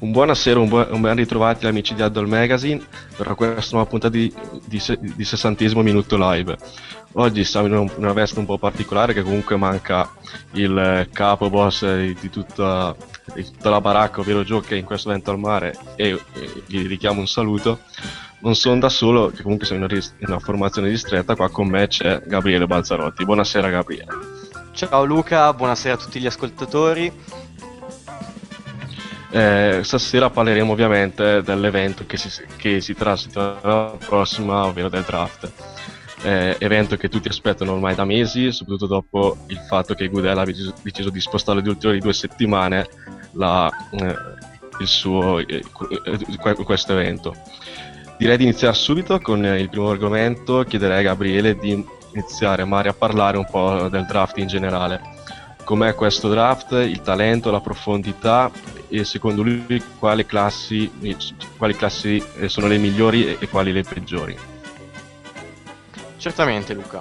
Un 0.00 0.12
buonasera, 0.12 0.58
un, 0.58 0.68
buon, 0.68 0.86
un 0.92 1.00
ben 1.02 1.14
ritrovati 1.14 1.66
amici 1.66 1.94
di 1.94 2.00
Addle 2.00 2.26
Magazine 2.26 2.82
per 3.14 3.34
questa 3.34 3.76
nuova 3.76 3.90
puntata 3.90 4.16
di, 4.16 4.32
di, 4.64 4.82
di, 4.98 5.24
sessantesimo 5.24 5.82
minuto 5.82 6.16
live. 6.16 6.56
Oggi 7.12 7.44
siamo 7.44 7.66
in 7.66 7.74
un, 7.74 7.90
una 7.96 8.14
veste 8.14 8.38
un 8.38 8.46
po' 8.46 8.56
particolare 8.56 9.12
che 9.12 9.22
comunque 9.22 9.56
manca 9.56 10.10
il 10.52 11.06
capo 11.12 11.50
boss 11.50 11.84
di, 11.84 12.16
di, 12.18 12.30
tutta, 12.30 12.96
di 13.34 13.44
tutta, 13.44 13.68
la 13.68 13.82
baracca, 13.82 14.20
ovvero 14.20 14.42
Joe 14.42 14.62
che 14.62 14.74
è 14.74 14.78
in 14.78 14.86
questo 14.86 15.10
evento 15.10 15.32
al 15.32 15.38
mare 15.38 15.76
e, 15.96 16.18
e 16.32 16.62
gli 16.64 16.86
richiamo 16.86 17.20
un 17.20 17.28
saluto. 17.28 17.80
Non 18.38 18.54
sono 18.54 18.78
da 18.78 18.88
solo, 18.88 19.28
che 19.28 19.42
comunque 19.42 19.66
sono 19.66 19.84
in 19.84 19.90
una, 19.90 20.02
in 20.02 20.28
una 20.28 20.38
formazione 20.38 20.88
distretta, 20.88 21.36
qua 21.36 21.50
con 21.50 21.68
me 21.68 21.88
c'è 21.88 22.22
Gabriele 22.24 22.66
Balzarotti. 22.66 23.26
Buonasera 23.26 23.68
Gabriele. 23.68 24.40
Ciao 24.72 25.04
Luca, 25.04 25.52
buonasera 25.52 25.92
a 25.92 25.98
tutti 25.98 26.20
gli 26.20 26.26
ascoltatori. 26.26 27.12
Eh, 29.32 29.80
stasera 29.84 30.28
parleremo 30.28 30.72
ovviamente 30.72 31.42
dell'evento 31.42 32.04
che 32.04 32.16
si, 32.16 32.28
che 32.56 32.80
si 32.80 32.94
trasita 32.94 33.58
la 33.62 33.96
prossima, 34.04 34.66
ovvero 34.66 34.88
del 34.88 35.04
draft. 35.04 35.50
Eh, 36.22 36.56
evento 36.58 36.96
che 36.96 37.08
tutti 37.08 37.28
aspettano 37.28 37.72
ormai 37.72 37.94
da 37.94 38.04
mesi, 38.04 38.52
soprattutto 38.52 38.86
dopo 38.86 39.36
il 39.46 39.58
fatto 39.68 39.94
che 39.94 40.08
Goodell 40.08 40.36
ha 40.36 40.44
deciso, 40.44 40.74
deciso 40.82 41.10
di 41.10 41.20
spostare 41.20 41.62
di 41.62 41.68
ulteriori 41.68 42.00
due 42.00 42.12
settimane 42.12 42.86
la, 43.32 43.70
eh, 43.92 44.16
suo, 44.84 45.38
eh, 45.38 45.64
questo 46.64 46.92
evento. 46.92 47.34
Direi 48.18 48.36
di 48.36 48.44
iniziare 48.44 48.74
subito 48.74 49.18
con 49.20 49.44
il 49.44 49.70
primo 49.70 49.90
argomento, 49.90 50.64
chiederei 50.64 50.98
a 50.98 51.02
Gabriele 51.02 51.56
di 51.56 51.82
iniziare 52.12 52.64
Mari 52.64 52.88
a 52.88 52.94
parlare 52.94 53.38
un 53.38 53.46
po' 53.48 53.88
del 53.88 54.04
draft 54.06 54.36
in 54.38 54.48
generale 54.48 55.18
com'è 55.70 55.94
questo 55.94 56.28
draft, 56.28 56.72
il 56.72 57.00
talento, 57.00 57.52
la 57.52 57.60
profondità 57.60 58.50
e 58.88 59.04
secondo 59.04 59.42
lui 59.42 59.80
quali 60.00 60.26
classi, 60.26 60.90
quali 61.56 61.76
classi 61.76 62.20
eh, 62.38 62.48
sono 62.48 62.66
le 62.66 62.76
migliori 62.76 63.38
e 63.38 63.48
quali 63.48 63.70
le 63.70 63.84
peggiori. 63.84 64.36
Certamente 66.16 66.74
Luca. 66.74 67.00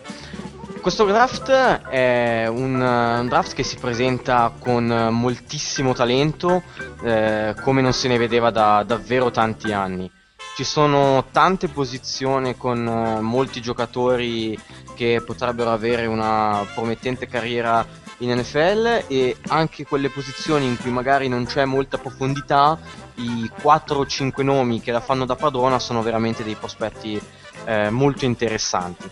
Questo 0.82 1.04
draft 1.06 1.50
è 1.50 2.46
un, 2.48 2.80
un, 2.80 3.26
draft 3.28 3.56
che 3.56 3.64
si 3.64 3.76
presenta 3.78 4.54
con 4.60 4.86
moltissimo 4.86 5.94
talento, 5.94 6.62
eh, 7.02 7.56
come 7.64 7.82
non 7.82 7.92
se 7.92 8.08
ne 8.08 8.20
vedeva 8.20 8.52
da 8.52 8.84
davvero 8.84 9.32
tanti 9.32 9.74
anni. 9.74 10.12
Ci 10.56 10.64
sono 10.64 11.26
tante 11.32 11.70
posizioni 11.70 12.56
con 12.56 12.86
uh, 12.86 13.20
molti 13.22 13.62
giocatori 13.62 14.58
che 14.94 15.24
potrebbero 15.26 15.72
avere 15.72 16.06
una 16.06 16.66
promettente 16.76 17.28
carriera 17.28 17.86
in 18.20 18.32
NFL 18.32 19.06
e 19.08 19.38
anche 19.48 19.86
quelle 19.86 20.10
posizioni 20.10 20.66
in 20.66 20.78
cui 20.78 20.92
magari 20.92 21.28
non 21.28 21.46
c'è 21.46 21.66
molta 21.66 21.98
profondità, 21.98 22.80
i 23.16 23.50
4 23.62 23.98
o 23.98 24.06
5 24.06 24.44
nomi 24.44 24.82
che 24.82 24.92
la 24.92 25.02
fanno 25.02 25.26
da 25.26 25.36
padrona 25.36 25.80
sono 25.80 26.02
veramente 26.02 26.44
dei 26.44 26.56
prospetti 26.56 27.20
eh, 27.66 27.90
molto 27.90 28.26
interessanti. 28.26 29.10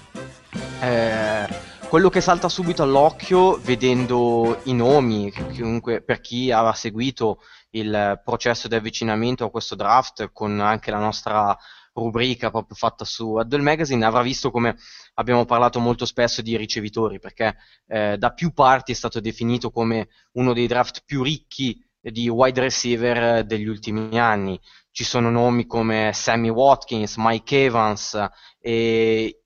Eh, 0.81 1.47
quello 1.87 2.09
che 2.09 2.19
salta 2.19 2.49
subito 2.49 2.83
all'occhio 2.83 3.57
vedendo 3.63 4.59
i 4.63 4.73
nomi, 4.73 5.31
comunque 5.31 6.01
per 6.01 6.19
chi 6.19 6.51
ha 6.51 6.73
seguito 6.73 7.39
il 7.71 8.21
processo 8.23 8.67
di 8.67 8.75
avvicinamento 8.75 9.45
a 9.45 9.49
questo 9.49 9.75
draft 9.75 10.31
con 10.33 10.59
anche 10.59 10.91
la 10.91 10.99
nostra 10.99 11.57
rubrica 11.93 12.51
proprio 12.51 12.75
fatta 12.75 13.05
su 13.05 13.35
Addle 13.35 13.61
Magazine 13.61 14.05
avrà 14.05 14.21
visto 14.21 14.51
come 14.51 14.77
abbiamo 15.19 15.45
parlato 15.45 15.79
molto 15.79 16.05
spesso 16.05 16.41
di 16.41 16.57
ricevitori 16.57 17.19
perché 17.19 17.55
eh, 17.87 18.17
da 18.17 18.31
più 18.33 18.53
parti 18.53 18.91
è 18.91 18.95
stato 18.95 19.19
definito 19.19 19.71
come 19.71 20.09
uno 20.33 20.53
dei 20.53 20.67
draft 20.67 21.03
più 21.05 21.23
ricchi 21.23 21.83
di 21.99 22.29
wide 22.29 22.61
receiver 22.61 23.43
degli 23.45 23.67
ultimi 23.67 24.17
anni. 24.19 24.59
Ci 24.91 25.03
sono 25.03 25.29
nomi 25.29 25.65
come 25.65 26.11
Sammy 26.13 26.49
Watkins, 26.49 27.15
Mike 27.17 27.65
Evans 27.65 28.27
e 28.59 29.41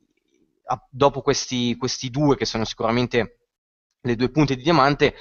dopo 0.90 1.22
questi, 1.22 1.76
questi 1.76 2.10
due 2.10 2.36
che 2.38 2.46
sono 2.46 2.64
sicuramente 2.66 3.40
le 4.02 4.16
due 4.16 4.30
punte 4.30 4.56
di 4.56 4.64
diamante 4.64 5.16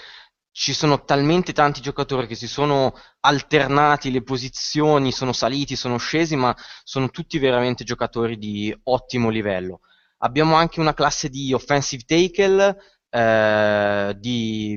ci 0.52 0.72
sono 0.72 1.04
talmente 1.04 1.52
tanti 1.52 1.80
giocatori 1.80 2.26
che 2.26 2.34
si 2.34 2.48
sono 2.48 2.92
alternati 3.20 4.10
le 4.10 4.22
posizioni, 4.22 5.12
sono 5.12 5.32
saliti, 5.32 5.76
sono 5.76 5.96
scesi, 5.96 6.34
ma 6.34 6.54
sono 6.82 7.08
tutti 7.10 7.38
veramente 7.38 7.84
giocatori 7.84 8.36
di 8.36 8.76
ottimo 8.84 9.30
livello. 9.30 9.80
Abbiamo 10.22 10.54
anche 10.54 10.80
una 10.80 10.94
classe 10.94 11.28
di 11.28 11.52
offensive 11.52 12.02
tackle 12.04 12.76
eh, 13.08 14.16
di, 14.18 14.76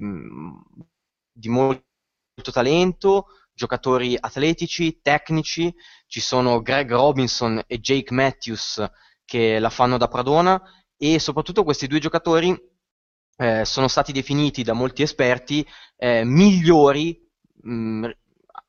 di 1.31 1.49
molto 1.49 1.83
talento, 2.51 3.25
giocatori 3.53 4.17
atletici, 4.19 4.99
tecnici. 5.01 5.73
Ci 6.07 6.19
sono 6.21 6.61
Greg 6.61 6.89
Robinson 6.91 7.61
e 7.67 7.79
Jake 7.79 8.13
Matthews 8.13 8.85
che 9.25 9.59
la 9.59 9.69
fanno 9.69 9.97
da 9.97 10.07
Pradona 10.07 10.61
e 10.97 11.19
soprattutto 11.19 11.63
questi 11.63 11.87
due 11.87 11.99
giocatori 11.99 12.57
eh, 13.37 13.65
sono 13.65 13.87
stati 13.87 14.11
definiti 14.11 14.63
da 14.63 14.73
molti 14.73 15.01
esperti 15.01 15.65
eh, 15.97 16.23
migliori, 16.23 17.19
mh, 17.61 18.09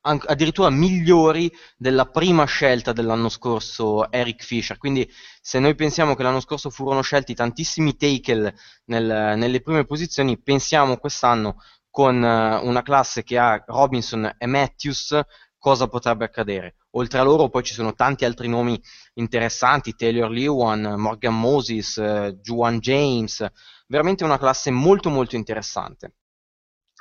an- 0.06 0.20
addirittura 0.26 0.70
migliori 0.70 1.50
della 1.76 2.06
prima 2.06 2.44
scelta 2.44 2.92
dell'anno 2.92 3.28
scorso 3.28 4.10
Eric 4.10 4.42
Fisher. 4.42 4.78
Quindi 4.78 5.10
se 5.40 5.58
noi 5.58 5.74
pensiamo 5.74 6.14
che 6.14 6.22
l'anno 6.22 6.40
scorso 6.40 6.70
furono 6.70 7.02
scelti 7.02 7.34
tantissimi 7.34 7.96
tackle 7.96 8.54
nel, 8.86 9.34
nelle 9.36 9.60
prime 9.60 9.84
posizioni, 9.84 10.40
pensiamo 10.40 10.96
quest'anno 10.96 11.56
con 11.90 12.16
uh, 12.16 12.66
una 12.66 12.82
classe 12.82 13.22
che 13.22 13.38
ha 13.38 13.62
Robinson 13.66 14.34
e 14.36 14.46
Matthews 14.46 15.20
cosa 15.58 15.88
potrebbe 15.88 16.24
accadere. 16.24 16.74
Oltre 16.96 17.20
a 17.20 17.22
loro 17.22 17.48
poi 17.48 17.62
ci 17.62 17.72
sono 17.72 17.94
tanti 17.94 18.24
altri 18.24 18.48
nomi 18.48 18.78
interessanti, 19.14 19.94
Taylor 19.94 20.30
Lewan, 20.30 20.94
Morgan 20.98 21.38
Moses, 21.38 21.96
eh, 21.96 22.36
Juan 22.42 22.80
James, 22.80 23.44
veramente 23.86 24.24
una 24.24 24.38
classe 24.38 24.70
molto 24.70 25.08
molto 25.08 25.36
interessante. 25.36 26.16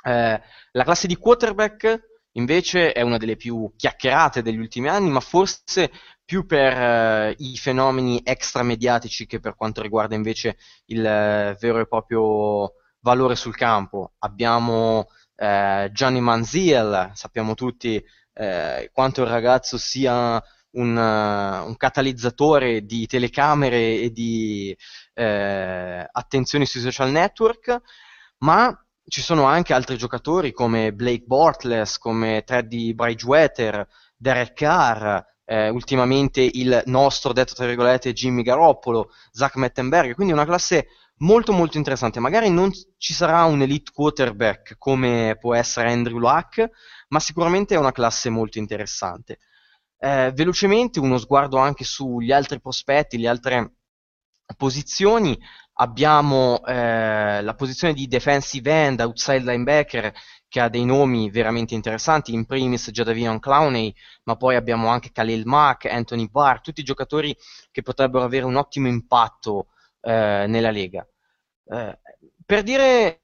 Eh, 0.02 0.40
la 0.72 0.84
classe 0.84 1.06
di 1.06 1.16
quarterback 1.16 2.13
invece 2.36 2.92
è 2.92 3.00
una 3.00 3.16
delle 3.16 3.36
più 3.36 3.72
chiacchierate 3.76 4.42
degli 4.42 4.58
ultimi 4.58 4.88
anni, 4.88 5.10
ma 5.10 5.20
forse 5.20 5.90
più 6.24 6.46
per 6.46 6.72
eh, 6.72 7.34
i 7.38 7.56
fenomeni 7.56 8.20
extramediatici 8.24 9.26
che 9.26 9.40
per 9.40 9.56
quanto 9.56 9.82
riguarda 9.82 10.14
invece 10.14 10.56
il 10.86 11.04
eh, 11.04 11.56
vero 11.60 11.80
e 11.80 11.86
proprio 11.86 12.72
valore 13.00 13.36
sul 13.36 13.56
campo. 13.56 14.12
Abbiamo 14.20 15.08
eh, 15.36 15.90
Gianni 15.92 16.20
Manziel, 16.20 17.10
sappiamo 17.14 17.54
tutti 17.54 18.02
eh, 18.32 18.90
quanto 18.92 19.22
il 19.22 19.28
ragazzo 19.28 19.78
sia 19.78 20.42
un, 20.72 20.96
uh, 20.96 21.66
un, 21.66 21.76
catalizzatore 21.76 22.84
di 22.84 23.06
telecamere 23.06 24.00
e 24.00 24.10
di 24.10 24.76
eh, 25.14 26.08
attenzioni 26.10 26.66
sui 26.66 26.80
social 26.80 27.10
network, 27.10 27.80
ma 28.38 28.76
ci 29.06 29.20
sono 29.20 29.44
anche 29.44 29.74
altri 29.74 29.96
giocatori 29.96 30.52
come 30.52 30.92
Blake 30.92 31.24
Bortles, 31.26 31.98
come 31.98 32.42
Teddy 32.44 32.94
Bridgewater, 32.94 33.86
Derek 34.16 34.54
Carr, 34.54 35.20
eh, 35.44 35.68
ultimamente 35.68 36.40
il 36.40 36.82
nostro, 36.86 37.32
detto 37.32 37.54
tra 37.54 37.66
virgolette, 37.66 38.12
Jimmy 38.12 38.42
Garoppolo, 38.42 39.10
Zach 39.30 39.56
Mettenberg, 39.56 40.14
quindi 40.14 40.32
una 40.32 40.46
classe 40.46 40.86
molto 41.18 41.52
molto 41.52 41.76
interessante. 41.76 42.20
Magari 42.20 42.50
non 42.50 42.70
ci 42.96 43.12
sarà 43.12 43.44
un 43.44 43.60
elite 43.62 43.92
quarterback 43.92 44.76
come 44.78 45.36
può 45.38 45.54
essere 45.54 45.92
Andrew 45.92 46.18
Luck, 46.18 46.68
ma 47.08 47.20
sicuramente 47.20 47.74
è 47.74 47.78
una 47.78 47.92
classe 47.92 48.30
molto 48.30 48.58
interessante. 48.58 49.38
Eh, 49.98 50.32
velocemente 50.34 50.98
uno 50.98 51.18
sguardo 51.18 51.58
anche 51.58 51.84
sugli 51.84 52.32
altri 52.32 52.60
prospetti, 52.60 53.18
le 53.18 53.28
altre 53.28 53.72
posizioni. 54.56 55.38
Abbiamo 55.74 56.64
eh, 56.64 57.42
la 57.42 57.54
posizione 57.54 57.94
di 57.94 58.06
defensive 58.06 58.70
end, 58.70 59.00
outside 59.00 59.40
linebacker, 59.40 60.12
che 60.48 60.60
ha 60.60 60.68
dei 60.68 60.84
nomi 60.84 61.30
veramente 61.30 61.74
interessanti, 61.74 62.32
in 62.32 62.46
primis 62.46 62.90
Jadavion 62.90 63.40
Clowney, 63.40 63.92
ma 64.24 64.36
poi 64.36 64.54
abbiamo 64.54 64.88
anche 64.88 65.10
Khalil 65.10 65.44
Mack, 65.46 65.86
Anthony 65.86 66.28
Barr, 66.30 66.60
tutti 66.60 66.84
giocatori 66.84 67.36
che 67.72 67.82
potrebbero 67.82 68.22
avere 68.24 68.44
un 68.44 68.54
ottimo 68.54 68.86
impatto 68.86 69.68
eh, 70.00 70.44
nella 70.46 70.70
Lega. 70.70 71.04
Eh, 71.66 71.98
per 72.46 72.62
dire 72.62 73.22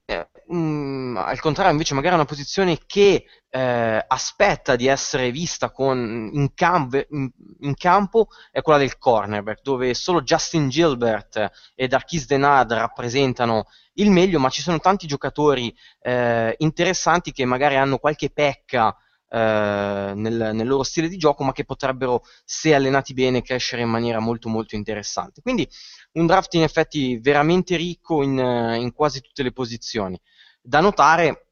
mh, 0.51 0.57
mm, 0.57 1.17
al 1.17 1.41
contrario, 1.41 1.73
invece, 1.73 1.95
magari 1.95 2.15
una 2.15 2.25
posizione 2.25 2.79
che 2.87 3.25
eh, 3.49 4.05
aspetta 4.07 4.77
di 4.77 4.87
essere 4.87 5.31
vista 5.31 5.71
con, 5.71 6.31
in, 6.33 6.55
camp, 6.55 7.07
in, 7.11 7.31
in, 7.61 7.75
campo 7.75 8.29
è 8.51 8.63
quella 8.63 8.79
del 8.79 8.99
cornerback, 8.99 9.61
dove 9.63 9.95
solo 9.95 10.23
Justin 10.23 10.69
Gilbert 10.69 11.51
e 11.75 11.89
Darkis 11.89 12.27
Denard 12.27 12.73
rappresentano 12.73 13.67
il 13.95 14.11
meglio, 14.11 14.39
ma 14.39 14.49
ci 14.49 14.63
sono 14.63 14.79
tanti 14.79 15.07
giocatori 15.07 15.75
eh, 16.01 16.55
interessanti 16.59 17.33
che 17.33 17.45
magari 17.45 17.77
hanno 17.77 17.99
qualche 17.99 18.31
pecca 18.31 18.97
nel, 19.37 20.51
nel, 20.55 20.67
loro 20.67 20.83
stile 20.83 21.09
di 21.09 21.17
gioco, 21.17 21.45
ma 21.45 21.53
che 21.53 21.65
potrebbero, 21.65 22.23
se 22.45 22.75
allenati 22.75 23.15
bene, 23.15 23.43
crescere 23.43 23.83
in 23.83 23.89
maniera 23.89 24.19
molto 24.19 24.49
molto 24.49 24.75
interessante. 24.75 25.41
Quindi 25.41 25.69
un 26.13 26.27
draft 26.27 26.55
in 26.55 26.63
effetti 26.63 27.19
veramente 27.19 27.77
ricco 27.77 28.23
in, 28.23 28.39
in 28.39 28.93
quasi 28.93 29.21
tutte 29.21 29.43
le 29.43 29.53
posizioni. 29.53 30.21
Da 30.61 30.81
notare, 30.81 31.47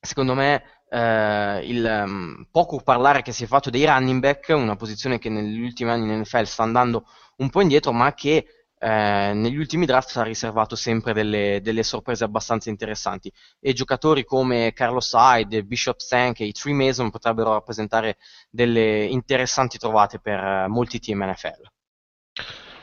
secondo 0.00 0.34
me, 0.34 0.62
eh, 0.88 1.60
il 1.64 2.02
um, 2.04 2.46
poco 2.50 2.80
parlare 2.80 3.22
che 3.22 3.32
si 3.32 3.44
è 3.44 3.46
fatto 3.46 3.70
dei 3.70 3.84
running 3.86 4.20
back, 4.20 4.48
una 4.48 4.76
posizione 4.76 5.18
che 5.18 5.28
negli 5.28 5.60
ultimi 5.60 5.90
anni 5.90 6.12
in 6.12 6.20
NFL 6.20 6.44
sta 6.44 6.62
andando 6.62 7.06
un 7.36 7.50
po' 7.50 7.60
indietro, 7.60 7.92
ma 7.92 8.12
che 8.14 8.59
eh, 8.82 9.32
negli 9.34 9.58
ultimi 9.58 9.84
draft 9.84 10.16
ha 10.16 10.22
riservato 10.22 10.74
sempre 10.74 11.12
delle, 11.12 11.60
delle, 11.62 11.82
sorprese 11.82 12.24
abbastanza 12.24 12.70
interessanti. 12.70 13.30
E 13.60 13.74
giocatori 13.74 14.24
come 14.24 14.72
Carlos 14.72 15.12
Hyde, 15.12 15.64
Bishop 15.64 15.98
Stank 15.98 16.40
e 16.40 16.46
i 16.46 16.52
Tree 16.52 16.72
Mason 16.72 17.10
potrebbero 17.10 17.52
rappresentare 17.52 18.16
delle 18.48 19.04
interessanti 19.04 19.76
trovate 19.76 20.18
per 20.18 20.42
uh, 20.42 20.70
molti 20.70 20.98
team 20.98 21.22
NFL. 21.22 21.70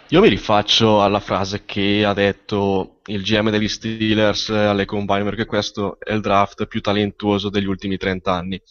Io 0.10 0.22
mi 0.22 0.30
rifaccio 0.30 1.02
alla 1.02 1.20
frase 1.20 1.66
che 1.66 2.06
ha 2.06 2.14
detto 2.14 3.00
il 3.08 3.24
GM 3.24 3.50
degli 3.50 3.68
Steelers 3.68 4.50
alle 4.50 4.86
Combine 4.86 5.24
perché 5.24 5.46
questo 5.46 5.98
è 6.00 6.14
il 6.14 6.22
draft 6.22 6.68
più 6.68 6.80
talentuoso 6.80 7.50
degli 7.50 7.66
ultimi 7.66 7.98
30 7.98 8.32
anni. 8.32 8.62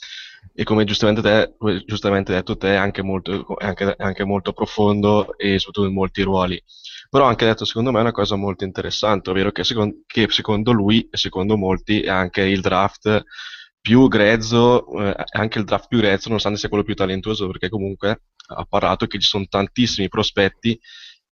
E 0.55 0.63
come 0.63 0.85
giustamente, 0.85 1.21
te, 1.21 1.83
giustamente 1.85 2.33
detto 2.33 2.57
te 2.57 2.75
è 2.75 2.77
anche 2.77 3.03
molto, 3.03 3.45
anche, 3.59 3.97
anche 3.99 4.25
molto 4.25 4.53
profondo 4.53 5.37
e 5.37 5.59
soprattutto 5.59 5.89
in 5.89 5.93
molti 5.93 6.23
ruoli 6.23 6.63
però 7.09 7.27
ha 7.27 7.29
anche 7.29 7.45
detto 7.45 7.65
secondo 7.65 7.93
me 7.93 8.01
una 8.01 8.13
cosa 8.13 8.37
molto 8.37 8.65
interessante 8.65 9.31
ovvero 9.31 9.53
che 9.53 9.65
secondo, 9.65 9.97
che 10.07 10.27
secondo 10.31 10.73
lui 10.73 11.09
e 11.11 11.17
secondo 11.17 11.57
molti 11.57 12.03
è 12.03 12.11
anche 12.11 12.43
il 12.43 12.61
draft 12.61 13.25
più 13.87 14.09
grezzo, 14.09 14.85
eh, 15.01 15.15
anche 15.31 15.61
il 15.61 15.65
draft 15.65 15.87
più 15.87 15.99
grezzo, 15.99 16.27
nonostante 16.27 16.59
sia 16.59 16.69
quello 16.69 16.83
più 16.83 16.97
talentuoso, 16.97 17.47
perché 17.47 17.69
comunque 17.69 18.23
ha 18.49 18.65
parlato 18.69 19.07
che 19.07 19.21
ci 19.21 19.29
sono 19.29 19.47
tantissimi 19.49 20.09
prospetti 20.09 20.77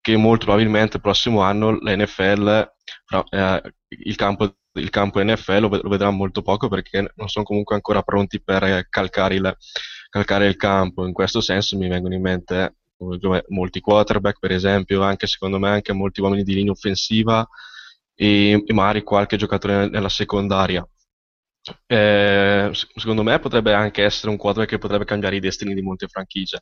che 0.02 0.16
molto 0.16 0.44
probabilmente 0.44 0.96
il 0.96 1.02
prossimo 1.02 1.40
anno 1.40 1.70
l'NFL, 1.70 2.72
eh, 3.30 3.62
il, 3.88 4.16
campo, 4.16 4.54
il 4.72 4.90
campo 4.90 5.24
NFL 5.24 5.60
lo, 5.60 5.68
lo, 5.80 5.88
vedrà 5.88 6.10
molto 6.10 6.42
poco 6.42 6.68
perché 6.68 7.12
non 7.14 7.28
sono 7.28 7.44
comunque 7.44 7.74
ancora 7.74 8.02
pronti 8.02 8.42
per 8.42 8.86
calcare 8.90 9.34
il, 9.36 9.56
calcare 10.10 10.46
il 10.46 10.56
campo. 10.56 11.06
In 11.06 11.14
questo 11.14 11.40
senso 11.40 11.78
mi 11.78 11.88
vengono 11.88 12.14
in 12.14 12.20
mente 12.20 12.76
eh, 13.10 13.44
molti 13.48 13.80
quarterback, 13.80 14.38
per 14.38 14.52
esempio, 14.52 15.02
anche 15.02 15.26
secondo 15.26 15.58
me 15.58 15.68
anche 15.68 15.92
molti 15.92 16.20
uomini 16.20 16.42
di 16.42 16.54
linea 16.54 16.72
offensiva 16.72 17.46
e, 18.14 18.62
e 18.66 18.72
magari 18.72 19.02
qualche 19.02 19.36
giocatore 19.36 19.88
nella 19.88 20.08
secondaria. 20.08 20.86
Eh, 21.86 22.70
secondo 22.72 23.22
me 23.22 23.38
potrebbe 23.38 23.72
anche 23.72 24.02
essere 24.02 24.30
un 24.30 24.36
quadro 24.36 24.64
che 24.64 24.78
potrebbe 24.78 25.04
cambiare 25.04 25.36
i 25.36 25.40
destini 25.40 25.74
di 25.74 25.80
molte 25.82 26.08
franchigie 26.08 26.58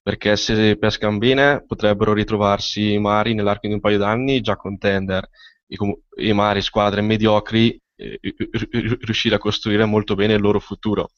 perché 0.00 0.36
se 0.36 0.76
pescano 0.78 1.18
bene 1.18 1.64
potrebbero 1.66 2.12
ritrovarsi 2.12 2.96
magari 2.96 3.34
nell'arco 3.34 3.66
di 3.66 3.72
un 3.72 3.80
paio 3.80 3.98
d'anni 3.98 4.40
già 4.40 4.54
contender 4.54 5.28
e, 5.66 5.74
com- 5.76 5.98
e 6.16 6.32
magari 6.32 6.62
squadre 6.62 7.00
mediocri 7.00 7.76
eh, 7.96 8.20
riuscire 9.00 9.34
a 9.34 9.38
costruire 9.38 9.84
molto 9.84 10.14
bene 10.14 10.34
il 10.34 10.40
loro 10.40 10.60
futuro. 10.60 11.10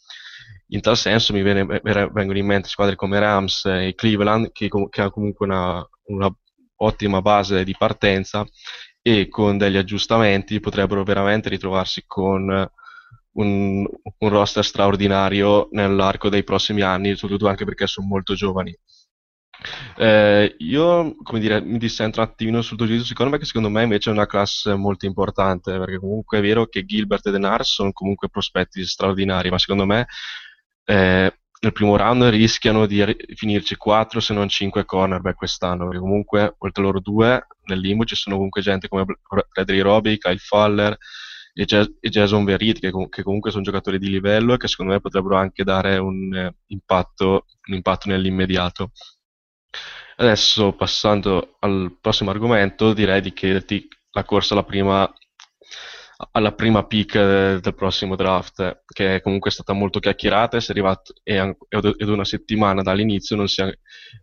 In 0.70 0.80
tal 0.80 0.96
senso 0.96 1.32
mi 1.32 1.42
viene, 1.42 1.64
vengono 1.64 2.38
in 2.38 2.46
mente 2.46 2.68
squadre 2.68 2.94
come 2.94 3.18
Rams 3.18 3.64
e 3.64 3.94
Cleveland 3.94 4.52
che, 4.52 4.68
che 4.68 5.00
hanno 5.00 5.10
comunque 5.10 5.46
una, 5.46 5.88
una 6.06 6.30
ottima 6.76 7.22
base 7.22 7.64
di 7.64 7.74
partenza 7.76 8.46
e 9.00 9.28
con 9.28 9.56
degli 9.56 9.76
aggiustamenti 9.76 10.60
potrebbero 10.60 11.04
veramente 11.04 11.48
ritrovarsi 11.48 12.04
con 12.06 12.70
un, 13.32 13.86
un 14.18 14.28
roster 14.28 14.64
straordinario 14.64 15.68
nell'arco 15.70 16.28
dei 16.28 16.44
prossimi 16.44 16.82
anni, 16.82 17.14
soprattutto 17.16 17.48
anche 17.48 17.64
perché 17.64 17.86
sono 17.86 18.06
molto 18.06 18.34
giovani. 18.34 18.76
Eh, 19.96 20.54
io, 20.58 21.16
come 21.22 21.40
dire, 21.40 21.60
mi 21.60 21.78
dissento 21.78 22.20
un 22.20 22.26
attimino 22.26 22.62
sul 22.62 22.76
tuo 22.76 22.86
giudizio, 22.86 23.08
secondo 23.08 23.32
me 23.32 23.38
che 23.38 23.44
secondo 23.44 23.68
me 23.68 23.82
invece 23.82 24.10
è 24.10 24.12
una 24.12 24.26
classe 24.26 24.74
molto 24.74 25.06
importante, 25.06 25.76
perché 25.78 25.98
comunque 25.98 26.38
è 26.38 26.40
vero 26.40 26.66
che 26.66 26.84
Gilbert 26.84 27.26
e 27.26 27.30
Denars 27.32 27.72
sono 27.72 27.92
comunque 27.92 28.28
prospetti 28.28 28.84
straordinari, 28.84 29.50
ma 29.50 29.58
secondo 29.58 29.84
me 29.86 30.06
eh, 30.90 31.38
nel 31.60 31.72
primo 31.72 31.96
round 31.96 32.22
rischiano 32.24 32.86
di 32.86 33.04
finirci 33.34 33.76
4 33.76 34.20
se 34.20 34.32
non 34.32 34.48
5 34.48 34.86
cornerback 34.86 35.36
quest'anno, 35.36 35.84
perché 35.84 36.00
comunque 36.00 36.54
oltre 36.58 36.82
loro 36.82 37.00
due 37.00 37.46
nel 37.64 37.80
limbo 37.80 38.04
ci 38.04 38.14
sono 38.14 38.36
comunque 38.36 38.62
gente 38.62 38.88
come 38.88 39.04
Bradley 39.52 39.80
Robbie, 39.80 40.16
Kyle 40.16 40.38
Faller, 40.38 40.96
e, 41.52 41.64
Jason 41.64 42.44
Verrit 42.44 42.78
che, 42.78 42.90
che, 43.10 43.22
comunque 43.22 43.50
sono 43.50 43.64
giocatori 43.64 43.98
di 43.98 44.08
livello 44.08 44.54
e 44.54 44.56
che 44.56 44.68
secondo 44.68 44.92
me 44.92 45.00
potrebbero 45.00 45.36
anche 45.36 45.64
dare 45.64 45.98
un, 45.98 46.34
eh, 46.34 46.54
impatto, 46.68 47.46
un 47.66 47.74
impatto 47.74 48.08
nell'immediato. 48.08 48.92
Adesso 50.16 50.72
passando 50.72 51.56
al 51.60 51.96
prossimo 52.00 52.30
argomento 52.30 52.94
direi 52.94 53.20
di 53.20 53.32
chiederti 53.32 53.88
la 54.12 54.24
corsa 54.24 54.54
alla 54.54 54.64
prima, 54.64 55.12
alla 56.32 56.52
prima 56.52 56.84
pick 56.84 57.12
del 57.16 57.74
prossimo 57.74 58.16
draft 58.16 58.82
che 58.86 59.20
comunque 59.22 59.50
è 59.50 59.52
stata 59.52 59.72
molto 59.72 60.00
chiacchierata 60.00 60.56
è 60.56 60.64
arrivato, 60.68 61.14
ed 61.22 62.08
una 62.08 62.24
settimana 62.24 62.82
dall'inizio 62.82 63.36
non 63.36 63.46
si, 63.46 63.62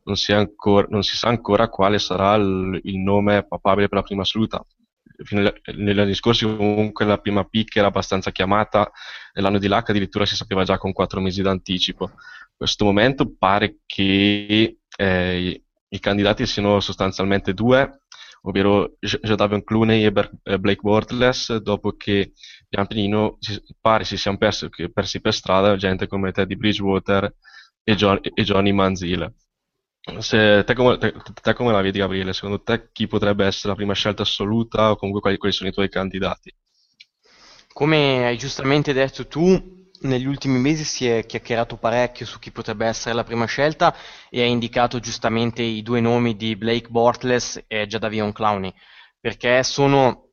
non, 0.04 0.16
si 0.18 0.34
ancora, 0.34 0.88
non 0.90 1.04
si, 1.04 1.16
sa 1.16 1.30
ancora 1.30 1.70
quale 1.70 2.00
sarà 2.00 2.36
il, 2.36 2.80
il 2.84 2.98
nome 2.98 3.48
papabile 3.48 3.88
per 3.88 4.00
la 4.00 4.04
prima 4.04 4.24
assoluta 4.24 4.66
negli 5.76 6.00
anni 6.00 6.14
scorsi 6.14 6.46
comunque 6.46 7.06
la 7.06 7.18
prima 7.18 7.44
pick 7.44 7.76
era 7.78 7.88
abbastanza 7.88 8.32
chiamata 8.32 8.92
e 9.34 9.42
l'anno 9.42 9.60
di 9.60 9.68
là 9.68 9.78
addirittura 9.78 10.26
si 10.26 10.36
sapeva 10.36 10.64
già 10.64 10.78
con 10.78 10.92
quattro 10.92 11.22
mesi 11.22 11.42
d'anticipo. 11.42 12.06
In 12.06 12.58
questo 12.58 12.86
momento 12.86 13.34
pare 13.38 13.80
che 13.86 14.80
eh, 14.98 15.64
i 15.88 16.00
candidati 16.00 16.46
siano 16.46 16.80
sostanzialmente 16.80 17.54
due, 17.54 18.02
ovvero 18.46 18.96
Jadavion 19.00 19.64
Clooney 19.64 20.06
e 20.06 20.12
Blake 20.12 20.82
Bortles, 20.82 21.58
dopo 21.58 21.94
che 21.94 22.34
pian 22.70 22.88
pianino 22.88 23.38
pare 23.82 24.04
si 24.04 24.18
siano 24.18 24.38
persi, 24.38 24.70
persi 24.94 25.22
per 25.22 25.34
strada 25.34 25.76
gente 25.76 26.08
come 26.08 26.32
Teddy 26.32 26.56
Bridgewater 26.56 27.34
e, 27.84 27.96
John, 27.96 28.20
e 28.22 28.44
Johnny 28.44 28.72
Manziel. 28.72 29.34
Se, 30.20 30.64
te, 30.64 30.74
come, 30.76 30.98
te, 31.00 31.14
te, 31.42 31.54
come, 31.54 31.72
la 31.72 31.82
vedi, 31.82 31.98
Gabriele? 31.98 32.34
Secondo 32.34 32.62
te 32.62 32.90
chi 32.92 33.08
potrebbe 33.08 33.46
essere 33.46 33.70
la 33.70 33.76
prima 33.76 33.94
scelta 33.94 34.22
assoluta 34.22 34.92
o 34.92 34.96
comunque 34.98 35.22
quali, 35.22 35.38
quali 35.38 35.54
sono 35.54 35.70
i 35.70 35.74
tuoi 35.74 35.90
candidati? 35.90 36.54
Come 37.74 38.26
hai 38.26 38.38
giustamente 38.38 38.94
detto 38.94 39.28
tu, 39.28 39.85
negli 40.02 40.26
ultimi 40.26 40.60
mesi 40.60 40.84
si 40.84 41.08
è 41.08 41.26
chiacchierato 41.26 41.78
parecchio 41.78 42.26
su 42.26 42.40
chi 42.40 42.52
potrebbe 42.52 42.86
essere 42.86 43.16
la 43.16 43.24
prima 43.24 43.46
scelta 43.46 43.96
e 44.30 44.42
hai 44.42 44.50
indicato 44.50 45.00
giustamente 45.00 45.62
i 45.62 45.82
due 45.82 46.02
nomi 46.02 46.36
di 46.36 46.56
Blake 46.56 46.90
Bortles 46.90 47.64
e 47.68 47.88
Jadavion 47.88 48.32
Clowney, 48.32 48.74
perché 49.20 49.64
sono 49.64 50.30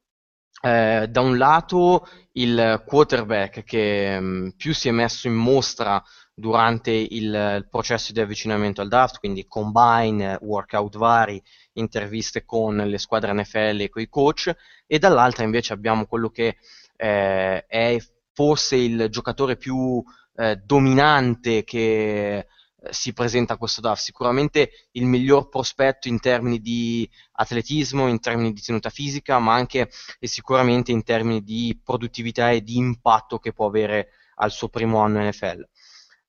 eh, 0.62 1.06
da 1.08 1.20
un 1.20 1.36
lato 1.38 2.08
il 2.32 2.82
quarterback 2.86 3.64
che 3.64 4.18
mh, 4.18 4.24
mm, 4.24 4.48
più 4.56 4.72
si 4.72 4.88
è 4.88 4.92
messo 4.92 5.26
in 5.26 5.34
mostra 5.34 6.02
durante 6.34 6.90
il, 6.90 7.08
il, 7.10 7.66
processo 7.70 8.12
di 8.12 8.20
avvicinamento 8.20 8.80
al 8.80 8.88
draft, 8.88 9.18
quindi 9.18 9.46
combine, 9.46 10.38
workout 10.40 10.96
vari, 10.96 11.42
interviste 11.74 12.44
con 12.44 12.76
le 12.76 12.98
squadre 12.98 13.32
NFL 13.32 13.80
e 13.80 13.88
con 13.88 14.02
i 14.02 14.08
coach, 14.08 14.54
e 14.86 14.98
dall'altra 14.98 15.44
invece 15.44 15.72
abbiamo 15.72 16.06
quello 16.06 16.30
che 16.30 16.56
eh, 16.96 17.66
è 17.66 17.98
forse 18.32 18.76
il 18.76 19.08
giocatore 19.10 19.56
più 19.56 20.02
eh, 20.36 20.56
dominante 20.56 21.64
che 21.64 22.36
eh, 22.38 22.46
si 22.90 23.12
presenta 23.12 23.54
a 23.54 23.56
questo 23.56 23.80
draft, 23.80 24.02
sicuramente 24.02 24.88
il 24.92 25.06
miglior 25.06 25.48
prospetto 25.48 26.08
in 26.08 26.20
termini 26.20 26.60
di 26.60 27.08
atletismo, 27.32 28.08
in 28.08 28.20
termini 28.20 28.52
di 28.52 28.60
tenuta 28.60 28.90
fisica, 28.90 29.38
ma 29.38 29.54
anche 29.54 29.90
e 30.18 30.26
sicuramente 30.26 30.92
in 30.92 31.02
termini 31.02 31.42
di 31.42 31.78
produttività 31.82 32.50
e 32.50 32.62
di 32.62 32.76
impatto 32.76 33.38
che 33.38 33.52
può 33.52 33.66
avere 33.66 34.08
al 34.36 34.50
suo 34.50 34.68
primo 34.68 34.98
anno 34.98 35.22
NFL 35.22 35.68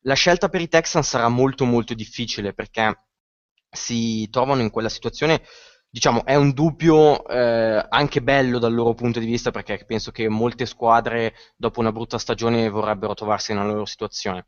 la 0.04 0.16
scelta 0.16 0.50
per 0.50 0.62
i 0.62 0.68
Texans 0.68 1.08
sarà 1.08 1.28
molto 1.28 1.66
molto 1.66 1.94
difficile 1.94 2.54
perché 2.54 3.06
si 3.70 4.30
trovano 4.30 4.62
in 4.62 4.70
quella 4.70 4.90
situazione, 4.90 5.42
diciamo, 5.94 6.26
è 6.26 6.34
un 6.34 6.54
dubbio 6.54 7.24
eh, 7.28 7.86
anche 7.88 8.24
bello 8.24 8.58
dal 8.58 8.74
loro 8.74 8.96
punto 8.96 9.20
di 9.20 9.28
vista 9.28 9.52
perché 9.52 9.86
penso 9.86 10.10
che 10.10 10.28
molte 10.28 10.66
squadre 10.66 11.36
dopo 11.56 11.82
una 11.82 11.92
brutta 11.92 12.18
stagione 12.18 12.68
vorrebbero 12.68 13.14
trovarsi 13.14 13.54
nella 13.54 13.68
loro 13.68 13.86
situazione. 13.86 14.46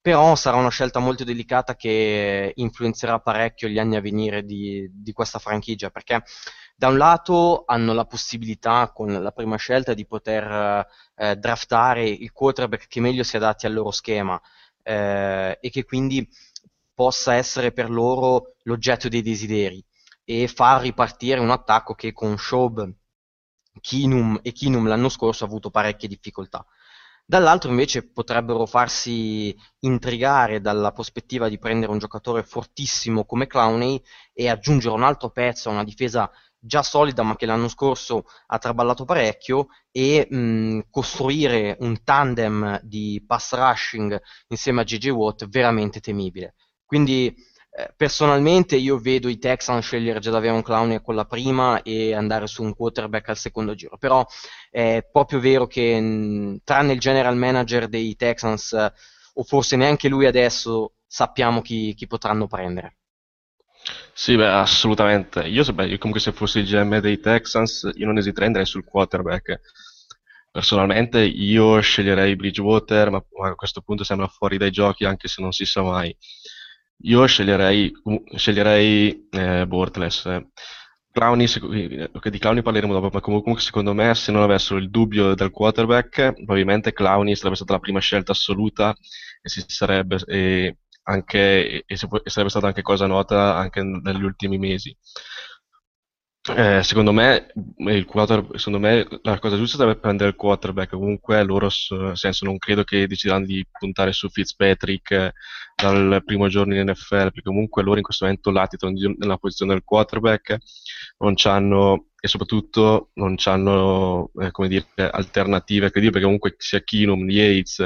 Però 0.00 0.34
sarà 0.34 0.56
una 0.56 0.70
scelta 0.70 0.98
molto 0.98 1.24
delicata 1.24 1.76
che 1.76 2.52
influenzerà 2.54 3.18
parecchio 3.20 3.68
gli 3.68 3.78
anni 3.78 3.96
a 3.96 4.00
venire 4.00 4.44
di, 4.44 4.88
di 4.90 5.12
questa 5.12 5.38
franchigia 5.38 5.90
perché 5.90 6.22
da 6.74 6.88
un 6.88 6.96
lato 6.96 7.64
hanno 7.66 7.92
la 7.92 8.06
possibilità 8.06 8.90
con 8.90 9.12
la 9.12 9.32
prima 9.32 9.56
scelta 9.56 9.92
di 9.92 10.06
poter 10.06 10.86
eh, 11.16 11.36
draftare 11.36 12.08
il 12.08 12.32
quarterback 12.32 12.86
che 12.88 13.00
meglio 13.00 13.24
si 13.24 13.36
adatti 13.36 13.66
al 13.66 13.74
loro 13.74 13.90
schema 13.90 14.40
eh, 14.82 15.58
e 15.60 15.68
che 15.68 15.84
quindi 15.84 16.26
possa 16.94 17.34
essere 17.34 17.72
per 17.72 17.90
loro 17.90 18.54
l'oggetto 18.62 19.08
dei 19.08 19.20
desideri 19.20 19.84
e 20.30 20.46
far 20.46 20.82
ripartire 20.82 21.40
un 21.40 21.48
attacco 21.48 21.94
che 21.94 22.12
con 22.12 22.36
Schaub, 22.36 22.92
Kinum 23.80 24.38
e 24.42 24.52
Kinum 24.52 24.86
l'anno 24.86 25.08
scorso 25.08 25.44
ha 25.44 25.46
avuto 25.46 25.70
parecchie 25.70 26.06
difficoltà. 26.06 26.66
Dall'altro 27.24 27.70
invece 27.70 28.10
potrebbero 28.10 28.66
farsi 28.66 29.56
intrigare 29.80 30.60
dalla 30.60 30.92
prospettiva 30.92 31.48
di 31.48 31.58
prendere 31.58 31.92
un 31.92 31.98
giocatore 31.98 32.42
fortissimo 32.42 33.24
come 33.24 33.46
Clowney 33.46 34.02
e 34.34 34.50
aggiungere 34.50 34.94
un 34.94 35.02
altro 35.02 35.30
pezzo 35.30 35.70
a 35.70 35.72
una 35.72 35.84
difesa 35.84 36.30
già 36.58 36.82
solida 36.82 37.22
ma 37.22 37.34
che 37.34 37.46
l'anno 37.46 37.68
scorso 37.68 38.24
ha 38.48 38.58
traballato 38.58 39.06
parecchio 39.06 39.68
e 39.90 40.26
mh, 40.28 40.88
costruire 40.90 41.78
un 41.80 42.02
tandem 42.04 42.80
di 42.82 43.24
pass 43.26 43.54
rushing 43.54 44.20
insieme 44.48 44.82
a 44.82 44.84
JJ 44.84 45.08
Watt 45.08 45.48
veramente 45.48 46.00
temibile. 46.00 46.54
Quindi 46.84 47.34
personalmente 47.96 48.76
io 48.76 48.98
vedo 48.98 49.28
i 49.28 49.38
Texans 49.38 49.84
scegliere 49.84 50.18
già 50.20 50.30
davvero 50.30 50.54
un 50.54 50.62
clown 50.62 51.00
con 51.02 51.14
la 51.14 51.24
prima 51.24 51.82
e 51.82 52.14
andare 52.14 52.46
su 52.46 52.62
un 52.62 52.74
quarterback 52.74 53.28
al 53.28 53.36
secondo 53.36 53.74
giro, 53.74 53.96
però 53.98 54.26
è 54.70 55.06
proprio 55.10 55.40
vero 55.40 55.66
che 55.66 56.00
mh, 56.00 56.60
tranne 56.64 56.92
il 56.94 57.00
general 57.00 57.36
manager 57.36 57.88
dei 57.88 58.16
Texans 58.16 58.72
o 59.34 59.42
forse 59.44 59.76
neanche 59.76 60.08
lui 60.08 60.26
adesso 60.26 60.94
sappiamo 61.06 61.62
chi, 61.62 61.94
chi 61.94 62.06
potranno 62.06 62.46
prendere. 62.46 62.96
Sì, 64.12 64.36
beh, 64.36 64.46
assolutamente. 64.48 65.40
Io, 65.46 65.64
beh, 65.72 65.86
io 65.86 65.98
comunque 65.98 66.20
se 66.20 66.32
fossi 66.32 66.58
il 66.58 66.66
GM 66.66 66.98
dei 67.00 67.20
Texans, 67.20 67.90
io 67.94 68.06
non 68.06 68.18
esiterei 68.18 68.48
andrei 68.48 68.66
sul 68.66 68.84
quarterback. 68.84 69.60
Personalmente 70.50 71.20
io 71.20 71.78
sceglierei 71.80 72.34
Bridgewater, 72.36 73.10
ma 73.10 73.22
a 73.44 73.54
questo 73.54 73.80
punto 73.82 74.02
sembra 74.04 74.26
fuori 74.26 74.56
dai 74.58 74.70
giochi 74.70 75.04
anche 75.04 75.28
se 75.28 75.40
non 75.40 75.52
si 75.52 75.64
sa 75.64 75.82
mai. 75.82 76.14
Io 77.02 77.24
sceglierei, 77.26 77.92
sceglierei 78.36 79.28
eh, 79.30 79.66
Bortles. 79.66 80.22
Clowny, 81.12 81.46
okay, 82.12 82.30
di 82.30 82.38
Clowny 82.38 82.62
parleremo 82.62 82.92
dopo, 82.92 83.10
ma 83.12 83.20
comunque 83.20 83.60
secondo 83.60 83.92
me 83.94 84.14
se 84.14 84.30
non 84.32 84.42
avessero 84.42 84.78
il 84.78 84.90
dubbio 84.90 85.34
del 85.34 85.50
quarterback, 85.50 86.34
probabilmente 86.34 86.92
Clowny 86.92 87.34
sarebbe 87.34 87.56
stata 87.56 87.72
la 87.72 87.78
prima 87.78 88.00
scelta 88.00 88.32
assoluta 88.32 88.94
e 89.42 89.48
sarebbe, 89.66 90.18
e 90.26 90.76
anche, 91.04 91.84
e 91.86 91.96
sarebbe 91.96 92.50
stata 92.50 92.66
anche 92.66 92.82
cosa 92.82 93.06
nota 93.06 93.56
anche 93.56 93.82
negli 93.82 94.22
ultimi 94.22 94.58
mesi. 94.58 94.96
Eh, 96.56 96.82
secondo, 96.82 97.12
me, 97.12 97.48
secondo, 98.54 98.78
me, 98.78 99.06
la 99.22 99.38
cosa 99.38 99.56
giusta 99.56 99.76
sarebbe 99.76 99.98
prendere 99.98 100.30
il 100.30 100.36
quarterback. 100.36 100.90
Comunque 100.90 101.42
loro, 101.44 101.68
nel 101.90 102.16
senso, 102.16 102.46
non 102.46 102.56
credo 102.56 102.84
che 102.84 103.06
decideranno 103.06 103.44
di 103.44 103.66
puntare 103.70 104.12
su 104.12 104.30
Fitzpatrick 104.30 105.10
eh, 105.10 105.32
dal 105.76 106.22
primo 106.24 106.48
giorno 106.48 106.74
in 106.74 106.88
NFL, 106.88 107.32
perché 107.32 107.42
comunque 107.42 107.82
loro 107.82 107.98
in 107.98 108.02
questo 108.02 108.24
momento 108.24 108.50
latitano 108.50 108.94
nella 109.18 109.36
posizione 109.36 109.72
del 109.72 109.84
quarterback, 109.84 110.56
non 111.18 111.34
hanno 111.44 112.06
e 112.20 112.26
soprattutto 112.26 113.10
non 113.14 113.36
hanno 113.44 114.30
eh, 114.40 114.50
alternative 115.10 115.90
credibili, 115.90 116.10
perché 116.10 116.24
comunque 116.24 116.54
sia 116.58 116.82
Keenum, 116.82 117.28
Yates 117.28 117.80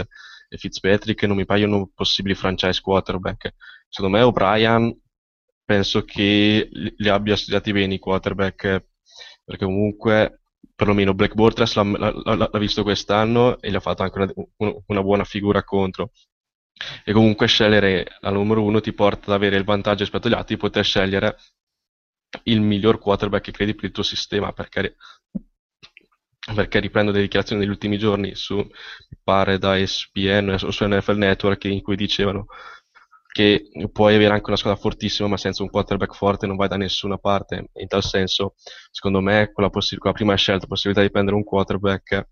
e 0.49 0.56
Fitzpatrick 0.56 1.23
non 1.25 1.37
mi 1.37 1.44
paiono 1.44 1.90
possibili 1.94 2.35
franchise 2.35 2.80
quarterback. 2.80 3.54
Secondo 3.88 4.16
me 4.16 4.23
O'Brien 4.23 5.01
penso 5.64 6.04
che 6.04 6.69
li 6.71 7.09
abbia 7.09 7.37
studiati 7.37 7.73
bene 7.73 7.95
i 7.95 7.99
quarterback, 7.99 8.85
perché 9.45 9.64
comunque 9.64 10.42
perlomeno 10.75 11.14
Black 11.14 11.35
Bortles 11.35 11.75
l'ha, 11.75 11.83
l'ha, 11.83 12.49
l'ha, 12.50 12.59
visto 12.59 12.83
quest'anno 12.83 13.61
e 13.61 13.71
gli 13.71 13.75
ha 13.75 13.81
fatto 13.81 14.02
anche 14.02 14.35
una, 14.57 14.75
una, 14.87 15.02
buona 15.02 15.25
figura 15.25 15.62
contro. 15.62 16.11
E 17.04 17.12
comunque 17.12 17.47
scegliere 17.47 18.16
la 18.21 18.31
numero 18.31 18.62
uno 18.62 18.81
ti 18.81 18.92
porta 18.92 19.26
ad 19.26 19.37
avere 19.37 19.57
il 19.57 19.64
vantaggio 19.64 20.02
rispetto 20.02 20.26
agli 20.26 20.35
altri 20.35 20.54
di 20.57 20.61
poter 20.61 20.85
scegliere 20.85 21.37
il 22.45 22.61
miglior 22.61 22.99
quarterback 22.99 23.45
che 23.45 23.52
credi 23.52 23.75
per 23.75 23.85
il 23.85 23.92
tuo 23.92 24.02
sistema, 24.02 24.52
perché, 24.52 24.97
perché 26.54 26.81
riprendo 26.81 27.12
delle 27.12 27.25
dichiarazioni 27.25 27.61
degli 27.62 27.71
ultimi 27.71 27.99
giorni 27.99 28.35
su, 28.35 28.57
mi 28.57 29.19
pare 29.23 29.59
da 29.59 29.78
ESPN 29.78 30.57
o 30.62 30.71
su 30.71 30.87
NFL 30.87 31.16
Network 31.16 31.64
in 31.64 31.83
cui 31.83 31.95
dicevano 31.95 32.47
che 33.32 33.70
puoi 33.90 34.14
avere 34.14 34.34
anche 34.34 34.48
una 34.48 34.56
squadra 34.56 34.78
fortissima, 34.78 35.26
ma 35.26 35.38
senza 35.38 35.62
un 35.62 35.70
quarterback 35.70 36.14
forte 36.14 36.46
non 36.46 36.56
vai 36.56 36.68
da 36.68 36.76
nessuna 36.76 37.16
parte. 37.16 37.70
In 37.74 37.88
tal 37.88 38.04
senso, 38.04 38.54
secondo 38.90 39.20
me, 39.20 39.50
con 39.52 39.64
la, 39.64 39.70
possi- 39.70 39.96
con 39.96 40.10
la 40.10 40.16
prima 40.16 40.34
scelta, 40.34 40.66
possibilità 40.66 41.02
di 41.02 41.10
prendere 41.10 41.36
un 41.36 41.42
quarterback, 41.42 42.26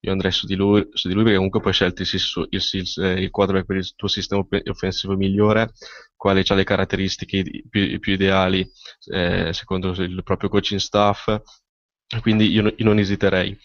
io 0.00 0.12
andrei 0.12 0.30
su 0.30 0.46
di 0.46 0.54
lui, 0.54 0.86
su 0.92 1.08
di 1.08 1.14
lui 1.14 1.22
perché 1.22 1.36
comunque 1.36 1.60
puoi 1.60 1.72
scegliere 1.72 2.02
il, 2.02 2.46
il, 2.50 3.18
il, 3.18 3.30
quarterback 3.30 3.66
per 3.66 3.76
il 3.76 3.94
tuo 3.96 4.06
sistema 4.06 4.46
offensivo 4.66 5.16
migliore, 5.16 5.72
quale 6.14 6.44
ha 6.46 6.54
le 6.54 6.64
caratteristiche 6.64 7.42
più, 7.68 7.98
più 7.98 8.12
ideali 8.12 8.64
eh, 9.12 9.52
secondo 9.52 9.90
il 9.90 10.22
proprio 10.22 10.48
coaching 10.48 10.78
staff. 10.78 11.36
Quindi 12.20 12.48
io, 12.52 12.62
io 12.76 12.84
non 12.84 12.98
esiterei. 12.98 13.58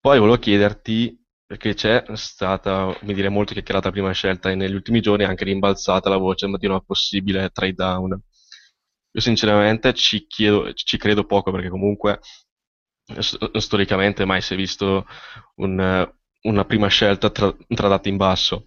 Poi 0.00 0.18
volevo 0.18 0.38
chiederti 0.38 1.24
perché 1.46 1.74
c'è 1.74 2.04
stata, 2.14 2.94
come 2.98 3.14
dire, 3.14 3.28
molto 3.28 3.52
chiacchierata 3.52 3.90
prima 3.90 4.10
scelta 4.12 4.50
e 4.50 4.56
negli 4.56 4.74
ultimi 4.74 5.00
giorni 5.00 5.24
è 5.24 5.28
anche 5.28 5.44
rimbalzata 5.44 6.08
la 6.08 6.16
voce 6.16 6.48
di 6.48 6.66
una 6.66 6.80
possibile 6.80 7.50
trade 7.50 7.74
down. 7.74 8.10
Io 9.12 9.20
sinceramente 9.20 9.94
ci, 9.94 10.26
chiedo, 10.26 10.72
ci 10.74 10.98
credo 10.98 11.24
poco 11.24 11.52
perché 11.52 11.68
comunque 11.68 12.20
storicamente 13.58 14.24
mai 14.24 14.40
si 14.42 14.54
è 14.54 14.56
visto 14.56 15.06
un, 15.56 16.10
una 16.42 16.64
prima 16.64 16.88
scelta 16.88 17.30
tra, 17.30 17.54
tradata 17.68 18.08
in 18.08 18.16
basso. 18.16 18.64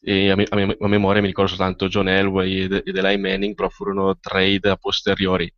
E 0.00 0.30
a, 0.30 0.36
me, 0.36 0.44
a, 0.48 0.56
me, 0.56 0.76
a, 0.78 0.86
memoria 0.86 1.20
mi 1.20 1.28
ricordo 1.28 1.50
soltanto 1.50 1.88
John 1.88 2.08
Elway 2.08 2.60
ed, 2.60 2.82
ed 2.84 2.96
Eli 2.96 3.18
Manning 3.18 3.54
però 3.54 3.68
furono 3.68 4.16
trade 4.18 4.68
a 4.68 4.76
posteriori. 4.76 5.52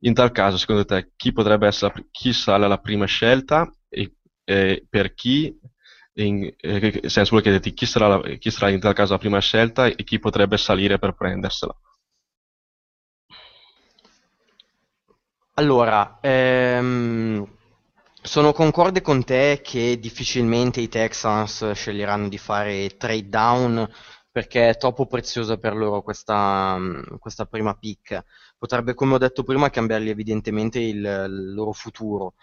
In 0.00 0.14
tal 0.14 0.32
caso 0.32 0.56
secondo 0.56 0.84
te 0.84 1.12
chi 1.16 1.32
potrebbe 1.32 1.66
essere 1.66 2.08
chi 2.10 2.32
sale 2.32 2.64
alla 2.64 2.78
prima 2.78 3.06
scelta 3.06 3.70
e, 3.88 4.16
e 4.44 4.84
per 4.88 5.14
chi 5.14 5.56
in, 6.24 6.52
eh, 6.56 7.00
senso 7.08 7.30
vuole 7.30 7.42
chiederti 7.42 7.72
chi 7.72 7.86
sarà, 7.86 8.08
la, 8.08 8.20
chi 8.36 8.50
sarà 8.50 8.70
in 8.70 8.80
tal 8.80 8.94
caso 8.94 9.12
la 9.12 9.18
prima 9.18 9.38
scelta 9.40 9.86
e 9.86 10.04
chi 10.04 10.18
potrebbe 10.18 10.56
salire 10.56 10.98
per 10.98 11.14
prendersela. 11.14 11.74
Allora, 15.54 16.18
ehm, 16.20 17.46
sono 18.22 18.52
concorde 18.52 19.02
con 19.02 19.24
te 19.24 19.60
che 19.62 19.98
difficilmente 19.98 20.80
i 20.80 20.88
Texans 20.88 21.72
sceglieranno 21.72 22.28
di 22.28 22.38
fare 22.38 22.96
trade 22.96 23.28
down 23.28 23.88
perché 24.30 24.68
è 24.70 24.76
troppo 24.76 25.06
preziosa 25.06 25.58
per 25.58 25.74
loro 25.74 26.02
questa, 26.02 26.78
questa 27.18 27.46
prima 27.46 27.74
pick. 27.74 28.24
Potrebbe, 28.56 28.94
come 28.94 29.14
ho 29.14 29.18
detto 29.18 29.42
prima, 29.42 29.70
cambiargli 29.70 30.08
evidentemente 30.08 30.78
il, 30.78 30.96
il 30.96 31.52
loro 31.54 31.72
futuro. 31.72 32.34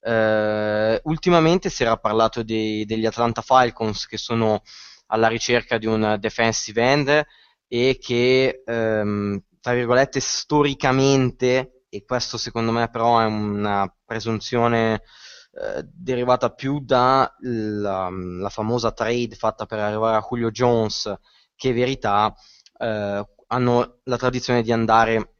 Eh, 0.00 1.00
ultimamente 1.04 1.70
si 1.70 1.82
era 1.82 1.96
parlato 1.96 2.42
dei, 2.42 2.84
degli 2.84 3.06
Atlanta 3.06 3.42
Falcons 3.42 4.06
che 4.06 4.18
sono 4.18 4.62
alla 5.08 5.28
ricerca 5.28 5.78
di 5.78 5.86
un 5.86 6.16
defensive 6.20 6.82
end 6.82 7.24
e 7.68 7.98
che, 8.00 8.62
ehm, 8.64 9.42
tra 9.60 9.72
virgolette, 9.74 10.20
storicamente, 10.20 11.84
e 11.88 12.04
questo 12.04 12.38
secondo 12.38 12.72
me 12.72 12.88
però 12.90 13.20
è 13.20 13.24
una 13.24 13.92
presunzione 14.04 15.02
eh, 15.52 15.82
derivata 15.84 16.50
più 16.50 16.80
dalla 16.80 17.32
la 17.40 18.48
famosa 18.50 18.92
trade 18.92 19.34
fatta 19.36 19.66
per 19.66 19.78
arrivare 19.78 20.16
a 20.16 20.26
Julio 20.28 20.50
Jones 20.50 21.12
che 21.54 21.72
verità, 21.72 22.34
eh, 22.78 23.26
hanno 23.48 24.00
la 24.04 24.16
tradizione 24.16 24.62
di 24.62 24.72
andare 24.72 25.36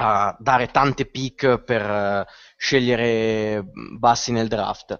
a 0.00 0.36
dare 0.38 0.68
tante 0.68 1.06
pick 1.06 1.58
per 1.62 1.82
uh, 1.82 2.24
scegliere 2.58 3.64
bassi 3.98 4.32
nel 4.32 4.48
draft. 4.48 4.98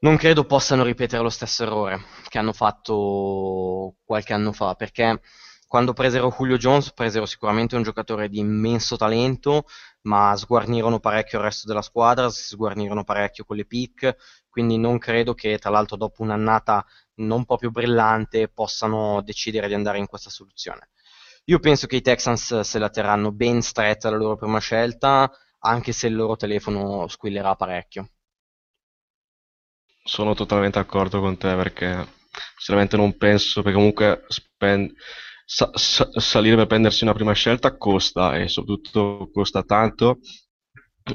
Non 0.00 0.16
credo 0.16 0.44
possano 0.44 0.82
ripetere 0.82 1.22
lo 1.22 1.28
stesso 1.28 1.62
errore 1.62 2.02
che 2.28 2.38
hanno 2.38 2.52
fatto 2.52 3.96
qualche 4.04 4.32
anno 4.32 4.50
fa, 4.52 4.74
perché 4.74 5.20
quando 5.68 5.92
presero 5.92 6.34
Julio 6.36 6.56
Jones 6.56 6.92
presero 6.92 7.24
sicuramente 7.24 7.76
un 7.76 7.82
giocatore 7.82 8.28
di 8.28 8.38
immenso 8.40 8.96
talento, 8.96 9.66
ma 10.02 10.34
sguarnirono 10.36 10.98
parecchio 10.98 11.38
il 11.38 11.44
resto 11.44 11.68
della 11.68 11.82
squadra, 11.82 12.30
si 12.30 12.42
sguarnirono 12.42 13.04
parecchio 13.04 13.44
con 13.44 13.56
le 13.56 13.64
pick, 13.64 14.16
quindi 14.48 14.76
non 14.76 14.98
credo 14.98 15.34
che 15.34 15.58
tra 15.58 15.70
l'altro 15.70 15.96
dopo 15.96 16.22
un'annata 16.22 16.84
non 17.16 17.44
proprio 17.44 17.70
brillante 17.70 18.48
possano 18.48 19.22
decidere 19.22 19.68
di 19.68 19.74
andare 19.74 19.98
in 19.98 20.06
questa 20.06 20.30
soluzione. 20.30 20.90
Io 21.44 21.58
penso 21.58 21.86
che 21.86 21.96
i 21.96 22.02
Texans 22.02 22.60
se 22.60 22.78
la 22.78 22.90
terranno 22.90 23.32
ben 23.32 23.62
stretta 23.62 24.10
la 24.10 24.16
loro 24.16 24.36
prima 24.36 24.58
scelta, 24.58 25.30
anche 25.62 25.92
se 25.92 26.06
il 26.06 26.14
loro 26.14 26.36
telefono 26.36 27.08
squillerà 27.08 27.56
parecchio. 27.56 28.08
Sono 30.04 30.34
totalmente 30.34 30.78
d'accordo 30.78 31.20
con 31.20 31.36
te 31.38 31.54
perché 31.54 32.06
sinceramente 32.56 32.96
non 32.96 33.16
penso, 33.16 33.62
perché 33.62 33.76
comunque 33.76 34.24
spend- 34.28 34.92
sa- 35.44 35.70
sa- 35.74 36.10
salire 36.20 36.56
per 36.56 36.66
prendersi 36.66 37.04
una 37.04 37.12
prima 37.14 37.32
scelta 37.32 37.76
costa 37.76 38.36
e 38.38 38.48
soprattutto 38.48 39.30
costa 39.32 39.62
tanto 39.62 40.18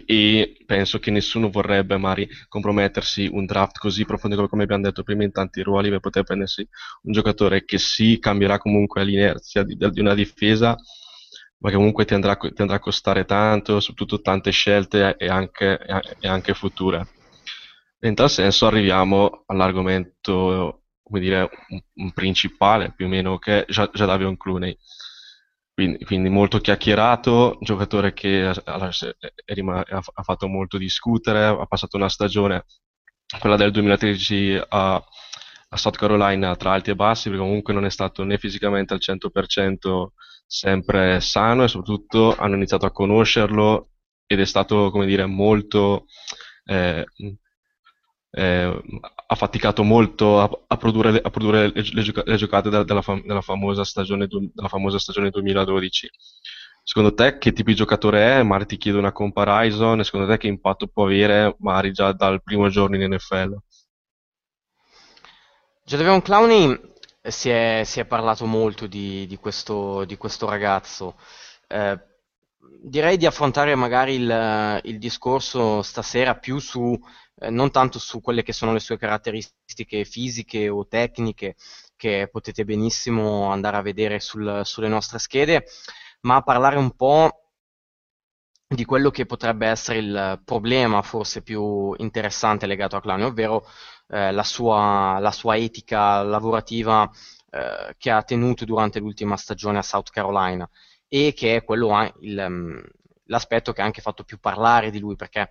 e 0.06 0.58
penso 0.66 1.00
che 1.00 1.12
nessuno 1.12 1.50
vorrebbe 1.50 1.98
magari 1.98 2.28
compromettersi 2.50 3.28
un 3.32 3.46
draft 3.46 3.78
così 3.80 4.04
profondo 4.06 4.48
come 4.50 4.64
abbiamo 4.64 4.84
detto 4.84 5.04
prima 5.04 5.24
in 5.24 5.32
tanti 5.32 5.62
ruoli 5.62 5.90
per 5.90 6.00
poter 6.02 6.24
prendersi 6.24 6.68
un 7.04 7.14
giocatore 7.14 7.64
che 7.66 7.78
sì 7.78 8.20
cambierà 8.20 8.58
comunque 8.58 9.04
l'inerzia 9.06 9.64
di, 9.64 9.76
di 9.78 10.00
una 10.02 10.14
difesa 10.14 10.76
ma 11.60 11.70
che 11.70 11.76
comunque 11.76 12.06
ti 12.06 12.14
andrà, 12.14 12.36
ti 12.36 12.62
andrà, 12.62 12.76
a 12.76 12.80
costare 12.80 13.26
tanto, 13.26 13.80
soprattutto 13.80 14.22
tante 14.22 14.52
scelte 14.52 15.16
e 15.18 15.28
anche, 15.28 15.80
e 16.20 16.28
anche 16.28 16.54
future. 16.54 17.08
In 18.02 18.14
tal 18.14 18.30
senso 18.30 18.68
arriviamo 18.68 19.44
all'argomento, 19.48 20.84
come 21.02 21.20
dire, 21.20 21.50
un, 21.70 21.82
un 21.96 22.12
principale 22.12 22.94
più 22.96 23.06
o 23.08 23.10
meno, 23.10 23.40
che 23.40 23.66
è 23.66 23.72
Jadavion 23.72 24.38
Clooney. 24.38 24.78
quindi, 25.74 26.04
quindi, 26.06 26.30
molto 26.30 26.60
chiacchierato, 26.60 27.58
giocatore 27.62 28.14
che 28.14 28.46
ha, 28.46 28.92
fatto 30.24 30.48
molto 30.48 30.78
discutere, 30.78 31.46
ha 31.46 31.66
passato 31.66 31.98
una 31.98 32.10
stagione, 32.10 32.66
quella 33.40 33.56
del 33.56 33.72
2013 33.72 34.62
a, 34.70 35.04
a 35.70 35.78
South 35.78 35.98
Carolina, 35.98 36.56
tra 36.56 36.74
alti 36.74 36.92
e 36.92 36.96
bassi, 36.96 37.30
perché 37.30 37.44
comunque 37.44 37.74
non 37.74 37.86
è 37.86 37.90
stato 37.90 38.24
né 38.24 38.38
fisicamente 38.38 38.94
al 38.94 39.00
100% 39.02 40.10
sempre 40.48 41.20
sano 41.20 41.64
e 41.64 41.68
soprattutto 41.68 42.36
hanno 42.36 42.56
iniziato 42.56 42.86
a 42.86 42.92
conoscerlo 42.92 43.90
ed 44.26 44.40
è 44.40 44.46
stato, 44.46 44.90
come 44.90 45.06
dire, 45.06 45.26
molto... 45.26 46.06
Eh, 46.66 47.06
eh, 48.32 48.82
ha 49.30 49.36
faticato 49.36 49.84
molto 49.84 50.40
a, 50.40 50.50
a 50.68 50.78
produrre, 50.78 51.20
a 51.22 51.30
produrre 51.30 51.72
le, 51.74 51.84
le, 51.92 52.14
le, 52.26 52.36
giocate 52.36 52.70
della, 52.70 52.84
della, 52.84 53.02
fam- 53.02 53.26
della, 53.26 53.42
famosa 53.42 53.84
stagione, 53.84 54.28
della, 54.28 54.68
famosa 54.68 55.00
stagione, 55.00 55.30
2012. 55.30 56.10
Secondo 56.84 57.14
te 57.14 57.38
che 57.38 57.52
tipo 57.52 57.70
di 57.70 57.76
giocatore 57.76 58.38
è? 58.38 58.44
Magari 58.44 58.68
ti 58.68 58.78
chiedo 58.78 59.00
una 59.00 59.12
comparison, 59.12 60.04
secondo 60.04 60.28
te 60.28 60.38
che 60.38 60.48
impatto 60.48 60.88
può 60.88 61.06
avere 61.06 61.56
magari 61.60 61.92
già 61.92 62.14
dal 62.14 62.42
primo 62.42 62.70
giorno 62.70 62.96
in 62.96 63.14
NFL? 63.14 63.58
Jadavion 65.84 66.22
Clowney 66.22 66.80
si 67.30 67.50
è, 67.50 67.82
si 67.86 68.00
è, 68.00 68.06
parlato 68.06 68.46
molto 68.46 68.88
di, 68.88 69.26
di, 69.28 69.38
questo, 69.38 70.06
di 70.06 70.18
questo, 70.18 70.50
ragazzo. 70.50 71.16
Eh, 71.68 72.00
direi 72.82 73.18
di 73.18 73.26
affrontare 73.26 73.76
magari 73.76 74.16
il, 74.16 74.82
il 74.84 74.98
discorso 75.00 75.82
stasera 75.82 76.36
più 76.36 76.60
su 76.60 76.98
eh, 77.40 77.50
non 77.50 77.72
tanto 77.72 78.00
su 78.00 78.22
quelle 78.22 78.44
che 78.44 78.54
sono 78.54 78.74
le 78.74 78.80
sue 78.80 78.98
caratteristiche 78.98 80.04
fisiche 80.06 80.70
o 80.70 80.88
tecniche, 80.88 81.56
che 81.96 82.30
potete 82.32 82.66
benissimo 82.66 83.52
andare 83.52 83.78
a 83.78 83.82
vedere 83.82 84.20
sul, 84.20 84.62
sulle 84.64 84.88
nostre 84.88 85.20
schede, 85.20 85.66
ma 86.22 86.42
parlare 86.42 86.78
un 86.78 86.96
po' 86.96 87.48
di 88.68 88.86
quello 88.86 89.12
che 89.12 89.26
potrebbe 89.26 89.68
essere 89.68 90.00
il 90.00 90.42
problema 90.44 91.02
forse 91.02 91.42
più 91.42 91.94
interessante 91.98 92.66
legato 92.66 92.98
a 92.98 93.02
Clowney, 93.02 93.26
ovvero 93.26 93.66
eh, 94.10 94.32
la, 94.32 94.44
sua, 94.44 95.20
la, 95.20 95.32
sua, 95.32 95.58
etica 95.58 96.22
lavorativa 96.24 97.10
eh, 97.52 97.96
che 97.98 98.12
ha 98.12 98.24
tenuto 98.24 98.66
durante 98.66 99.00
l'ultima 99.00 99.38
stagione 99.38 99.78
a 99.80 99.84
South 99.84 100.10
Carolina 100.10 100.70
e 101.08 101.34
che 101.36 101.58
è 101.58 101.64
quello 101.64 102.14
il, 102.22 102.46
mm, 102.50 102.80
l'aspetto 103.26 103.74
che 103.74 103.82
ha 103.82 103.86
anche 103.86 104.02
fatto 104.02 104.24
più 104.24 104.40
parlare 104.40 104.92
di 104.92 105.00
lui 105.00 105.16
perché 105.16 105.50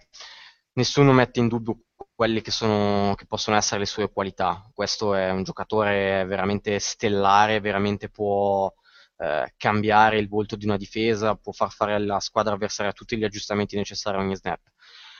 nessuno 0.74 1.12
mette 1.12 1.40
in 1.40 1.48
dubbio 1.48 1.80
quelle 2.14 2.40
che, 2.40 2.50
sono, 2.50 3.14
che 3.14 3.26
possono 3.26 3.56
essere 3.56 3.80
le 3.80 3.86
sue 3.86 4.10
qualità. 4.10 4.68
Questo 4.72 5.14
è 5.14 5.30
un 5.30 5.42
giocatore 5.42 6.24
veramente 6.24 6.78
stellare, 6.78 7.60
veramente 7.60 8.08
può 8.08 8.72
eh, 9.18 9.52
cambiare 9.56 10.18
il 10.18 10.28
volto 10.28 10.56
di 10.56 10.64
una 10.64 10.78
difesa, 10.78 11.36
può 11.36 11.52
far 11.52 11.70
fare 11.70 11.94
alla 11.94 12.18
squadra 12.20 12.54
avversaria 12.54 12.92
tutti 12.92 13.16
gli 13.18 13.24
aggiustamenti 13.24 13.76
necessari 13.76 14.16
a 14.16 14.20
ogni 14.20 14.36
snap. 14.36 14.60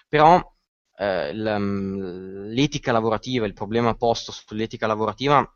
Però 0.08 0.55
eh, 0.96 1.32
l'etica 1.32 2.92
lavorativa, 2.92 3.46
il 3.46 3.52
problema 3.52 3.94
posto 3.94 4.32
sull'etica 4.32 4.86
lavorativa 4.86 5.48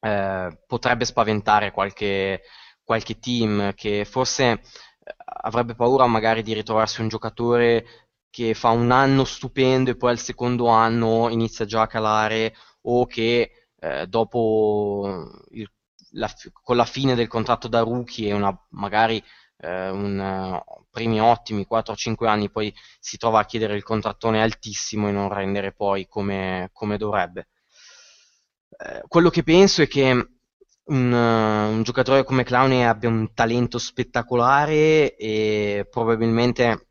eh, 0.00 0.58
potrebbe 0.66 1.04
spaventare 1.04 1.70
qualche, 1.70 2.42
qualche 2.82 3.18
team 3.18 3.74
che 3.74 4.04
forse 4.04 4.44
eh, 4.52 4.60
avrebbe 5.42 5.74
paura 5.74 6.06
magari 6.06 6.42
di 6.42 6.54
ritrovarsi 6.54 7.00
un 7.00 7.08
giocatore 7.08 8.08
che 8.30 8.54
fa 8.54 8.70
un 8.70 8.90
anno 8.90 9.24
stupendo 9.24 9.90
e 9.90 9.96
poi 9.96 10.10
al 10.10 10.18
secondo 10.18 10.68
anno 10.68 11.28
inizia 11.30 11.64
già 11.64 11.82
a 11.82 11.86
calare 11.86 12.54
o 12.82 13.06
che 13.06 13.50
eh, 13.78 14.06
dopo 14.06 15.28
il, 15.50 15.70
la, 16.12 16.30
con 16.62 16.76
la 16.76 16.84
fine 16.84 17.14
del 17.14 17.28
contratto 17.28 17.68
da 17.68 17.80
rookie 17.80 18.28
e 18.28 18.32
una, 18.32 18.56
magari 18.70 19.22
eh, 19.58 19.90
un, 19.90 20.62
primi 20.90 21.20
ottimi 21.20 21.66
4-5 21.70 22.26
anni 22.26 22.50
poi 22.50 22.74
si 22.98 23.16
trova 23.16 23.40
a 23.40 23.44
chiedere 23.44 23.76
il 23.76 23.82
contrattone 23.82 24.42
altissimo 24.42 25.08
e 25.08 25.12
non 25.12 25.32
rendere 25.32 25.72
poi 25.72 26.06
come, 26.08 26.70
come 26.72 26.96
dovrebbe. 26.98 27.48
Eh, 28.68 29.02
quello 29.08 29.30
che 29.30 29.42
penso 29.42 29.82
è 29.82 29.88
che 29.88 30.10
un, 30.90 31.12
uh, 31.12 31.72
un 31.72 31.82
giocatore 31.82 32.24
come 32.24 32.44
Clowney 32.44 32.82
abbia 32.82 33.08
un 33.08 33.32
talento 33.34 33.78
spettacolare 33.78 35.16
e 35.16 35.86
probabilmente 35.90 36.88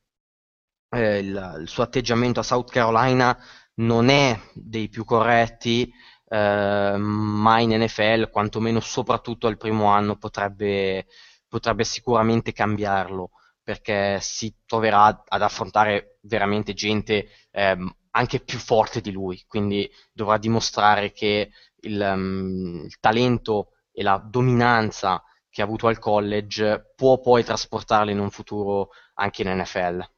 eh, 0.90 1.20
il, 1.20 1.58
il, 1.62 1.68
suo 1.68 1.84
atteggiamento 1.84 2.40
a 2.40 2.44
South 2.44 2.70
Carolina 2.72 3.38
non 3.76 4.10
è 4.10 4.40
dei 4.54 4.90
più 4.90 5.06
corretti, 5.06 5.92
eh, 6.28 6.96
ma 6.98 7.60
in 7.60 7.72
NFL, 7.72 8.30
quantomeno 8.30 8.80
soprattutto 8.80 9.48
al 9.48 9.58
primo 9.58 9.86
anno, 9.86 10.18
potrebbe, 10.18 11.08
potrebbe 11.48 11.84
sicuramente 11.84 12.52
cambiarlo, 12.52 13.32
perché 13.70 14.18
si 14.20 14.52
troverà 14.66 15.24
ad 15.28 15.42
affrontare 15.44 16.18
veramente 16.22 16.74
gente 16.74 17.30
eh, 17.52 17.78
anche 18.10 18.40
più 18.40 18.58
forte 18.58 19.00
di 19.00 19.12
lui, 19.12 19.44
quindi 19.48 19.88
dovrà 20.12 20.40
dimostrare 20.40 21.12
che 21.12 21.52
il, 21.82 22.02
um, 22.02 22.82
il 22.86 23.00
talento 23.00 23.74
e 23.92 24.02
la 24.02 24.18
dominanza 24.26 25.24
che 25.52 25.62
ha 25.62 25.66
avuto 25.66 25.86
al 25.86 26.00
college 26.00 26.94
può 26.96 27.20
poi 27.20 27.44
trasportarlo 27.44 28.10
in 28.10 28.18
un 28.18 28.32
futuro 28.32 28.90
anche 29.14 29.44
in 29.44 29.56
NFL. 29.56 30.10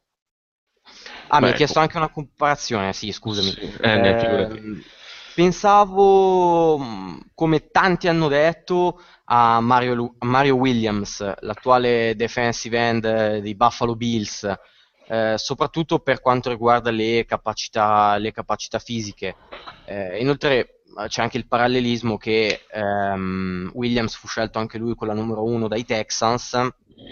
Ah, 1.28 1.38
Beh, 1.38 1.44
mi 1.44 1.50
hai 1.50 1.54
chiesto 1.54 1.78
anche 1.78 1.98
una 1.98 2.08
comparazione, 2.08 2.94
sì, 2.94 3.12
scusami. 3.12 3.50
Sì, 3.50 3.76
eh, 3.82 4.08
eh, 4.08 4.82
pensavo, 5.34 6.78
mm, 6.78 7.18
come 7.34 7.70
tanti 7.70 8.08
hanno 8.08 8.28
detto, 8.28 9.00
a 9.24 9.60
Mario, 9.60 10.14
Mario 10.20 10.56
Williams, 10.56 11.20
l'attuale 11.40 12.14
defensive 12.16 12.78
end 12.78 13.38
dei 13.38 13.54
Buffalo 13.54 13.96
Bills, 13.96 14.44
eh, 15.08 15.34
soprattutto 15.36 15.98
per 16.00 16.20
quanto 16.20 16.50
riguarda 16.50 16.90
le 16.90 17.24
capacità, 17.26 18.16
le 18.18 18.32
capacità 18.32 18.78
fisiche. 18.78 19.36
Eh, 19.86 20.20
inoltre 20.20 20.82
eh, 20.98 21.08
c'è 21.08 21.22
anche 21.22 21.38
il 21.38 21.46
parallelismo 21.46 22.16
che 22.16 22.62
ehm, 22.70 23.70
Williams 23.74 24.14
fu 24.14 24.26
scelto 24.26 24.58
anche 24.58 24.78
lui 24.78 24.94
con 24.94 25.08
la 25.08 25.14
numero 25.14 25.44
1 25.44 25.68
dai 25.68 25.84
Texans 25.84 26.56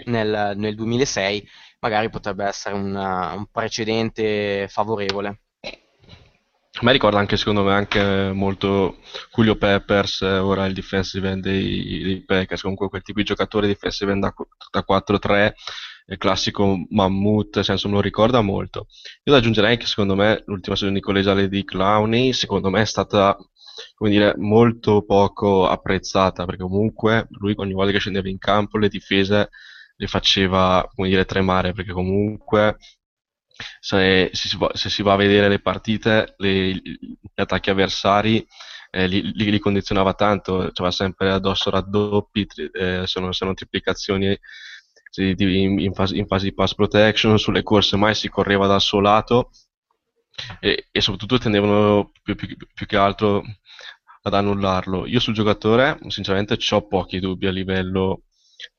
nel, 0.05 0.53
nel 0.55 0.75
2006 0.75 1.47
magari 1.79 2.09
potrebbe 2.09 2.45
essere 2.45 2.75
un, 2.75 2.95
un 2.95 3.45
precedente 3.51 4.67
favorevole. 4.69 5.41
A 6.73 6.85
me 6.85 6.93
ricorda 6.93 7.19
anche, 7.19 7.37
secondo 7.37 7.63
me, 7.63 7.73
anche 7.73 8.31
molto 8.33 8.97
Julio 9.33 9.57
Peppers, 9.57 10.21
eh, 10.21 10.37
ora 10.37 10.65
il 10.65 10.73
defensive 10.73 11.29
end 11.29 11.43
dei, 11.43 12.01
dei 12.01 12.23
Packers, 12.23 12.61
comunque 12.61 12.87
quel 12.87 13.01
tipo 13.01 13.19
di 13.19 13.25
giocatore 13.25 13.67
defensive 13.67 14.11
end 14.11 14.21
da, 14.21 14.33
da 14.71 14.83
4-3, 14.87 15.51
il 16.07 16.17
classico 16.17 16.85
mammut, 16.89 17.55
nel 17.55 17.65
senso 17.65 17.87
me 17.89 17.95
lo 17.95 18.01
ricorda 18.01 18.41
molto. 18.41 18.87
Io 19.23 19.35
aggiungerei 19.35 19.77
che 19.77 19.85
secondo 19.85 20.15
me 20.15 20.43
l'ultima 20.45 20.75
stagione 20.75 20.97
di 20.97 21.03
collegiale 21.03 21.49
di 21.49 21.63
Clowney, 21.63 22.33
secondo 22.33 22.69
me 22.69 22.81
è 22.81 22.85
stata 22.85 23.37
come 23.95 24.09
dire, 24.09 24.33
molto 24.37 25.03
poco 25.03 25.67
apprezzata, 25.67 26.45
perché 26.45 26.63
comunque 26.63 27.27
lui 27.31 27.53
ogni 27.57 27.73
volta 27.73 27.91
che 27.91 27.99
scendeva 27.99 28.29
in 28.29 28.37
campo 28.37 28.77
le 28.77 28.89
difese 28.89 29.49
le 29.95 30.07
faceva, 30.07 30.87
come 30.95 31.09
dire, 31.09 31.25
tremare, 31.25 31.73
perché 31.73 31.91
comunque 31.91 32.77
se, 33.79 34.29
se, 34.33 34.47
si, 34.49 34.57
va, 34.57 34.71
se 34.73 34.89
si, 34.89 35.01
va, 35.03 35.13
a 35.13 35.17
vedere 35.17 35.47
le 35.47 35.59
partite, 35.59 36.35
le, 36.37 36.73
gli 36.73 37.19
attacchi 37.35 37.69
avversari 37.69 38.45
eh, 38.91 39.07
li, 39.07 39.31
li, 39.33 39.49
li, 39.49 39.59
condizionava 39.59 40.13
tanto, 40.13 40.69
c'era 40.73 40.91
sempre 40.91 41.31
addosso 41.31 41.69
raddoppi, 41.69 42.47
eh, 42.73 43.03
se, 43.05 43.19
non, 43.19 43.33
se 43.33 43.45
non 43.45 43.55
triplicazioni 43.55 44.37
in, 45.15 45.79
in, 45.79 45.93
fase, 45.93 46.15
in, 46.15 46.27
fase, 46.27 46.45
di 46.45 46.53
pass 46.53 46.75
protection, 46.75 47.37
sulle 47.39 47.63
corse 47.63 47.97
mai 47.97 48.15
si 48.15 48.29
correva 48.29 48.67
dal 48.67 48.81
suo 48.81 48.99
lato 48.99 49.51
e, 50.59 50.87
e 50.91 51.01
soprattutto 51.01 51.37
tendevano 51.37 52.11
più, 52.21 52.35
più, 52.35 52.55
più, 52.73 52.85
che 52.85 52.97
altro 52.97 53.43
ad 54.23 54.33
annullarlo. 54.33 55.05
Io 55.05 55.19
sul 55.19 55.33
giocatore, 55.33 55.97
sinceramente, 56.07 56.57
ho 56.71 56.87
pochi 56.87 57.19
dubbi 57.19 57.47
a 57.47 57.51
livello 57.51 58.23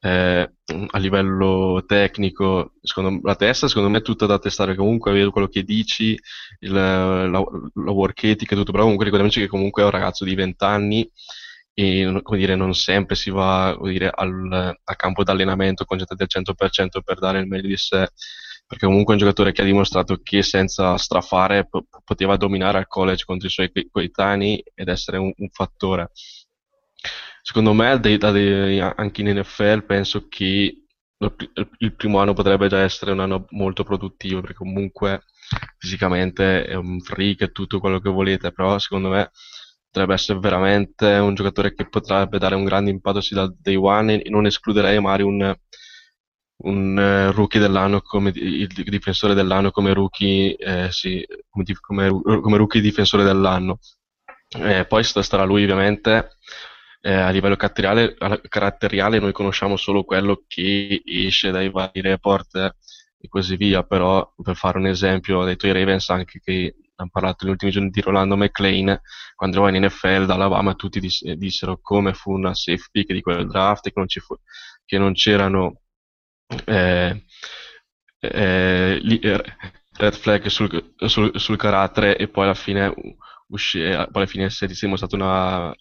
eh, 0.00 0.52
a 0.90 0.98
livello 0.98 1.84
tecnico, 1.86 2.74
secondo, 2.82 3.20
la 3.22 3.36
testa 3.36 3.68
secondo 3.68 3.88
me 3.88 3.98
è 3.98 4.02
tutta 4.02 4.26
da 4.26 4.38
testare 4.38 4.74
comunque, 4.74 5.12
vedo 5.12 5.30
quello 5.30 5.48
che 5.48 5.62
dici, 5.62 6.18
il, 6.60 6.72
la, 6.72 7.26
la 7.28 7.90
work 7.90 8.24
ethic 8.24 8.52
e 8.52 8.56
tutto, 8.56 8.70
però 8.72 8.82
comunque 8.82 9.04
ricordiamoci 9.04 9.40
che 9.40 9.48
comunque 9.48 9.82
è 9.82 9.84
un 9.84 9.90
ragazzo 9.90 10.24
di 10.24 10.34
20 10.34 10.64
anni 10.64 11.10
e 11.74 12.20
come 12.22 12.38
dire, 12.38 12.54
non 12.54 12.74
sempre 12.74 13.14
si 13.14 13.30
va 13.30 13.76
dire, 13.82 14.10
al, 14.12 14.76
al, 14.84 14.96
campo 14.96 15.22
d'allenamento 15.24 15.84
concentrati 15.84 16.22
al 16.22 16.42
100% 16.42 17.00
per 17.02 17.18
dare 17.18 17.38
il 17.40 17.46
meglio 17.46 17.68
di 17.68 17.76
sé, 17.76 18.08
perché 18.66 18.86
comunque 18.86 19.14
è 19.14 19.16
un 19.16 19.22
giocatore 19.22 19.52
che 19.52 19.62
ha 19.62 19.64
dimostrato 19.64 20.20
che 20.22 20.42
senza 20.42 20.96
strafare 20.98 21.66
p- 21.66 21.82
poteva 22.04 22.36
dominare 22.36 22.78
al 22.78 22.86
college 22.88 23.24
contro 23.24 23.48
i 23.48 23.50
suoi 23.50 23.70
coetanei 23.90 24.62
ed 24.74 24.88
essere 24.88 25.16
un, 25.18 25.32
un 25.34 25.48
fattore 25.50 26.10
secondo 27.42 27.72
me 27.72 27.90
anche 27.90 29.20
in 29.20 29.38
NFL 29.38 29.84
penso 29.84 30.28
che 30.28 30.76
il 31.78 31.94
primo 31.94 32.18
anno 32.20 32.32
potrebbe 32.32 32.68
già 32.68 32.80
essere 32.80 33.12
un 33.12 33.20
anno 33.20 33.46
molto 33.50 33.84
produttivo 33.84 34.40
perché 34.40 34.56
comunque 34.56 35.24
fisicamente 35.76 36.64
è 36.64 36.74
un 36.74 37.00
freak 37.00 37.42
e 37.42 37.52
tutto 37.52 37.80
quello 37.80 38.00
che 38.00 38.08
volete 38.10 38.52
però 38.52 38.78
secondo 38.78 39.08
me 39.10 39.30
potrebbe 39.90 40.14
essere 40.14 40.38
veramente 40.38 41.06
un 41.16 41.34
giocatore 41.34 41.74
che 41.74 41.88
potrebbe 41.88 42.38
dare 42.38 42.54
un 42.54 42.64
grande 42.64 42.90
impatto 42.90 43.20
sì 43.20 43.34
dal 43.34 43.54
day 43.58 43.74
one 43.76 44.22
e 44.22 44.30
non 44.30 44.46
escluderei 44.46 44.98
magari 45.00 45.22
un, 45.22 45.54
un 46.64 46.96
uh, 46.96 47.32
rookie 47.32 47.60
dell'anno 47.60 48.00
come 48.00 48.30
il 48.34 48.68
difensore 48.68 49.34
dell'anno 49.34 49.70
come 49.70 49.92
rookie, 49.92 50.56
eh, 50.56 50.90
sì, 50.90 51.26
come, 51.80 52.08
come, 52.10 52.56
rookie 52.56 52.80
difensore 52.80 53.24
dell'anno. 53.24 53.78
Eh, 54.56 54.86
poi 54.86 55.02
starà 55.02 55.44
lui 55.44 55.62
ovviamente 55.62 56.36
eh, 57.02 57.12
a 57.12 57.30
livello 57.30 57.56
caratteriale, 57.56 58.16
caratteriale, 58.48 59.18
noi 59.18 59.32
conosciamo 59.32 59.76
solo 59.76 60.04
quello 60.04 60.44
che 60.46 61.02
esce 61.04 61.50
dai 61.50 61.68
vari 61.70 62.00
report 62.00 62.54
e 63.18 63.28
così 63.28 63.56
via, 63.56 63.82
però 63.84 64.32
per 64.42 64.56
fare 64.56 64.78
un 64.78 64.86
esempio 64.86 65.44
dei 65.44 65.56
tuoi 65.56 65.72
Ravens 65.72 66.08
anche 66.10 66.40
che 66.40 66.74
hanno 66.96 67.10
parlato 67.12 67.44
negli 67.44 67.52
ultimi 67.52 67.70
giorni 67.72 67.90
di 67.90 68.00
Rolando 68.00 68.36
McLean, 68.36 69.00
quando 69.34 69.56
eravamo 69.56 69.76
in 69.76 69.84
NFL 69.84 70.26
da 70.26 70.34
Alabama 70.34 70.74
tutti 70.74 71.00
dis- 71.00 71.24
dissero 71.32 71.78
come 71.80 72.14
fu 72.14 72.32
una 72.32 72.54
safe 72.54 72.86
pick 72.90 73.12
di 73.12 73.20
quel 73.20 73.46
draft 73.48 73.84
che 73.84 73.92
non, 73.96 74.06
fu- 74.08 74.38
che 74.84 74.98
non 74.98 75.12
c'erano 75.12 75.80
eh, 76.66 77.24
eh, 78.20 78.98
li- 79.02 79.18
eh, 79.20 79.42
red 79.98 80.14
flag 80.14 80.46
sul, 80.46 80.94
sul, 80.96 81.32
sul, 81.38 81.56
carattere 81.56 82.16
e 82.16 82.28
poi 82.28 82.44
alla 82.44 82.54
fine 82.54 82.92
uscì, 83.48 83.80
poi 83.80 84.06
alla 84.12 84.26
fine 84.26 84.50
si 84.50 84.64
è 84.64 84.68
dimostrato 84.68 85.16
una, 85.16 85.74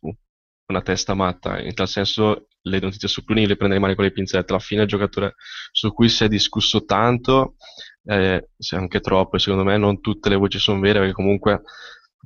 una 0.71 0.81
testa 0.81 1.13
matta, 1.13 1.59
in 1.61 1.73
tal 1.73 1.87
senso 1.87 2.47
le 2.63 2.79
notizie 2.79 3.07
su 3.07 3.23
Clooney 3.23 3.45
le 3.45 3.55
prenderei 3.55 3.81
male 3.81 3.95
con 3.95 4.03
le 4.03 4.11
pinzette, 4.11 4.51
alla 4.51 4.61
fine 4.61 4.83
il 4.83 4.87
giocatore 4.87 5.35
su 5.71 5.91
cui 5.93 6.09
si 6.09 6.23
è 6.23 6.27
discusso 6.27 6.85
tanto, 6.85 7.55
eh, 8.05 8.49
anche 8.71 8.99
troppo, 8.99 9.35
e 9.35 9.39
secondo 9.39 9.63
me 9.63 9.77
non 9.77 10.01
tutte 10.01 10.29
le 10.29 10.35
voci 10.35 10.59
sono 10.59 10.79
vere, 10.79 10.99
perché 10.99 11.13
comunque 11.13 11.61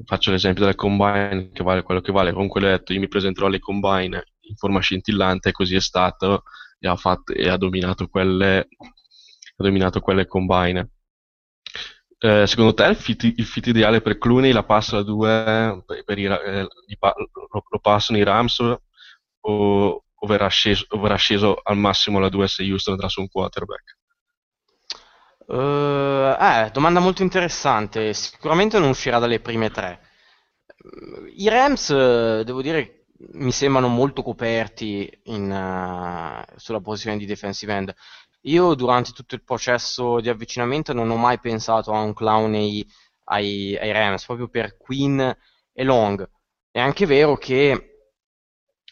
faccio 0.06 0.32
l'esempio 0.32 0.66
del 0.66 0.76
combine 0.76 1.52
che 1.54 1.64
vale 1.64 1.84
quello 1.84 2.02
che 2.02 2.12
vale, 2.12 2.34
comunque 2.34 2.62
l'ho 2.62 2.68
detto, 2.68 2.94
io 2.94 3.00
mi 3.00 3.08
presenterò 3.08 3.48
alle 3.48 3.60
combine 3.60 4.24
in 4.48 4.56
forma 4.56 4.80
scintillante, 4.80 5.52
così 5.52 5.76
è 5.76 5.82
stato, 5.82 6.44
e 6.80 6.88
ha, 6.88 6.96
fatto, 6.96 7.34
e 7.34 7.50
ha 7.50 7.58
dominato 7.58 8.08
quelle, 8.08 8.58
ha 8.60 9.64
dominato 9.64 10.00
quelle 10.00 10.26
combine. 10.28 10.92
Eh, 12.18 12.48
secondo 12.48 12.74
te 12.74 12.86
il 12.86 12.96
fit, 12.96 13.24
il 13.24 13.46
fit, 13.46 13.68
ideale 13.68 14.02
per 14.02 14.18
Clooney 14.18 14.52
la 14.52 14.64
passa 14.64 14.96
da 14.96 15.04
due, 15.04 15.84
per, 15.86 16.04
per 16.04 16.18
i, 16.18 16.24
eh, 16.24 16.62
lo, 16.62 17.64
lo, 17.70 17.80
passano 17.80 18.18
i 18.18 18.24
Rams 18.24 18.60
o, 18.60 18.82
o, 19.42 20.04
verrà 20.26 20.48
sceso, 20.48 20.86
o, 20.90 21.00
verrà 21.00 21.16
sceso, 21.16 21.60
al 21.62 21.78
massimo 21.78 22.20
la 22.20 22.30
2 22.30 22.48
se 22.48 22.64
Houston 22.64 22.94
andrà 22.94 23.10
su 23.10 23.20
un 23.20 23.28
quarterback? 23.28 23.98
Uh, 25.48 26.36
eh, 26.42 26.70
domanda 26.72 27.00
molto 27.00 27.22
interessante. 27.22 28.14
Sicuramente 28.14 28.80
non 28.80 28.90
uscirà 28.90 29.20
dalle 29.20 29.40
prime 29.42 29.70
tre. 29.70 30.00
I 31.36 31.50
Rams, 31.50 31.90
devo 32.44 32.62
dire, 32.62 33.06
mi 33.34 33.52
sembrano 33.52 33.88
molto 33.88 34.24
coperti 34.24 35.10
in, 35.26 35.50
uh, 35.52 36.58
sulla 36.58 36.82
posizione 36.82 37.18
di 37.18 37.26
defensive 37.26 37.74
end. 37.74 37.94
Io 38.46 38.76
durante 38.76 39.12
tutto 39.12 39.36
il 39.36 39.44
processo 39.44 40.20
di 40.20 40.30
avvicinamento 40.30 40.94
non 40.94 41.10
ho 41.10 41.16
mai 41.16 41.40
pensato 41.40 41.92
a 41.92 42.02
un 42.02 42.14
clown 42.14 42.54
ai, 42.54 42.88
ai, 43.26 43.76
ai 43.78 43.92
Rams, 43.92 44.26
proprio 44.26 44.48
per 44.48 44.78
Queen 44.78 45.36
e 45.74 45.84
Long. 45.84 46.28
È 46.70 46.80
anche 46.80 47.06
vero 47.08 47.38
che 47.38 48.10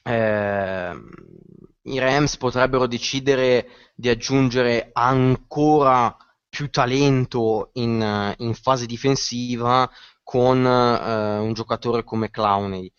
eh, 0.04 1.02
i 1.84 2.00
Rams 2.00 2.38
potrebbero 2.38 2.88
decidere 2.88 3.68
di 3.94 4.10
aggiungere 4.10 4.90
ancora 4.92 6.16
più 6.50 6.70
talento 6.72 7.70
in, 7.74 8.36
in 8.38 8.54
fase 8.56 8.86
difensiva 8.88 9.90
con 10.24 10.66
eh, 10.66 11.38
un 11.38 11.54
giocatore 11.54 12.04
come 12.04 12.32
Clowney. 12.32 12.92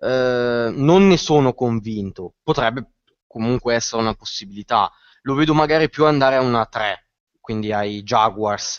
Eh, 0.00 0.72
non 0.74 1.06
ne 1.06 1.16
sono 1.16 1.54
convinto, 1.54 2.34
potrebbe 2.42 2.94
comunque 3.28 3.74
essere 3.74 4.02
una 4.02 4.14
possibilità 4.14 4.90
lo 5.22 5.34
vedo 5.34 5.54
magari 5.54 5.88
più 5.88 6.04
andare 6.06 6.36
a 6.36 6.40
una 6.40 6.66
3, 6.66 7.06
quindi 7.40 7.72
ai 7.72 8.02
Jaguars 8.02 8.78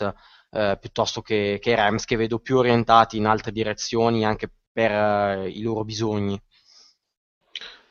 eh, 0.50 0.76
piuttosto 0.80 1.22
che, 1.22 1.60
ai 1.62 1.74
Rams, 1.74 2.04
che 2.04 2.16
vedo 2.16 2.38
più 2.38 2.56
orientati 2.58 3.16
in 3.16 3.26
altre 3.26 3.52
direzioni 3.52 4.24
anche 4.24 4.50
per 4.72 4.90
eh, 4.92 5.48
i 5.48 5.62
loro 5.62 5.84
bisogni. 5.84 6.40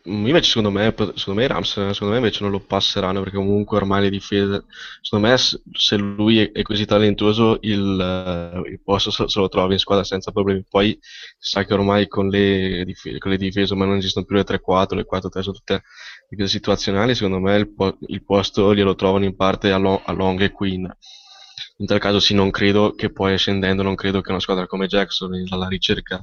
Mm, 0.10 0.28
invece 0.28 0.50
secondo 0.50 0.70
me, 0.70 0.94
secondo 1.16 1.40
me 1.40 1.46
i 1.46 1.48
Rams 1.48 1.72
secondo 1.72 2.10
me 2.10 2.18
invece 2.18 2.44
non 2.44 2.52
lo 2.52 2.60
passeranno 2.60 3.22
perché 3.22 3.38
comunque 3.38 3.78
ormai 3.78 4.02
le 4.02 4.10
difese 4.10 4.66
secondo 5.02 5.28
me 5.28 5.38
se 5.38 5.96
lui 5.96 6.40
è, 6.40 6.62
così 6.62 6.86
talentuoso 6.86 7.58
il, 7.62 8.00
eh, 8.02 8.70
il 8.70 8.82
posto 8.84 9.12
se 9.12 9.40
lo 9.40 9.48
trova 9.48 9.72
in 9.72 9.80
squadra 9.80 10.04
senza 10.04 10.32
problemi. 10.32 10.66
Poi 10.70 11.00
sa 11.38 11.64
che 11.64 11.74
ormai 11.74 12.08
con 12.10 12.28
le, 12.28 12.84
difese, 12.86 13.18
con 13.18 13.32
le 13.32 13.38
difese 13.38 13.76
ma 13.76 13.86
non 13.86 13.96
esistono 13.98 14.26
più 14.26 14.36
le 14.36 14.44
3-4 14.44 14.96
le 14.96 15.06
4-3 15.10 15.40
sono 15.40 15.56
tutte 15.56 15.84
difese 16.28 16.50
situazionali 16.50 17.16
secondo 17.16 17.40
me 17.40 17.56
il, 17.56 17.74
il 18.08 18.24
posto 18.26 18.76
glielo 18.76 18.96
trovano 18.96 19.24
in 19.24 19.36
parte 19.38 19.72
a, 19.72 19.78
Long, 19.78 20.02
a 20.04 20.12
Long 20.12 20.42
e 20.42 20.52
Queen 20.52 20.82
in 21.78 21.86
tal 21.86 22.00
caso 22.00 22.20
sì 22.20 22.34
non 22.34 22.52
credo 22.52 22.94
che 22.94 23.10
poi 23.12 23.38
scendendo 23.38 23.84
non 23.84 23.96
credo 23.96 24.20
che 24.22 24.32
una 24.32 24.40
squadra 24.40 24.68
come 24.68 24.88
Jackson 24.88 25.32
alla 25.50 25.68
ricerca 25.68 26.22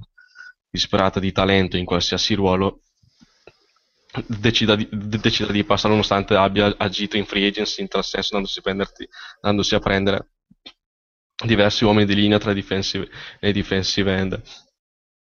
disperata 0.68 1.18
di 1.18 1.32
talento 1.32 1.76
in 1.76 1.84
qualsiasi 1.84 2.34
ruolo 2.34 2.82
decida 4.26 4.74
di, 4.74 4.88
decida 4.90 5.52
di 5.52 5.64
passare 5.64 5.90
nonostante 5.90 6.34
abbia 6.34 6.74
agito 6.76 7.16
in 7.16 7.26
free 7.26 7.46
agency 7.46 7.82
in 7.82 7.88
tal 7.88 8.04
senso 8.04 8.34
dandosi, 8.34 8.60
dandosi 9.40 9.74
a 9.74 9.78
prendere 9.78 10.30
diversi 11.44 11.84
uomini 11.84 12.06
di 12.06 12.14
linea 12.14 12.38
tra 12.38 12.50
i 12.50 12.54
defensive 12.54 13.08
e 13.38 13.48
i 13.48 13.52
defensive 13.52 14.14
end. 14.14 14.42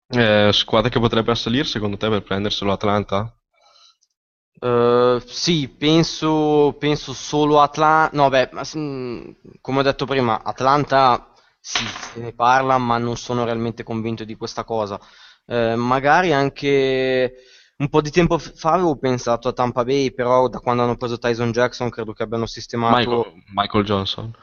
Eh, 0.08 0.50
squadra 0.52 0.90
che 0.90 0.98
potrebbe 0.98 1.30
assalire 1.30 1.64
secondo 1.64 1.96
te 1.96 2.08
per 2.08 2.22
prenderselo 2.22 2.72
Atlanta? 2.72 3.32
Uh, 4.60 5.18
sì, 5.24 5.68
penso, 5.68 6.76
penso 6.78 7.12
solo 7.12 7.60
Atlanta. 7.60 8.14
No, 8.16 8.28
beh, 8.28 8.50
come 9.60 9.78
ho 9.78 9.82
detto 9.82 10.04
prima, 10.04 10.42
Atlanta 10.42 11.32
sì, 11.60 11.84
se 11.86 12.20
ne 12.20 12.32
parla, 12.32 12.76
ma 12.76 12.98
non 12.98 13.16
sono 13.16 13.44
realmente 13.44 13.84
convinto 13.84 14.24
di 14.24 14.34
questa 14.36 14.64
cosa. 14.64 15.00
Uh, 15.46 15.74
magari 15.74 16.32
anche 16.32 17.34
un 17.80 17.88
po' 17.88 18.02
di 18.02 18.10
tempo 18.10 18.38
fa 18.38 18.72
avevo 18.72 18.96
pensato 18.96 19.48
a 19.48 19.52
Tampa 19.52 19.84
Bay, 19.84 20.12
però 20.12 20.48
da 20.48 20.60
quando 20.60 20.82
hanno 20.82 20.96
preso 20.96 21.18
Tyson 21.18 21.50
Jackson 21.50 21.88
credo 21.88 22.12
che 22.12 22.22
abbiano 22.22 22.46
sistemato... 22.46 22.96
Michael, 22.96 23.42
Michael 23.54 23.84
Johnson. 23.84 24.34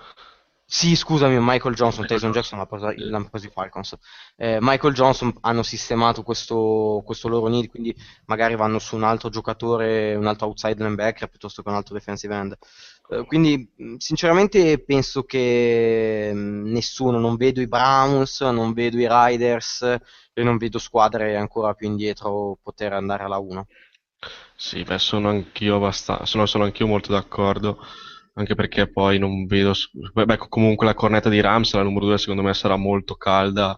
Sì, 0.70 0.98
scusami, 0.98 1.38
Michael 1.40 1.76
Johnson, 1.76 2.06
Tyson 2.06 2.32
Jackson 2.32 2.58
l'hanno 2.98 3.30
preso 3.30 3.48
i 3.48 3.50
Falcons. 3.50 3.96
Eh, 4.36 4.58
Michael 4.60 4.94
Johnson 4.94 5.34
hanno 5.40 5.64
sistemato 5.64 6.24
questo, 6.24 7.02
questo, 7.06 7.30
loro 7.30 7.48
need, 7.48 7.70
quindi 7.70 7.96
magari 8.26 8.56
vanno 8.58 8.78
su 8.78 8.98
un 8.98 9.04
altro 9.04 9.30
giocatore, 9.30 10.14
un 10.16 10.28
altro 10.28 10.48
outside 10.48 10.84
linebacker 10.84 11.30
piuttosto 11.30 11.64
che 11.64 11.70
un 11.70 11.76
altro 11.76 11.94
defensive 11.94 12.36
end. 12.36 12.58
Eh, 13.10 13.26
quindi, 13.26 13.70
sinceramente, 13.98 14.84
penso 14.84 15.24
che 15.24 16.32
nessuno, 16.34 17.20
non 17.20 17.36
vedo 17.36 17.62
i 17.62 17.68
Browns, 17.68 18.42
non 18.42 18.74
vedo 18.74 18.98
i 18.98 19.08
Riders 19.10 19.82
e 20.34 20.44
non 20.44 20.58
vedo 20.58 20.78
squadre 20.78 21.36
ancora 21.36 21.74
più 21.74 21.88
indietro 21.88 22.58
poter 22.62 22.94
andare 22.94 23.24
alla 23.24 23.38
1. 23.38 23.68
Sì, 24.56 24.84
beh, 24.84 25.00
sono 25.00 25.30
anch'io 25.30 25.76
abbastanza, 25.76 26.26
sono, 26.26 26.46
sono 26.46 26.64
anch'io 26.64 26.88
molto 26.88 27.12
d'accordo 27.12 27.80
anche 28.38 28.56
perché 28.56 28.90
poi 28.90 29.18
non 29.20 29.46
vedo... 29.46 29.74
Beh, 30.14 30.38
comunque 30.50 30.86
la 30.86 30.94
cornetta 30.94 31.30
di 31.30 31.42
Rams, 31.42 31.74
la 31.74 31.82
numero 31.84 32.06
2, 32.06 32.18
secondo 32.18 32.44
me 32.44 32.54
sarà 32.54 32.76
molto 32.76 33.16
calda 33.16 33.78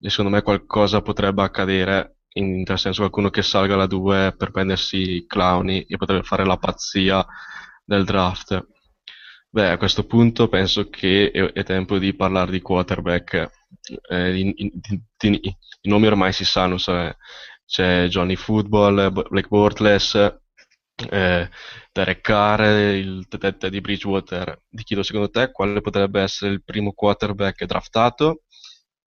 e 0.00 0.10
secondo 0.10 0.30
me 0.30 0.42
qualcosa 0.42 1.02
potrebbe 1.02 1.42
accadere, 1.42 2.18
in 2.34 2.64
tal 2.64 2.78
senso 2.78 3.00
qualcuno 3.00 3.30
che 3.30 3.42
salga 3.42 3.74
alla 3.74 3.86
2 3.86 4.34
per 4.36 4.50
prendersi 4.50 4.96
i 4.96 5.26
clowni 5.26 5.84
e 5.84 5.96
potrebbe 5.96 6.24
fare 6.24 6.44
la 6.44 6.56
pazzia 6.56 7.24
del 7.86 8.04
draft. 8.04 8.66
Beh, 9.48 9.70
a 9.70 9.76
questo 9.78 10.04
punto 10.04 10.48
penso 10.48 10.90
che 10.90 11.30
è, 11.30 11.40
è 11.52 11.64
tempo 11.64 11.98
di 11.98 12.14
parlare 12.14 12.50
di 12.50 12.60
quarterback. 12.60 13.50
Eh, 14.10 14.38
in, 14.38 14.52
in, 14.56 14.70
in, 15.22 15.34
I 15.34 15.88
nomi 15.88 16.06
ormai 16.06 16.32
si 16.32 16.44
sanno, 16.44 16.76
c'è 16.76 18.06
Johnny 18.08 18.36
Football, 18.36 19.12
Blake 19.12 19.48
Bortles, 19.48 20.14
eh, 21.10 21.48
Derek 21.92 22.20
Carr, 22.20 22.60
il 22.94 23.26
tetete 23.28 23.70
di 23.70 23.80
Bridgewater. 23.80 24.62
Ti 24.68 24.82
chiedo 24.82 25.02
secondo 25.02 25.30
te 25.30 25.50
quale 25.52 25.80
potrebbe 25.80 26.20
essere 26.20 26.52
il 26.52 26.62
primo 26.62 26.92
quarterback 26.92 27.64
draftato 27.64 28.42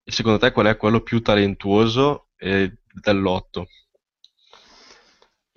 e 0.03 0.11
secondo 0.11 0.39
te 0.39 0.51
qual 0.51 0.67
è 0.67 0.77
quello 0.77 1.01
più 1.01 1.21
talentuoso 1.21 2.29
eh, 2.37 2.79
dell'otto? 3.01 3.67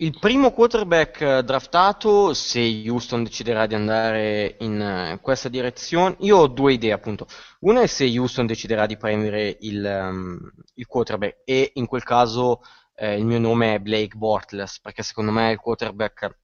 Il 0.03 0.19
primo 0.19 0.51
quarterback 0.51 1.39
draftato, 1.43 2.35
se 2.35 2.59
Houston 2.89 3.23
deciderà 3.23 3.67
di 3.67 3.77
andare 3.77 4.57
in 4.59 5.21
questa 5.23 5.49
direzione, 5.49 6.17
io 6.19 6.39
ho 6.39 6.49
due 6.49 6.73
idee 6.73 6.91
appunto. 6.91 7.29
Una 7.61 7.83
è 7.83 7.87
se 7.87 8.07
Houston 8.07 8.45
deciderà 8.45 8.87
di 8.87 8.97
prendere 8.97 9.59
il, 9.61 9.85
um, 9.85 10.41
il 10.75 10.87
quarterback 10.89 11.43
e 11.45 11.71
in 11.75 11.87
quel 11.87 12.03
caso 12.03 12.63
eh, 12.97 13.17
il 13.17 13.25
mio 13.25 13.39
nome 13.39 13.75
è 13.75 13.79
Blake 13.79 14.17
Bortles, 14.17 14.81
perché 14.81 15.05
secondo 15.05 15.31
me 15.31 15.51
è 15.51 15.53
il 15.53 15.61
quarterback 15.61 16.37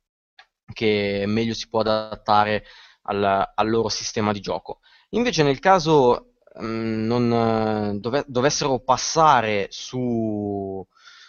che 0.72 1.24
meglio 1.26 1.54
si 1.54 1.68
può 1.68 1.80
adattare 1.80 2.62
al, 3.06 3.24
al 3.56 3.68
loro 3.68 3.88
sistema 3.88 4.30
di 4.30 4.38
gioco. 4.38 4.82
Invece 5.10 5.42
nel 5.42 5.58
caso 5.58 6.34
mm, 6.62 7.06
non 7.06 7.98
dove, 8.00 8.22
dovessero 8.28 8.78
passare 8.78 9.66
su, 9.70 10.86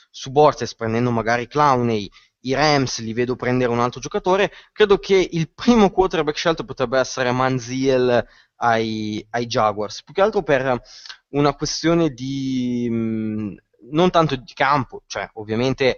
su 0.10 0.32
Borges 0.32 0.76
prendendo 0.76 1.12
magari 1.12 1.48
Clowney, 1.48 2.10
i 2.42 2.54
Rams 2.54 3.00
li 3.00 3.14
vedo 3.14 3.36
prendere 3.36 3.72
un 3.72 3.80
altro 3.80 4.00
giocatore, 4.00 4.52
credo 4.72 4.98
che 4.98 5.28
il 5.32 5.52
primo 5.54 5.90
quarterback 5.92 6.38
scelto 6.38 6.64
potrebbe 6.64 7.00
essere 7.00 7.32
Manziel 7.32 8.26
ai, 8.58 9.26
ai 9.32 9.46
Jaguars, 9.46 10.04
più 10.04 10.14
che 10.14 10.22
altro 10.22 10.42
per 10.44 10.82
una 11.30 11.54
questione 11.54 12.10
di... 12.10 12.88
Mh, 12.90 13.56
non 13.92 14.10
tanto 14.10 14.36
di 14.36 14.54
campo, 14.54 15.04
cioè 15.08 15.30
ovviamente 15.36 15.98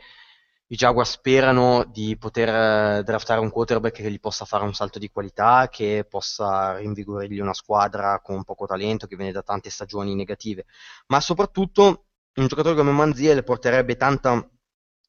i 0.68 0.76
Jaguars 0.76 1.12
sperano 1.12 1.84
di 1.84 2.18
poter 2.18 3.00
eh, 3.00 3.04
draftare 3.04 3.42
un 3.42 3.50
quarterback 3.50 4.02
che 4.02 4.10
gli 4.12 4.20
possa 4.20 4.46
fare 4.46 4.64
un 4.64 4.74
salto 4.74 5.00
di 5.00 5.10
qualità, 5.10 5.68
che 5.70 6.06
possa 6.10 6.78
rinvigorirgli 6.78 7.40
una 7.40 7.54
squadra 7.54 8.22
con 8.22 8.44
poco 8.44 8.66
talento, 8.66 9.08
che 9.08 9.18
viene 9.18 9.34
da 9.34 9.42
tante 9.42 9.70
stagioni 9.70 10.16
negative, 10.16 10.66
ma 11.08 11.20
soprattutto 11.20 12.06
un 12.36 12.48
giocatore 12.48 12.76
come 12.76 12.92
Manziel 12.92 13.44
porterebbe 13.44 13.96
tanta 13.98 14.48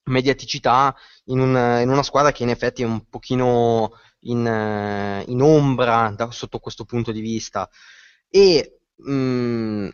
mediaticità 0.05 0.95
in, 1.27 1.39
un, 1.39 1.81
in, 1.81 1.89
una 1.89 2.03
squadra 2.03 2.33
che 2.33 2.43
in 2.43 2.49
effetti 2.49 2.83
è 2.83 2.87
un 2.87 3.09
pochino 3.09 3.93
in, 4.21 5.25
in 5.27 5.43
ombra 5.43 6.13
da, 6.17 6.31
sotto 6.31 6.59
questo 6.59 6.85
punto 6.85 7.13
di 7.13 7.21
vista. 7.21 7.69
E 8.29 8.81
mh, 8.97 9.13
mm, 9.13 9.89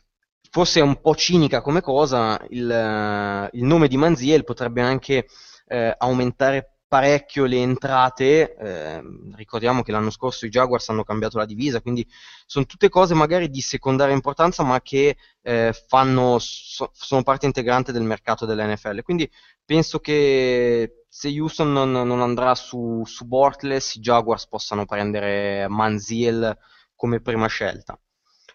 forse 0.50 0.80
è 0.80 0.82
un 0.82 1.00
po' 1.00 1.14
cinica 1.14 1.60
come 1.60 1.80
cosa 1.80 2.42
il, 2.50 3.48
il 3.52 3.64
nome 3.64 3.88
di 3.88 3.96
Manziel 3.96 4.44
potrebbe 4.44 4.80
anche 4.80 5.26
eh, 5.66 5.94
aumentare 5.98 6.77
parecchio 6.88 7.44
le 7.44 7.58
entrate, 7.58 8.56
eh, 8.56 9.02
ricordiamo 9.34 9.82
che 9.82 9.92
l'anno 9.92 10.10
scorso 10.10 10.46
i 10.46 10.48
Jaguars 10.48 10.88
hanno 10.88 11.04
cambiato 11.04 11.36
la 11.36 11.44
divisa, 11.44 11.82
quindi 11.82 12.06
sono 12.46 12.64
tutte 12.64 12.88
cose 12.88 13.14
magari 13.14 13.50
di 13.50 13.60
secondaria 13.60 14.14
importanza 14.14 14.62
ma 14.62 14.80
che 14.80 15.18
eh, 15.42 15.72
fanno, 15.86 16.38
so, 16.40 16.90
sono 16.94 17.22
parte 17.22 17.44
integrante 17.44 17.92
del 17.92 18.02
mercato 18.02 18.46
dell'NFL, 18.46 19.02
quindi 19.02 19.30
penso 19.64 20.00
che 20.00 21.04
se 21.06 21.28
Houston 21.28 21.72
non, 21.72 21.90
non 21.90 22.22
andrà 22.22 22.54
su, 22.54 23.02
su 23.04 23.26
Bortles 23.26 23.96
i 23.96 24.00
Jaguars 24.00 24.48
possano 24.48 24.86
prendere 24.86 25.68
Manziel 25.68 26.56
come 26.94 27.20
prima 27.20 27.46
scelta. 27.46 27.98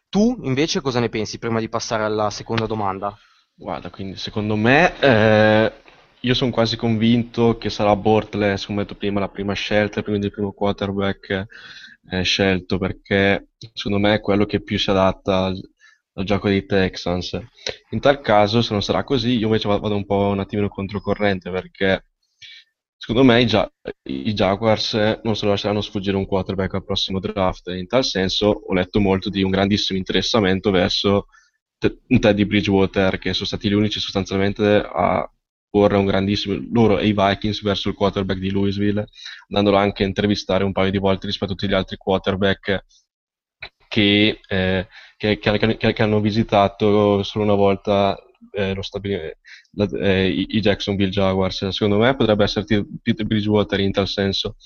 Tu 0.10 0.40
invece 0.44 0.82
cosa 0.82 1.00
ne 1.00 1.10
pensi 1.10 1.40
prima 1.40 1.60
di 1.60 1.70
passare 1.70 2.04
alla 2.04 2.30
seconda 2.30 2.66
domanda? 2.66 3.18
Guarda, 3.56 3.90
quindi 3.92 4.18
secondo 4.18 4.56
me 4.56 5.00
eh, 5.00 5.83
io 6.26 6.34
sono 6.34 6.52
quasi 6.52 6.78
convinto 6.78 7.58
che 7.58 7.70
sarà 7.70 7.96
Bortles, 7.98 8.66
come 8.66 8.84
detto 8.84 8.96
prima, 8.96 9.20
la 9.20 9.30
prima 9.30 9.54
scelta, 9.54 10.04
quindi 10.04 10.28
il 10.28 10.32
primo 10.32 10.54
quarterback 10.54 11.48
eh, 12.12 12.24
scelto, 12.24 12.78
perché 12.78 13.50
secondo 13.74 14.00
me 14.00 14.16
è 14.16 14.22
quello 14.22 14.46
che 14.46 14.62
più 14.62 14.78
si 14.80 14.90
adatta 14.90 15.46
al, 15.46 15.62
al, 16.14 16.24
gioco 16.24 16.48
dei 16.48 16.66
Texans. 16.66 17.38
In 17.90 18.00
tal 18.00 18.22
caso, 18.22 18.62
se 18.62 18.72
non 18.72 18.82
sarà 18.82 19.04
così, 19.04 19.38
io 19.38 19.48
invece 19.48 19.68
vado 19.68 19.96
un 19.96 20.06
po' 20.06 20.28
un 20.28 20.40
attimino 20.40 20.70
controcorrente, 20.70 21.52
perché 21.52 22.06
secondo 22.96 23.24
me 23.30 23.42
i, 23.42 23.46
Gia- 23.46 23.70
i 24.04 24.34
Jaguars 24.34 24.94
non 25.24 25.36
se 25.36 25.44
lo 25.44 25.52
lasceranno 25.52 25.82
sfuggire 25.82 26.16
un 26.16 26.26
quarterback 26.26 26.76
al 26.76 26.86
prossimo 26.86 27.20
draft. 27.20 27.68
In 27.68 27.88
tal 27.88 28.06
senso 28.06 28.48
ho 28.48 28.74
letto 28.74 29.02
molto 29.02 29.30
di 29.30 29.44
un 29.44 29.52
grandissimo 29.52 30.00
interessamento 30.00 30.72
verso 30.72 31.28
Teddy 31.78 32.46
Bridgewater, 32.46 33.18
che 33.20 33.34
sono 33.34 33.46
stati 33.46 33.68
gli 33.68 33.74
unici 33.74 34.00
sostanzialmente 34.00 34.82
a 34.90 35.30
porre 35.74 35.98
un 35.98 36.06
grandissimo 36.06 36.64
loro 36.72 37.00
e 37.00 37.08
i 37.08 37.16
Vikings 37.18 37.64
verso 37.64 37.90
il 37.90 37.96
quarterback 37.96 38.40
di 38.40 38.52
Louisville, 38.52 39.08
andandolo 39.48 39.78
anche 39.78 40.04
a 40.04 40.06
intervistare 40.06 40.64
un 40.64 40.72
paio 40.72 40.92
di 40.92 41.00
volte 41.00 41.26
rispetto 41.26 41.54
a 41.54 41.56
tutti 41.56 41.68
gli 41.68 41.74
altri 41.74 41.98
quarterback 41.98 42.86
che, 43.88 44.40
eh, 44.48 44.88
che, 45.18 45.40
che, 45.40 45.78
che 45.78 46.04
hanno 46.04 46.20
visitato 46.20 47.24
solo 47.24 47.44
una 47.46 47.56
volta 47.56 48.16
eh, 48.52 48.78
stabile, 48.82 49.40
la, 49.72 49.88
eh, 50.00 50.28
i 50.30 50.60
Jacksonville 50.60 51.10
Jaguars. 51.10 51.68
Secondo 51.70 51.98
me 51.98 52.16
potrebbe 52.16 52.44
essere 52.44 52.66
Peter 53.02 53.26
Bridgewater 53.26 53.80
in 53.80 53.94
tal 53.94 54.08
senso, 54.08 54.58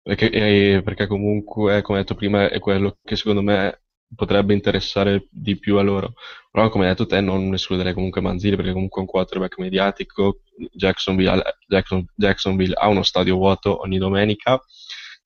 perché, 0.00 0.30
eh, 0.30 0.82
perché 0.84 1.08
comunque, 1.08 1.82
come 1.82 1.98
detto 1.98 2.14
prima, 2.14 2.48
è 2.48 2.60
quello 2.60 2.98
che 3.02 3.16
secondo 3.16 3.42
me 3.42 3.81
potrebbe 4.14 4.54
interessare 4.54 5.26
di 5.30 5.58
più 5.58 5.76
a 5.78 5.82
loro. 5.82 6.14
Però, 6.50 6.68
come 6.68 6.84
hai 6.84 6.90
detto 6.90 7.06
te, 7.06 7.20
non 7.20 7.52
escluderei 7.54 7.94
comunque 7.94 8.20
Manzini 8.20 8.56
perché 8.56 8.72
comunque 8.72 9.00
è 9.00 9.04
un 9.04 9.10
quarterback 9.10 9.58
mediatico. 9.58 10.40
Jacksonville, 10.72 11.42
Jackson, 11.66 12.04
Jacksonville 12.14 12.74
ha 12.74 12.88
uno 12.88 13.02
stadio 13.02 13.36
vuoto 13.36 13.80
ogni 13.80 13.98
domenica 13.98 14.60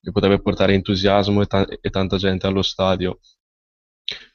che 0.01 0.11
potrebbe 0.11 0.41
portare 0.41 0.73
entusiasmo 0.73 1.41
e, 1.41 1.45
ta- 1.47 1.67
e 1.81 1.89
tanta 1.89 2.17
gente 2.17 2.47
allo 2.47 2.61
stadio. 2.61 3.19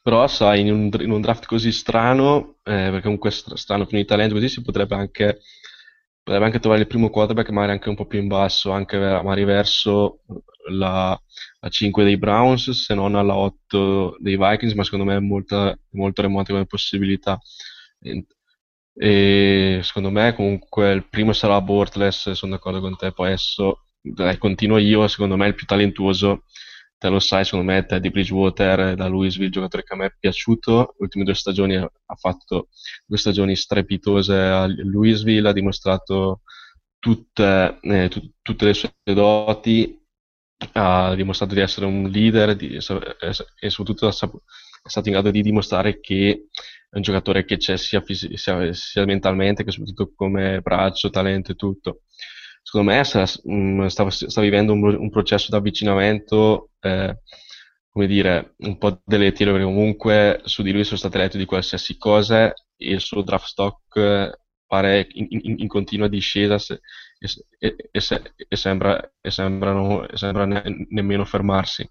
Però, 0.02 0.26
sai, 0.26 0.60
in 0.60 0.72
un, 0.72 0.90
in 1.00 1.10
un 1.10 1.20
draft 1.20 1.46
così 1.46 1.72
strano, 1.72 2.56
eh, 2.64 2.90
perché 2.90 3.02
comunque 3.02 3.30
strano 3.30 3.86
pieno 3.86 4.02
di 4.02 4.04
talento, 4.04 4.34
così 4.34 4.48
si 4.48 4.62
potrebbe 4.62 4.94
anche 4.96 5.40
potrebbe 6.22 6.44
anche 6.44 6.60
trovare 6.60 6.82
il 6.82 6.86
primo 6.88 7.10
quarterback 7.10 7.50
magari 7.50 7.72
anche 7.72 7.88
un 7.88 7.96
po' 7.96 8.06
più 8.06 8.20
in 8.20 8.28
basso, 8.28 8.70
anche 8.70 8.98
magari 8.98 9.44
verso 9.44 10.20
la, 10.70 11.20
la 11.60 11.68
5 11.68 12.04
dei 12.04 12.16
Browns, 12.16 12.70
se 12.70 12.94
non 12.94 13.14
alla 13.14 13.36
8 13.36 14.16
dei 14.18 14.36
Vikings, 14.36 14.74
ma 14.74 14.84
secondo 14.84 15.04
me 15.04 15.16
è 15.16 15.20
molto, 15.20 15.78
molto 15.90 16.22
remota 16.22 16.52
come 16.52 16.66
possibilità. 16.66 17.38
E, 18.94 19.80
secondo 19.82 20.10
me 20.10 20.34
comunque 20.34 20.92
il 20.92 21.08
primo 21.08 21.32
sarà 21.32 21.60
Bortles, 21.60 22.32
sono 22.32 22.52
d'accordo 22.52 22.80
con 22.80 22.96
te, 22.96 23.12
poi 23.12 23.28
adesso 23.28 23.84
dai, 24.00 24.36
continuo 24.38 24.78
io, 24.78 25.06
secondo 25.08 25.36
me 25.36 25.46
il 25.48 25.54
più 25.54 25.66
talentuoso 25.66 26.44
te 27.02 27.08
lo 27.08 27.18
sai, 27.18 27.44
secondo 27.44 27.72
me 27.72 27.84
Teddy 27.84 28.10
Bridgewater 28.10 28.94
da 28.94 29.08
Louisville, 29.08 29.50
giocatore 29.50 29.82
che 29.82 29.92
a 29.92 29.96
me 29.96 30.06
è 30.06 30.14
piaciuto, 30.16 30.94
le 30.96 31.04
ultime 31.04 31.24
due 31.24 31.34
stagioni 31.34 31.74
ha 31.74 32.14
fatto 32.14 32.68
due 33.04 33.18
stagioni 33.18 33.56
strepitose 33.56 34.36
a 34.36 34.66
Louisville, 34.68 35.48
ha 35.48 35.52
dimostrato 35.52 36.42
tutte, 37.00 37.78
eh, 37.82 38.08
t- 38.08 38.30
tutte 38.40 38.64
le 38.66 38.74
sue 38.74 38.92
doti, 39.02 40.00
ha 40.74 41.12
dimostrato 41.16 41.54
di 41.54 41.60
essere 41.60 41.86
un 41.86 42.08
leader 42.08 42.54
di, 42.54 42.76
e 42.76 42.80
soprattutto 42.80 44.06
è 44.06 44.12
stato 44.12 45.08
in 45.08 45.14
grado 45.14 45.32
di 45.32 45.42
dimostrare 45.42 45.98
che 45.98 46.46
è 46.88 46.96
un 46.96 47.02
giocatore 47.02 47.44
che 47.44 47.56
c'è 47.56 47.76
sia, 47.76 48.00
fisi- 48.00 48.36
sia, 48.36 48.72
sia 48.72 49.04
mentalmente 49.04 49.64
che 49.64 49.72
soprattutto 49.72 50.12
come 50.14 50.60
braccio, 50.60 51.10
talento 51.10 51.50
e 51.50 51.54
tutto 51.56 52.02
secondo 52.62 52.92
me 52.92 53.04
sta, 53.04 53.26
mm, 53.50 53.86
sta, 53.86 54.08
sta 54.10 54.40
vivendo 54.40 54.72
un, 54.72 54.82
un, 54.82 55.10
processo 55.10 55.48
di 55.50 55.56
avvicinamento, 55.56 56.70
eh, 56.80 57.18
come 57.90 58.06
dire, 58.06 58.54
un 58.58 58.78
po' 58.78 59.00
deletero, 59.04 59.52
perché 59.52 59.66
comunque 59.66 60.40
su 60.44 60.62
di 60.62 60.72
lui 60.72 60.84
sono 60.84 60.98
state 60.98 61.18
lette 61.18 61.38
di 61.38 61.44
qualsiasi 61.44 61.96
cosa 61.98 62.52
e 62.52 62.54
il 62.92 63.00
suo 63.00 63.22
draft 63.22 63.46
stock 63.46 63.96
eh, 63.96 64.38
pare 64.66 65.06
in, 65.12 65.26
in, 65.28 65.54
in, 65.58 65.68
continua 65.68 66.08
discesa 66.08 66.58
se, 66.58 66.80
e, 67.18 67.76
e, 67.90 68.00
se, 68.00 68.34
e, 68.48 68.56
sembra, 68.56 68.98
e 69.20 69.30
sembra 69.30 70.46
ne, 70.46 70.86
nemmeno 70.88 71.24
fermarsi. 71.24 71.88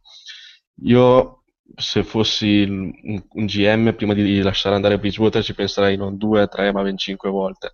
Io 0.85 1.43
se 1.75 2.03
fossi 2.03 2.63
un, 2.67 2.91
un, 3.29 3.45
GM 3.45 3.93
prima 3.93 4.13
di 4.13 4.41
lasciare 4.41 4.75
andare 4.75 4.99
Bridgewater 4.99 5.43
ci 5.43 5.53
penserei 5.53 5.95
non 5.95 6.17
due, 6.17 6.47
tre, 6.47 6.71
ma 6.71 6.81
25 6.81 7.29
volte 7.29 7.73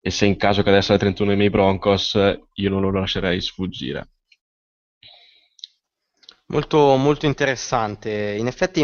e 0.00 0.10
se 0.10 0.24
in 0.26 0.36
caso 0.36 0.62
cadesse 0.62 0.92
al 0.92 0.98
31 0.98 1.28
dei 1.28 1.36
miei 1.36 1.50
Broncos 1.50 2.14
io 2.54 2.70
non 2.70 2.80
lo 2.80 2.90
lascerei 2.90 3.40
sfuggire. 3.40 4.08
Molto, 6.46 6.96
molto 6.96 7.26
interessante. 7.26 8.34
In 8.36 8.48
effetti 8.48 8.82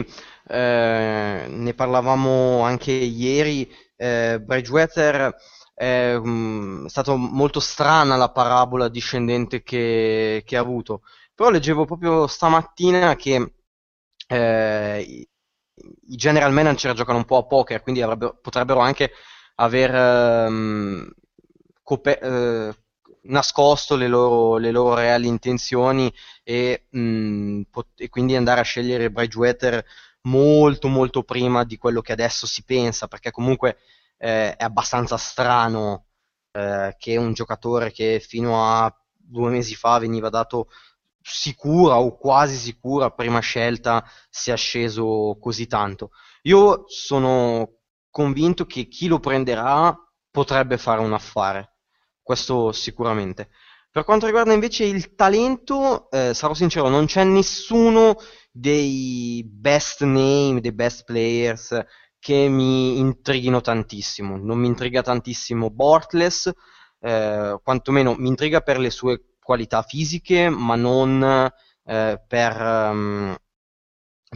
eh, 0.49 1.47
ne 1.49 1.75
parlavamo 1.75 2.61
anche 2.61 2.93
ieri. 2.93 3.69
Eh, 3.97 4.41
Bridgewater 4.41 5.35
è 5.75 6.15
um, 6.15 6.87
stato 6.87 7.17
molto 7.17 7.59
strana 7.61 8.17
la 8.17 8.31
parabola 8.31 8.89
discendente 8.89 9.63
che, 9.63 10.43
che, 10.47 10.57
ha 10.57 10.61
avuto. 10.61 11.03
Però 11.35 11.51
leggevo 11.51 11.85
proprio 11.87 12.27
stamattina 12.27 13.17
che 13.17 13.55
eh, 14.29 15.27
i 16.09 16.17
general 16.17 16.53
manager 16.53 16.95
giocano 16.95 17.19
un 17.19 17.25
po' 17.25 17.39
a 17.39 17.47
poker, 17.47 17.83
quindi 17.83 18.03
potrebbero 18.41 18.81
anche 18.81 19.11
aver 19.57 19.95
ehm, 19.95 21.11
cope- 21.83 22.19
eh, 22.19 22.75
nascosto 23.23 23.97
le 23.97 24.09
loro, 24.09 24.57
le 24.59 24.71
loro, 24.71 24.95
reali 24.95 25.29
intenzioni 25.29 26.13
e, 26.43 26.87
mh, 26.91 26.99
mm, 27.01 27.63
pot- 27.71 28.01
e, 28.01 28.09
quindi 28.09 28.37
andare 28.37 28.61
a 28.61 28.65
scegliere 28.65 29.11
Bridgewater 29.11 29.85
molto 30.23 30.89
molto 30.89 31.23
prima 31.23 31.65
di 31.65 31.77
quello 31.79 32.01
che 32.01 32.13
adesso 32.13 32.47
si 32.47 32.65
pensa, 32.65 33.07
perché 33.09 33.31
comunque 33.31 33.79
eh, 34.19 34.57
è 34.57 34.65
abbastanza 34.65 35.17
strano 35.17 36.07
eh, 36.53 36.95
che 36.99 37.17
un 37.17 37.33
giocatore 37.33 37.93
che 37.93 38.21
fino 38.21 38.63
a 38.65 38.93
due 39.17 39.51
mesi 39.51 39.75
fa 39.75 39.99
veniva 39.99 40.29
dato 40.31 40.69
sicura 41.21 41.99
o 41.99 42.17
quasi 42.17 42.57
sicura 42.57 43.11
prima 43.11 43.41
scelta 43.41 44.05
sia 44.31 44.55
sceso 44.57 45.37
così 45.41 45.67
tanto. 45.67 46.11
Io 46.43 46.85
sono 46.89 47.76
convinto 48.17 48.65
che 48.65 48.89
chi 48.89 49.09
lo 49.09 49.21
prenderà 49.21 49.95
potrebbe 50.31 50.79
fare 50.79 51.03
un 51.03 51.13
affare, 51.13 51.75
questo 52.23 52.73
sicuramente. 52.73 53.51
Per 53.91 54.05
quanto 54.05 54.25
riguarda 54.25 54.55
invece 54.55 54.85
il 54.85 55.15
talento, 55.15 56.11
eh, 56.11 56.33
sarò 56.33 56.55
sincero, 56.55 56.89
non 56.89 57.05
c'è 57.05 57.25
nessuno 57.25 58.17
dei 58.51 59.45
best 59.47 60.05
name, 60.05 60.63
dei 60.63 60.73
best 60.73 61.05
players 61.05 61.79
che 62.19 62.49
mi 62.49 62.97
intrighino 62.97 63.61
tantissimo. 63.61 64.39
Non 64.39 64.61
mi 64.61 64.69
intriga 64.69 65.03
tantissimo 65.03 65.69
Bortless, 65.69 66.51
eh, 67.01 67.61
quantomeno 67.63 68.15
mi 68.17 68.29
intriga 68.29 68.63
per 68.63 68.79
le 68.79 68.89
sue 68.89 69.37
qualità 69.39 69.83
fisiche, 69.83 70.49
ma 70.49 70.75
non 70.75 71.53
eh, 71.85 72.23
per, 72.27 72.61
um, 72.63 73.37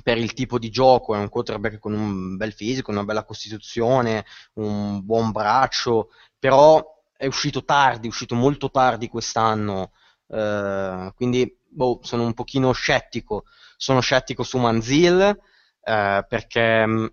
per, 0.03 0.18
il 0.18 0.33
tipo 0.33 0.59
di 0.59 0.70
gioco. 0.70 1.14
È 1.14 1.18
un 1.18 1.29
quarterback 1.29 1.79
con 1.79 1.92
un 1.92 2.37
bel 2.37 2.53
fisico, 2.53 2.90
una 2.90 3.05
bella 3.05 3.24
costituzione, 3.24 4.24
un 4.55 5.05
buon 5.05 5.31
braccio, 5.33 6.11
però 6.38 6.85
è 7.16 7.26
uscito 7.26 7.64
tardi, 7.64 8.07
è 8.07 8.11
uscito 8.11 8.35
molto 8.35 8.70
tardi 8.70 9.09
quest'anno. 9.09 9.92
Eh, 10.29 11.12
quindi 11.14 11.59
boh, 11.68 12.00
sono 12.03 12.24
un 12.24 12.35
pochino 12.35 12.72
scettico. 12.72 13.44
Sono 13.76 14.00
scettico 14.00 14.42
su 14.42 14.59
Manzil 14.59 15.38
eh, 15.83 16.24
perché 16.29 16.87
mh, 16.87 17.00
mm, 17.00 17.07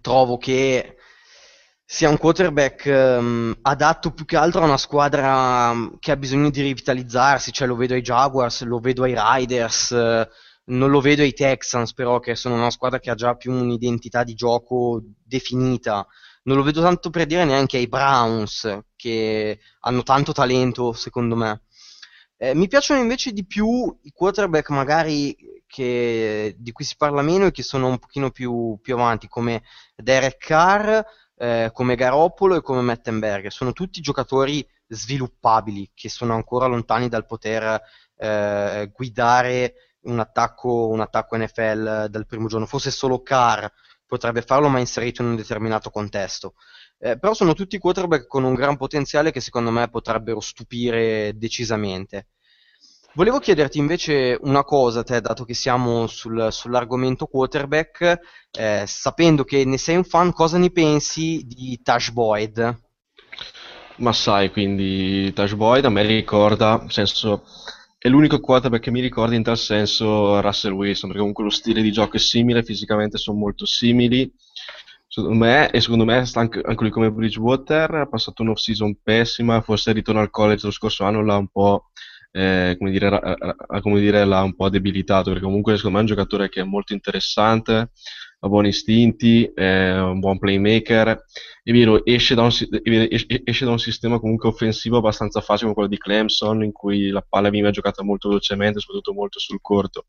trovo 0.00 0.38
che 0.38 0.96
sia 1.84 2.08
un 2.08 2.18
quarterback 2.18 2.84
um, 2.86 3.52
adatto 3.62 4.12
più 4.12 4.24
che 4.24 4.36
altro 4.36 4.60
a 4.60 4.64
una 4.64 4.76
squadra 4.76 5.70
um, 5.70 5.98
che 5.98 6.12
ha 6.12 6.16
bisogno 6.16 6.48
di 6.50 6.62
rivitalizzarsi, 6.62 7.52
cioè 7.52 7.66
lo 7.66 7.74
vedo 7.74 7.94
ai 7.94 8.00
Jaguars, 8.00 8.62
lo 8.62 8.78
vedo 8.78 9.02
ai 9.02 9.16
Riders, 9.16 9.90
uh, 9.90 10.24
non 10.70 10.90
lo 10.90 11.00
vedo 11.00 11.22
ai 11.22 11.32
Texans 11.32 11.92
però 11.94 12.18
che 12.18 12.34
sono 12.34 12.54
una 12.54 12.70
squadra 12.70 12.98
che 12.98 13.10
ha 13.10 13.14
già 13.14 13.34
più 13.34 13.52
un'identità 13.52 14.24
di 14.24 14.34
gioco 14.34 15.02
definita, 15.24 16.06
non 16.44 16.56
lo 16.56 16.62
vedo 16.62 16.80
tanto 16.80 17.10
per 17.10 17.26
dire 17.26 17.44
neanche 17.44 17.76
ai 17.76 17.88
Browns 17.88 18.82
che 18.96 19.58
hanno 19.80 20.02
tanto 20.02 20.32
talento 20.32 20.92
secondo 20.92 21.36
me. 21.36 21.62
Eh, 22.36 22.54
mi 22.54 22.68
piacciono 22.68 23.00
invece 23.00 23.32
di 23.32 23.44
più 23.44 23.94
i 24.02 24.12
quarterback 24.12 24.70
magari 24.70 25.36
che, 25.66 26.56
di 26.58 26.72
cui 26.72 26.84
si 26.84 26.96
parla 26.96 27.20
meno 27.22 27.46
e 27.46 27.50
che 27.50 27.62
sono 27.62 27.88
un 27.88 27.98
pochino 27.98 28.30
più, 28.30 28.78
più 28.80 28.94
avanti 28.94 29.28
come 29.28 29.62
Derek 29.94 30.38
Carr 30.38 31.02
eh, 31.36 31.70
come 31.72 31.94
Garoppolo 31.96 32.56
e 32.56 32.62
come 32.62 32.82
Mettenberger. 32.82 33.52
Sono 33.52 33.72
tutti 33.72 34.00
giocatori 34.00 34.66
sviluppabili 34.86 35.90
che 35.94 36.08
sono 36.08 36.34
ancora 36.34 36.66
lontani 36.66 37.08
dal 37.08 37.26
poter 37.26 37.80
eh, 38.16 38.90
guidare 38.92 39.74
un 40.02 40.18
attacco, 40.18 40.88
un 40.88 41.00
attacco 41.00 41.36
NFL 41.36 42.06
dal 42.06 42.26
primo 42.26 42.48
giorno. 42.48 42.66
Forse 42.66 42.90
solo 42.90 43.22
Carr 43.22 43.66
potrebbe 44.06 44.42
farlo, 44.42 44.68
ma 44.68 44.78
inserito 44.78 45.22
in 45.22 45.28
un 45.28 45.36
determinato 45.36 45.90
contesto. 45.90 46.54
Eh, 46.98 47.18
però 47.18 47.32
sono 47.32 47.54
tutti 47.54 47.78
quarterback 47.78 48.26
con 48.26 48.44
un 48.44 48.54
gran 48.54 48.76
potenziale 48.76 49.30
che 49.30 49.40
secondo 49.40 49.70
me 49.70 49.88
potrebbero 49.88 50.40
stupire 50.40 51.32
decisamente. 51.36 52.26
Volevo 53.14 53.40
chiederti 53.40 53.78
invece 53.78 54.38
una 54.40 54.62
cosa, 54.62 55.02
te, 55.02 55.20
dato 55.20 55.44
che 55.44 55.54
siamo 55.54 56.06
sul, 56.06 56.48
sull'argomento 56.50 57.26
quarterback, 57.26 58.20
eh, 58.52 58.84
sapendo 58.86 59.42
che 59.42 59.64
ne 59.64 59.78
sei 59.78 59.96
un 59.96 60.04
fan, 60.04 60.32
cosa 60.32 60.58
ne 60.58 60.70
pensi 60.70 61.42
di 61.44 61.80
Tash 61.82 62.10
Boyd? 62.10 62.80
Ma 63.96 64.12
sai, 64.12 64.52
quindi 64.52 65.32
Tash 65.32 65.54
Boyd 65.54 65.86
a 65.86 65.90
me 65.90 66.02
ricorda, 66.02 66.78
nel 66.78 66.92
senso, 66.92 67.42
è 68.02 68.08
l'unico 68.08 68.40
quarterback 68.40 68.84
che 68.84 68.90
mi 68.90 69.02
ricorda 69.02 69.34
in 69.34 69.42
tal 69.42 69.58
senso 69.58 70.40
Russell 70.40 70.72
Wilson, 70.72 71.08
perché 71.08 71.18
comunque 71.18 71.44
lo 71.44 71.50
stile 71.50 71.82
di 71.82 71.92
gioco 71.92 72.16
è 72.16 72.18
simile, 72.18 72.62
fisicamente 72.62 73.18
sono 73.18 73.36
molto 73.36 73.66
simili. 73.66 74.32
Secondo 75.06 75.36
me, 75.36 75.70
e 75.70 75.82
secondo 75.82 76.06
me 76.06 76.26
anche, 76.32 76.62
anche 76.64 76.82
lui 76.82 76.90
come 76.90 77.12
Bridgewater 77.12 77.94
ha 77.96 78.06
passato 78.06 78.40
un'off-season 78.40 78.96
pessima, 79.02 79.60
forse 79.60 79.90
il 79.90 79.96
ritorno 79.96 80.22
al 80.22 80.30
college 80.30 80.64
lo 80.64 80.72
scorso 80.72 81.04
anno 81.04 81.22
l'ha 81.22 81.36
un 81.36 81.48
po' 81.48 81.90
eh, 82.32 82.76
come, 82.78 82.90
dire, 82.90 83.08
ha, 83.08 83.80
come 83.82 84.00
dire, 84.00 84.24
l'ha 84.24 84.42
un 84.44 84.54
po' 84.54 84.70
debilitato, 84.70 85.30
perché 85.30 85.44
comunque 85.44 85.76
secondo 85.76 85.98
me 85.98 86.04
è 86.04 86.08
un 86.08 86.14
giocatore 86.16 86.48
che 86.48 86.62
è 86.62 86.64
molto 86.64 86.94
interessante, 86.94 87.90
buoni 88.48 88.68
istinti, 88.68 89.50
è 89.54 89.92
un 89.98 90.18
buon 90.18 90.38
playmaker, 90.38 91.24
e 91.62 91.72
vero, 91.72 92.04
esce 92.04 92.34
da, 92.34 92.42
un, 92.42 92.50
esce 93.44 93.64
da 93.64 93.70
un 93.70 93.78
sistema 93.78 94.18
comunque 94.18 94.48
offensivo 94.48 94.98
abbastanza 94.98 95.40
facile 95.40 95.62
come 95.62 95.74
quello 95.74 95.88
di 95.88 95.98
Clemson, 95.98 96.64
in 96.64 96.72
cui 96.72 97.08
la 97.08 97.24
palla 97.26 97.50
veniva 97.50 97.70
giocata 97.70 98.02
molto 98.02 98.28
velocemente, 98.28 98.80
soprattutto 98.80 99.12
molto 99.12 99.38
sul 99.38 99.60
corto, 99.60 100.06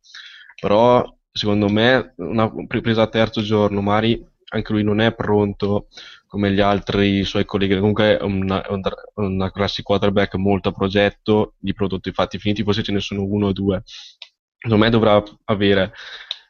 però 0.59 1.03
secondo 1.31 1.69
me 1.69 2.13
una 2.17 2.51
presa 2.67 3.03
a 3.03 3.07
terzo 3.07 3.41
giorno, 3.41 3.81
magari 3.81 4.23
anche 4.53 4.73
lui 4.73 4.83
non 4.83 4.99
è 4.99 5.13
pronto 5.13 5.87
come 6.27 6.51
gli 6.51 6.59
altri 6.59 7.23
suoi 7.23 7.45
colleghi. 7.45 7.77
Comunque 7.77 8.17
è 8.17 8.21
una, 8.21 8.63
una 9.15 9.51
classic 9.51 9.83
quarterback 9.83 10.35
molto 10.35 10.69
a 10.69 10.71
progetto 10.71 11.55
di 11.57 11.73
prodotti 11.73 12.11
fatti 12.11 12.37
finiti, 12.37 12.63
forse 12.63 12.83
ce 12.83 12.91
ne 12.91 12.99
sono 12.99 13.23
uno 13.23 13.47
o 13.47 13.51
due. 13.53 13.83
Secondo 14.57 14.83
me 14.83 14.89
dovrà 14.89 15.23
avere 15.45 15.93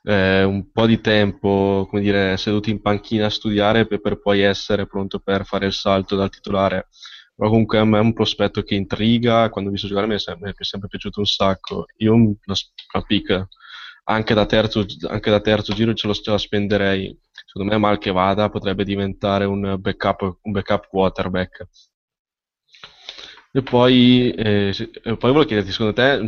eh, 0.04 0.44
un 0.44 0.72
po' 0.72 0.86
di 0.86 1.00
tempo, 1.02 1.86
come 1.90 2.02
dire, 2.02 2.38
seduto 2.38 2.70
in 2.70 2.82
panchina 2.82 3.28
a 3.28 3.30
studiare 3.30 3.86
per, 3.88 4.02
per, 4.02 4.20
poi 4.20 4.42
essere 4.42 4.88
pronto 4.88 5.20
per 5.20 5.46
fare 5.46 5.68
il 5.68 5.74
salto 5.74 6.16
dal 6.16 6.30
titolare. 6.30 6.88
Però 7.36 7.50
comunque 7.50 7.80
a 7.80 7.86
me 7.86 7.98
è 7.98 8.02
un 8.02 8.14
prospetto 8.14 8.62
che 8.64 8.76
intriga, 8.76 9.50
quando 9.50 9.70
ho 9.70 9.74
visto 9.74 9.88
giocare 9.88 10.08
mi 10.08 10.16
è 10.16 10.20
sempre, 10.20 10.48
mi 10.48 10.54
è 10.58 10.64
sempre 10.64 10.90
piaciuto 10.90 11.20
un 11.20 11.26
sacco. 11.26 11.86
Io 11.98 12.14
una, 12.14 12.36
una 12.46 13.04
pick 13.06 13.48
anche 14.06 14.34
da 14.34 14.46
terzo, 14.46 14.86
anche 15.08 15.30
da 15.30 15.40
terzo 15.40 15.74
giro 15.74 15.94
ce, 15.94 16.08
lo, 16.08 16.14
ce 16.14 16.32
la 16.32 16.38
spenderei. 16.38 17.18
Secondo 17.46 17.72
me, 17.74 17.78
mal 17.80 17.98
che 17.98 18.12
vada, 18.12 18.50
potrebbe 18.50 18.84
diventare 18.84 19.46
un 19.46 19.76
backup, 19.80 20.40
un 20.42 20.52
backup 20.52 20.88
quarterback. 20.88 21.68
E 23.54 23.62
poi, 23.64 24.32
eh, 24.32 24.72
se, 24.74 24.90
e 24.94 25.18
poi 25.18 25.32
volevo 25.32 25.44
chiederti, 25.44 25.72
secondo 25.72 25.94
te, 25.94 26.22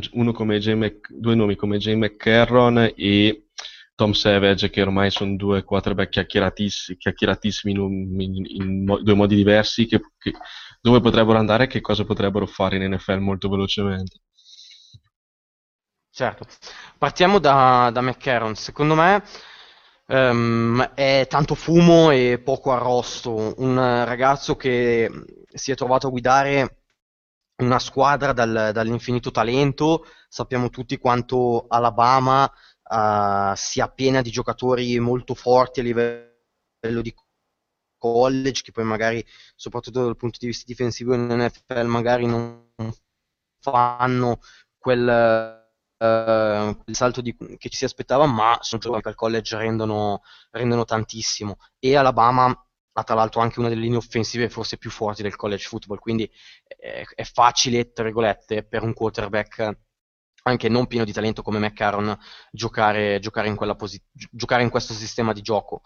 Mc, 0.76 1.14
due 1.14 1.36
nomi 1.36 1.56
come 1.56 1.78
Jay 1.78 1.96
McCarron 1.96 2.92
e 2.98 3.48
Tom 3.96 4.12
Savage, 4.12 4.70
che 4.70 4.82
ormai 4.82 5.10
sono 5.10 5.38
due 5.38 5.64
quarterback 5.64 6.10
chiacchieratissimi, 6.10 6.98
chiacchieratissimi 6.98 7.74
in, 7.74 8.22
in, 8.22 8.46
in, 8.46 8.84
due 8.84 9.14
modi 9.14 9.36
diversi, 9.36 9.86
che, 9.86 10.02
che, 10.18 10.34
dove 10.82 11.00
potrebbero 11.00 11.38
andare 11.38 11.66
e 11.66 11.68
che 11.68 11.80
cosa 11.80 12.04
potrebbero 12.04 12.46
fare 12.46 12.76
in 12.76 12.92
NFL 12.94 13.20
molto 13.20 13.48
velocemente? 13.48 14.20
Certo, 16.10 16.46
partiamo 16.98 17.40
da, 17.40 17.90
da 17.94 18.02
McCarron. 18.02 18.56
Secondo 18.56 18.96
me 18.96 19.24
um, 20.08 20.82
è 20.94 21.26
tanto 21.30 21.56
fumo 21.56 22.12
e 22.12 22.42
poco 22.44 22.72
arrosto. 22.74 23.54
Un 23.58 23.76
ragazzo 24.06 24.56
che 24.56 25.10
si 25.54 25.72
è 25.72 25.76
trovato 25.76 26.08
a 26.08 26.10
guidare 26.12 26.83
una 27.58 27.80
squadra 27.80 28.34
dal, 28.34 28.72
dall'infinito 28.74 29.32
talento. 29.32 30.06
Sappiamo 30.28 30.70
tutti 30.70 30.98
quanto 30.98 31.66
Alabama 31.68 32.44
uh, 32.44 33.54
sia 33.56 33.90
piena 33.90 34.22
di 34.22 34.32
giocatori 34.32 35.00
molto 35.00 35.36
forti 35.36 35.80
a 35.80 35.84
livello 35.84 37.02
di 37.02 37.14
college, 37.98 38.64
che 38.64 38.72
poi 38.72 38.84
magari, 38.84 39.26
soprattutto 39.56 40.04
dal 40.04 40.18
punto 40.18 40.38
di 40.40 40.48
vista 40.48 40.66
difensivo 40.68 41.14
in 41.14 41.28
NFL, 41.28 41.86
magari 41.86 42.26
non 42.26 42.72
fanno 43.60 44.40
quel 44.78 45.62
eh, 46.04 46.78
il 46.86 46.96
salto 46.96 47.22
di, 47.22 47.36
che 47.36 47.70
ci 47.70 47.78
si 47.78 47.86
aspettava, 47.86 48.26
ma 48.26 48.58
sono 48.60 48.82
giocatori 48.82 49.02
che 49.02 49.10
al 49.10 49.16
college 49.16 49.58
rendono, 49.58 50.22
rendono 50.52 50.84
tantissimo. 50.84 51.58
E 51.80 51.96
Alabama 51.96 52.54
ha 52.94 53.04
tra 53.04 53.16
l'altro 53.16 53.42
anche 53.42 53.60
una 53.60 53.70
delle 53.70 53.82
linee 53.82 53.98
offensive 53.98 54.50
forse 54.50 54.78
più 54.78 54.90
forti 54.90 55.24
del 55.24 55.36
college 55.36 55.68
football, 55.68 56.00
quindi 56.00 56.30
è, 56.66 57.04
è 57.16 57.24
facile, 57.24 57.92
tra 57.92 58.04
virgolette, 58.04 58.64
per 58.64 58.84
un 58.84 58.94
quarterback 58.94 59.78
anche 60.44 60.70
non 60.70 60.88
pieno 60.88 61.06
di 61.06 61.14
talento 61.14 61.42
come 61.42 61.60
McCarron 61.60 62.18
giocare, 62.52 63.20
giocare, 63.20 63.48
in, 63.48 63.76
posi- 63.78 64.04
giocare 64.12 64.64
in 64.64 64.70
questo 64.70 64.94
sistema 64.94 65.34
di 65.34 65.42
gioco. 65.42 65.82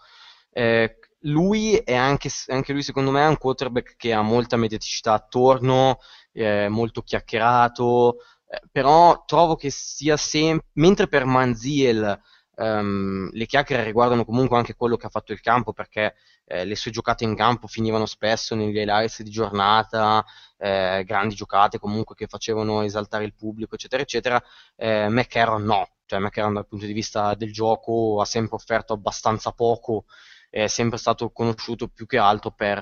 Eh, 0.50 0.98
lui 1.22 1.76
è 1.76 1.94
anche, 1.94 2.28
anche, 2.48 2.72
lui 2.72 2.82
secondo 2.82 3.10
me 3.10 3.22
è 3.22 3.28
un 3.28 3.38
quarterback 3.38 3.96
che 3.96 4.12
ha 4.12 4.22
molta 4.22 4.56
mediaticità 4.56 5.12
attorno, 5.12 5.98
è 6.32 6.68
molto 6.68 7.02
chiacchierato, 7.02 8.18
eh, 8.48 8.62
però 8.70 9.24
trovo 9.24 9.56
che 9.56 9.70
sia 9.70 10.16
sempre, 10.16 10.68
mentre 10.74 11.08
per 11.08 11.24
Manziel 11.24 12.20
um, 12.58 13.28
le 13.32 13.46
chiacchiere 13.46 13.84
riguardano 13.84 14.24
comunque 14.24 14.56
anche 14.56 14.74
quello 14.74 14.96
che 14.96 15.06
ha 15.06 15.10
fatto 15.10 15.32
il 15.32 15.40
campo, 15.40 15.72
perché 15.72 16.14
eh, 16.44 16.64
le 16.64 16.76
sue 16.76 16.90
giocate 16.90 17.24
in 17.24 17.34
campo 17.34 17.66
finivano 17.66 18.06
spesso 18.06 18.54
negli 18.54 18.76
highlights 18.76 19.22
di 19.22 19.30
giornata, 19.30 20.24
eh, 20.58 21.04
grandi 21.06 21.34
giocate 21.34 21.78
comunque 21.78 22.14
che 22.14 22.26
facevano 22.26 22.82
esaltare 22.82 23.24
il 23.24 23.34
pubblico, 23.34 23.74
eccetera, 23.74 24.02
eccetera, 24.02 24.42
eh, 24.76 25.08
McCarron 25.08 25.62
no, 25.62 25.88
cioè 26.06 26.18
McCarron 26.18 26.54
dal 26.54 26.66
punto 26.66 26.86
di 26.86 26.92
vista 26.92 27.34
del 27.34 27.52
gioco 27.52 28.20
ha 28.20 28.24
sempre 28.24 28.56
offerto 28.56 28.92
abbastanza 28.92 29.52
poco, 29.52 30.04
è 30.50 30.66
sempre 30.66 30.98
stato 30.98 31.30
conosciuto 31.30 31.88
più 31.88 32.06
che 32.06 32.18
altro 32.18 32.50
per, 32.50 32.78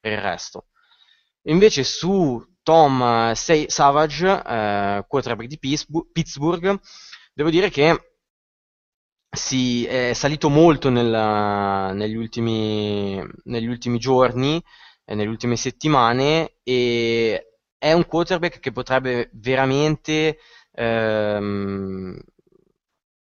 per 0.00 0.12
il 0.12 0.20
resto. 0.20 0.66
Invece 1.46 1.84
su 1.84 2.42
Tom 2.62 3.02
eh, 3.02 3.34
Savage, 3.68 4.42
eh, 4.46 5.04
quarterback 5.06 5.48
di 5.48 5.58
Pittsburgh, 5.58 6.80
devo 7.34 7.50
dire 7.50 7.68
che 7.68 8.13
si 9.34 9.84
è 9.86 10.12
salito 10.12 10.48
molto 10.48 10.90
nella, 10.90 11.92
negli, 11.92 12.14
ultimi, 12.16 13.20
negli, 13.44 13.66
ultimi, 13.66 13.98
giorni, 13.98 14.62
eh, 15.04 15.14
nelle 15.14 15.28
ultime 15.28 15.56
settimane 15.56 16.56
e 16.62 17.58
è 17.78 17.92
un 17.92 18.06
quarterback 18.06 18.60
che 18.60 18.72
potrebbe 18.72 19.30
veramente 19.34 20.38
ehm, 20.72 22.18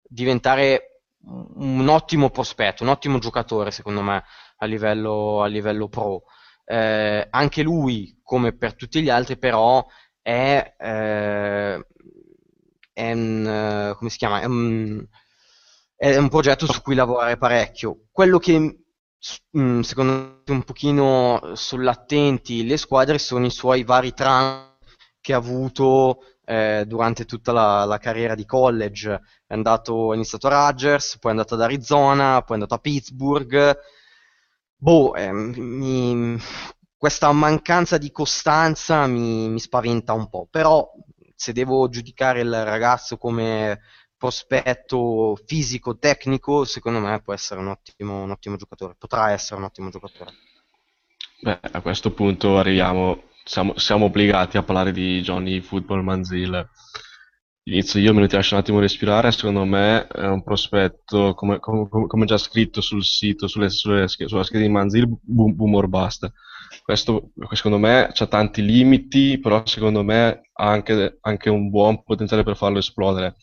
diventare 0.03 1.03
un 1.25 1.89
ottimo 1.89 2.31
prospetto, 2.31 2.83
un 2.83 2.91
ottimo 2.91 3.19
giocatore 3.19 3.71
secondo 3.71 4.03
me 4.03 4.25
a 4.59 4.67
livello, 4.67 5.43
a 5.43 5.47
livello 5.47 5.89
pro. 5.89 6.23
Eh, 6.65 7.27
anche 7.31 7.63
lui, 7.63 8.21
come 8.23 8.57
per 8.57 8.77
tutti 8.77 9.03
gli 9.03 9.11
altri, 9.11 9.37
però 9.37 9.85
è, 10.21 10.75
eh, 10.79 11.87
è 12.93 13.13
un, 13.13 13.95
come 13.97 14.11
si 14.11 14.19
chiama? 14.19 14.41
È 14.41 14.45
un, 14.45 15.05
è 16.11 16.16
un 16.16 16.28
progetto 16.28 16.66
su 16.66 16.82
cui 16.82 16.96
lavorare 16.96 17.36
parecchio. 17.36 18.07
Quello 18.11 18.38
che 18.38 18.59
mm, 19.57 19.80
secondo 19.82 20.12
me 20.12 20.42
un 20.53 20.64
pochino 20.64 21.53
sull'attenti 21.55 22.66
le 22.66 22.76
squadre 22.76 23.18
sono 23.18 23.46
i 23.46 23.50
suoi 23.50 23.84
vari 23.84 24.12
tram 24.12 24.76
che 25.20 25.32
ha 25.32 25.36
avuto 25.36 26.18
eh, 26.44 26.82
durante 26.88 27.24
tutta 27.24 27.53
la, 27.53 27.84
la, 27.84 27.98
carriera 27.98 28.34
di 28.34 28.44
college. 28.44 29.12
È, 29.46 29.55
andato, 29.55 30.12
è 30.12 30.16
iniziato 30.16 30.48
a 30.48 30.66
Rutgers, 30.66 31.18
poi 31.20 31.30
è 31.30 31.34
andato 31.34 31.55
ad 31.55 31.61
Arizona, 31.62 32.42
poi 32.42 32.57
è 32.57 32.61
andato 32.61 32.74
a 32.74 32.78
Pittsburgh. 32.78 33.78
Boh, 34.76 35.14
eh, 35.14 35.30
mi, 35.30 36.36
questa 36.96 37.30
mancanza 37.30 37.96
di 37.96 38.11
costanza 38.11 39.07
mi, 39.07 39.48
mi 39.48 39.61
spaventa 39.61 40.14
un 40.14 40.28
po', 40.28 40.48
però 40.50 40.90
se 41.36 41.53
devo 41.53 41.88
giudicare 41.88 42.40
il 42.40 42.64
ragazzo 42.64 43.18
come 43.18 43.80
prospetto 44.23 45.37
fisico, 45.47 45.99
tecnico, 45.99 46.64
secondo 46.64 47.01
me 47.01 47.20
può 47.20 47.35
essere 47.35 47.59
un 47.59 47.66
ottimo, 47.66 48.23
un 48.23 48.31
ottimo 48.31 48.55
giocatore, 48.55 48.95
potrà 48.97 49.33
essere 49.33 49.57
un 49.57 49.64
ottimo 49.64 49.91
giocatore. 49.91 50.31
Beh, 51.41 51.59
a 51.61 51.81
questo 51.81 52.12
punto 52.12 52.57
arriviamo, 52.57 53.25
siamo, 53.43 53.77
siamo 53.79 54.05
obbligati 54.05 54.57
a 54.59 54.62
parlare 54.62 54.93
di 54.93 55.20
Johnny 55.23 55.61
Football 55.61 56.05
Manziel. 56.05 56.68
Inizio 57.64 57.99
io, 57.99 58.14
me 58.14 58.20
lo 58.20 58.29
lascio 58.31 58.55
un 58.55 58.61
attimo 58.61 58.79
respirare, 58.79 59.33
secondo 59.33 59.64
me 59.64 60.07
è 60.07 60.27
un 60.27 60.45
prospetto, 60.45 61.35
come, 61.35 61.59
come, 61.59 61.89
come 61.89 62.25
già 62.25 62.39
scritto 62.39 62.81
sul 62.81 63.03
sito, 63.03 63.49
sulle, 63.49 63.70
sulle, 63.70 64.07
sulla 64.07 64.45
scheda 64.45 64.62
di 64.62 64.70
Manzil, 64.70 65.18
boom, 65.20 65.57
boom 65.57 65.75
or 65.75 65.89
bust. 65.89 66.31
Questo 66.85 67.33
secondo 67.55 67.79
me 67.79 68.05
ha 68.07 68.27
tanti 68.29 68.64
limiti, 68.64 69.41
però 69.41 69.66
secondo 69.66 70.05
me 70.05 70.49
ha 70.53 70.68
anche, 70.68 71.18
anche 71.23 71.51
un 71.51 71.70
buon 71.70 72.05
potenziale 72.05 72.45
per 72.45 72.57
farlo 72.57 72.79
esplodere 72.79 73.35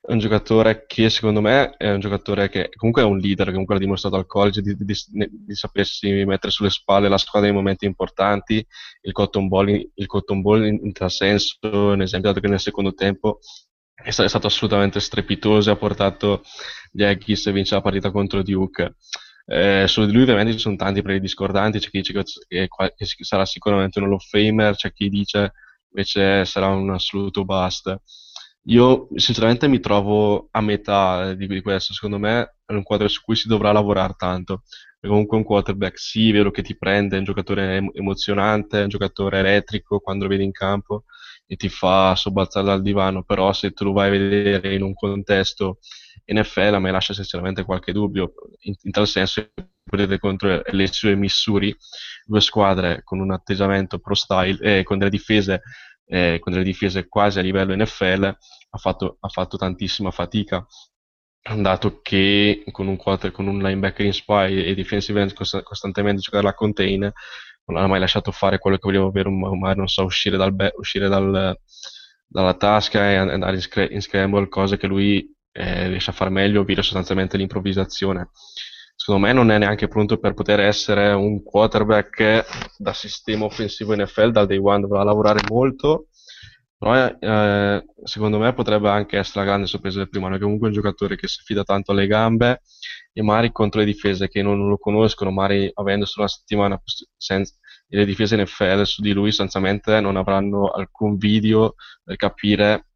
è 0.00 0.12
un 0.12 0.18
giocatore 0.18 0.86
che 0.86 1.10
secondo 1.10 1.40
me 1.40 1.76
è 1.76 1.90
un 1.92 2.00
giocatore 2.00 2.48
che 2.48 2.70
comunque 2.74 3.02
è 3.02 3.04
un 3.04 3.18
leader, 3.18 3.50
comunque 3.50 3.74
l'ha 3.74 3.80
dimostrato 3.80 4.16
al 4.16 4.26
college 4.26 4.62
di, 4.62 4.74
di, 4.74 4.84
di, 4.84 5.54
sapersi 5.54 6.24
mettere 6.24 6.50
sulle 6.50 6.70
spalle 6.70 7.08
la 7.08 7.18
squadra 7.18 7.48
nei 7.48 7.56
momenti 7.56 7.84
importanti. 7.84 8.66
Il 9.02 9.12
Cotton 9.12 9.48
Ball, 9.48 9.68
il 9.68 10.06
cotton 10.06 10.40
ball 10.40 10.64
in, 10.64 10.78
in 10.82 10.92
tal 10.92 11.10
senso, 11.10 11.56
un 11.60 12.00
esempio 12.00 12.30
dato 12.30 12.40
che 12.40 12.48
nel 12.48 12.60
secondo 12.60 12.94
tempo 12.94 13.40
è 13.94 14.08
è 14.08 14.10
stato 14.10 14.46
assolutamente 14.46 15.00
strepitoso 15.00 15.68
e 15.68 15.72
ha 15.72 15.76
portato 15.76 16.42
gli 16.90 17.02
Aggies 17.02 17.46
a 17.46 17.50
vincere 17.50 17.76
la 17.76 17.82
partita 17.82 18.10
contro 18.10 18.42
Duke. 18.42 18.94
Eh, 19.44 19.84
su 19.88 20.04
di 20.06 20.12
lui 20.12 20.22
ovviamente 20.22 20.52
ci 20.52 20.58
sono 20.58 20.76
tanti 20.76 21.02
premi 21.02 21.20
discordanti, 21.20 21.78
c'è 21.78 21.90
chi 21.90 21.98
dice 21.98 22.12
che, 22.12 22.68
che, 22.68 22.68
che 22.96 23.24
sarà 23.24 23.44
sicuramente 23.44 23.98
un 23.98 24.06
Hall 24.06 24.12
of 24.12 24.26
Famer, 24.28 24.74
c'è 24.74 24.92
chi 24.92 25.08
dice 25.08 25.52
invece 25.90 26.44
sarà 26.44 26.68
un 26.68 26.90
assoluto 26.90 27.44
bust. 27.44 28.00
Io 28.66 29.08
sinceramente 29.14 29.66
mi 29.66 29.80
trovo 29.80 30.48
a 30.50 30.60
metà 30.60 31.32
di, 31.34 31.46
di 31.46 31.60
questo, 31.62 31.94
secondo 31.94 32.18
me 32.18 32.56
è 32.66 32.72
un 32.72 32.82
quadro 32.82 33.08
su 33.08 33.22
cui 33.22 33.34
si 33.34 33.48
dovrà 33.48 33.72
lavorare 33.72 34.14
tanto. 34.16 34.62
È 35.00 35.06
comunque 35.06 35.36
un 35.38 35.44
quarterback, 35.44 35.98
sì, 35.98 36.30
vero 36.32 36.50
che 36.50 36.62
ti 36.62 36.76
prende, 36.76 37.14
è 37.16 37.18
un 37.18 37.24
giocatore 37.24 37.76
emozionante, 37.94 38.80
è 38.80 38.82
un 38.82 38.88
giocatore 38.88 39.38
elettrico 39.38 40.00
quando 40.00 40.24
lo 40.24 40.30
vedi 40.30 40.44
in 40.44 40.52
campo 40.52 41.04
e 41.46 41.56
ti 41.56 41.68
fa 41.70 42.14
sobbalzare 42.14 42.66
dal 42.66 42.82
divano, 42.82 43.22
però 43.22 43.52
se 43.52 43.70
tu 43.70 43.84
lo 43.84 43.92
vai 43.92 44.08
a 44.08 44.10
vedere 44.10 44.74
in 44.74 44.82
un 44.82 44.92
contesto 44.92 45.78
NFL 46.26 46.74
a 46.74 46.78
me 46.78 46.90
lascia 46.90 47.14
sinceramente 47.14 47.64
qualche 47.64 47.92
dubbio, 47.92 48.34
in, 48.60 48.74
in 48.82 48.90
tal 48.90 49.06
senso 49.06 49.48
vedete 49.90 50.18
contro 50.18 50.60
LSU 50.72 51.08
e 51.08 51.14
Missouri, 51.16 51.74
due 52.26 52.40
squadre 52.42 53.00
con 53.02 53.20
un 53.20 53.30
atteggiamento 53.32 53.98
pro 53.98 54.14
style 54.14 54.58
e 54.60 54.78
eh, 54.78 54.82
con 54.82 54.98
delle 54.98 55.10
difese 55.10 55.62
eh, 56.08 56.38
con 56.40 56.52
delle 56.52 56.64
difese 56.64 57.06
quasi 57.08 57.38
a 57.38 57.42
livello 57.42 57.74
NFL, 57.76 58.24
ha 58.24 58.78
fatto, 58.78 59.18
ha 59.20 59.28
fatto 59.28 59.56
tantissima 59.56 60.10
fatica. 60.10 60.66
Dato 61.56 62.00
che 62.02 62.62
con 62.72 62.88
un, 62.88 62.96
quarter, 62.96 63.30
con 63.30 63.46
un 63.46 63.58
linebacker 63.58 64.04
in 64.04 64.12
spy 64.12 64.64
e 64.64 64.74
defensive 64.74 65.20
end 65.20 65.32
cost- 65.32 65.62
costantemente 65.62 66.20
giocare 66.20 66.44
la 66.44 66.52
contain 66.52 67.10
non 67.64 67.82
ha 67.82 67.86
mai 67.86 68.00
lasciato 68.00 68.32
fare 68.32 68.58
quello 68.58 68.76
che 68.76 68.82
voleva 68.84 69.04
ovvero 69.04 69.30
magari 69.30 69.78
non 69.78 69.88
so 69.88 70.04
uscire, 70.04 70.36
dal 70.36 70.54
uscire 70.76 71.08
dal, 71.08 71.58
dalla 72.26 72.54
tasca 72.54 73.10
e 73.10 73.16
andare 73.16 73.54
in, 73.54 73.62
scr- 73.62 73.90
in 73.90 74.02
scramble 74.02 74.48
cose 74.48 74.76
che 74.76 74.86
lui 74.86 75.34
eh, 75.52 75.88
riesce 75.88 76.10
a 76.10 76.12
fare 76.12 76.30
meglio 76.30 76.60
ovvero 76.60 76.82
sostanzialmente 76.82 77.38
l'improvvisazione 77.38 78.30
secondo 79.08 79.26
me 79.26 79.32
non 79.32 79.50
è 79.50 79.56
neanche 79.56 79.88
pronto 79.88 80.18
per 80.18 80.34
poter 80.34 80.60
essere 80.60 81.12
un 81.12 81.42
quarterback 81.42 82.44
da 82.76 82.92
sistema 82.92 83.46
offensivo 83.46 83.96
NFL, 83.96 84.32
dal 84.32 84.46
day 84.46 84.58
one 84.58 84.80
dovrà 84.80 85.02
lavorare 85.02 85.40
molto, 85.48 86.08
però 86.76 87.16
eh, 87.18 87.84
secondo 88.04 88.38
me 88.38 88.52
potrebbe 88.52 88.90
anche 88.90 89.16
essere 89.16 89.40
la 89.40 89.46
grande 89.46 89.66
sorpresa 89.66 89.96
del 89.96 90.10
primo 90.10 90.26
anno, 90.26 90.36
che 90.36 90.42
comunque 90.42 90.66
è 90.66 90.70
un 90.70 90.76
giocatore 90.76 91.16
che 91.16 91.26
si 91.26 91.40
fida 91.42 91.62
tanto 91.62 91.92
alle 91.92 92.06
gambe 92.06 92.60
e 93.14 93.22
magari 93.22 93.50
contro 93.50 93.80
le 93.80 93.86
difese 93.86 94.28
che 94.28 94.42
non, 94.42 94.58
non 94.58 94.68
lo 94.68 94.76
conoscono, 94.76 95.30
magari 95.30 95.70
avendo 95.72 96.04
solo 96.04 96.26
una 96.26 96.34
settimana 96.34 96.82
senza, 97.16 97.54
le 97.86 98.04
difese 98.04 98.36
NFL 98.36 98.82
su 98.82 99.00
di 99.00 99.14
lui 99.14 99.30
sostanzialmente 99.30 100.00
non 100.00 100.16
avranno 100.16 100.68
alcun 100.68 101.16
video 101.16 101.76
per 102.04 102.16
capire 102.16 102.88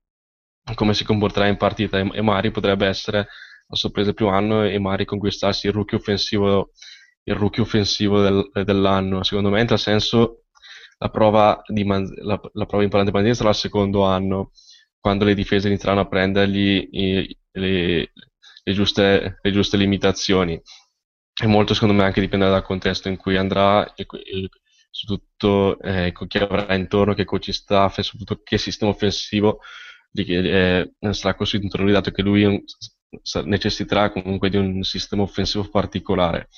come 0.74 0.92
si 0.92 1.04
comporterà 1.04 1.46
in 1.46 1.56
partita 1.56 1.98
e, 1.98 2.10
e 2.12 2.20
magari 2.20 2.50
potrebbe 2.50 2.86
essere 2.86 3.28
la 3.73 3.79
sorpresa 3.79 4.12
primo 4.12 4.31
anno 4.31 4.64
e 4.64 4.79
magari 4.79 5.07
conquistarsi 5.07 5.66
il 5.66 5.73
rookie 5.73 5.97
offensivo, 5.97 6.73
il 7.25 7.35
rookie 7.35 7.62
offensivo 7.62 8.20
del, 8.20 8.51
dell'anno. 8.64 9.23
Secondo 9.23 9.49
me, 9.49 9.62
in 9.62 9.66
tal 9.66 9.79
senso, 9.79 10.45
la 10.99 11.09
prova, 11.09 11.62
di 11.66 11.83
Man- 11.85 12.12
la, 12.16 12.39
la 12.53 12.66
prova 12.66 12.83
importante 12.85 13.11
di 13.11 13.16
Manzini 13.16 13.35
sarà 13.35 13.49
il 13.49 13.55
secondo 13.55 14.05
anno, 14.05 14.51
quando 15.01 15.25
le 15.25 15.35
difese 15.35 15.68
inizieranno 15.68 16.03
a 16.03 16.07
prendergli 16.07 16.89
i, 16.91 17.37
le, 17.53 18.12
le, 18.62 18.73
giuste, 18.75 19.39
le 19.41 19.53
giuste 19.53 19.79
limitazioni. 19.79 20.61
E 21.43 21.47
molto, 21.47 21.73
secondo 21.73 21.95
me, 21.95 22.05
anche 22.05 22.20
dipenderà 22.20 22.53
dal 22.53 22.62
contesto 22.62 23.09
in 23.09 23.16
cui 23.16 23.39
andrà 23.39 23.95
e, 23.95 24.07
e 24.07 24.49
soprattutto 24.91 25.81
eh, 25.81 26.12
chi 26.29 26.39
avrà 26.39 26.75
intorno, 26.75 27.14
che 27.14 27.25
coach 27.25 27.55
staff 27.55 27.99
e 27.99 28.03
soprattutto 28.03 28.43
che 28.45 28.59
sistema 28.59 28.91
offensivo 28.91 29.61
eh, 30.12 30.93
sarà 31.11 31.35
a 31.39 31.83
lui, 31.83 31.93
dato 31.93 32.11
che 32.11 32.20
lui 32.23 32.62
necessiterà 33.44 34.10
comunque 34.10 34.48
di 34.48 34.56
un 34.56 34.82
sistema 34.82 35.22
offensivo 35.22 35.68
particolare. 35.68 36.48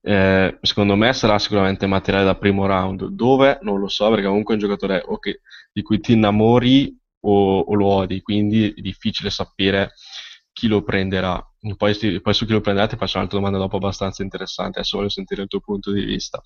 Eh, 0.00 0.58
secondo 0.62 0.96
me 0.96 1.12
sarà 1.12 1.38
sicuramente 1.38 1.86
materiale 1.86 2.24
da 2.24 2.36
primo 2.36 2.66
round, 2.66 3.06
dove 3.06 3.58
non 3.62 3.78
lo 3.78 3.88
so 3.88 4.08
perché 4.10 4.26
comunque 4.26 4.54
è 4.54 4.56
un 4.56 4.62
giocatore 4.64 5.02
okay, 5.04 5.40
di 5.72 5.82
cui 5.82 6.00
ti 6.00 6.12
innamori 6.12 6.96
o, 7.20 7.60
o, 7.60 7.74
lo 7.74 7.86
odi, 7.86 8.22
quindi 8.22 8.70
è 8.70 8.80
difficile 8.80 9.30
sapere 9.30 9.92
chi 10.52 10.66
lo 10.68 10.82
prenderà. 10.82 11.42
Poi, 11.76 12.20
poi 12.20 12.34
su 12.34 12.46
chi 12.46 12.52
lo 12.52 12.60
prenderà 12.60 12.86
ti 12.86 12.96
faccio 12.96 13.18
un'altra 13.18 13.38
domanda 13.38 13.58
dopo 13.58 13.76
abbastanza 13.76 14.22
interessante, 14.22 14.78
adesso 14.78 14.96
voglio 14.96 15.10
sentire 15.10 15.42
il 15.42 15.48
tuo 15.48 15.60
punto 15.60 15.92
di 15.92 16.04
vista. 16.04 16.40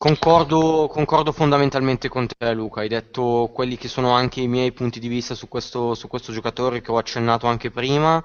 Concordo, 0.00 0.86
concordo 0.88 1.32
fondamentalmente 1.32 2.08
con 2.08 2.28
te 2.28 2.52
Luca, 2.54 2.82
hai 2.82 2.88
detto 2.88 3.50
quelli 3.52 3.76
che 3.76 3.88
sono 3.88 4.12
anche 4.12 4.40
i 4.40 4.46
miei 4.46 4.70
punti 4.72 5.00
di 5.00 5.08
vista 5.08 5.34
su 5.34 5.48
questo, 5.48 5.94
su 5.96 6.06
questo 6.06 6.30
giocatore 6.32 6.80
che 6.80 6.92
ho 6.92 6.98
accennato 6.98 7.48
anche 7.48 7.72
prima. 7.72 8.24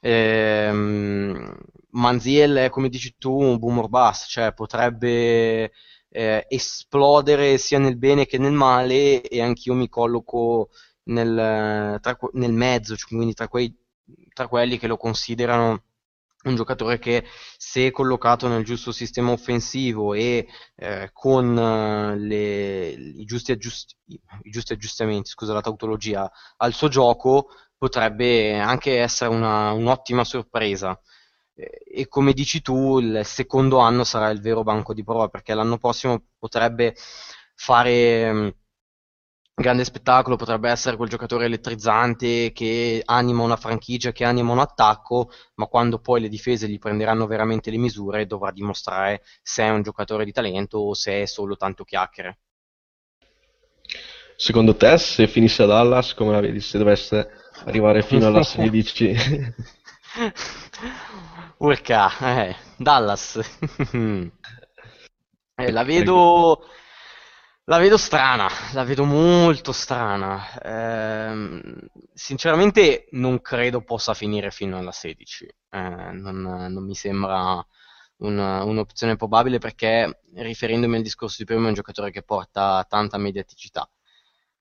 Ehm, 0.00 1.56
Manziel 1.92 2.56
è 2.56 2.68
come 2.68 2.90
dici 2.90 3.14
tu 3.18 3.32
un 3.40 3.56
boomer 3.58 3.88
bust, 3.88 4.26
cioè 4.28 4.52
potrebbe 4.52 5.72
eh, 6.10 6.44
esplodere 6.48 7.56
sia 7.56 7.78
nel 7.78 7.96
bene 7.96 8.26
che 8.26 8.36
nel 8.36 8.52
male 8.52 9.22
e 9.22 9.40
anch'io 9.40 9.72
mi 9.72 9.88
colloco 9.88 10.68
nel, 11.04 11.98
tra, 12.02 12.18
nel 12.32 12.52
mezzo, 12.52 12.94
cioè 12.94 13.08
quindi 13.08 13.32
tra, 13.32 13.48
quei, 13.48 13.74
tra 14.34 14.48
quelli 14.48 14.76
che 14.78 14.86
lo 14.86 14.98
considerano 14.98 15.82
un 16.48 16.56
giocatore 16.56 16.98
che 16.98 17.24
se 17.56 17.90
collocato 17.90 18.48
nel 18.48 18.64
giusto 18.64 18.92
sistema 18.92 19.30
offensivo 19.32 20.14
e 20.14 20.46
eh, 20.76 21.10
con 21.12 21.56
eh, 21.58 22.18
le, 22.18 22.88
i, 22.88 23.24
giusti 23.24 23.52
aggiust- 23.52 23.96
i, 24.06 24.20
giusti 24.50 24.72
aggiustamenti, 24.72 25.30
scusa 25.30 25.52
la 25.52 25.60
tautologia, 25.60 26.30
al 26.58 26.72
suo 26.72 26.88
gioco 26.88 27.48
potrebbe 27.76 28.58
anche 28.58 28.98
essere 29.00 29.30
una, 29.30 29.72
un'ottima 29.72 30.24
sorpresa. 30.24 30.98
e 31.54 32.06
come 32.08 32.32
dici 32.32 32.60
tu, 32.62 32.98
il 32.98 33.22
secondo 33.24 33.78
anno 33.78 34.04
sarà 34.04 34.28
il 34.30 34.40
vero 34.40 34.62
banco 34.62 34.92
di 34.94 35.02
prova 35.04 35.28
perché 35.28 35.54
l'anno 35.54 35.78
prossimo 35.78 36.24
potrebbe 36.38 36.94
fare 37.54 38.56
grande 39.58 39.84
spettacolo 39.84 40.36
potrebbe 40.36 40.68
essere 40.68 40.96
quel 40.96 41.08
giocatore 41.08 41.46
elettrizzante 41.46 42.52
che 42.52 43.00
anima 43.02 43.42
una 43.42 43.56
franchigia, 43.56 44.12
che 44.12 44.24
anima 44.24 44.52
un 44.52 44.58
attacco, 44.58 45.30
ma 45.54 45.64
quando 45.64 45.98
poi 45.98 46.20
le 46.20 46.28
difese 46.28 46.68
gli 46.68 46.78
prenderanno 46.78 47.26
veramente 47.26 47.70
le 47.70 47.78
misure 47.78 48.26
dovrà 48.26 48.50
dimostrare 48.50 49.22
se 49.42 49.62
è 49.62 49.70
un 49.70 49.80
giocatore 49.82 50.26
di 50.26 50.32
talento 50.32 50.78
o 50.78 50.92
se 50.92 51.22
è 51.22 51.24
solo 51.24 51.56
tanto 51.56 51.84
chiacchiere. 51.84 52.38
Secondo 54.36 54.76
te, 54.76 54.98
se 54.98 55.26
finisse 55.26 55.62
a 55.62 55.66
Dallas, 55.66 56.12
come 56.12 56.32
la 56.32 56.40
vedi? 56.40 56.60
Se 56.60 56.76
dovesse 56.76 57.30
arrivare 57.64 58.02
fino 58.02 58.26
alla 58.26 58.42
16. 58.44 59.54
Urca, 61.58 62.18
eh, 62.18 62.56
Dallas. 62.76 63.40
Eh, 65.58 65.70
la 65.70 65.84
vedo... 65.84 66.66
La 67.68 67.78
vedo 67.78 67.96
strana, 67.96 68.48
la 68.74 68.84
vedo 68.84 69.04
molto 69.04 69.72
strana. 69.72 70.40
Ehm, 70.62 71.78
sinceramente 72.14 73.08
non 73.12 73.40
credo 73.40 73.82
possa 73.82 74.14
finire 74.14 74.50
fino 74.52 74.78
alla 74.78 74.92
16. 74.92 75.46
Eh, 75.46 75.78
non, 76.12 76.42
non 76.70 76.84
mi 76.84 76.94
sembra 76.94 77.64
un- 78.18 78.38
un'opzione 78.38 79.16
probabile 79.16 79.58
perché, 79.58 80.20
riferendomi 80.34 80.96
al 80.96 81.02
discorso 81.02 81.36
di 81.38 81.44
prima, 81.44 81.64
è 81.64 81.68
un 81.68 81.74
giocatore 81.74 82.10
che 82.12 82.22
porta 82.22 82.84
tanta 82.88 83.18
mediaticità. 83.18 83.88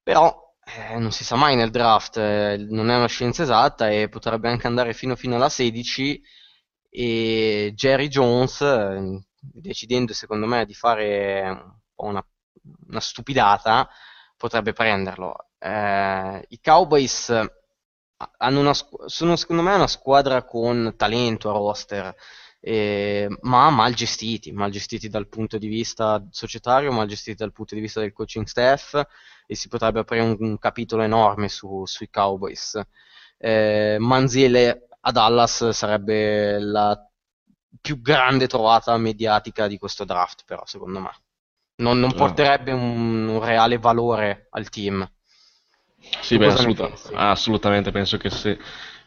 Però 0.01 0.53
eh, 0.65 0.97
non 0.97 1.11
si 1.11 1.23
sa 1.23 1.35
mai 1.35 1.55
nel 1.55 1.69
draft, 1.71 2.17
eh, 2.17 2.57
non 2.69 2.89
è 2.89 2.95
una 2.97 3.07
scienza 3.07 3.43
esatta 3.43 3.89
e 3.89 4.09
potrebbe 4.09 4.49
anche 4.49 4.67
andare 4.67 4.93
fino, 4.93 5.15
fino 5.15 5.35
alla 5.35 5.49
16 5.49 6.21
e 6.89 7.71
Jerry 7.75 8.07
Jones, 8.07 8.61
eh, 8.61 9.23
decidendo 9.39 10.13
secondo 10.13 10.45
me 10.47 10.65
di 10.65 10.73
fare 10.73 11.41
un 11.49 11.79
po' 11.93 12.05
una, 12.05 12.25
una 12.87 12.99
stupidata, 12.99 13.89
potrebbe 14.37 14.73
prenderlo. 14.73 15.49
Eh, 15.57 16.45
I 16.49 16.59
Cowboys 16.61 17.29
una, 18.39 18.73
sono 19.07 19.35
secondo 19.35 19.61
me 19.61 19.73
una 19.75 19.87
squadra 19.87 20.43
con 20.43 20.93
talento 20.95 21.49
a 21.49 21.53
roster 21.53 22.15
eh, 22.67 23.29
ma 23.41 23.69
mal 23.69 23.93
gestiti, 23.93 24.51
mal 24.51 24.71
gestiti 24.71 25.07
dal 25.07 25.27
punto 25.27 25.59
di 25.59 25.67
vista 25.67 26.25
societario, 26.31 26.91
mal 26.91 27.05
gestiti 27.07 27.37
dal 27.37 27.51
punto 27.51 27.75
di 27.75 27.81
vista 27.81 27.99
del 27.99 28.11
coaching 28.11 28.45
staff 28.47 28.99
e 29.45 29.53
si 29.53 29.67
potrebbe 29.67 29.99
aprire 29.99 30.23
un, 30.23 30.35
un 30.39 30.57
capitolo 30.57 31.03
enorme 31.03 31.47
su, 31.47 31.85
sui 31.85 32.09
Cowboys. 32.09 32.81
Eh, 33.37 33.97
Manziele 33.99 34.87
a 35.01 35.11
Dallas 35.11 35.69
sarebbe 35.69 36.57
la 36.59 36.99
più 37.79 38.01
grande 38.01 38.47
trovata 38.47 38.97
mediatica 38.97 39.67
di 39.67 39.77
questo 39.77 40.03
draft, 40.03 40.43
però 40.45 40.63
secondo 40.65 40.99
me. 40.99 41.11
Non, 41.77 41.99
non 41.99 42.13
porterebbe 42.13 42.71
un, 42.71 43.27
un, 43.27 43.43
reale 43.43 43.77
valore 43.77 44.47
al 44.51 44.69
team. 44.69 45.09
Sì, 46.21 46.37
beh, 46.37 46.47
assoluta, 46.47 46.89
assolutamente, 47.13 47.91
penso 47.91 48.17
che 48.17 48.29
se 48.29 48.57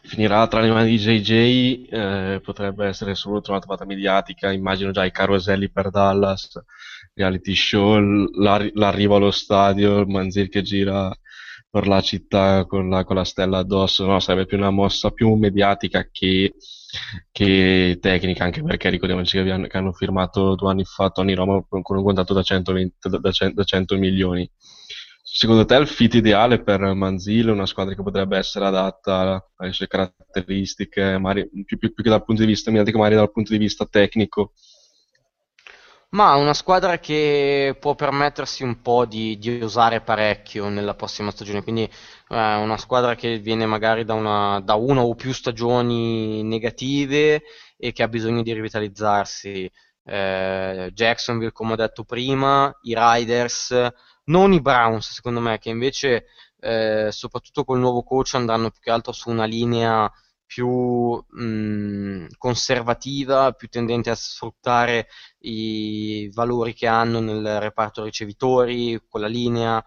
finirà 0.02 0.46
tra 0.48 0.60
le 0.60 0.70
mani 0.70 0.90
di 0.90 0.98
JJ, 0.98 1.88
eh, 1.90 2.40
potrebbe 2.42 2.86
essere 2.86 3.14
solo 3.14 3.40
una 3.46 3.58
trovata 3.58 3.84
mediatica, 3.84 4.52
immagino 4.52 4.90
già 4.90 5.04
i 5.04 5.10
caroselli 5.10 5.70
per 5.70 5.90
Dallas, 5.90 6.60
reality 7.14 7.54
show, 7.54 7.98
l'ar- 8.38 8.70
l'arrivo 8.74 9.16
allo 9.16 9.30
stadio, 9.30 9.98
il 9.98 10.08
Manzil 10.08 10.48
che 10.48 10.62
gira 10.62 11.10
per 11.70 11.86
la 11.86 12.00
città 12.00 12.64
con 12.66 12.88
la, 12.88 13.04
con 13.04 13.16
la 13.16 13.24
stella 13.24 13.58
addosso, 13.58 14.06
no, 14.06 14.20
sarebbe 14.20 14.46
più 14.46 14.56
una 14.56 14.70
mossa 14.70 15.10
più 15.10 15.32
mediatica 15.34 16.08
che, 16.10 16.54
che 17.30 17.98
tecnica, 18.00 18.44
anche 18.44 18.62
perché 18.62 18.88
ricordiamoci 18.88 19.32
che, 19.32 19.40
abbiamo, 19.40 19.66
che 19.66 19.76
hanno 19.76 19.92
firmato 19.92 20.54
due 20.54 20.70
anni 20.70 20.84
fa 20.84 21.10
Tony 21.10 21.34
Roma 21.34 21.62
con 21.68 21.96
un 21.96 22.04
contratto 22.04 22.34
da 22.34 22.42
120, 22.42 23.08
da, 23.20 23.30
100, 23.30 23.54
da 23.54 23.64
100 23.64 23.96
milioni. 23.96 24.50
Secondo 25.22 25.66
te 25.66 25.76
il 25.76 25.86
fit 25.86 26.14
ideale 26.14 26.62
per 26.62 26.80
Manzile, 26.94 27.50
una 27.52 27.66
squadra 27.66 27.94
che 27.94 28.02
potrebbe 28.02 28.38
essere 28.38 28.64
adatta 28.64 29.46
alle 29.56 29.72
sue 29.72 29.86
caratteristiche, 29.86 31.18
magari 31.18 31.48
più, 31.64 31.76
più, 31.78 31.92
più 31.92 32.02
che 32.02 32.08
dal 32.08 32.24
punto 32.24 32.42
di 32.42 32.48
vista 32.48 32.70
magari 32.70 33.14
dal 33.14 33.30
punto 33.30 33.52
di 33.52 33.58
vista 33.58 33.84
tecnico? 33.84 34.52
Ma 36.10 36.36
una 36.36 36.54
squadra 36.54 36.98
che 36.98 37.76
può 37.78 37.94
permettersi 37.94 38.62
un 38.62 38.80
po' 38.80 39.04
di, 39.04 39.36
di 39.36 39.60
osare 39.62 40.00
parecchio 40.00 40.70
nella 40.70 40.94
prossima 40.94 41.30
stagione, 41.30 41.62
quindi 41.62 41.82
eh, 41.82 41.90
una 42.28 42.78
squadra 42.78 43.14
che 43.14 43.38
viene 43.40 43.66
magari 43.66 44.04
da 44.04 44.14
una, 44.14 44.58
da 44.60 44.74
una 44.74 45.02
o 45.02 45.14
più 45.14 45.32
stagioni 45.34 46.42
negative 46.44 47.42
e 47.76 47.92
che 47.92 48.02
ha 48.02 48.08
bisogno 48.08 48.42
di 48.42 48.54
rivitalizzarsi. 48.54 49.70
Eh, 50.04 50.90
Jacksonville, 50.94 51.52
come 51.52 51.74
ho 51.74 51.76
detto 51.76 52.04
prima, 52.04 52.74
i 52.84 52.94
Riders 52.96 53.90
non 54.24 54.52
i 54.54 54.60
Browns, 54.62 55.12
secondo 55.12 55.40
me, 55.40 55.58
che 55.58 55.68
invece, 55.68 56.24
eh, 56.60 57.08
soprattutto 57.10 57.64
col 57.64 57.80
nuovo 57.80 58.02
coach, 58.02 58.34
andranno 58.34 58.70
più 58.70 58.80
che 58.80 58.90
altro 58.90 59.12
su 59.12 59.28
una 59.28 59.44
linea 59.44 60.10
più 60.48 61.22
mh, 61.28 62.28
conservativa, 62.38 63.52
più 63.52 63.68
tendente 63.68 64.08
a 64.08 64.14
sfruttare 64.14 65.08
i 65.40 66.30
valori 66.32 66.72
che 66.72 66.86
hanno 66.86 67.20
nel 67.20 67.60
reparto 67.60 68.02
ricevitori, 68.02 68.98
con 69.06 69.20
la 69.20 69.26
linea, 69.28 69.84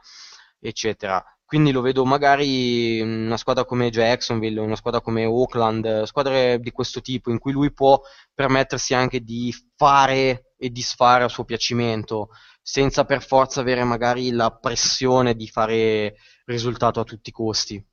eccetera. 0.60 1.24
Quindi 1.44 1.72
lo 1.72 1.82
vedo 1.82 2.06
magari 2.06 3.02
una 3.02 3.38
squadra 3.38 3.66
come 3.66 3.90
Jacksonville, 3.90 4.60
una 4.62 4.76
squadra 4.76 5.02
come 5.02 5.26
Oakland, 5.26 6.04
squadre 6.04 6.60
di 6.60 6.72
questo 6.72 7.02
tipo 7.02 7.32
in 7.32 7.40
cui 7.40 7.52
lui 7.52 7.74
può 7.74 8.00
permettersi 8.34 8.94
anche 8.94 9.22
di 9.22 9.54
fare 9.76 10.54
e 10.58 10.70
disfare 10.70 11.24
a 11.26 11.28
suo 11.28 11.44
piacimento 11.44 12.30
senza 12.62 13.04
per 13.06 13.24
forza 13.24 13.60
avere 13.62 13.84
magari 13.84 14.32
la 14.32 14.52
pressione 14.52 15.36
di 15.36 15.48
fare 15.48 16.16
risultato 16.46 17.00
a 17.00 17.04
tutti 17.04 17.30
i 17.30 17.34
costi. 17.34 17.84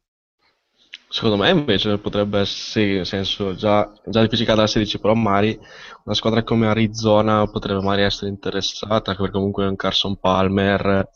Secondo 1.10 1.36
me 1.36 1.50
invece 1.50 1.98
potrebbe 1.98 2.40
essere, 2.40 2.96
nel 2.96 3.06
senso, 3.06 3.54
già, 3.54 3.90
già 4.04 4.20
difficile 4.20 4.54
dalla 4.54 4.66
16, 4.66 4.98
però 4.98 5.14
magari 5.14 5.58
una 6.04 6.14
squadra 6.14 6.42
come 6.42 6.66
Arizona 6.66 7.46
potrebbe 7.46 7.80
magari 7.80 8.02
essere 8.02 8.30
interessata, 8.30 9.14
perché 9.14 9.32
comunque 9.32 9.64
è 9.64 9.68
un 9.68 9.76
Carson 9.76 10.18
Palmer 10.18 11.08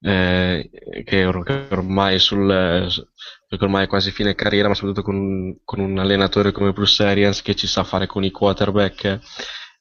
eh, 0.00 0.70
che, 1.04 1.24
ormai 1.24 2.18
sul, 2.18 2.46
perché 3.48 3.64
ormai 3.64 3.84
è 3.84 3.88
quasi 3.88 4.10
fine 4.10 4.34
carriera, 4.34 4.68
ma 4.68 4.74
soprattutto 4.74 5.02
con, 5.02 5.58
con 5.64 5.80
un 5.80 5.98
allenatore 5.98 6.52
come 6.52 6.72
Bruce 6.72 7.04
Arians 7.04 7.42
che 7.42 7.54
ci 7.54 7.66
sa 7.66 7.84
fare 7.84 8.06
con 8.06 8.24
i 8.24 8.30
quarterback 8.30 9.20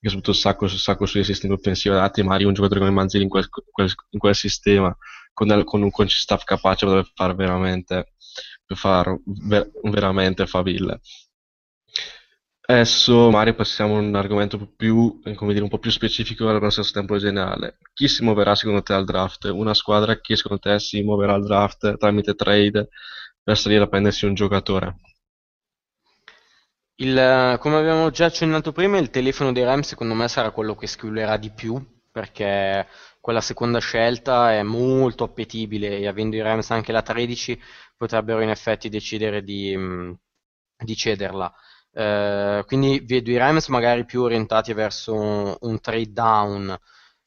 che 0.06 0.12
soprattutto 0.12 0.34
sa, 0.38 0.56
sa 0.78 0.96
costruire 0.96 1.28
sistemi 1.28 1.54
offensivi 1.54 1.96
adatti, 1.96 2.22
magari 2.22 2.44
un 2.44 2.54
giocatore 2.54 2.80
come 2.80 2.92
Manzini 2.92 3.24
in 3.24 3.30
quel, 3.30 3.48
quel, 3.50 3.92
in 4.12 4.20
quel 4.20 4.36
sistema, 4.36 4.96
con, 5.34 5.64
con 5.64 5.82
un 5.82 5.90
coach 5.90 6.12
staff 6.12 6.44
capace, 6.44 6.86
potrebbe 6.86 7.10
fare 7.16 7.34
veramente, 7.34 8.14
far 8.68 9.18
ver, 9.26 9.72
veramente 9.84 10.46
faville. 10.48 11.00
Adesso, 12.68 13.30
Mario, 13.30 13.54
passiamo 13.54 13.98
a 13.98 14.00
un 14.00 14.16
argomento 14.16 14.74
più, 14.76 15.20
come 15.36 15.54
dire, 15.54 15.64
un 15.64 15.70
po' 15.70 15.78
più 15.78 15.92
specifico 15.92 16.50
allo 16.50 16.70
stesso 16.72 16.92
tempo 16.94 17.18
generale. 17.18 17.78
Chi 17.94 18.08
si 18.08 18.24
muoverà 18.24 18.56
secondo 18.56 18.82
te 18.82 18.94
al 18.94 19.06
draft? 19.06 19.46
Una 19.46 19.76
squadra 19.76 20.20
che 20.20 20.36
secondo 20.36 20.62
te 20.64 20.80
si 20.80 21.04
muoverà 21.04 21.34
al 21.34 21.44
draft 21.44 21.98
tramite 21.98 22.34
trade 22.34 22.90
per 23.44 23.56
salire 23.56 23.84
a 23.84 23.88
prendersi 23.88 24.26
un 24.26 24.34
giocatore? 24.34 24.96
Il, 26.96 27.58
come 27.60 27.76
abbiamo 27.76 28.10
già 28.10 28.26
accennato 28.26 28.72
prima, 28.72 28.98
il 28.98 29.12
telefono 29.12 29.52
dei 29.52 29.64
Rams 29.64 29.90
secondo 29.90 30.16
me 30.16 30.28
sarà 30.28 30.50
quello 30.50 30.76
che 30.76 30.88
scriverà 30.88 31.38
di 31.38 31.52
più, 31.52 31.80
perché 32.12 32.88
quella 33.20 33.42
seconda 33.42 33.80
scelta 33.80 34.54
è 34.54 34.64
molto 34.64 35.24
appetibile 35.24 35.98
e 35.98 36.08
avendo 36.08 36.36
i 36.36 36.42
Rams 36.42 36.72
anche 36.72 36.92
la 36.92 37.02
13 37.02 37.62
potrebbero 37.98 38.42
in 38.42 38.50
effetti 38.50 38.90
decidere 38.90 39.44
di, 39.44 39.78
di 40.78 40.96
cederla. 40.96 41.54
Eh, 41.92 42.64
quindi 42.68 43.00
vedo 43.06 43.32
i 43.32 43.38
Rams 43.38 43.68
magari 43.70 44.06
più 44.06 44.24
orientati 44.24 44.74
verso 44.74 45.58
un 45.60 45.80
trade 45.80 46.12
down, 46.12 46.78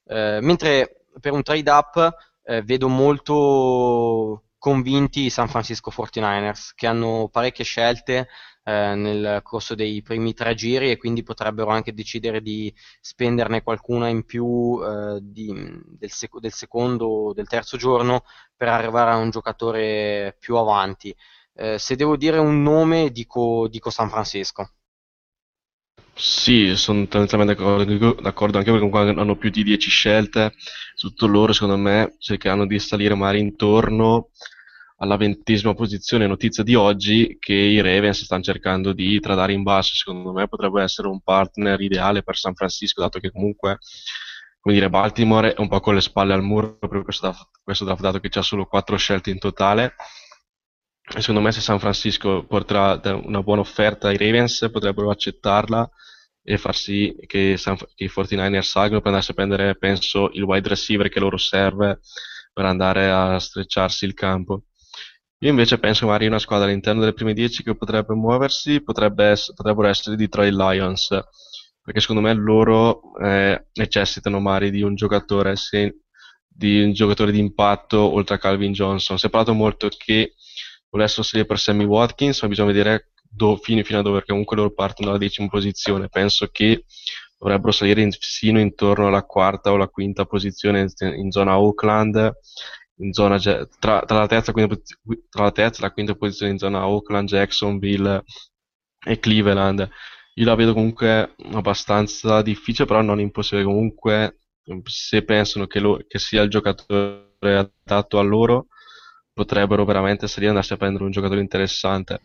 eh, 0.05 0.41
mentre 0.43 1.05
per 1.21 1.33
un 1.33 1.43
trade 1.43 1.71
up 1.71 2.17
eh, 2.43 2.63
vedo 2.63 2.89
molto 2.89 4.45
convinti 4.59 5.25
i 5.25 5.31
San 5.31 5.49
Francisco 5.49 5.91
49ers 5.91 6.73
che 6.75 6.87
hanno 6.87 7.29
parecchie 7.31 7.65
scelte 7.65 8.29
eh, 8.69 8.95
nel 8.95 9.41
corso 9.43 9.75
dei 9.75 10.03
primi 10.03 10.35
tre 10.35 10.55
giri 10.55 10.91
e 10.91 10.99
quindi 10.99 11.23
potrebbero 11.23 11.71
anche 11.71 11.95
decidere 11.95 12.43
di 12.43 12.73
spenderne 13.01 13.63
qualcuna 13.63 14.09
in 14.09 14.25
più 14.25 14.79
eh, 14.85 15.19
di, 15.23 15.55
del, 15.87 16.11
sec- 16.11 16.39
del, 16.39 16.53
secondo 16.53 17.07
o 17.07 17.33
del 17.33 17.49
terzo 17.49 17.79
giorno 17.79 18.25
per 18.55 18.69
arrivare 18.69 19.13
a 19.13 19.17
un 19.17 19.31
giocatore 19.31 20.37
più 20.39 20.57
avanti. 20.57 21.15
Eh, 21.55 21.79
se 21.79 21.97
devo 21.97 22.17
dire 22.17 22.37
un 22.39 22.63
nome, 22.63 23.11
dico, 23.11 23.69
dico 23.69 23.89
San 23.89 24.11
Francisco. 24.11 24.73
Sì, 26.15 26.75
sono 26.77 27.07
tendenzialmente 27.07 27.55
d'accordo, 27.55 28.13
d'accordo, 28.21 28.59
anche 28.59 28.71
perché 28.71 28.87
comunque 28.91 29.21
hanno 29.23 29.37
più 29.37 29.51
di 29.51 29.63
10 29.63 29.89
scelte, 29.89 30.53
tutto 30.97 31.27
loro 31.27 31.53
secondo 31.53 31.77
me 31.79 32.17
cercheranno 32.19 32.67
di 32.67 32.79
salire 32.81 33.15
magari 33.15 33.39
intorno 33.41 34.31
alla 35.01 35.17
ventesima 35.17 35.75
posizione, 35.75 36.27
notizia 36.27 36.63
di 36.63 36.75
oggi, 36.75 37.37
che 37.39 37.55
i 37.55 37.81
Ravens 37.81 38.25
stanno 38.25 38.43
cercando 38.43 38.93
di 38.93 39.19
tradare 39.21 39.53
in 39.53 39.63
basso. 39.63 39.95
Secondo 39.95 40.33
me 40.33 40.49
potrebbe 40.49 40.83
essere 40.83 41.09
un 41.09 41.21
partner 41.21 41.81
ideale 41.81 42.23
per 42.23 42.37
San 42.37 42.55
Francisco, 42.55 43.01
dato 43.01 43.19
che 43.21 43.31
comunque, 43.31 43.79
come 44.61 44.75
dire, 44.75 44.91
Baltimore 44.91 45.55
è 45.55 45.61
un 45.61 45.69
po' 45.69 45.81
con 45.81 45.95
le 45.95 46.01
spalle 46.01 46.33
al 46.33 46.43
muro 46.43 46.79
per 46.79 47.03
questo 47.03 47.35
questo 47.63 47.85
draft 47.85 48.01
dato 48.01 48.19
che 48.19 48.31
c'ha 48.31 48.41
solo 48.41 48.65
quattro 48.65 48.97
scelte 48.97 49.31
in 49.31 49.39
totale. 49.39 49.95
E 51.15 51.21
secondo 51.21 51.41
me 51.41 51.53
se 51.53 51.61
San 51.61 51.79
Francisco 51.79 52.45
porterà 52.45 53.01
una 53.25 53.43
buona 53.43 53.61
offerta 53.61 54.09
ai 54.09 54.17
Ravens 54.17 54.69
potrebbero 54.73 55.11
accettarla 55.11 55.89
e 56.43 56.57
far 56.57 56.75
sì 56.75 57.15
che, 57.27 57.57
San, 57.59 57.77
che 57.77 58.05
i 58.05 58.11
49ers 58.11 58.61
salgano 58.61 59.01
per 59.01 59.09
andarsi 59.09 59.31
a 59.33 59.35
prendere, 59.35 59.77
penso, 59.77 60.31
il 60.33 60.43
wide 60.43 60.69
receiver 60.69 61.11
che 61.11 61.21
loro 61.21 61.37
serve 61.37 62.01
per 62.53 62.65
andare 62.65 63.11
a 63.11 63.39
strecciarsi 63.39 64.07
il 64.07 64.15
campo. 64.15 64.65
Io 65.41 65.51
invece 65.51 65.79
penso 65.79 66.07
magari 66.07 66.27
una 66.27 66.39
squadra 66.41 66.67
all'interno 66.67 67.01
delle 67.01 67.13
prime 67.13 67.33
10 67.33 67.63
che 67.63 67.77
potrebbe 67.77 68.15
muoversi, 68.15 68.83
potrebbe 68.83 69.31
ess- 69.31 69.53
potrebbero 69.55 69.87
essere 69.89 70.15
i 70.15 70.19
Detroit 70.19 70.53
Lions, 70.53 71.09
perché 71.81 72.01
secondo 72.01 72.23
me 72.23 72.33
loro 72.35 73.17
eh, 73.23 73.67
necessitano 73.75 74.41
magari 74.41 74.71
di 74.71 74.83
un 74.83 74.95
giocatore, 74.97 75.55
se- 75.57 76.01
di 76.49 76.83
un 76.83 76.93
giocatore 76.93 77.31
di 77.31 77.39
impatto 77.39 77.99
oltre 78.01 78.35
a 78.35 78.39
Calvin 78.39 78.73
Johnson. 78.73 79.17
Si 79.19 79.27
è 79.27 79.31
parlato 79.31 79.55
molto 79.55 79.89
che 79.97 80.35
volessero 80.91 81.23
salire 81.23 81.47
per 81.47 81.59
Sammy 81.61 81.85
Watkins, 81.85 82.43
ma 82.43 82.49
bisogna 82.49 82.73
vedere 82.73 83.13
do, 83.23 83.57
fino, 83.57 83.83
fino 83.85 84.01
a 84.01 84.03
dove, 84.03 84.17
perché 84.17 84.31
comunque 84.31 84.57
loro 84.57 84.73
partono 84.75 85.09
dalla 85.09 85.19
decima 85.21 85.47
posizione. 85.49 86.09
Penso 86.09 86.49
che 86.51 86.85
dovrebbero 87.39 87.71
salire 87.71 88.03
in, 88.03 88.11
sino 88.19 88.59
intorno 88.59 89.07
alla 89.07 89.23
quarta 89.23 89.71
o 89.71 89.77
la 89.77 89.89
quinta 89.89 90.25
posizione 90.25 90.81
in, 90.81 91.15
in 91.15 91.31
zona 91.31 91.59
Oakland, 91.61 92.33
in 92.99 93.13
zona, 93.13 93.39
tra, 93.39 93.69
tra, 94.05 94.19
la 94.19 94.27
terza, 94.27 94.53
tra, 94.53 95.43
la 95.45 95.53
terza, 95.53 95.81
e 95.81 95.83
la 95.83 95.93
quinta 95.93 96.15
posizione 96.15 96.53
in 96.53 96.59
zona 96.59 96.87
Oakland, 96.87 97.29
Jacksonville 97.29 98.25
e 99.05 99.19
Cleveland. 99.19 99.89
Io 100.35 100.45
la 100.45 100.55
vedo 100.55 100.73
comunque 100.73 101.35
abbastanza 101.53 102.43
difficile, 102.43 102.87
però 102.87 103.03
non 103.03 103.21
impossibile. 103.21 103.65
Comunque, 103.67 104.39
se 104.85 105.25
pensano 105.25 105.67
che, 105.67 105.81
lo, 105.81 105.99
che 106.07 106.19
sia 106.19 106.43
il 106.43 106.51
giocatore 106.51 107.27
adatto 107.85 108.19
a 108.19 108.23
loro, 108.23 108.67
potrebbero 109.33 109.85
veramente 109.85 110.27
salire 110.27 110.47
e 110.47 110.51
andarsi 110.51 110.73
a 110.73 110.77
prendere 110.77 111.05
un 111.05 111.11
giocatore 111.11 111.41
interessante. 111.41 112.21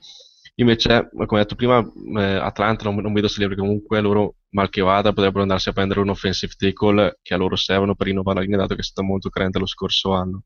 Invece, 0.56 1.10
come 1.26 1.42
detto 1.42 1.56
prima, 1.56 1.80
eh, 2.18 2.36
Atlanta 2.36 2.84
non, 2.84 2.96
non 2.98 3.14
vedo 3.14 3.28
salire 3.28 3.50
perché 3.50 3.64
comunque 3.64 4.02
loro, 4.02 4.36
mal 4.50 4.70
che 4.70 4.82
vada, 4.82 5.12
potrebbero 5.12 5.42
andarsi 5.42 5.70
a 5.70 5.74
prendere 5.74 6.00
un 6.00 6.10
offensive 6.10 6.54
tackle 6.56 7.18
che 7.24 7.34
a 7.34 7.38
loro 7.38 7.56
servono 7.56 7.96
per 7.96 8.08
rinnovare 8.08 8.40
la 8.40 8.44
linea, 8.44 8.60
dato 8.60 8.76
che 8.76 8.82
è 8.82 8.84
stata 8.84 9.06
molto 9.08 9.30
carente 9.30 9.58
lo 9.58 9.66
scorso 9.66 10.12
anno. 10.14 10.44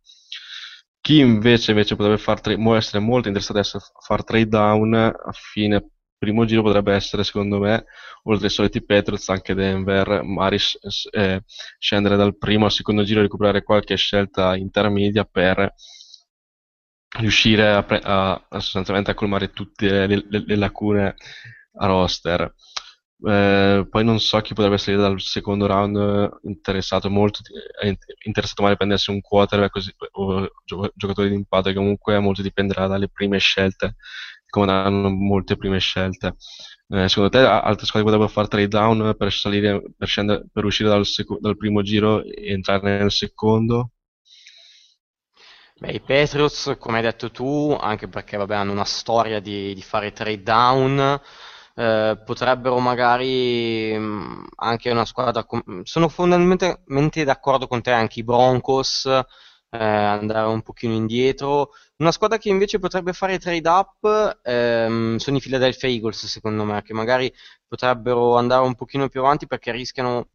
Chi 1.08 1.20
invece, 1.20 1.72
invece 1.72 1.96
potrebbe 1.96 2.18
far 2.18 2.42
tra- 2.42 2.76
essere 2.76 3.00
molto 3.00 3.30
interessato 3.30 3.78
a 3.78 3.82
fare 4.02 4.24
trade 4.24 4.48
down 4.50 4.94
a 4.94 5.32
fine 5.32 5.92
primo 6.18 6.44
giro 6.46 6.64
potrebbe 6.64 6.94
essere, 6.94 7.24
secondo 7.24 7.60
me, 7.60 7.86
oltre 8.24 8.48
ai 8.48 8.52
soliti 8.52 8.84
Patriots, 8.84 9.30
anche 9.30 9.54
Denver, 9.54 10.24
magari 10.24 10.58
eh, 11.12 11.44
scendere 11.80 12.16
dal 12.18 12.38
primo 12.38 12.66
al 12.66 12.72
secondo 12.72 13.04
giro 13.04 13.20
e 13.20 13.24
recuperare 13.24 13.64
qualche 13.64 13.96
scelta 13.96 14.56
intermedia 14.58 15.24
per 15.24 15.74
riuscire 17.20 17.70
a, 17.72 17.84
pre- 17.84 18.02
a, 18.04 18.32
a 18.34 18.60
sostanzialmente 18.60 19.12
a 19.12 19.16
colmare 19.16 19.52
tutte 19.52 19.88
le, 20.08 20.26
le, 20.28 20.44
le 20.46 20.56
lacune 20.56 21.16
a 21.80 21.86
roster. 21.86 22.54
Eh, 23.26 23.88
poi 23.90 24.04
non 24.04 24.20
so 24.20 24.40
chi 24.42 24.54
potrebbe 24.54 24.78
salire 24.78 25.02
dal 25.02 25.20
secondo 25.20 25.66
round 25.66 26.30
interessato 26.44 27.10
molto 27.10 27.40
interessato 28.24 28.62
magari 28.62 28.74
a 28.74 28.78
prendersi 28.78 29.10
un 29.10 29.22
quarterback 29.22 29.72
così, 29.72 29.92
o 30.12 30.48
gio- 30.64 30.92
giocatori 30.94 31.30
di 31.30 31.36
impatto 31.36 31.74
comunque 31.74 32.20
molto 32.20 32.44
dipenderà 32.44 32.86
dalle 32.86 33.10
prime 33.10 33.40
scelte 33.40 33.96
come 34.50 34.68
danno 34.68 35.10
molte 35.10 35.58
prime 35.58 35.80
scelte. 35.80 36.36
Eh, 36.90 37.10
secondo 37.10 37.30
te 37.30 37.40
altre 37.40 37.86
squadre 37.86 38.04
potrebbero 38.12 38.30
fare 38.30 38.48
trade 38.48 38.68
down 38.68 39.16
per 39.18 39.32
salire 39.34 39.82
per, 39.98 40.08
scendere, 40.08 40.46
per 40.52 40.64
uscire 40.66 40.88
dal, 40.90 41.06
seco- 41.06 41.38
dal 41.42 41.58
primo 41.58 41.82
giro 41.82 42.24
e 42.24 42.52
entrare 42.52 43.00
nel 43.00 43.12
secondo? 43.12 43.92
Beh, 45.80 45.92
i 45.92 46.00
Patriots, 46.02 46.76
come 46.80 46.98
hai 46.98 47.04
detto 47.04 47.30
tu, 47.32 47.76
anche 47.80 48.08
perché 48.08 48.36
vabbè, 48.38 48.56
hanno 48.56 48.72
una 48.72 48.84
storia 48.86 49.40
di, 49.40 49.74
di 49.76 49.82
fare 49.82 50.12
trade 50.12 50.42
down, 50.42 51.22
eh, 51.78 52.20
potrebbero 52.26 52.80
magari 52.80 53.96
mh, 53.98 54.48
anche 54.56 54.90
una 54.92 55.06
squadra. 55.06 55.44
com- 55.46 55.84
sono 55.84 56.10
fondamentalmente 56.10 57.24
d'accordo 57.24 57.68
con 57.68 57.82
te 57.82 57.92
anche 57.92 58.20
i 58.20 58.24
Broncos, 58.24 59.06
eh, 59.06 59.24
andare 59.70 60.48
un 60.48 60.62
pochino 60.64 60.94
indietro. 60.94 61.72
Una 61.98 62.12
squadra 62.12 62.38
che 62.38 62.50
invece 62.50 62.80
potrebbe 62.80 63.14
fare 63.14 63.38
trade 63.40 63.70
up 63.70 64.40
ehm, 64.44 65.18
sono 65.18 65.38
i 65.38 65.40
Philadelphia 65.40 65.90
Eagles, 65.90 66.26
secondo 66.26 66.64
me, 66.64 66.82
che 66.84 66.94
magari 66.94 67.32
potrebbero 67.68 68.38
andare 68.38 68.66
un 68.66 68.76
pochino 68.76 69.08
più 69.10 69.20
avanti 69.22 69.48
perché 69.48 69.72
rischiano 69.72 70.30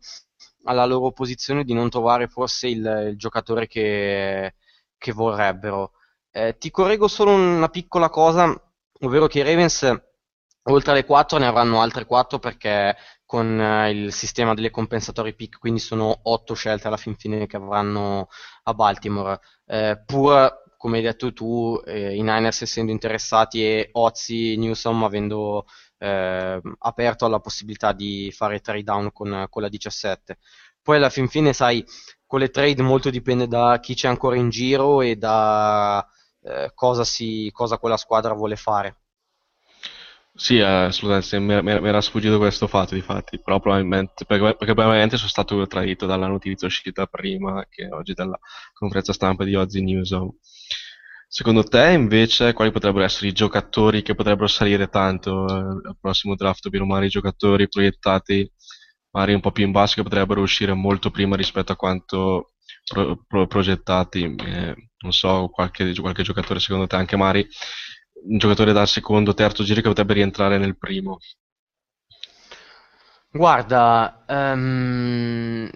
alla 0.64 0.84
loro 0.86 1.12
posizione 1.12 1.64
di 1.64 1.74
non 1.74 1.90
trovare 1.90 2.28
forse 2.28 2.68
il, 2.68 3.08
il 3.10 3.16
giocatore 3.18 3.66
che 3.66 4.54
che 5.02 5.12
vorrebbero. 5.12 5.92
Eh, 6.30 6.56
ti 6.58 6.70
correggo 6.70 7.08
solo 7.08 7.32
una 7.32 7.68
piccola 7.68 8.08
cosa, 8.08 8.44
ovvero 9.00 9.26
che 9.26 9.40
i 9.40 9.42
Ravens 9.42 10.00
oltre 10.64 10.92
alle 10.92 11.04
4 11.04 11.38
ne 11.38 11.46
avranno 11.46 11.80
altre 11.80 12.04
4 12.06 12.38
perché 12.38 12.96
con 13.24 13.60
eh, 13.60 13.90
il 13.90 14.12
sistema 14.12 14.54
delle 14.54 14.70
compensatori 14.70 15.34
pick, 15.34 15.58
quindi 15.58 15.80
sono 15.80 16.20
8 16.22 16.54
scelte 16.54 16.86
alla 16.86 16.96
fin 16.96 17.16
fine 17.16 17.46
che 17.46 17.56
avranno 17.56 18.28
a 18.64 18.74
Baltimore. 18.74 19.40
Eh, 19.66 20.02
pur 20.04 20.60
come 20.82 20.96
hai 20.96 21.02
detto 21.04 21.32
tu, 21.32 21.80
eh, 21.86 22.16
i 22.16 22.22
Niners 22.22 22.62
essendo 22.62 22.90
interessati 22.90 23.62
e 23.62 23.90
Ozzy 23.92 24.56
Newsom 24.56 25.04
avendo 25.04 25.64
eh, 25.98 26.60
aperto 26.78 27.24
alla 27.24 27.38
possibilità 27.38 27.92
di 27.92 28.32
fare 28.34 28.58
trade 28.58 28.82
down 28.82 29.12
con, 29.12 29.46
con 29.48 29.62
la 29.62 29.68
17. 29.68 30.38
Poi 30.82 30.96
alla 30.96 31.08
fin 31.08 31.28
fine, 31.28 31.52
sai, 31.52 31.84
con 32.26 32.40
le 32.40 32.48
trade 32.50 32.82
molto 32.82 33.10
dipende 33.10 33.46
da 33.46 33.78
chi 33.80 33.94
c'è 33.94 34.08
ancora 34.08 34.34
in 34.34 34.48
giro 34.48 35.02
e 35.02 35.14
da 35.14 36.04
eh, 36.42 36.72
cosa, 36.74 37.04
si, 37.04 37.48
cosa 37.52 37.78
quella 37.78 37.96
squadra 37.96 38.34
vuole 38.34 38.56
fare. 38.56 39.01
Sì, 40.34 40.56
eh, 40.56 40.62
assolutamente, 40.64 41.38
mi 41.62 41.88
era 41.88 42.00
sfuggito 42.00 42.38
questo 42.38 42.66
fatto, 42.66 42.94
difatti, 42.94 43.40
però 43.40 43.60
probabilmente, 43.60 44.24
perché, 44.24 44.56
probabilmente 44.56 45.16
sono 45.18 45.28
stato 45.28 45.66
tradito 45.66 46.06
dalla 46.06 46.26
notizia 46.26 46.66
uscita 46.66 47.06
prima 47.06 47.66
che 47.68 47.88
oggi 47.90 48.14
dalla 48.14 48.38
conferenza 48.72 49.12
stampa 49.12 49.44
di 49.44 49.54
Ozzy 49.54 49.82
News. 49.82 50.16
Secondo 51.28 51.62
te, 51.64 51.90
invece, 51.92 52.52
quali 52.54 52.70
potrebbero 52.70 53.04
essere 53.04 53.28
i 53.28 53.32
giocatori 53.32 54.02
che 54.02 54.14
potrebbero 54.14 54.46
salire 54.46 54.88
tanto 54.88 55.46
eh, 55.48 55.88
al 55.88 55.96
prossimo 56.00 56.34
draft, 56.34 56.64
ovvero 56.66 56.86
magari 56.86 57.06
i 57.06 57.10
giocatori 57.10 57.68
proiettati 57.68 58.50
magari 59.10 59.34
un 59.34 59.40
po' 59.40 59.52
più 59.52 59.64
in 59.64 59.72
basso 59.72 59.96
che 59.96 60.02
potrebbero 60.02 60.40
uscire 60.40 60.72
molto 60.72 61.10
prima 61.10 61.36
rispetto 61.36 61.72
a 61.72 61.76
quanto 61.76 62.52
pro, 62.90 63.22
pro, 63.26 63.46
progettati. 63.46 64.24
Eh, 64.24 64.74
non 64.98 65.12
so, 65.12 65.48
qualche, 65.48 65.92
qualche, 65.94 66.22
giocatore 66.22 66.60
secondo 66.60 66.86
te, 66.86 66.96
anche 66.96 67.16
magari 67.16 67.46
un 68.24 68.38
giocatore 68.38 68.72
dal 68.72 68.88
secondo, 68.88 69.34
terzo 69.34 69.64
giro 69.64 69.80
che 69.80 69.88
potrebbe 69.88 70.14
rientrare 70.14 70.58
nel 70.58 70.76
primo. 70.76 71.18
Guarda, 73.30 74.24
um, 74.28 75.70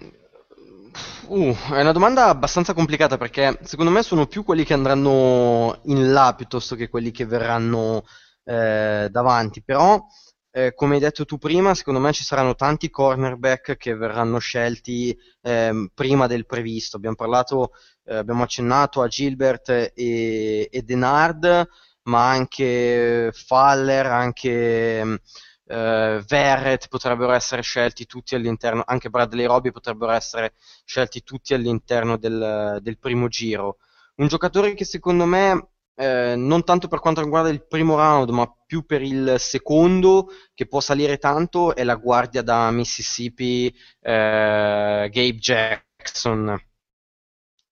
uh, 1.27 1.55
è 1.71 1.81
una 1.81 1.91
domanda 1.91 2.27
abbastanza 2.27 2.73
complicata 2.73 3.17
perché 3.17 3.57
secondo 3.63 3.91
me 3.91 4.03
sono 4.03 4.27
più 4.27 4.43
quelli 4.43 4.63
che 4.63 4.73
andranno 4.73 5.79
in 5.85 6.11
là 6.11 6.35
piuttosto 6.35 6.75
che 6.75 6.87
quelli 6.87 7.09
che 7.11 7.25
verranno 7.25 8.05
eh, 8.43 9.07
davanti, 9.09 9.63
però 9.63 10.05
eh, 10.51 10.73
come 10.73 10.95
hai 10.95 10.99
detto 10.99 11.25
tu 11.25 11.37
prima, 11.37 11.75
secondo 11.75 11.99
me 11.99 12.11
ci 12.13 12.23
saranno 12.23 12.55
tanti 12.55 12.89
cornerback 12.89 13.77
che 13.77 13.95
verranno 13.95 14.39
scelti 14.39 15.15
eh, 15.41 15.89
prima 15.93 16.27
del 16.27 16.45
previsto. 16.45 16.97
Abbiamo 16.97 17.15
parlato, 17.15 17.71
eh, 18.05 18.15
abbiamo 18.15 18.43
accennato 18.43 19.01
a 19.01 19.07
Gilbert 19.07 19.69
e, 19.69 20.67
e 20.71 20.81
Denard, 20.81 21.67
ma 22.07 22.29
anche 22.29 23.31
Faller, 23.33 24.05
anche 24.07 25.21
eh, 25.67 26.23
Verret 26.25 26.87
potrebbero 26.87 27.31
essere 27.33 27.61
scelti 27.61 28.05
tutti 28.05 28.35
all'interno, 28.35 28.83
anche 28.85 29.09
Bradley 29.09 29.45
Robbie 29.45 29.71
potrebbero 29.71 30.11
essere 30.11 30.53
scelti 30.85 31.23
tutti 31.23 31.53
all'interno 31.53 32.17
del, 32.17 32.79
del 32.81 32.97
primo 32.99 33.27
giro. 33.27 33.77
Un 34.15 34.27
giocatore 34.27 34.73
che 34.73 34.85
secondo 34.85 35.25
me 35.25 35.69
eh, 35.95 36.35
non 36.35 36.63
tanto 36.63 36.87
per 36.87 36.99
quanto 36.99 37.21
riguarda 37.21 37.49
il 37.49 37.65
primo 37.67 37.95
round, 37.95 38.29
ma 38.29 38.51
più 38.65 38.85
per 38.85 39.01
il 39.01 39.35
secondo, 39.37 40.27
che 40.53 40.67
può 40.67 40.79
salire 40.79 41.17
tanto, 41.17 41.75
è 41.75 41.83
la 41.83 41.95
guardia 41.95 42.41
da 42.41 42.71
Mississippi 42.71 43.67
eh, 44.01 45.09
Gabe 45.11 45.35
Jackson 45.35 46.66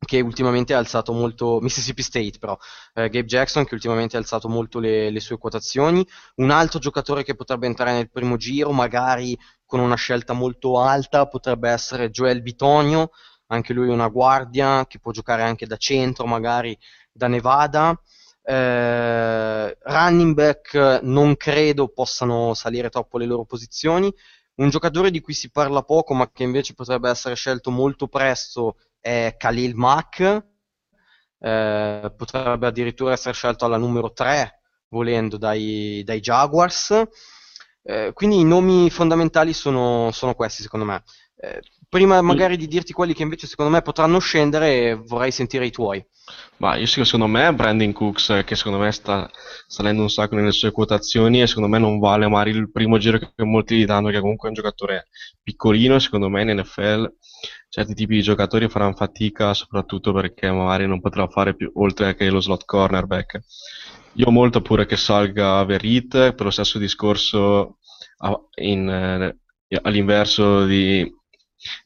che 0.06 0.22
ultimamente 0.22 0.74
ha 0.74 0.78
alzato 0.78 1.12
molto 1.12 1.60
Mississippi 1.62 2.02
State 2.02 2.38
però 2.40 2.58
eh, 2.94 3.10
Gabe 3.10 3.26
Jackson 3.26 3.66
che 3.66 3.74
ultimamente 3.74 4.16
ha 4.16 4.20
alzato 4.20 4.48
molto 4.48 4.80
le, 4.80 5.10
le, 5.10 5.20
sue 5.20 5.38
quotazioni. 5.38 6.06
Un 6.36 6.52
altro 6.52 6.80
giocatore 6.80 7.24
che 7.24 7.36
potrebbe 7.36 7.68
entrare 7.68 7.94
nel 7.94 8.10
primo 8.10 8.38
giro 8.38 8.72
magari 8.72 9.38
con 9.66 9.80
una 9.80 9.96
scelta 9.96 10.34
molto 10.34 10.80
alta 10.80 11.28
potrebbe 11.28 11.70
essere 11.70 12.10
Joel 12.10 12.42
Bitonio. 12.42 13.12
Anche 13.48 13.74
lui 13.74 13.90
è 13.90 13.92
una 13.92 14.08
guardia 14.08 14.86
che 14.88 15.00
può 15.00 15.12
giocare 15.12 15.44
anche 15.44 15.68
da 15.68 15.78
centro 15.78 16.26
magari 16.26 16.78
da 17.12 17.28
Nevada. 17.28 18.00
Eh, 18.48 19.78
running 19.82 20.34
back 20.36 21.02
non 21.02 21.36
credo 21.36 21.88
possano 21.88 22.54
salire 22.54 22.90
troppo 22.90 23.18
le 23.18 23.26
loro 23.26 23.44
posizioni. 23.46 24.14
Un 24.56 24.70
giocatore 24.70 25.12
di 25.12 25.20
cui 25.20 25.34
si 25.34 25.52
parla 25.52 25.82
poco, 25.82 26.14
ma 26.14 26.32
che 26.32 26.44
invece 26.44 26.74
potrebbe 26.74 27.10
essere 27.10 27.36
scelto 27.36 27.72
molto 27.72 28.08
presto, 28.08 28.78
è 29.06 29.36
Khalil 29.38 29.76
Mack. 29.76 30.46
Eh, 31.38 32.14
potrebbe 32.18 32.66
addirittura 32.66 33.14
essere 33.14 33.36
scelto 33.36 33.66
alla 33.66 33.78
numero 33.78 34.12
3, 34.12 34.62
volendo, 34.88 35.38
dai, 35.38 36.02
dai 36.04 36.20
Jaguars. 36.20 37.04
Eh, 37.84 38.14
quindi 38.14 38.40
i 38.40 38.44
nomi 38.44 38.90
fondamentali 38.90 39.54
sono, 39.54 40.10
sono, 40.12 40.34
questi, 40.34 40.64
secondo 40.64 40.86
me. 40.88 41.04
Eh, 41.38 41.62
prima 41.90 42.22
magari 42.22 42.58
di 42.58 42.68
dirti 42.68 42.94
quelli 42.94 43.14
che 43.14 43.24
invece 43.24 43.48
secondo 43.48 43.72
me 43.72 43.82
potranno 43.82 44.20
scendere, 44.20 44.96
vorrei 44.96 45.32
sentire 45.32 45.66
i 45.66 45.72
tuoi. 45.72 46.06
Ma 46.58 46.76
io 46.76 46.86
secondo 46.86 47.28
me 47.28 47.54
Brandon 47.54 47.92
Cooks, 47.92 48.42
che 48.46 48.56
secondo 48.56 48.80
me 48.80 48.92
sta 48.92 49.30
salendo 49.68 50.02
un 50.02 50.10
sacco 50.10 50.36
nelle 50.36 50.52
sue 50.52 50.72
quotazioni 50.72 51.42
e 51.42 51.48
secondo 51.48 51.70
me 51.70 51.78
non 51.78 52.00
vale 52.00 52.28
magari 52.28 52.52
il 52.52 52.72
primo 52.72 52.98
giro 52.98 53.20
che 53.20 53.44
molti 53.44 53.78
gli 53.78 53.86
danno, 53.86 54.10
che 54.10 54.20
comunque 54.20 54.48
è 54.48 54.52
un 54.52 54.56
giocatore 54.56 55.08
piccolino, 55.44 56.00
secondo 56.00 56.30
me 56.30 56.42
in 56.42 56.60
NFL 56.60 57.14
certi 57.76 57.94
tipi 57.94 58.16
di 58.16 58.22
giocatori 58.22 58.70
faranno 58.70 58.94
fatica 58.94 59.54
soprattutto 59.54 60.14
perché 60.14 60.50
magari 60.50 60.88
non 60.88 61.02
potrà 61.02 61.28
fare 61.28 61.56
più 61.56 61.70
oltre 61.76 62.16
che 62.16 62.30
lo 62.30 62.40
slot 62.40 62.64
cornerback. 62.64 63.42
Io 64.14 64.28
ho 64.28 64.32
molto 64.32 64.62
pure 64.62 64.86
che 64.86 64.96
salga 64.96 65.62
Verit 65.66 66.34
per 66.34 66.46
lo 66.46 66.52
stesso 66.52 66.80
discorso 66.80 67.80
in, 68.62 68.88
eh, 68.90 69.80
all'inverso 69.82 70.66
di, 70.66 71.06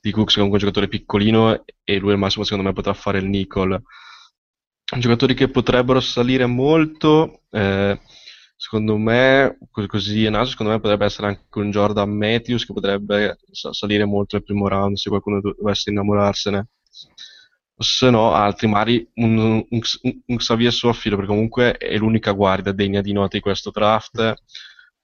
di 0.01 0.11
Cooks 0.11 0.35
che 0.35 0.41
è 0.41 0.43
un 0.43 0.57
giocatore 0.57 0.87
piccolino 0.87 1.63
e 1.83 1.97
lui 1.97 2.11
al 2.11 2.17
massimo 2.17 2.43
secondo 2.43 2.67
me 2.67 2.73
potrà 2.73 2.93
fare 2.93 3.19
il 3.19 3.25
nickel 3.25 3.81
giocatori 4.97 5.35
che 5.35 5.49
potrebbero 5.49 5.99
salire 5.99 6.45
molto 6.47 7.43
eh, 7.51 7.99
secondo 8.61 8.97
me 8.97 9.57
così 9.87 10.25
a 10.25 10.31
naso 10.31 10.51
secondo 10.51 10.73
me 10.73 10.79
potrebbe 10.81 11.05
essere 11.05 11.27
anche 11.27 11.59
un 11.59 11.71
Jordan 11.71 12.09
Matthews 12.09 12.65
che 12.65 12.73
potrebbe 12.73 13.37
salire 13.51 14.03
molto 14.03 14.35
nel 14.35 14.43
primo 14.45 14.67
round 14.67 14.97
se 14.97 15.09
qualcuno 15.09 15.39
dovesse 15.39 15.91
innamorarsene. 15.91 16.67
Se 17.81 18.09
no 18.09 18.33
altri 18.33 18.67
magari 18.67 19.09
un, 19.15 19.37
un, 19.37 19.65
un, 19.69 20.21
un 20.25 20.35
Xavier 20.35 20.73
Soffilo 20.73 21.15
perché 21.15 21.31
comunque 21.31 21.77
è 21.77 21.95
l'unica 21.97 22.31
guardia 22.33 22.73
degna 22.73 22.99
di 22.99 23.13
nota 23.13 23.37
di 23.37 23.41
questo 23.41 23.71
draft. 23.71 24.33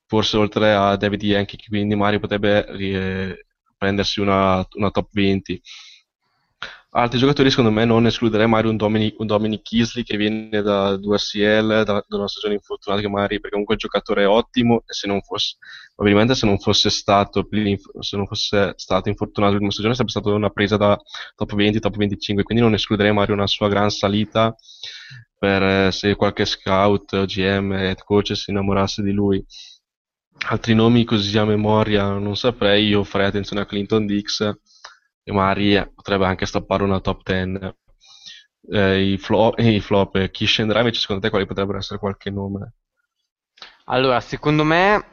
Forse 0.07 0.35
oltre 0.37 0.73
a 0.73 0.95
David 0.97 1.23
Yankee, 1.23 1.57
quindi 1.67 1.95
Mario 1.95 2.19
potrebbe 2.19 2.67
eh, 2.67 3.44
prendersi 3.77 4.19
una, 4.19 4.65
una, 4.73 4.91
top 4.91 5.09
20. 5.11 5.61
Altri 6.91 7.19
giocatori, 7.19 7.49
secondo 7.49 7.71
me, 7.71 7.83
non 7.83 8.05
escluderei 8.05 8.47
mai 8.47 8.65
un 8.65 8.77
Dominic, 8.77 9.19
un 9.19 9.27
Dominic 9.27 9.63
Kisley 9.63 10.03
che 10.03 10.15
viene 10.15 10.61
da 10.61 10.93
2SL, 10.93 11.83
da, 11.83 12.05
da, 12.07 12.15
una 12.15 12.27
stagione 12.27 12.53
infortunata, 12.53 13.01
che 13.01 13.09
magari 13.09 13.35
perché 13.35 13.49
comunque 13.49 13.75
il 13.75 13.81
giocatore 13.81 14.23
ottimo 14.23 14.77
e 14.85 14.93
se 14.93 15.07
non 15.07 15.21
fosse, 15.21 15.57
probabilmente 15.93 16.35
se 16.35 16.45
non 16.45 16.57
fosse 16.57 16.89
stato, 16.89 17.45
se 17.99 18.15
non 18.15 18.25
fosse 18.25 18.73
stato 18.77 19.09
infortunato 19.09 19.51
l'ultima 19.51 19.71
stagione 19.71 19.93
sarebbe 19.93 20.11
stata 20.11 20.29
una 20.29 20.49
presa 20.49 20.77
da 20.77 20.97
top 21.35 21.53
20, 21.53 21.79
top 21.79 21.97
25, 21.97 22.43
quindi 22.43 22.63
non 22.63 22.73
escluderei 22.73 23.11
mai 23.11 23.29
una 23.29 23.47
sua 23.47 23.67
gran 23.67 23.89
salita 23.89 24.55
per 25.37 25.61
eh, 25.63 25.91
se 25.91 26.15
qualche 26.15 26.45
scout, 26.45 27.25
GM, 27.25 27.73
head 27.73 28.03
coach 28.03 28.35
si 28.35 28.51
innamorasse 28.51 29.03
di 29.03 29.11
lui 29.11 29.45
altri 30.47 30.73
nomi 30.73 31.03
così 31.03 31.37
a 31.37 31.45
memoria 31.45 32.09
non 32.09 32.35
saprei, 32.35 32.87
io 32.87 33.03
farei 33.03 33.27
attenzione 33.27 33.61
a 33.61 33.65
Clinton 33.65 34.05
Dix 34.05 34.41
e 35.23 35.31
magari 35.31 35.91
potrebbe 35.93 36.25
anche 36.25 36.45
stoppare 36.45 36.83
una 36.83 36.99
top 36.99 37.21
10. 37.23 37.73
Eh, 38.67 39.11
i, 39.11 39.17
flop, 39.17 39.59
i 39.59 39.79
flop, 39.79 40.15
eh, 40.15 40.31
chi 40.31 40.45
scenderà 40.45 40.79
invece 40.79 40.99
secondo 40.99 41.21
te 41.21 41.29
quali 41.29 41.45
potrebbero 41.45 41.77
essere 41.77 41.99
qualche 41.99 42.31
nome? 42.31 42.73
Allora, 43.85 44.19
secondo 44.19 44.63
me 44.63 45.05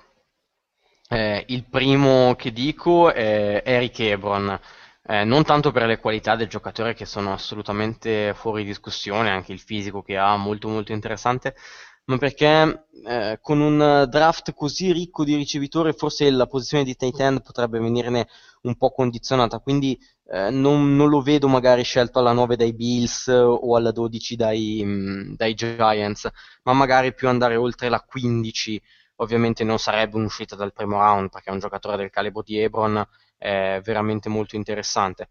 eh, 1.09 1.45
il 1.49 1.65
primo 1.69 2.35
che 2.37 2.53
dico 2.53 3.13
è 3.13 3.63
Eric 3.65 4.01
Ebron. 4.01 4.59
Eh, 5.05 5.25
non 5.25 5.43
tanto 5.43 5.73
per 5.73 5.87
le 5.87 5.99
qualità 5.99 6.37
del 6.37 6.47
giocatore 6.49 6.95
che 6.95 7.05
sono 7.07 7.33
assolutamente 7.33 8.33
fuori 8.35 8.65
discussione, 8.65 9.31
anche 9.31 9.53
il 9.53 9.59
fisico 9.59 10.01
che 10.01 10.17
ha 10.17 10.37
molto 10.37 10.69
molto 10.69 10.93
interessante, 10.93 11.57
ma 12.05 12.19
perché 12.19 12.87
eh, 13.07 13.39
con 13.41 13.61
un 13.61 14.07
draft 14.09 14.53
così 14.55 14.93
ricco 14.93 15.25
di 15.25 15.35
ricevitori 15.37 15.93
forse 15.93 16.31
la 16.31 16.47
posizione 16.47 16.85
di 16.85 16.97
tight 16.97 17.21
end 17.21 17.43
potrebbe 17.43 17.79
venirne 17.79 18.29
un 18.63 18.77
po' 18.77 18.91
condizionata, 18.91 19.59
quindi 19.61 19.99
eh, 20.27 20.51
non, 20.51 20.97
non, 20.97 21.09
lo 21.09 21.21
vedo 21.21 21.49
magari 21.49 21.83
scelto 21.85 22.19
alla 22.19 22.33
9 22.33 22.57
dai 22.57 22.73
Bills 22.75 23.29
o 23.29 23.77
alla 23.77 23.91
12 23.93 24.37
dai, 24.37 24.83
mh, 24.85 24.91
mm, 24.91 25.35
dai 25.35 25.55
Giants, 25.55 26.29
ma 26.65 26.73
magari 26.73 27.15
più 27.15 27.29
andare 27.29 27.57
oltre 27.57 27.89
la 27.89 28.01
15 28.01 28.81
ovviamente 29.17 29.63
non 29.65 29.79
sarebbe 29.79 30.17
un'uscita 30.17 30.57
dal 30.57 30.73
primo 30.73 30.99
round 30.99 31.31
perché 31.31 31.51
è 31.51 31.53
un 31.53 31.61
giocatore 31.61 31.97
del 31.97 32.11
calibro 32.11 32.43
di 32.43 32.59
Ebron 32.59 33.07
è 33.37 33.81
veramente 33.83 34.29
molto 34.29 34.57
interessante. 34.57 35.29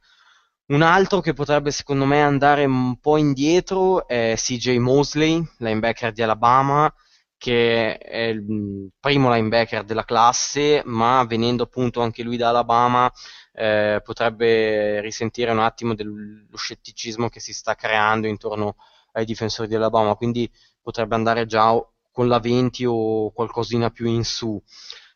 Un 0.68 0.82
altro 0.84 1.20
che 1.20 1.34
potrebbe 1.34 1.70
secondo 1.72 2.06
me 2.06 2.22
andare 2.22 2.64
un 2.66 2.98
po' 3.00 3.18
indietro 3.18 4.08
è 4.08 4.34
CJ 4.38 4.78
Mosley, 4.78 5.44
linebacker 5.58 6.14
di 6.14 6.22
Alabama, 6.22 6.92
che 7.38 7.98
è 7.98 8.28
il 8.28 8.90
primo 9.00 9.34
linebacker 9.34 9.84
della 9.84 10.06
classe, 10.06 10.82
ma 10.86 11.26
venendo 11.26 11.64
appunto 11.64 12.02
anche 12.02 12.24
lui 12.24 12.38
da 12.38 12.50
Alabama 12.50 13.12
eh, 13.54 14.00
potrebbe 14.04 15.02
risentire 15.02 15.52
un 15.52 15.60
attimo 15.60 15.94
dello 15.94 16.56
scetticismo 16.56 17.28
che 17.28 17.42
si 17.42 17.52
sta 17.54 17.76
creando 17.76 18.28
intorno 18.28 18.76
ai 19.14 19.26
difensori 19.26 19.68
di 19.68 19.76
Alabama, 19.76 20.16
quindi 20.16 20.50
potrebbe 20.82 21.16
andare 21.16 21.46
già 21.46 21.74
con 22.12 22.28
la 22.30 22.40
20 22.40 22.86
o 22.86 23.32
qualcosina 23.32 23.90
più 23.90 24.06
in 24.08 24.24
su. 24.24 24.62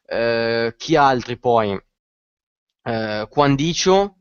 Eh, 0.06 0.74
chi 0.78 0.96
altri 0.98 1.38
poi? 1.39 1.80
Eh, 2.84 3.28
Quandicio, 3.30 4.16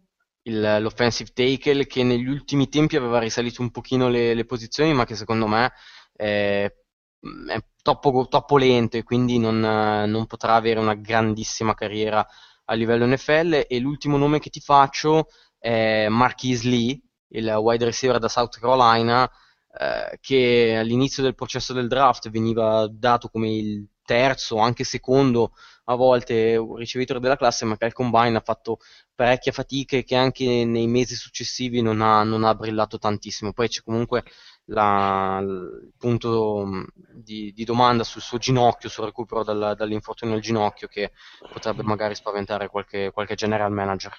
il, 0.45 0.79
l'offensive 0.81 1.31
tackle 1.33 1.87
che 1.87 2.03
negli 2.03 2.27
ultimi 2.27 2.69
tempi 2.69 2.97
aveva 2.97 3.19
risalito 3.19 3.63
un 3.63 3.71
pochino 3.71 4.09
le, 4.09 4.35
le 4.35 4.45
posizioni, 4.45 4.93
ma 4.93 5.05
che 5.05 5.15
secondo 5.15 5.47
me 5.47 5.73
è, 6.13 6.65
è 6.65 7.65
troppo, 7.83 8.27
troppo, 8.29 8.57
lento 8.57 8.97
e 8.97 9.03
quindi 9.03 9.39
non, 9.39 9.59
non, 9.61 10.27
potrà 10.27 10.55
avere 10.55 10.81
una 10.81 10.95
grandissima 10.95 11.75
carriera 11.75 12.27
a 12.67 12.75
livello 12.75 13.07
NFL. 13.07 13.67
E 13.69 13.79
l'ultimo 13.79 14.17
nome 14.17 14.39
che 14.39 14.51
ti 14.51 14.61
faccio 14.61 15.29
è 15.59 16.09
Marquise 16.09 16.69
Lee, 16.69 17.01
il 17.29 17.49
wide 17.49 17.85
receiver 17.85 18.19
da 18.19 18.29
South 18.29 18.59
Carolina, 18.59 19.31
eh, 19.79 20.19
che 20.21 20.77
all'inizio 20.79 21.23
del 21.23 21.35
processo 21.35 21.73
del 21.73 21.89
draft 21.89 22.31
veniva 22.31 22.87
dato 22.91 23.29
come 23.29 23.51
il 23.51 23.89
terzo, 24.05 24.59
anche 24.59 24.85
secondo 24.85 25.53
a 25.85 25.95
volte 25.97 26.57
un 26.57 26.77
ricevitore 26.77 27.21
della 27.21 27.37
classe, 27.37 27.65
ma 27.65 27.77
che 27.77 27.85
al 27.85 27.93
combine 27.93 28.37
ha 28.37 28.43
fatto 28.45 28.79
parecchia 29.15 29.53
fatica 29.53 29.97
e 29.97 30.05
che 30.05 30.17
anche 30.17 30.65
nei 30.65 30.87
mesi 30.87 31.15
successivi 31.15 31.83
non 31.83 32.01
ha, 32.01 32.23
non 32.23 32.45
ha 32.45 32.55
brillato 32.55 32.99
tantissimo. 32.99 33.53
Poi 33.53 33.69
c'è 33.69 33.83
comunque 33.83 34.25
la, 34.67 35.39
il 35.43 35.93
punto 35.99 36.87
di, 37.13 37.53
di, 37.53 37.65
domanda 37.65 38.03
sul 38.03 38.23
suo 38.23 38.39
ginocchio, 38.39 38.89
sul 38.89 39.05
recupero 39.05 39.45
dal, 39.45 39.75
dall'infortunio 39.77 40.35
al 40.35 40.41
ginocchio, 40.41 40.89
che 40.89 41.13
potrebbe 41.53 41.83
magari 41.83 42.15
spaventare 42.15 42.69
qualche, 42.69 43.11
qualche 43.13 43.35
general 43.35 43.73
manager. 43.73 44.13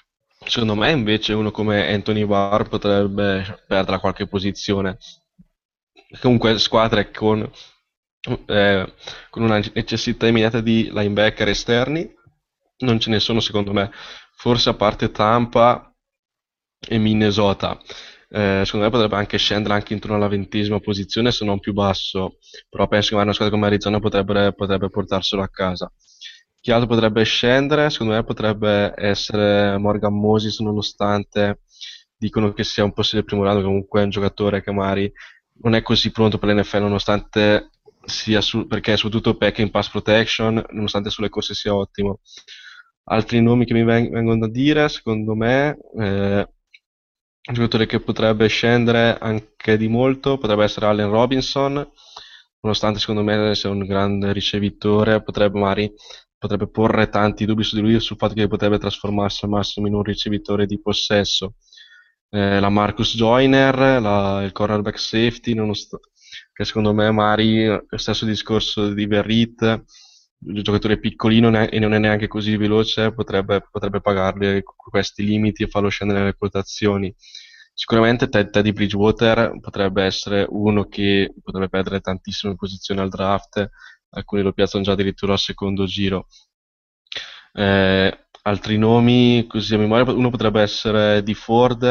Secondo 0.46 0.76
me 0.76 0.92
invece 0.92 1.34
uno 1.34 1.50
come 1.50 1.92
Anthony 1.92 2.26
Barr 2.26 2.68
potrebbe 2.68 3.64
perdere 3.68 4.00
qualche 4.00 4.28
posizione. 4.28 4.98
Comunque 6.22 6.60
squadre 6.60 7.10
con 7.12 7.50
eh, 8.48 8.94
con 9.30 9.44
una 9.44 9.62
necessità 9.74 10.28
immediata 10.28 10.62
di 10.62 10.90
linebacker 10.92 11.48
esterni, 11.48 12.12
non 12.80 13.00
ce 13.00 13.10
ne 13.10 13.20
sono 13.20 13.40
secondo 13.40 13.72
me, 13.74 13.92
forse 14.36 14.70
a 14.70 14.74
parte 14.74 15.12
Tampa 15.12 15.94
e 16.80 16.98
Minnesota. 16.98 17.80
Eh, 18.28 18.64
secondo 18.66 18.86
me 18.86 18.92
potrebbe 18.92 19.16
anche 19.16 19.38
scendere 19.38 19.76
anche 19.76 19.94
intorno 19.94 20.16
alla 20.16 20.28
ventesima 20.28 20.80
posizione 20.80 21.32
se 21.32 21.46
non 21.46 21.60
più 21.60 21.74
basso, 21.74 22.38
però 22.70 22.88
penso 22.88 23.16
che 23.16 23.22
una 23.22 23.34
squadra 23.34 23.56
come 23.56 23.68
Arizona 23.68 24.00
potrebbe, 24.00 24.54
potrebbe 24.54 24.90
portarselo 24.90 25.42
a 25.42 25.50
casa. 25.50 25.92
Chi 26.60 26.72
altro 26.72 26.88
potrebbe 26.88 27.24
scendere? 27.24 27.90
Secondo 27.92 28.14
me 28.14 28.24
potrebbe 28.24 28.94
essere 28.98 29.78
Morgan 29.78 30.14
Moses 30.20 30.60
nonostante 30.60 31.60
dicono 32.18 32.54
che 32.54 32.64
sia 32.64 32.84
un 32.84 32.94
possibile 32.94 33.26
primo 33.26 33.44
round, 33.44 33.64
comunque 33.64 34.02
è 34.02 34.04
un 34.04 34.10
giocatore 34.10 34.64
che 34.64 34.72
magari 34.72 35.12
non 35.62 35.76
è 35.76 35.82
così 35.82 36.12
pronto 36.12 36.38
per 36.38 36.50
l'NFL 36.50 36.80
nonostante 36.80 37.70
sia 38.06 38.42
su, 38.42 38.68
perché 38.68 38.98
soprattutto 38.98 39.38
Peck 39.38 39.60
in 39.60 39.72
pass 39.72 39.90
protection, 39.90 40.64
nonostante 40.72 41.10
sulle 41.10 41.30
corse 41.30 41.54
sia 41.54 41.76
ottimo. 41.76 42.20
Altri 43.06 43.42
nomi 43.42 43.66
che 43.66 43.74
mi 43.74 43.84
veng- 43.84 44.12
vengono 44.12 44.40
da 44.40 44.48
dire, 44.50 44.90
secondo 44.90 45.36
me, 45.36 45.78
eh, 46.00 46.48
un 47.48 47.54
giocatore 47.54 47.86
che 47.86 48.00
potrebbe 48.00 48.48
scendere 48.48 49.18
anche 49.20 49.78
di 49.78 49.88
molto 49.88 50.38
potrebbe 50.38 50.64
essere 50.64 50.88
Allen 50.88 51.10
Robinson, 51.10 51.74
nonostante 52.62 53.00
secondo 53.00 53.22
me 53.24 53.54
sia 53.56 53.70
un 53.70 53.86
grande 53.86 54.34
ricevitore, 54.34 55.22
potrebbe 55.22 55.60
magari 55.60 55.92
potrebbe 56.38 56.68
porre 56.70 57.10
tanti 57.10 57.46
dubbi 57.46 57.64
su 57.64 57.76
di 57.76 57.82
lui 57.82 58.00
sul 58.00 58.18
fatto 58.18 58.34
che 58.34 58.48
potrebbe 58.48 58.78
trasformarsi 58.78 59.46
al 59.46 59.52
massimo 59.52 59.88
in 59.88 59.94
un 59.94 60.04
ricevitore 60.04 60.66
di 60.66 60.80
possesso. 60.82 61.56
Eh, 62.30 62.60
la 62.60 62.70
Marcus 62.70 63.16
Joyner, 63.16 64.02
la, 64.02 64.42
il 64.44 64.52
cornerback 64.52 65.00
safety, 65.00 65.54
nonostante 65.54 66.10
che 66.56 66.64
secondo 66.64 66.94
me 66.94 67.12
Mari, 67.12 67.68
stesso 67.98 68.24
discorso 68.24 68.94
di 68.94 69.06
Verrit, 69.08 69.84
il 70.48 70.64
giocatore 70.64 71.00
piccolino 71.00 71.50
e 71.68 71.80
non 71.80 71.94
è 71.94 72.00
neanche 72.00 72.30
così 72.30 72.56
veloce, 72.56 73.12
potrebbe, 73.12 73.68
potrebbe 73.70 74.00
pagarli 74.00 74.64
questi 74.64 75.26
limiti 75.26 75.64
e 75.64 75.68
farlo 75.68 75.90
scendere 75.90 76.20
nelle 76.22 76.36
quotazioni. 76.38 77.14
Sicuramente 77.74 78.30
Ted, 78.30 78.52
Teddy 78.52 78.72
Bridgewater 78.72 79.60
potrebbe 79.60 80.04
essere 80.04 80.46
uno 80.50 80.86
che 80.86 81.34
potrebbe 81.44 81.68
perdere 81.68 82.00
tantissime 82.00 82.56
posizioni 82.56 83.02
al 83.02 83.10
draft, 83.10 83.70
alcuni 84.12 84.42
lo 84.42 84.54
piazzano 84.54 84.86
già 84.86 84.94
addirittura 84.94 85.34
al 85.34 85.40
secondo 85.40 85.84
giro. 85.84 86.28
Eh, 87.52 88.28
altri 88.44 88.78
nomi, 88.78 89.46
così 89.46 89.76
a 89.76 89.78
memoria, 89.78 90.10
uno 90.14 90.30
potrebbe 90.30 90.62
essere 90.62 91.22
di 91.22 91.34
Ford, 91.34 91.82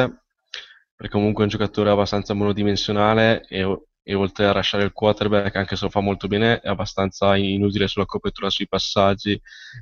perché 0.97 1.13
comunque 1.13 1.43
è 1.43 1.45
un 1.45 1.51
giocatore 1.51 1.91
abbastanza 1.91 2.33
monodimensionale 2.33 3.45
e, 3.47 3.63
e 4.07 4.15
oltre 4.15 4.47
a 4.47 4.53
lasciare 4.53 4.85
il 4.85 4.93
quarterback, 4.93 5.57
anche 5.57 5.77
se 5.77 5.85
lo 5.87 5.91
fa 5.91 6.01
molto 6.01 6.29
bene, 6.29 6.61
è 6.61 6.69
abbastanza 6.69 7.37
inutile 7.37 7.89
sulla 7.89 8.05
copertura 8.05 8.51
sui 8.51 8.69
passaggi 8.69 9.41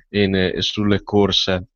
e, 0.09 0.27
ne, 0.29 0.53
e 0.53 0.63
sulle 0.63 1.03
corse. 1.03 1.67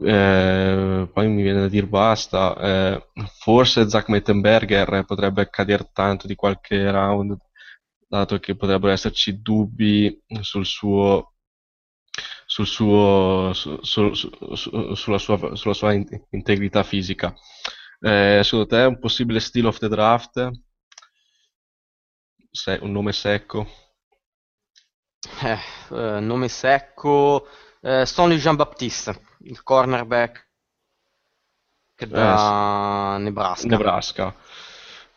Eh, 0.00 1.10
poi 1.12 1.28
mi 1.28 1.42
viene 1.42 1.60
da 1.62 1.68
dire 1.68 1.86
basta. 1.86 2.56
Eh, 2.58 3.08
forse 3.40 3.88
Zach 3.88 4.08
Mettenberger 4.08 5.04
potrebbe 5.04 5.50
cadere 5.50 5.90
tanto 5.92 6.26
di 6.26 6.34
qualche 6.34 6.90
round, 6.90 7.36
dato 8.06 8.38
che 8.38 8.54
potrebbero 8.56 8.92
esserci 8.92 9.42
dubbi 9.42 10.22
sul 10.40 10.64
suo, 10.64 11.34
sul 12.46 12.66
suo, 12.66 13.50
su, 13.54 13.78
su, 13.82 14.12
su, 14.14 14.30
sulla, 14.94 15.18
sua, 15.18 15.56
sulla 15.56 15.74
sua 15.74 15.92
integrità 16.30 16.82
fisica. 16.84 17.34
Eh, 18.00 18.40
secondo 18.44 18.66
te 18.66 18.82
è 18.82 18.86
un 18.86 18.98
possibile 18.98 19.40
steal 19.40 19.66
of 19.66 19.78
the 19.78 19.88
draft? 19.88 20.50
Se, 22.60 22.78
un 22.82 22.92
nome 22.92 23.12
secco? 23.12 23.66
Eh, 25.42 25.58
eh, 25.90 26.20
nome 26.20 26.48
secco, 26.48 27.46
eh, 27.80 28.04
Stanley 28.06 28.38
Jean-Baptiste 28.38 29.20
il 29.40 29.62
cornerback 29.62 30.48
da 32.12 33.18
eh, 33.18 33.18
Nebraska. 33.18 33.66
Nebraska. 33.68 34.34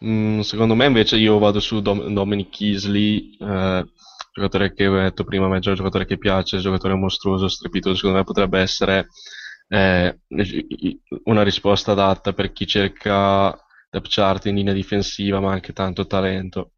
Mm, 0.06 0.42
secondo 0.42 0.76
me 0.76 0.86
invece 0.86 1.18
io 1.18 1.38
vado 1.40 1.60
su 1.60 1.82
Dom- 1.82 2.08
Dominic 2.14 2.50
Kisley, 2.50 3.38
eh, 3.40 3.86
giocatore 4.34 4.74
che 4.74 4.88
ho 4.88 4.96
detto 5.02 5.24
prima, 5.24 5.48
me 5.48 5.60
giocatore 5.60 6.06
che 6.06 6.18
piace, 6.18 6.60
giocatore 6.60 6.96
mostruoso, 6.96 7.48
strepitoso, 7.48 7.96
secondo 7.96 8.18
me 8.18 8.24
potrebbe 8.24 8.60
essere 8.60 9.08
eh, 9.70 10.20
una 11.24 11.44
risposta 11.44 11.92
adatta 11.94 12.34
per 12.34 12.52
chi 12.52 12.68
cerca 12.68 13.58
depth 13.90 14.08
chart 14.10 14.46
in 14.48 14.56
linea 14.56 14.74
difensiva 14.74 15.40
ma 15.40 15.52
anche 15.52 15.74
tanto 15.74 16.06
talento. 16.06 16.72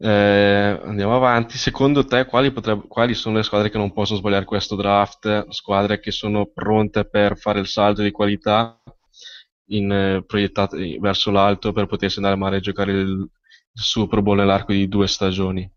Eh, 0.00 0.80
andiamo 0.84 1.14
avanti. 1.16 1.58
Secondo 1.58 2.04
te, 2.04 2.24
quali, 2.26 2.52
potrebbe, 2.52 2.86
quali, 2.86 3.14
sono 3.14 3.36
le 3.36 3.42
squadre 3.42 3.70
che 3.70 3.78
non 3.78 3.92
possono 3.92 4.18
sbagliare 4.18 4.44
questo 4.44 4.76
draft? 4.76 5.48
Squadre 5.50 5.98
che 6.00 6.10
sono 6.12 6.46
pronte 6.46 7.04
per 7.08 7.36
fare 7.36 7.58
il 7.60 7.66
salto 7.66 8.02
di 8.02 8.10
qualità 8.12 8.80
in, 9.70 9.90
eh, 9.90 10.24
proiettate 10.24 10.98
verso 11.00 11.30
l'alto 11.30 11.72
per 11.72 11.86
potersi 11.86 12.18
andare 12.18 12.36
a 12.36 12.38
mare 12.38 12.56
a 12.56 12.60
giocare 12.60 12.92
il, 12.92 12.98
il 12.98 13.30
Super 13.82 14.22
Bowl 14.22 14.36
nell'arco 14.36 14.72
di 14.72 14.88
due 14.88 15.06
stagioni? 15.08 15.70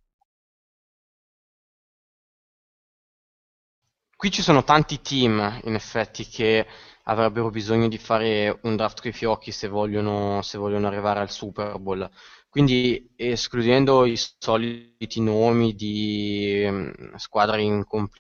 Qui 4.16 4.30
ci 4.30 4.44
sono 4.44 4.64
tanti 4.64 5.02
team, 5.02 5.62
in 5.64 5.74
effetti, 5.74 6.28
che 6.28 6.68
avrebbero 7.04 7.50
bisogno 7.50 7.88
di 7.88 7.98
fare 7.98 8.60
un 8.64 8.76
draft 8.76 9.02
coi 9.02 9.12
fiocchi 9.12 9.52
se 9.52 9.68
vogliono, 9.68 10.42
se 10.42 10.58
vogliono 10.58 10.88
arrivare 10.88 11.20
al 11.20 11.30
Super 11.30 11.78
Bowl. 11.80 12.10
Quindi 12.50 13.14
escludendo 13.16 14.06
i 14.06 14.18
soliti 14.18 15.22
nomi 15.22 15.74
di 15.74 16.66
um, 16.68 17.16
squadre 17.16 17.62
in 17.62 17.86
completa 17.86 18.18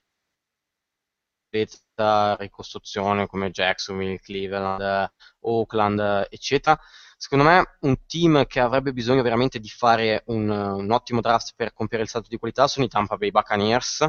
ricostruzione 2.39 3.27
come 3.27 3.51
Jacksonville, 3.51 4.19
Cleveland, 4.19 5.11
Oakland, 5.41 6.27
eccetera, 6.29 6.79
secondo 7.17 7.43
me 7.43 7.77
un 7.81 7.97
team 8.07 8.45
che 8.47 8.59
avrebbe 8.61 8.93
bisogno 8.93 9.21
veramente 9.21 9.59
di 9.59 9.67
fare 9.67 10.23
un, 10.27 10.49
un 10.49 10.91
ottimo 10.91 11.19
draft 11.21 11.53
per 11.55 11.73
compiere 11.73 12.03
il 12.03 12.09
salto 12.09 12.29
di 12.29 12.37
qualità 12.37 12.67
sono 12.67 12.85
i 12.85 12.89
Tampa 12.89 13.17
Bay 13.17 13.31
Buccaneers 13.31 14.07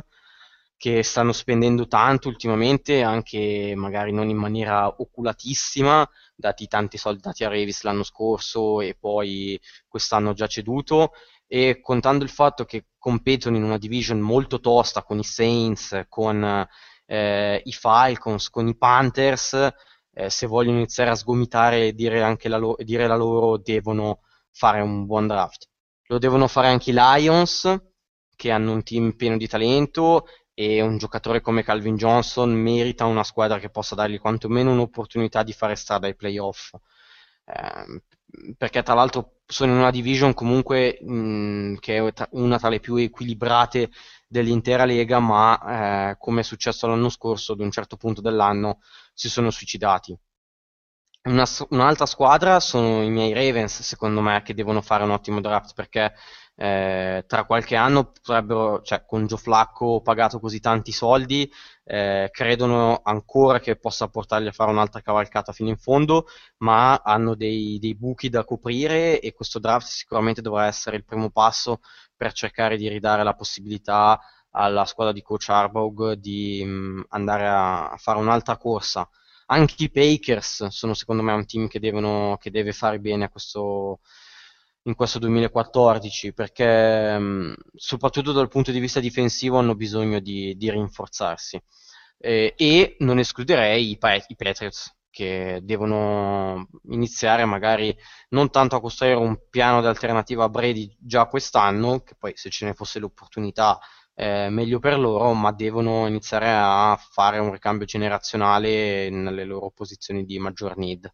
che 0.82 1.04
stanno 1.04 1.30
spendendo 1.30 1.86
tanto 1.86 2.26
ultimamente, 2.26 3.02
anche 3.02 3.72
magari 3.76 4.10
non 4.10 4.28
in 4.28 4.36
maniera 4.36 4.88
oculatissima, 4.88 6.04
dati 6.34 6.66
tanti 6.66 6.98
soldi 6.98 7.20
dati 7.20 7.44
a 7.44 7.48
Revis 7.48 7.84
l'anno 7.84 8.02
scorso 8.02 8.80
e 8.80 8.96
poi 8.98 9.60
quest'anno 9.86 10.32
già 10.32 10.48
ceduto, 10.48 11.12
e 11.46 11.78
contando 11.80 12.24
il 12.24 12.30
fatto 12.30 12.64
che 12.64 12.86
competono 12.98 13.56
in 13.56 13.62
una 13.62 13.78
division 13.78 14.18
molto 14.18 14.58
tosta 14.58 15.04
con 15.04 15.20
i 15.20 15.22
Saints, 15.22 16.06
con 16.08 16.66
eh, 17.06 17.62
i 17.64 17.72
Falcons, 17.72 18.50
con 18.50 18.66
i 18.66 18.76
Panthers, 18.76 19.52
eh, 20.12 20.30
se 20.30 20.46
vogliono 20.48 20.78
iniziare 20.78 21.10
a 21.10 21.14
sgomitare 21.14 21.86
e 21.86 21.92
dire, 21.92 22.22
anche 22.24 22.48
la, 22.48 22.56
lo- 22.56 22.76
dire 22.80 23.06
la 23.06 23.14
loro, 23.14 23.56
devono 23.56 24.22
fare 24.50 24.80
un 24.80 25.06
buon 25.06 25.28
draft. 25.28 25.68
Lo 26.06 26.18
devono 26.18 26.48
fare 26.48 26.66
anche 26.66 26.90
i 26.90 26.92
Lions, 26.92 27.72
che 28.34 28.50
hanno 28.50 28.72
un 28.72 28.82
team 28.82 29.12
pieno 29.12 29.36
di 29.36 29.46
talento 29.46 30.26
e 30.54 30.80
un 30.82 30.98
giocatore 30.98 31.40
come 31.40 31.62
Calvin 31.62 31.96
Johnson 31.96 32.52
merita 32.52 33.04
una 33.06 33.24
squadra 33.24 33.58
che 33.58 33.70
possa 33.70 33.94
dargli 33.94 34.18
quantomeno 34.18 34.72
un'opportunità 34.72 35.42
di 35.42 35.52
fare 35.52 35.74
strada 35.76 36.06
ai 36.06 36.14
playoff. 36.16 36.74
Eh, 37.44 38.02
perché 38.56 38.82
tra 38.82 38.94
l'altro 38.94 39.40
sono 39.46 39.72
in 39.72 39.78
una 39.78 39.90
division 39.90 40.32
comunque 40.34 40.98
mh, 41.02 41.76
che 41.80 41.96
è 41.96 42.12
una 42.30 42.58
tra 42.58 42.68
le 42.68 42.80
più 42.80 42.96
equilibrate 42.96 43.90
dell'intera 44.26 44.84
lega, 44.84 45.18
ma 45.20 46.10
eh, 46.12 46.16
come 46.18 46.40
è 46.40 46.44
successo 46.44 46.86
l'anno 46.86 47.08
scorso, 47.10 47.52
ad 47.52 47.60
un 47.60 47.70
certo 47.70 47.96
punto 47.96 48.20
dell'anno 48.20 48.80
si 49.12 49.28
sono 49.28 49.50
suicidati. 49.50 50.16
Una, 51.24 51.44
un'altra 51.70 52.06
squadra 52.06 52.58
sono 52.58 53.02
i 53.02 53.10
miei 53.10 53.32
Ravens, 53.32 53.82
secondo 53.82 54.20
me, 54.20 54.42
che 54.42 54.54
devono 54.54 54.80
fare 54.82 55.04
un 55.04 55.10
ottimo 55.10 55.40
draft 55.40 55.72
perché 55.74 56.12
eh, 56.62 57.24
tra 57.26 57.44
qualche 57.44 57.74
anno 57.74 58.12
potrebbero, 58.12 58.82
cioè 58.82 59.04
con 59.04 59.26
Joe 59.26 59.36
Flacco 59.36 60.00
pagato 60.00 60.38
così 60.38 60.60
tanti 60.60 60.92
soldi, 60.92 61.50
eh, 61.82 62.28
credono 62.30 63.00
ancora 63.02 63.58
che 63.58 63.74
possa 63.74 64.06
portarli 64.06 64.46
a 64.46 64.52
fare 64.52 64.70
un'altra 64.70 65.00
cavalcata 65.00 65.50
fino 65.52 65.70
in 65.70 65.76
fondo, 65.76 66.26
ma 66.58 67.00
hanno 67.02 67.34
dei, 67.34 67.80
dei 67.80 67.96
buchi 67.96 68.28
da 68.28 68.44
coprire 68.44 69.18
e 69.18 69.32
questo 69.32 69.58
draft 69.58 69.88
sicuramente 69.88 70.40
dovrà 70.40 70.66
essere 70.66 70.94
il 70.94 71.04
primo 71.04 71.30
passo 71.30 71.80
per 72.16 72.32
cercare 72.32 72.76
di 72.76 72.88
ridare 72.88 73.24
la 73.24 73.34
possibilità 73.34 74.20
alla 74.50 74.84
squadra 74.84 75.12
di 75.12 75.22
coach 75.22 75.48
Harbaugh 75.48 76.12
di 76.12 76.62
mh, 76.64 76.70
mm, 76.70 77.00
andare 77.08 77.48
a, 77.48 77.90
a 77.90 77.96
fare 77.96 78.20
un'altra 78.20 78.56
corsa. 78.56 79.08
Anche 79.46 79.74
i 79.82 79.90
Pakers 79.90 80.66
sono 80.68 80.94
secondo 80.94 81.22
me 81.24 81.32
un 81.32 81.44
team 81.44 81.66
che, 81.66 81.80
devono, 81.80 82.36
che 82.40 82.52
deve 82.52 82.72
fare 82.72 83.00
bene 83.00 83.28
questo, 83.30 83.98
in 84.84 84.94
questo 84.94 85.18
2014 85.18 86.32
perché 86.32 87.18
mh, 87.18 87.54
soprattutto 87.74 88.32
dal 88.32 88.48
punto 88.48 88.70
di 88.72 88.80
vista 88.80 89.00
difensivo 89.00 89.58
hanno 89.58 89.74
bisogno 89.74 90.18
di, 90.20 90.56
di 90.56 90.70
rinforzarsi 90.70 91.60
eh, 92.18 92.54
e 92.56 92.96
non 93.00 93.18
escluderei 93.18 93.90
i, 93.90 93.98
i 94.28 94.36
Patriots 94.36 94.96
che 95.12 95.60
devono 95.62 96.68
iniziare 96.88 97.44
magari 97.44 97.94
non 98.30 98.50
tanto 98.50 98.76
a 98.76 98.80
costruire 98.80 99.16
un 99.16 99.38
piano 99.50 99.80
di 99.82 99.86
alternativa 99.86 100.44
a 100.44 100.48
Brady 100.48 100.96
già 100.98 101.26
quest'anno, 101.26 102.00
che 102.00 102.14
poi 102.18 102.32
se 102.34 102.48
ce 102.48 102.64
ne 102.64 102.72
fosse 102.72 102.98
l'opportunità 102.98 103.78
eh, 104.14 104.48
meglio 104.48 104.78
per 104.78 104.98
loro, 104.98 105.34
ma 105.34 105.52
devono 105.52 106.06
iniziare 106.06 106.50
a 106.50 106.96
fare 106.96 107.38
un 107.38 107.52
ricambio 107.52 107.84
generazionale 107.86 109.10
nelle 109.10 109.44
loro 109.44 109.70
posizioni 109.70 110.24
di 110.24 110.38
maggior 110.38 110.78
need. 110.78 111.12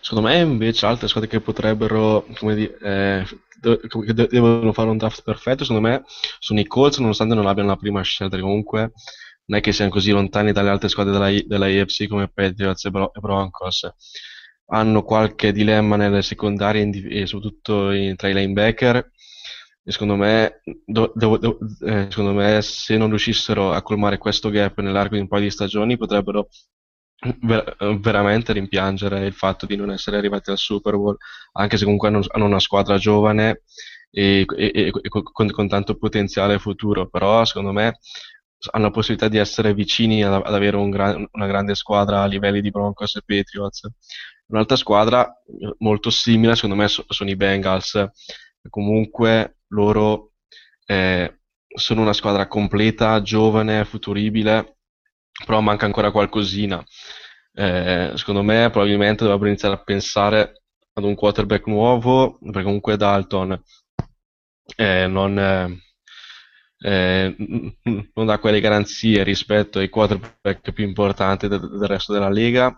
Secondo 0.00 0.28
me 0.28 0.38
invece 0.38 0.86
altre 0.86 1.08
squadre 1.08 1.28
che 1.28 1.40
potrebbero, 1.40 2.26
come 2.38 2.54
dire, 2.54 2.78
eh, 2.82 3.26
devono 3.60 4.72
fare 4.72 4.88
un 4.88 4.96
draft 4.96 5.22
perfetto, 5.22 5.64
secondo 5.64 5.86
me 5.86 6.02
sono 6.38 6.60
i 6.60 6.66
Colts, 6.66 6.98
nonostante 6.98 7.34
non 7.34 7.46
abbiano 7.46 7.70
la 7.70 7.76
prima 7.76 8.02
scelta, 8.02 8.38
comunque 8.38 8.92
non 9.46 9.58
è 9.58 9.60
che 9.62 9.72
siano 9.72 9.90
così 9.90 10.10
lontani 10.10 10.52
dalle 10.52 10.68
altre 10.68 10.88
squadre 10.88 11.12
della, 11.12 11.42
della 11.46 11.66
AFC 11.66 12.06
come 12.06 12.28
Patriots 12.28 12.84
e, 12.84 12.90
Bro- 12.90 13.10
Broncos. 13.18 13.90
Hanno 14.70 15.02
qualche 15.02 15.52
dilemma 15.52 15.96
nelle 15.96 16.20
secondarie 16.22 16.90
e 17.08 17.26
soprattutto 17.26 17.90
in, 17.90 18.16
tra 18.16 18.28
i 18.28 18.34
linebacker. 18.34 19.10
E 19.82 19.90
secondo 19.90 20.16
me, 20.16 20.60
do, 20.84 21.10
do, 21.14 21.38
do, 21.38 21.58
eh, 21.86 22.08
secondo 22.10 22.32
me, 22.34 22.60
se 22.60 22.98
non 22.98 23.08
riuscissero 23.08 23.72
a 23.72 23.80
colmare 23.80 24.18
questo 24.18 24.50
gap 24.50 24.78
nell'arco 24.80 25.14
di 25.14 25.22
un 25.22 25.28
paio 25.28 25.44
di 25.44 25.50
stagioni, 25.50 25.96
potrebbero 25.96 26.48
ver- 27.40 27.76
veramente 28.00 28.52
rimpiangere 28.52 29.26
il 29.26 29.32
fatto 29.32 29.66
di 29.66 29.76
non 29.76 29.90
essere 29.90 30.16
arrivati 30.16 30.50
al 30.50 30.58
Super 30.58 30.96
Bowl, 30.96 31.16
anche 31.52 31.76
se 31.76 31.84
comunque 31.84 32.08
hanno, 32.08 32.22
hanno 32.28 32.44
una 32.44 32.60
squadra 32.60 32.96
giovane 32.98 33.62
e, 34.10 34.44
e, 34.56 34.72
e 34.74 35.08
con, 35.08 35.50
con, 35.50 35.68
tanto 35.68 35.96
potenziale 35.96 36.58
futuro, 36.58 37.08
però 37.08 37.44
secondo 37.44 37.72
me 37.72 37.98
hanno 38.72 38.84
la 38.84 38.90
possibilità 38.90 39.28
di 39.28 39.38
essere 39.38 39.74
vicini 39.74 40.24
ad, 40.24 40.32
ad 40.32 40.54
avere 40.54 40.76
un 40.76 40.90
gran, 40.90 41.26
una 41.30 41.46
grande 41.46 41.74
squadra 41.74 42.22
a 42.22 42.26
livelli 42.26 42.60
di 42.60 42.70
Broncos 42.70 43.16
e 43.16 43.22
Patriots. 43.24 43.88
Un'altra 44.46 44.76
squadra 44.76 45.30
molto 45.78 46.10
simile, 46.10 46.54
secondo 46.54 46.76
me, 46.76 46.88
so, 46.88 47.04
sono 47.08 47.30
i 47.30 47.36
Bengals. 47.36 48.08
Comunque 48.70 49.58
loro 49.68 50.32
eh, 50.86 51.40
sono 51.68 52.00
una 52.00 52.12
squadra 52.14 52.48
completa, 52.48 53.20
giovane, 53.22 53.84
futuribile, 53.84 54.77
però 55.44 55.60
manca 55.60 55.86
ancora 55.86 56.10
qualcosina. 56.10 56.84
Eh, 57.54 58.12
secondo 58.14 58.42
me 58.42 58.70
probabilmente 58.70 59.24
dovrebbero 59.24 59.48
iniziare 59.48 59.74
a 59.74 59.82
pensare 59.82 60.62
ad 60.92 61.04
un 61.04 61.14
quarterback 61.14 61.66
nuovo, 61.66 62.38
perché 62.40 62.62
comunque 62.62 62.96
Dalton 62.96 63.60
eh, 64.76 65.06
non, 65.06 65.38
eh, 66.78 67.36
non 68.14 68.26
dà 68.26 68.38
quelle 68.38 68.60
garanzie 68.60 69.22
rispetto 69.22 69.78
ai 69.78 69.88
quarterback 69.88 70.72
più 70.72 70.84
importanti 70.84 71.48
del, 71.48 71.60
del 71.60 71.88
resto 71.88 72.12
della 72.12 72.28
lega 72.28 72.68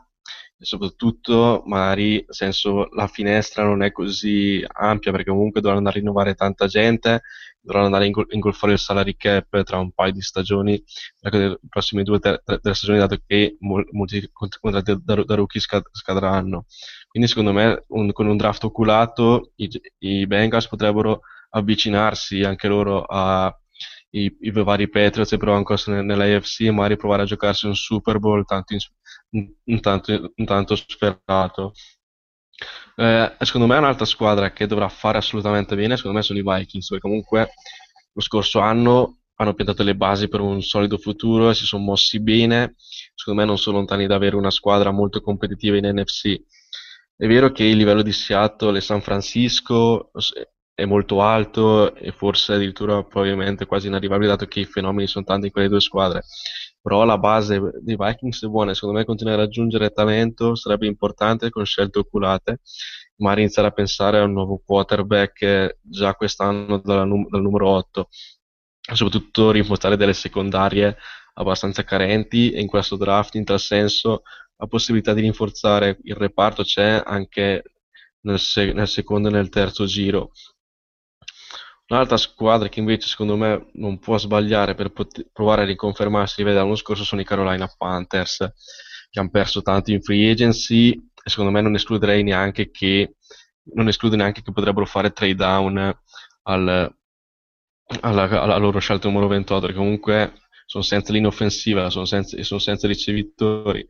e 0.59 0.65
soprattutto 0.65 1.63
magari 1.67 2.25
senso 2.29 2.89
la 2.95 3.07
finestra 3.07 3.65
non 3.65 3.83
è 3.83 3.93
così 3.93 4.63
ampia 4.71 5.11
perché 5.11 5.31
comunque 5.31 5.63
dovranno 5.63 5.91
rinnovare 5.91 6.35
tanta 6.35 6.67
gente 6.67 7.23
dovranno 7.61 7.87
andare 7.87 8.05
a 8.05 8.07
ingol- 8.07 8.27
ingolfare 8.31 8.73
il 8.73 8.79
salary 8.79 9.17
cap 9.17 9.63
tra 9.63 9.79
un 9.79 9.93
paio 9.93 10.13
di 10.13 10.21
stagioni 10.23 10.83
le 11.21 11.59
prossime 11.69 12.03
due 12.03 12.17
o 12.17 12.19
tre, 12.19 12.43
tre, 12.45 12.75
stagioni 12.75 12.99
dato 12.99 13.17
che 13.27 13.57
mol- 13.61 13.87
molti 13.93 14.29
contratti 14.33 14.97
da, 15.05 15.23
da, 15.25 15.35
rookie 15.35 15.61
scad- 15.61 15.89
scadranno 15.93 16.67
quindi 17.09 17.29
secondo 17.29 17.53
me 17.53 17.85
un, 17.89 18.13
con 18.13 18.27
un 18.27 18.37
draft 18.37 18.65
oculato 18.65 19.53
i, 19.57 19.69
i 19.99 20.27
Bengals 20.27 20.69
potrebbero 20.69 21.21
avvicinarsi 21.51 22.43
anche 22.43 22.69
loro 22.69 23.03
a 23.05 23.55
i, 24.13 24.37
i 24.41 24.51
vari 24.51 24.89
Patriots 24.89 25.33
e 25.33 25.37
Broncos 25.37 25.87
nell'AFC 25.87 26.61
e 26.63 26.71
magari 26.71 26.97
provare 26.97 27.23
a 27.23 27.25
giocarsi 27.27 27.67
un 27.67 27.77
Super 27.77 28.19
Bowl 28.19 28.45
tanto, 28.45 28.75
in, 29.31 29.81
tanto, 29.81 30.33
tanto 30.45 30.75
sperato. 30.77 31.73
Eh, 32.97 33.37
secondo 33.41 33.67
me 33.67 33.77
è 33.77 33.79
un'altra 33.79 34.05
squadra 34.05 34.53
che 34.53 34.67
dovrà 34.67 34.89
fare 34.89 35.19
assolutamente 35.19 35.75
bene, 35.75 35.97
secondo 35.97 36.19
me 36.19 36.23
sono 36.23 36.39
i 36.39 36.43
Vikings, 36.43 36.89
perché 36.89 37.07
comunque 37.07 37.51
lo 38.13 38.21
scorso 38.21 38.59
anno 38.61 39.21
hanno 39.37 39.55
piantato 39.55 39.83
le 39.83 39.97
basi 39.97 40.29
per 40.29 40.41
un 40.41 40.61
solido 40.61 40.99
futuro 40.99 41.49
e 41.49 41.55
si 41.55 41.65
sono 41.65 41.83
mossi 41.83 42.21
bene, 42.21 42.75
secondo 43.15 43.41
me 43.41 43.47
non 43.47 43.57
sono 43.57 43.79
lontani 43.79 44.07
da 44.07 44.17
avere 44.17 44.37
una 44.37 44.51
squadra 44.51 44.91
molto 44.91 45.23
competitiva 45.23 45.79
in 45.79 45.87
NFC. 45.87 46.39
È 47.17 47.27
vero 47.27 47.51
che 47.53 47.65
il 47.65 47.77
livello 47.77 48.03
di 48.03 48.13
Seattle 48.13 48.77
e 48.79 48.83
San 48.83 49.01
Francisco 49.01 50.11
è 50.75 50.85
molto 50.85 51.23
alto 51.23 51.95
e 51.95 52.13
forse 52.13 52.55
addirittura 52.55 53.03
probabilmente 53.03 53.67
quasi 53.67 53.87
inarrivabile 53.87 54.29
dato 54.29 54.47
che 54.47 54.61
i 54.61 54.65
fenomeni 54.65 55.07
sono 55.07 55.25
tanti 55.25 55.47
in 55.47 55.53
quelle 55.53 55.69
due 55.69 55.81
squadre 55.81 56.23
però 56.81 57.05
la 57.05 57.19
base 57.19 57.61
dei 57.83 57.97
Vikings 57.97 58.45
è 58.45 58.49
buona 58.49 58.75
secondo 58.75 58.99
me 58.99 59.05
continuare 59.05 59.43
a 59.43 59.45
raggiungere 59.45 59.91
talento 59.91 60.55
sarebbe 60.55 60.87
importante 60.87 61.51
con 61.51 61.65
scelte 61.65 61.99
oculate. 61.99 62.61
Magari 63.17 63.43
iniziare 63.43 63.69
a 63.69 63.73
pensare 63.73 64.19
a 64.19 64.25
un 64.25 64.33
nuovo 64.33 64.63
quarterback 64.65 65.79
già 65.83 66.15
quest'anno 66.15 66.81
num- 66.85 67.29
dal 67.29 67.43
numero 67.43 67.69
8 67.69 68.09
soprattutto 68.95 69.51
rinforzare 69.51 69.97
delle 69.97 70.13
secondarie 70.15 70.97
abbastanza 71.35 71.85
carenti 71.85 72.51
e 72.51 72.61
in 72.61 72.67
questo 72.67 72.97
draft 72.97 73.35
in 73.35 73.45
tal 73.45 73.61
senso 73.61 74.23
la 74.57 74.67
possibilità 74.67 75.13
di 75.15 75.21
rinforzare 75.23 75.99
il 76.05 76.15
reparto 76.15 76.63
c'è 76.63 77.03
anche 77.05 77.63
nel, 78.23 78.39
se- 78.39 78.73
nel 78.73 78.89
secondo 78.89 79.29
e 79.29 79.31
nel 79.31 79.49
terzo 79.49 79.85
giro 79.87 80.33
Un'altra 81.91 82.17
squadra 82.17 82.69
che 82.69 82.79
invece 82.79 83.09
secondo 83.09 83.37
me 83.37 83.69
non 83.75 83.99
può 83.99 84.17
sbagliare 84.17 84.77
per 84.77 84.93
pot- 84.93 85.29
provare 85.33 85.63
a 85.63 85.65
riconfermarsi 85.65 86.35
a 86.35 86.37
livello 86.39 86.59
dell'anno 86.59 86.77
scorso 86.77 87.03
sono 87.03 87.21
i 87.21 87.25
Carolina 87.25 87.69
Panthers, 87.77 88.53
che 89.11 89.19
hanno 89.19 89.31
perso 89.31 89.61
tanto 89.61 89.91
in 89.91 90.01
free 90.01 90.31
agency 90.31 90.93
e 90.93 91.29
secondo 91.29 91.51
me 91.51 91.61
non 91.61 91.75
escluderei 91.75 92.23
neanche 92.23 92.71
che, 92.71 93.17
neanche 93.65 94.43
che 94.43 94.53
potrebbero 94.53 94.87
fare 94.87 95.11
trade 95.11 95.35
down 95.35 96.01
al, 96.43 96.95
alla, 98.01 98.23
alla, 98.23 98.57
loro 98.57 98.79
scelta 98.79 99.09
numero 99.09 99.27
28, 99.27 99.61
perché 99.61 99.77
comunque 99.77 100.33
sono 100.67 100.85
senza 100.85 101.13
linea 101.13 101.29
offensiva 101.29 101.91
senza, 101.91 102.41
sono 102.45 102.61
senza 102.61 102.87
ricevitori 102.87 103.85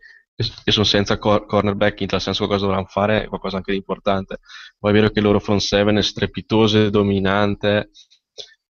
e 0.64 0.72
sono 0.72 0.84
senza 0.84 1.18
cor- 1.18 1.45
cornerback, 1.47 2.01
in 2.01 2.07
tal 2.09 2.20
senso 2.20 2.47
qualcosa 2.47 2.66
dovranno 2.66 2.88
fare, 2.88 3.28
qualcosa 3.28 3.57
anche 3.57 3.72
di 3.72 3.78
importante. 3.78 4.38
Poi 4.78 4.91
è 4.91 4.95
vero 4.95 5.11
che 5.11 5.18
il 5.18 5.24
loro 5.24 5.41
front 5.41 5.61
7 5.61 5.99
è 5.99 6.03
strepitoso 6.03 6.84
e 6.86 6.91
dominante, 6.91 7.91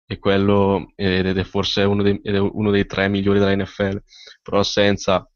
e 0.07 0.19
quello 0.19 0.91
ed 0.95 1.37
è 1.37 1.43
forse 1.43 1.81
uno 1.83 2.03
dei, 2.03 2.19
è 2.21 2.37
uno 2.37 2.69
dei 2.71 2.85
tre 2.85 3.07
migliori 3.07 3.39
della 3.39 3.55
NFL, 3.55 4.01
però 4.41 4.61
senza, 4.63 5.27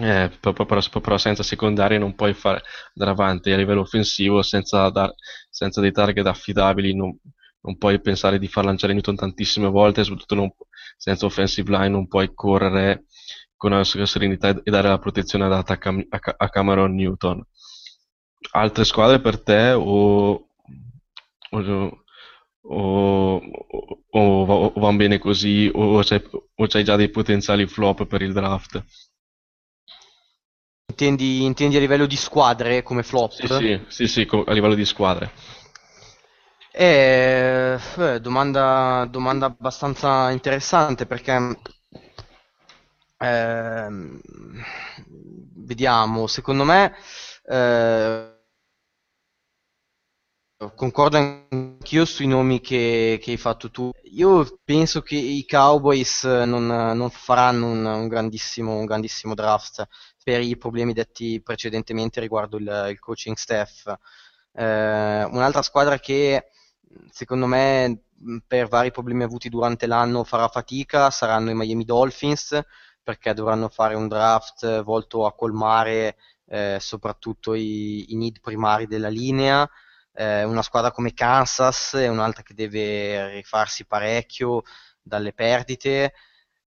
eh, 0.00 0.30
però, 0.40 0.52
però, 0.64 0.80
però 1.00 1.18
senza 1.18 1.42
secondarie 1.42 1.98
non 1.98 2.14
puoi 2.14 2.34
fare, 2.34 2.62
andare 2.94 3.10
avanti 3.10 3.50
a 3.50 3.56
livello 3.56 3.80
offensivo 3.82 4.42
senza, 4.42 4.88
dar, 4.90 5.12
senza 5.50 5.80
dei 5.80 5.92
target 5.92 6.26
affidabili, 6.26 6.94
non, 6.94 7.16
non, 7.60 7.76
puoi 7.78 8.00
pensare 8.00 8.38
di 8.38 8.48
far 8.48 8.64
lanciare 8.64 8.92
Newton 8.94 9.16
tantissime 9.16 9.68
volte, 9.68 10.04
soprattutto 10.04 10.34
non, 10.34 10.50
senza 10.96 11.26
offensive 11.26 11.70
line 11.70 11.88
non 11.88 12.08
puoi 12.08 12.32
correre 12.34 13.04
con 13.56 13.72
una 13.72 13.84
serenità 13.84 14.50
e 14.50 14.70
dare 14.70 14.88
la 14.88 14.98
protezione 14.98 15.44
adatta 15.44 15.74
a, 15.74 15.78
Cam- 15.78 16.06
a 16.08 16.48
Cameron 16.48 16.94
Newton. 16.94 17.44
Altre 18.52 18.84
squadre 18.84 19.20
per 19.20 19.42
te 19.42 19.72
o, 19.72 20.48
o, 21.50 21.90
o, 22.60 23.42
o 24.10 24.72
vanno 24.80 24.96
bene 24.96 25.18
così 25.18 25.70
o 25.72 26.00
c'hai, 26.02 26.22
o 26.54 26.66
c'hai 26.66 26.84
già 26.84 26.96
dei 26.96 27.10
potenziali 27.10 27.66
flop 27.66 28.06
per 28.06 28.22
il 28.22 28.32
draft? 28.32 28.84
Intendi, 30.88 31.44
intendi 31.44 31.76
a 31.76 31.80
livello 31.80 32.06
di 32.06 32.16
squadre 32.16 32.82
come 32.82 33.02
flop? 33.02 33.32
Sì, 33.32 33.46
sì, 33.46 33.80
sì, 33.88 34.06
sì, 34.06 34.28
a 34.46 34.52
livello 34.52 34.74
di 34.74 34.84
squadre. 34.84 35.32
Eh, 36.72 37.78
domanda, 38.20 39.06
domanda 39.10 39.46
abbastanza 39.46 40.30
interessante 40.30 41.06
perché 41.06 41.32
Ehm, 43.18 44.20
vediamo, 45.54 46.26
secondo 46.26 46.64
me 46.64 46.94
eh, 47.44 48.36
concordo 50.74 51.16
anch'io 51.16 52.04
sui 52.04 52.26
nomi 52.26 52.60
che, 52.60 53.18
che, 53.20 53.30
hai 53.32 53.36
fatto 53.36 53.70
tu. 53.70 53.90
Io 54.12 54.58
penso 54.64 55.02
che 55.02 55.16
i 55.16 55.44
Cowboys 55.46 56.24
non, 56.24 56.66
non 56.66 57.10
faranno 57.10 57.66
un, 57.70 57.84
un, 57.84 58.08
grandissimo, 58.08 58.76
un, 58.76 58.84
grandissimo, 58.86 59.34
draft 59.34 59.86
per 60.22 60.40
i 60.40 60.56
problemi 60.56 60.92
detti 60.92 61.40
precedentemente 61.42 62.20
riguardo 62.20 62.56
il, 62.56 62.86
il 62.90 62.98
coaching 62.98 63.36
staff. 63.36 63.86
Eh, 64.52 65.24
un'altra 65.24 65.62
squadra 65.62 65.98
che 65.98 66.48
secondo 67.10 67.46
me 67.46 68.02
per 68.46 68.68
vari 68.68 68.90
problemi 68.90 69.22
avuti 69.22 69.48
durante 69.50 69.86
l'anno 69.86 70.24
farà 70.24 70.48
fatica 70.48 71.10
saranno 71.10 71.50
i 71.50 71.54
Miami 71.54 71.84
Dolphins 71.84 72.58
perché 73.06 73.34
dovranno 73.34 73.68
fare 73.68 73.94
un 73.94 74.08
draft 74.08 74.82
volto 74.82 75.26
a 75.26 75.32
colmare 75.32 76.16
eh, 76.48 76.78
soprattutto 76.80 77.54
i, 77.54 78.12
i, 78.12 78.16
need 78.16 78.40
primari 78.40 78.88
della 78.88 79.06
linea. 79.06 79.68
Eh, 80.12 80.42
una 80.42 80.62
squadra 80.62 80.90
come 80.90 81.14
Kansas 81.14 81.94
è 81.94 82.08
un'altra 82.08 82.42
che 82.42 82.52
deve 82.52 83.30
rifarsi 83.34 83.86
parecchio 83.86 84.62
dalle 85.00 85.32
perdite. 85.32 86.14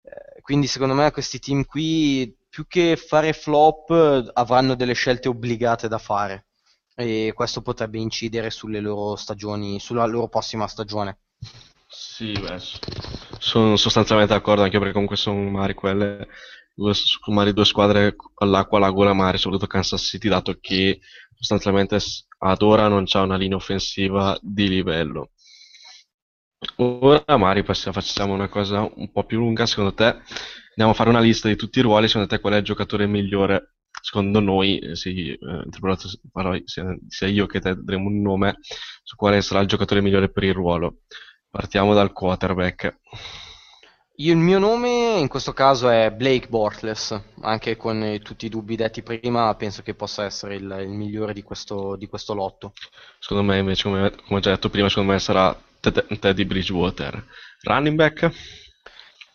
Eh, 0.03 0.41
quindi 0.41 0.67
secondo 0.67 0.93
me 0.93 1.09
questi 1.09 1.39
team 1.39 1.65
qui, 1.65 2.37
più 2.47 2.67
che 2.67 2.95
fare 2.97 3.33
flop, 3.33 4.29
avranno 4.33 4.75
delle 4.75 4.93
scelte 4.93 5.29
obbligate 5.29 5.87
da 5.87 5.97
fare. 5.97 6.45
E 6.95 7.31
questo 7.33 7.63
potrebbe 7.63 7.97
incidere 7.97 8.51
sulle 8.51 8.79
loro 8.79 9.15
stagioni, 9.15 9.79
sulla 9.79 10.05
loro 10.05 10.27
prossima 10.27 10.67
stagione. 10.67 11.17
Sì, 11.89 12.31
beh, 12.33 12.57
sono 13.39 13.75
sostanzialmente 13.77 14.33
d'accordo 14.33 14.61
anche 14.63 14.77
perché 14.77 14.93
comunque 14.93 15.15
sono 15.17 15.49
magari 15.49 15.73
quelle 15.73 16.27
due, 16.75 16.93
magari 17.27 17.53
due 17.53 17.65
squadre 17.65 18.15
all'acqua 18.35 18.77
alla 18.77 18.89
gola, 18.91 19.13
magari 19.13 19.37
soprattutto 19.37 19.69
Kansas 19.69 20.01
City, 20.03 20.27
dato 20.29 20.57
che 20.59 20.99
sostanzialmente 21.35 21.97
ad 22.39 22.61
ora 22.61 22.87
non 22.87 23.05
c'è 23.05 23.19
una 23.19 23.37
linea 23.37 23.57
offensiva 23.57 24.37
di 24.41 24.67
livello. 24.69 25.31
Ora 26.77 27.37
magari 27.37 27.63
facciamo 27.63 28.33
una 28.33 28.47
cosa 28.49 28.81
un 28.95 29.11
po' 29.11 29.25
più 29.25 29.37
lunga, 29.39 29.65
secondo 29.65 29.93
te 29.93 30.03
andiamo 30.69 30.91
a 30.91 30.93
fare 30.93 31.09
una 31.09 31.19
lista 31.19 31.47
di 31.47 31.55
tutti 31.55 31.79
i 31.79 31.81
ruoli, 31.81 32.07
secondo 32.07 32.27
te 32.27 32.39
qual 32.39 32.53
è 32.53 32.57
il 32.57 32.63
giocatore 32.63 33.05
migliore? 33.07 33.75
Secondo 34.01 34.39
noi, 34.39 34.79
eh, 34.79 34.95
sì, 34.95 35.31
eh, 35.31 36.61
sia, 36.65 36.97
sia 37.07 37.27
io 37.27 37.45
che 37.47 37.59
te 37.59 37.75
daremo 37.75 38.07
un 38.07 38.21
nome 38.21 38.57
su 39.03 39.15
quale 39.15 39.41
sarà 39.41 39.61
il 39.61 39.67
giocatore 39.67 40.01
migliore 40.01 40.29
per 40.31 40.43
il 40.43 40.53
ruolo. 40.53 40.99
Partiamo 41.49 41.93
dal 41.93 42.11
quarterback. 42.11 42.97
Il 44.19 44.35
mio 44.35 44.57
nome 44.57 45.19
in 45.19 45.27
questo 45.27 45.53
caso 45.53 45.89
è 45.89 46.11
Blake 46.11 46.47
Bortles, 46.47 47.21
anche 47.41 47.77
con 47.77 48.01
eh, 48.01 48.19
tutti 48.19 48.47
i 48.47 48.49
dubbi 48.49 48.75
detti 48.75 49.03
prima, 49.03 49.53
penso 49.53 49.83
che 49.83 49.93
possa 49.93 50.23
essere 50.23 50.55
il, 50.55 50.63
il 50.81 50.89
migliore 50.89 51.33
di 51.33 51.43
questo, 51.43 51.95
di 51.95 52.07
questo, 52.07 52.33
lotto. 52.33 52.73
Secondo 53.19 53.43
me, 53.43 53.59
invece, 53.59 53.83
come, 53.83 54.09
come, 54.09 54.39
ho 54.39 54.39
già 54.39 54.49
detto 54.49 54.71
prima, 54.71 54.89
secondo 54.89 55.11
me 55.11 55.19
sarà 55.19 55.55
Teddy 55.79 56.45
Bridgewater. 56.45 57.23
Running 57.61 57.95
back? 57.95 58.31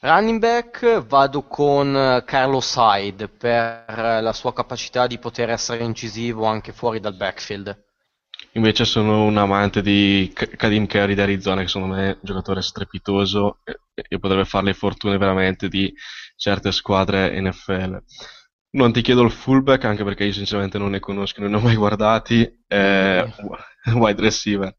Running 0.00 0.40
back 0.40 1.06
vado 1.06 1.42
con 1.42 2.22
Carlos 2.26 2.74
Hyde 2.76 3.28
per 3.28 3.84
la 4.20 4.32
sua 4.32 4.52
capacità 4.52 5.06
di 5.06 5.18
poter 5.18 5.50
essere 5.50 5.84
incisivo 5.84 6.44
anche 6.44 6.72
fuori 6.72 6.98
dal 6.98 7.14
backfield. 7.14 7.84
Invece 8.54 8.84
sono 8.84 9.24
un 9.24 9.36
amante 9.38 9.80
di 9.80 10.30
Kadim 10.34 10.86
Carey 10.86 11.14
di 11.14 11.20
Arizona, 11.20 11.62
che 11.62 11.68
secondo 11.68 11.94
me 11.94 12.04
è 12.04 12.12
un 12.12 12.18
giocatore 12.20 12.60
strepitoso 12.60 13.60
e, 13.64 13.78
e 14.08 14.18
potrebbe 14.18 14.44
fare 14.44 14.66
le 14.66 14.74
fortune 14.74 15.16
veramente 15.16 15.68
di 15.68 15.92
certe 16.36 16.70
squadre 16.70 17.40
NFL. 17.40 18.02
Non 18.72 18.92
ti 18.92 19.00
chiedo 19.00 19.22
il 19.22 19.30
fullback, 19.30 19.84
anche 19.84 20.04
perché 20.04 20.24
io 20.24 20.32
sinceramente 20.32 20.78
non 20.78 20.90
ne 20.90 21.00
conosco, 21.00 21.40
non 21.40 21.50
ne 21.50 21.56
ho 21.56 21.60
mai 21.60 21.76
guardati. 21.76 22.64
Eh, 22.66 23.32
wide 23.94 24.20
receiver. 24.20 24.74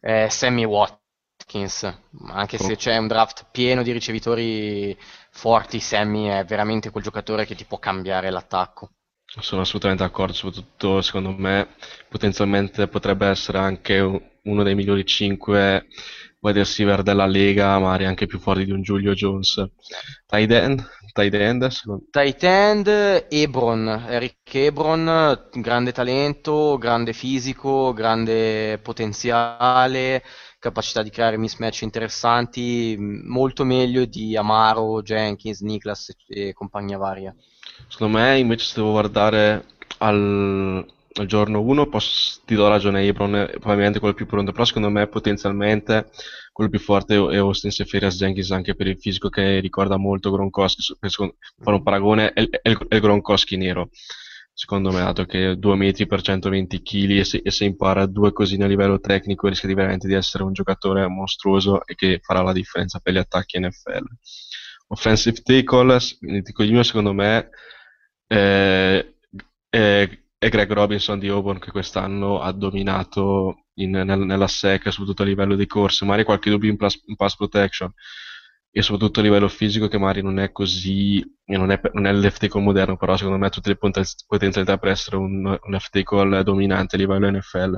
Eh, 0.00 0.28
Sammy 0.30 0.64
Watkins. 0.64 1.06
Watkins, 1.48 1.90
anche 2.28 2.58
se 2.58 2.76
c'è 2.76 2.96
un 2.98 3.06
draft 3.06 3.46
pieno 3.50 3.82
di 3.82 3.92
ricevitori 3.92 4.96
forti, 5.30 5.80
Sammy 5.80 6.26
è 6.26 6.44
veramente 6.44 6.90
quel 6.90 7.02
giocatore 7.02 7.46
che 7.46 7.54
ti 7.54 7.64
può 7.64 7.78
cambiare 7.78 8.28
l'attacco. 8.30 8.90
Sono 9.36 9.60
assolutamente 9.60 10.02
d'accordo, 10.02 10.32
soprattutto 10.32 11.02
secondo 11.02 11.30
me 11.30 11.68
potenzialmente 12.08 12.88
potrebbe 12.88 13.26
essere 13.26 13.58
anche 13.58 13.98
uno 14.42 14.62
dei 14.62 14.74
migliori 14.74 15.04
5 15.04 15.86
wide 16.40 16.58
receiver 16.58 17.02
della 17.02 17.26
Lega, 17.26 17.78
magari 17.78 18.06
anche 18.06 18.26
più 18.26 18.38
forti 18.38 18.64
di 18.64 18.70
un 18.70 18.80
Giulio 18.80 19.12
Jones. 19.12 19.62
Tight 20.26 20.50
end? 20.50 20.82
Tight 21.12 21.34
end, 21.34 21.66
secondo... 21.66 22.04
Tight 22.10 22.42
end, 22.42 23.26
Ebron, 23.28 24.06
Eric 24.08 24.54
Ebron, 24.54 25.48
grande 25.52 25.92
talento, 25.92 26.78
grande 26.78 27.12
fisico, 27.12 27.92
grande 27.92 28.78
potenziale, 28.78 30.22
capacità 30.58 31.02
di 31.02 31.10
creare 31.10 31.36
mismatch 31.36 31.82
interessanti, 31.82 32.96
molto 32.98 33.64
meglio 33.64 34.04
di 34.06 34.36
Amaro, 34.36 35.02
Jenkins, 35.02 35.60
Niklas 35.60 36.14
e 36.28 36.52
compagnia 36.54 36.96
varia. 36.96 37.34
Secondo 37.88 38.18
me 38.18 38.38
invece 38.38 38.64
se 38.66 38.72
devo 38.76 38.92
guardare 38.92 39.64
al, 39.98 40.86
al 41.14 41.26
giorno 41.26 41.60
1 41.60 41.88
ti 42.44 42.54
do 42.54 42.68
ragione 42.68 43.02
Ebron 43.02 43.34
è 43.34 43.50
probabilmente 43.50 43.98
quello 43.98 44.14
più 44.14 44.26
pronto 44.26 44.52
però 44.52 44.64
secondo 44.64 44.90
me 44.90 45.06
potenzialmente 45.06 46.10
quello 46.52 46.70
più 46.70 46.78
forte 46.78 47.14
è 47.14 47.36
Austin 47.36 47.70
Seferias 47.70 48.16
Jenkins 48.16 48.50
anche 48.52 48.74
per 48.74 48.86
il 48.86 48.98
fisico 48.98 49.28
che 49.28 49.60
ricorda 49.60 49.96
molto 49.96 50.30
Gronkowski 50.30 50.96
per 50.98 51.10
fare 51.10 51.76
un 51.76 51.82
paragone 51.82 52.32
è, 52.32 52.48
è, 52.48 52.60
è 52.60 52.94
il 52.94 53.00
Gronkowski 53.00 53.56
nero 53.56 53.90
secondo 54.52 54.90
me 54.90 55.00
dato 55.00 55.24
che 55.24 55.56
2 55.56 55.76
metri 55.76 56.06
per 56.06 56.20
120 56.20 56.82
kg 56.82 57.10
e 57.10 57.24
se, 57.24 57.40
e 57.44 57.50
se 57.50 57.64
impara 57.64 58.06
due 58.06 58.32
cosine 58.32 58.64
a 58.64 58.68
livello 58.68 58.98
tecnico 58.98 59.46
rischia 59.46 59.68
di 59.68 59.74
veramente 59.74 60.08
di 60.08 60.14
essere 60.14 60.42
un 60.42 60.52
giocatore 60.52 61.06
mostruoso 61.06 61.86
e 61.86 61.94
che 61.94 62.18
farà 62.20 62.42
la 62.42 62.52
differenza 62.52 62.98
per 62.98 63.12
gli 63.12 63.18
attacchi 63.18 63.58
NFL 63.60 64.04
offensive 64.88 65.42
tackle 65.42 65.98
dico 66.20 66.62
io 66.62 66.82
secondo 66.82 67.12
me 67.12 67.50
eh, 68.26 69.14
è, 69.68 70.08
è 70.38 70.48
Greg 70.48 70.72
Robinson 70.72 71.18
di 71.18 71.28
Auburn 71.28 71.58
che 71.58 71.70
quest'anno 71.70 72.40
ha 72.40 72.52
dominato 72.52 73.64
in, 73.74 73.90
nel, 73.90 74.18
nella 74.18 74.46
SEC, 74.46 74.90
soprattutto 74.90 75.22
a 75.22 75.26
livello 75.26 75.56
di 75.56 75.66
corse, 75.66 76.04
magari 76.04 76.24
qualche 76.24 76.50
dubbio 76.50 76.70
in, 76.70 76.76
plus, 76.76 77.02
in 77.06 77.16
pass 77.16 77.36
protection 77.36 77.92
e 78.70 78.82
soprattutto 78.82 79.20
a 79.20 79.22
livello 79.22 79.48
fisico 79.48 79.88
che 79.88 79.98
magari 79.98 80.22
non 80.22 80.38
è 80.38 80.52
così, 80.52 81.24
non 81.46 81.70
è, 81.70 81.80
non 81.92 82.06
è 82.06 82.10
il 82.10 82.20
left 82.20 82.40
tackle 82.40 82.60
moderno, 82.60 82.96
però 82.96 83.16
secondo 83.16 83.38
me 83.38 83.46
ha 83.46 83.50
tutte 83.50 83.70
le 83.70 83.78
potenzialità 84.26 84.78
per 84.78 84.90
essere 84.90 85.16
un, 85.16 85.44
un 85.46 85.70
left 85.70 85.90
tackle 85.90 86.42
dominante 86.44 86.96
a 86.96 86.98
livello 86.98 87.30
NFL. 87.30 87.76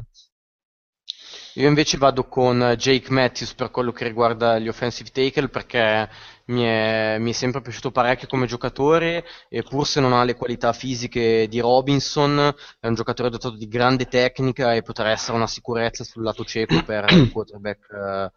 Io 1.54 1.66
invece 1.66 1.96
vado 1.96 2.28
con 2.28 2.74
Jake 2.76 3.10
Matthews 3.10 3.54
per 3.54 3.70
quello 3.70 3.90
che 3.90 4.04
riguarda 4.04 4.58
gli 4.58 4.68
offensive 4.68 5.10
tackle 5.10 5.48
perché 5.48 6.08
mi 6.50 6.62
è, 6.62 7.16
mi 7.18 7.30
è 7.30 7.32
sempre 7.32 7.60
piaciuto 7.60 7.90
parecchio 7.90 8.28
come 8.28 8.46
giocatore 8.46 9.24
e 9.48 9.62
pur 9.62 9.86
se 9.86 10.00
non 10.00 10.12
ha 10.12 10.24
le 10.24 10.34
qualità 10.34 10.72
fisiche 10.72 11.46
di 11.48 11.60
Robinson 11.60 12.54
è 12.78 12.86
un 12.86 12.94
giocatore 12.94 13.30
dotato 13.30 13.56
di 13.56 13.68
grande 13.68 14.06
tecnica 14.06 14.74
e 14.74 14.82
potrà 14.82 15.10
essere 15.10 15.36
una 15.36 15.46
sicurezza 15.46 16.04
sul 16.04 16.22
lato 16.22 16.44
cieco 16.44 16.82
per 16.82 17.10
il 17.12 17.30
quarterback 17.30 17.88
eh, 17.92 18.30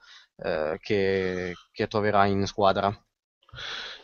eh, 0.43 0.79
che, 0.81 1.53
che 1.71 1.87
troverà 1.87 2.25
in 2.25 2.45
squadra. 2.45 2.95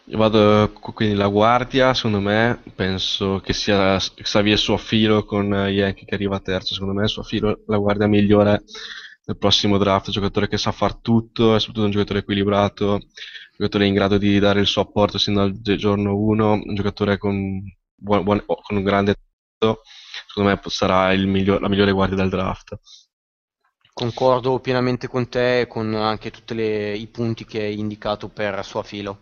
Io 0.06 0.18
vado 0.18 0.72
quindi 0.94 1.16
la 1.16 1.28
guardia, 1.28 1.94
secondo 1.94 2.20
me, 2.20 2.64
penso 2.74 3.40
che 3.44 3.54
sia 3.54 3.96
Xavier 3.98 4.58
Suafilo 4.58 5.24
con 5.24 5.52
Yankee 5.52 6.06
che 6.06 6.16
arriva 6.16 6.40
terzo, 6.40 6.74
secondo 6.74 7.00
me 7.00 7.08
Suafilo 7.08 7.62
la 7.68 7.78
guardia 7.78 8.08
migliore 8.08 8.64
del 9.30 9.38
prossimo 9.38 9.78
draft, 9.78 10.08
un 10.08 10.14
giocatore 10.14 10.48
che 10.48 10.58
sa 10.58 10.72
far 10.72 10.96
tutto, 10.96 11.54
è 11.54 11.60
soprattutto 11.60 11.86
un 11.86 11.92
giocatore 11.92 12.20
equilibrato, 12.20 12.94
un 12.94 13.00
giocatore 13.52 13.86
in 13.86 13.94
grado 13.94 14.18
di 14.18 14.40
dare 14.40 14.60
il 14.60 14.66
suo 14.66 14.82
apporto 14.82 15.20
sin 15.20 15.36
dal 15.36 15.62
giorno 15.62 16.16
1, 16.16 16.52
un 16.66 16.74
giocatore 16.74 17.20
con, 17.20 17.62
buon, 17.94 18.24
buon, 18.24 18.44
con 18.44 18.78
un 18.78 18.84
grande 18.84 19.14
talento, 19.14 19.84
secondo 20.28 20.50
me 20.50 20.60
sarà 20.66 21.16
miglior, 21.16 21.62
la 21.62 21.70
migliore 21.70 21.92
guardia 21.92 22.18
del 22.18 22.30
draft. 22.30 22.80
Concordo 23.94 24.60
pienamente 24.62 25.08
con 25.08 25.30
te 25.30 25.60
e 25.60 25.68
con 25.68 25.94
anche 25.94 26.32
tutti 26.32 26.56
i 26.56 27.08
punti 27.08 27.46
che 27.46 27.62
hai 27.62 27.78
indicato 27.78 28.30
per 28.30 28.66
Suafilo. 28.66 29.20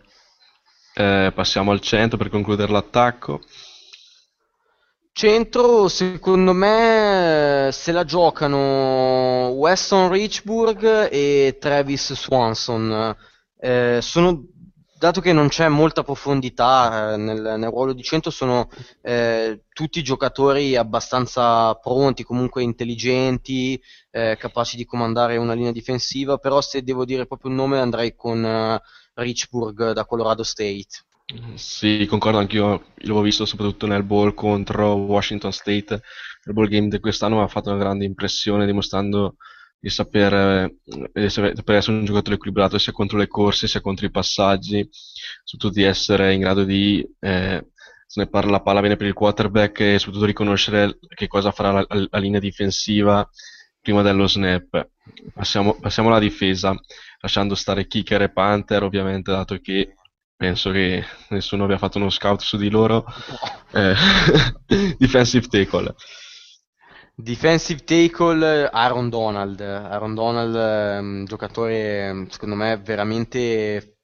Eh, 0.94 1.34
passiamo 1.36 1.72
al 1.72 1.82
centro 1.82 2.18
per 2.18 2.30
concludere 2.30 2.72
l'attacco. 2.72 3.42
Centro, 5.18 5.88
secondo 5.88 6.54
me, 6.54 7.70
se 7.72 7.92
la 7.92 8.04
giocano 8.06 9.48
Weston 9.48 10.12
Richburg 10.12 11.10
e 11.12 11.58
Travis 11.60 12.14
Swanson. 12.14 13.18
Eh, 13.60 13.98
sono, 14.00 14.46
dato 15.00 15.20
che 15.20 15.34
non 15.34 15.48
c'è 15.48 15.70
molta 15.70 16.04
profondità 16.04 17.14
eh, 17.14 17.18
nel, 17.18 17.42
nel, 17.42 17.70
ruolo 17.72 17.94
di 17.94 18.04
centro, 18.04 18.30
sono 18.30 18.70
eh, 19.02 19.64
tutti 19.74 20.04
giocatori 20.04 20.76
abbastanza 20.76 21.74
pronti, 21.74 22.22
comunque 22.22 22.62
intelligenti, 22.62 23.82
eh, 24.12 24.38
capaci 24.38 24.78
di 24.78 24.86
comandare 24.86 25.38
una 25.38 25.54
linea 25.54 25.72
difensiva, 25.72 26.38
però 26.38 26.62
se 26.62 26.84
devo 26.84 27.06
dire 27.06 27.26
proprio 27.26 27.50
un 27.50 27.58
nome 27.58 27.80
andrei 27.80 28.14
con 28.14 28.46
eh, 28.46 28.80
Richburg 29.16 29.94
da 29.94 30.06
Colorado 30.06 30.44
State. 30.44 31.07
Sì, 31.56 32.06
concordo 32.08 32.38
anch'io, 32.38 32.86
l'ho 32.96 33.22
visto 33.22 33.44
soprattutto 33.46 33.86
nel 33.86 34.04
bowl 34.04 34.34
contro 34.34 34.94
Washington 34.94 35.52
State, 35.52 36.02
il 36.46 36.54
bowl 36.54 36.70
game 36.70 36.88
di 36.88 37.00
quest'anno 37.02 37.36
mi 37.38 37.42
ha 37.44 37.48
fatto 37.50 37.70
una 37.70 37.80
grande 37.80 38.06
impressione 38.06 38.66
dimostrando 38.66 39.36
di 39.78 39.90
saper, 39.90 40.74
di 40.86 41.30
saper 41.30 41.76
essere 41.76 41.98
un 41.98 42.06
giocatore 42.06 42.36
equilibrato 42.36 42.78
sia 42.78 42.94
contro 42.94 43.18
le 43.18 43.28
corse 43.28 43.68
sia 43.68 43.82
contro 43.82 44.06
i 44.06 44.12
passaggi, 44.12 44.88
soprattutto 45.44 45.70
di 45.82 45.84
essere 45.86 46.34
in 46.34 46.40
grado 46.40 46.64
di, 46.64 47.06
eh, 47.20 47.68
se 48.06 48.22
ne 48.22 48.28
parla 48.30 48.52
la 48.52 48.62
palla 48.62 48.80
bene 48.80 48.96
per 48.96 49.08
il 49.08 49.14
quarterback 49.14 49.80
e 49.82 49.98
soprattutto 50.00 50.26
riconoscere 50.28 50.98
che 51.14 51.28
cosa 51.28 51.52
farà 51.52 51.72
la, 51.72 51.86
la 52.10 52.20
linea 52.20 52.40
difensiva 52.40 53.28
prima 53.82 54.02
dello 54.02 54.28
snap. 54.28 54.90
Passiamo, 55.34 55.78
passiamo 55.80 56.08
alla 56.10 56.20
difesa 56.20 56.74
lasciando 57.20 57.54
stare 57.56 57.88
kicker 57.88 58.22
e 58.22 58.32
Panther 58.32 58.84
ovviamente 58.84 59.32
dato 59.32 59.58
che 59.60 59.94
penso 60.38 60.72
che 60.72 61.04
nessuno 61.30 61.64
abbia 61.64 61.80
fatto 61.80 61.98
uno 61.98 62.10
scout 62.10 62.42
su 62.42 62.56
di 62.58 62.70
loro 62.70 63.04
eh, 63.74 63.96
defensive 64.98 65.48
tackle. 65.48 65.96
Defensive 67.16 67.84
tackle 67.84 68.70
Aaron 68.70 69.10
Donald. 69.10 69.60
Aaron 69.60 70.14
Donald 70.14 70.56
un 71.02 71.26
giocatore 71.26 72.28
secondo 72.30 72.56
me 72.56 72.78
veramente 72.78 73.98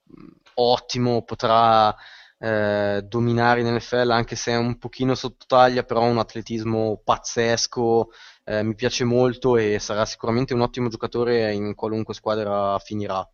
ottimo. 0.56 1.24
Potrà 1.24 1.96
eh, 2.40 3.06
dominare 3.08 3.62
in 3.62 3.76
NFL 3.76 4.10
anche 4.10 4.36
se 4.36 4.52
è 4.54 4.58
un 4.58 4.80
pochino 4.80 5.14
sotto 5.14 5.46
taglia 5.48 5.84
però 5.84 6.02
ha 6.02 6.08
un 6.10 6.18
atletismo 6.18 7.00
pazzesco 7.02 8.10
eh, 8.46 8.64
mi 8.64 8.76
piace 8.76 9.06
molto 9.06 9.56
e 9.56 9.80
sarà 9.80 10.06
sicuramente 10.06 10.54
un 10.54 10.62
ottimo 10.62 10.90
giocatore 10.90 11.54
in 11.54 11.76
qualunque 11.76 12.14
squadra 12.14 12.78
finirà. 12.80 13.26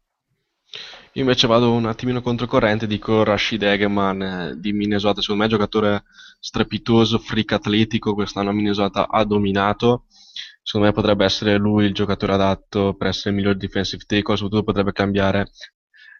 Io 1.14 1.22
invece 1.22 1.48
vado 1.48 1.72
un 1.72 1.86
attimino 1.86 2.22
controcorrente, 2.22 2.86
dico 2.86 3.24
Rashid 3.24 3.64
Egeman 3.64 4.22
eh, 4.22 4.60
di 4.60 4.74
Minnesota, 4.74 5.22
secondo 5.22 5.42
me 5.42 5.50
è 5.50 5.52
un 5.52 5.58
giocatore 5.58 6.04
strepitoso, 6.40 7.18
freak 7.18 7.54
atletico, 7.54 8.14
quest'anno 8.14 8.52
Minnesota 8.52 9.08
ha 9.10 9.24
dominato, 9.26 10.06
secondo 10.62 10.88
me 10.88 10.94
potrebbe 10.94 11.26
essere 11.26 11.58
lui 11.58 11.86
il 11.86 11.94
giocatore 11.94 12.34
adatto 12.34 12.94
per 12.94 13.08
essere 13.08 13.32
il 13.32 13.36
miglior 13.38 13.58
defensive 13.58 14.04
tackle, 14.06 14.36
soprattutto 14.36 14.64
potrebbe 14.64 14.92
cambiare 14.92 15.50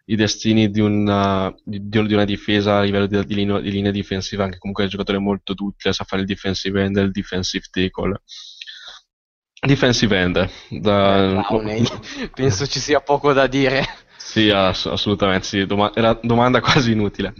i 0.06 0.16
destini 0.16 0.70
di 0.70 0.80
una, 0.80 1.54
di, 1.62 1.88
di 1.88 2.12
una 2.12 2.24
difesa 2.24 2.78
a 2.78 2.82
livello 2.82 3.06
di, 3.06 3.24
di, 3.24 3.34
linea, 3.34 3.60
di 3.60 3.70
linea 3.70 3.92
difensiva, 3.92 4.42
anche 4.42 4.58
comunque 4.58 4.82
è 4.82 4.86
un 4.86 4.92
giocatore 4.92 5.18
molto 5.18 5.54
duttile, 5.54 5.92
sa 5.92 6.02
fare 6.02 6.22
il 6.22 6.26
defensive 6.26 6.82
end 6.82 6.96
e 6.96 7.02
il 7.02 7.12
defensive 7.12 7.66
tackle. 7.70 8.20
Defensive 9.60 10.18
end. 10.18 10.50
Da... 10.70 11.46
Eh, 11.48 12.30
penso 12.34 12.66
ci 12.66 12.80
sia 12.80 13.00
poco 13.00 13.32
da 13.32 13.46
dire. 13.46 13.86
Sì, 14.32 14.50
ass- 14.50 14.86
assolutamente, 14.86 15.46
sì. 15.46 15.66
Doma- 15.66 15.92
era 15.94 16.18
domanda 16.22 16.60
quasi 16.62 16.92
inutile. 16.92 17.34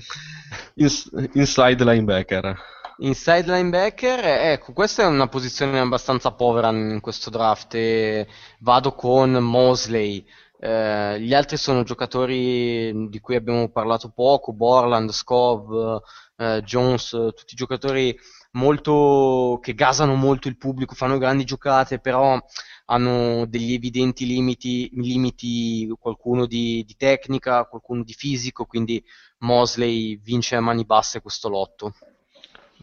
Ins- 0.75 1.09
inside 1.35 1.85
linebacker. 1.85 2.59
Inside 3.03 3.47
linebacker, 3.51 4.21
ecco, 4.53 4.73
questa 4.75 5.03
è 5.05 5.07
una 5.07 5.27
posizione 5.29 5.79
abbastanza 5.81 6.33
povera 6.33 6.69
in 6.71 7.01
questo 7.01 7.31
draft. 7.31 8.27
vado 8.59 8.93
con 8.95 9.31
Mosley. 9.33 10.25
Eh, 10.63 11.19
gli 11.21 11.33
altri 11.33 11.57
sono 11.57 11.85
giocatori 11.85 13.09
di 13.09 13.19
cui 13.21 13.35
abbiamo 13.35 13.71
parlato 13.71 14.11
poco: 14.11 14.53
Borland, 14.53 15.11
Scov, 15.11 16.03
eh, 16.37 16.61
Jones, 16.65 17.11
tutti 17.35 17.55
giocatori 17.57 18.15
molto, 18.53 19.59
che 19.63 19.75
gasano 19.75 20.15
molto 20.17 20.49
il 20.49 20.59
pubblico, 20.59 20.95
fanno 20.95 21.17
grandi 21.17 21.45
giocate, 21.45 21.99
però 21.99 22.39
hanno 22.87 23.47
degli 23.47 23.73
evidenti 23.73 24.27
limiti, 24.27 24.91
limiti 24.93 25.89
qualcuno 25.99 26.45
di, 26.47 26.85
di 26.87 26.95
tecnica, 26.97 27.65
qualcuno 27.65 28.03
di 28.03 28.13
fisico, 28.13 28.67
quindi 28.67 29.03
Mosley 29.39 30.21
vince 30.21 30.57
a 30.57 30.61
mani 30.61 30.85
basse 30.85 31.23
questo 31.23 31.49
lotto. 31.49 31.95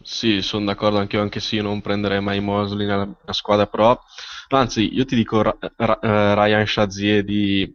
Sì, 0.02 0.42
sono 0.42 0.64
d'accordo 0.66 0.98
anche 0.98 1.16
io, 1.16 1.22
anche 1.22 1.40
se 1.40 1.56
io 1.56 1.62
non 1.62 1.80
prenderei 1.80 2.20
mai 2.20 2.40
Mosley 2.40 2.86
nella 2.86 3.04
mia 3.06 3.32
squadra, 3.32 3.66
però 3.66 3.98
anzi, 4.48 4.94
io 4.94 5.04
ti 5.04 5.14
dico 5.16 5.42
Ra- 5.42 5.56
Ra- 5.76 5.98
eh, 6.00 6.34
Ryan 6.34 6.66
Shazier 6.66 7.24
di, 7.24 7.70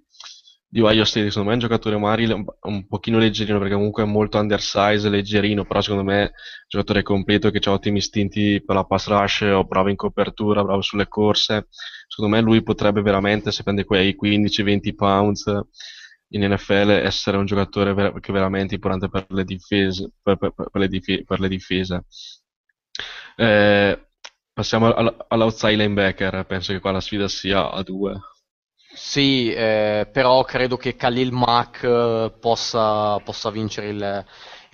di 0.68 0.80
Ohio 0.82 1.04
State, 1.06 1.28
secondo 1.30 1.50
me 1.50 1.52
è 1.56 1.62
un 1.62 1.68
giocatore 1.68 1.98
Mari 1.98 2.26
un, 2.32 2.46
un 2.62 2.88
pochino 2.88 3.18
leggerino 3.20 3.60
perché 3.60 3.74
comunque 3.76 4.04
è 4.04 4.06
molto 4.06 4.38
undersize, 4.40 5.10
leggerino, 5.10 5.66
però 5.66 5.82
secondo 5.82 6.04
me 6.04 6.18
è 6.20 6.24
un 6.24 6.30
giocatore 6.68 7.04
completo 7.04 7.52
che 7.52 7.60
ha 7.70 7.72
ottimi 7.74 7.98
istinti 7.98 8.64
per 8.66 8.76
la 8.76 8.86
pass 8.86 9.08
rush, 9.08 9.42
o 9.42 9.64
bravo 9.66 9.90
in 9.90 9.96
copertura, 9.96 10.64
bravo 10.64 10.82
sulle 10.82 11.08
corse. 11.08 11.68
Secondo 12.08 12.36
me 12.36 12.42
lui 12.42 12.64
potrebbe 12.64 13.02
veramente, 13.02 13.52
se 13.52 13.64
prende 13.64 13.84
quei 13.86 14.16
15-20 14.16 14.94
pounds 14.96 15.46
in 16.36 16.44
NFL, 16.52 16.90
essere 16.92 17.38
un 17.38 17.46
giocatore 17.46 17.94
ver- 17.94 18.20
che 18.20 18.32
è 18.32 18.34
veramente 18.34 18.76
importante 18.76 19.10
per 19.10 19.26
le 19.30 19.44
difese. 19.46 20.12
Per, 20.22 20.38
per, 20.38 20.54
per 20.54 20.70
le, 20.74 20.88
dif- 20.88 21.24
le 21.40 21.48
difese. 21.48 22.06
Eh, 23.38 24.08
passiamo 24.54 24.94
all- 24.94 25.26
all'outside 25.30 25.76
linebacker, 25.76 26.46
penso 26.46 26.74
che 26.74 26.80
qua 26.80 26.92
la 26.92 27.02
sfida 27.02 27.28
sia 27.28 27.72
a 27.72 27.82
due. 27.84 28.14
Sì, 28.96 29.52
eh, 29.52 30.08
però 30.12 30.44
credo 30.44 30.78
che 30.78 30.96
Khalil 30.96 31.32
Mack 31.32 31.84
eh, 31.84 32.32
possa, 32.40 33.18
possa 33.20 33.50
vincere 33.50 33.88
il, 33.90 34.26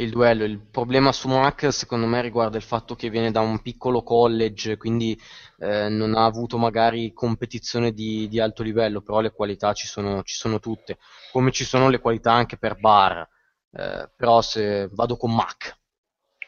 il 0.04 0.10
duello. 0.10 0.44
Il 0.44 0.60
problema 0.60 1.12
su 1.12 1.28
Mack, 1.28 1.72
secondo 1.72 2.06
me, 2.06 2.22
riguarda 2.22 2.58
il 2.58 2.64
fatto 2.64 2.96
che 2.96 3.10
viene 3.10 3.32
da 3.32 3.42
un 3.42 3.62
piccolo 3.62 4.04
college, 4.04 4.78
quindi 4.78 5.20
eh, 5.60 5.90
non 5.90 6.16
ha 6.16 6.26
avuto 6.26 6.58
magari 6.58 7.14
competizione 7.14 7.92
di, 7.94 8.28
di 8.28 8.40
alto 8.40 8.64
livello, 8.64 9.02
però 9.02 9.20
le 9.22 9.32
qualità 9.32 9.74
ci 9.74 9.88
sono, 9.88 10.24
ci 10.24 10.36
sono 10.36 10.60
tutte, 10.60 10.98
come 11.32 11.52
ci 11.52 11.64
sono 11.66 11.90
le 11.90 12.00
qualità 12.00 12.32
anche 12.34 12.58
per 12.58 12.80
Bar. 12.80 13.28
Eh, 13.72 14.10
però 14.16 14.42
se 14.42 14.90
vado 14.92 15.16
con 15.18 15.34
Mack. 15.34 15.78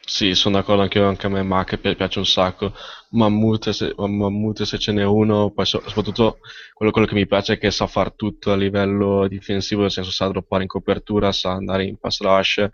Sì, 0.03 0.36
sono 0.36 0.57
d'accordo 0.57 0.82
anche 0.82 0.98
io, 0.98 1.07
anche 1.07 1.28
a 1.28 1.30
me 1.30 1.41
Mac 1.44 1.78
pi- 1.78 1.95
piace 1.95 2.19
un 2.19 2.26
sacco. 2.26 2.73
Mammut 3.11 3.69
se, 3.69 3.94
se 4.65 4.78
ce 4.78 4.91
n'è 4.91 5.06
uno, 5.06 5.52
poi 5.52 5.65
so- 5.65 5.82
soprattutto 5.86 6.40
quello, 6.73 6.91
quello 6.91 7.07
che 7.07 7.14
mi 7.14 7.28
piace 7.28 7.53
è 7.53 7.57
che 7.57 7.72
sa 7.72 7.88
far 7.88 8.11
tutto 8.14 8.52
a 8.52 8.56
livello 8.56 9.28
difensivo, 9.28 9.82
nel 9.82 9.91
senso 9.91 10.11
sa 10.11 10.28
droppare 10.28 10.64
in 10.64 10.68
copertura, 10.69 11.32
sa 11.32 11.52
andare 11.52 11.86
in 11.86 11.98
pass 11.98 12.19
rush, 12.22 12.68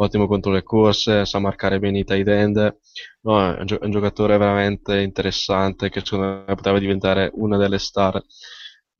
ottimo 0.00 0.26
contro 0.26 0.52
le 0.52 0.62
corse, 0.62 1.24
sa 1.24 1.38
marcare 1.38 1.78
bene 1.78 2.00
i 2.00 2.04
tight 2.04 2.28
end. 2.28 2.78
No, 3.22 3.54
è 3.54 3.60
un, 3.60 3.66
è 3.80 3.84
un 3.84 3.90
giocatore 3.90 4.36
veramente 4.38 5.00
interessante 5.00 5.90
che 5.90 6.00
secondo 6.04 6.44
me 6.46 6.54
potrebbe 6.54 6.80
diventare 6.80 7.30
una 7.34 7.56
delle 7.56 7.78
star, 7.78 8.20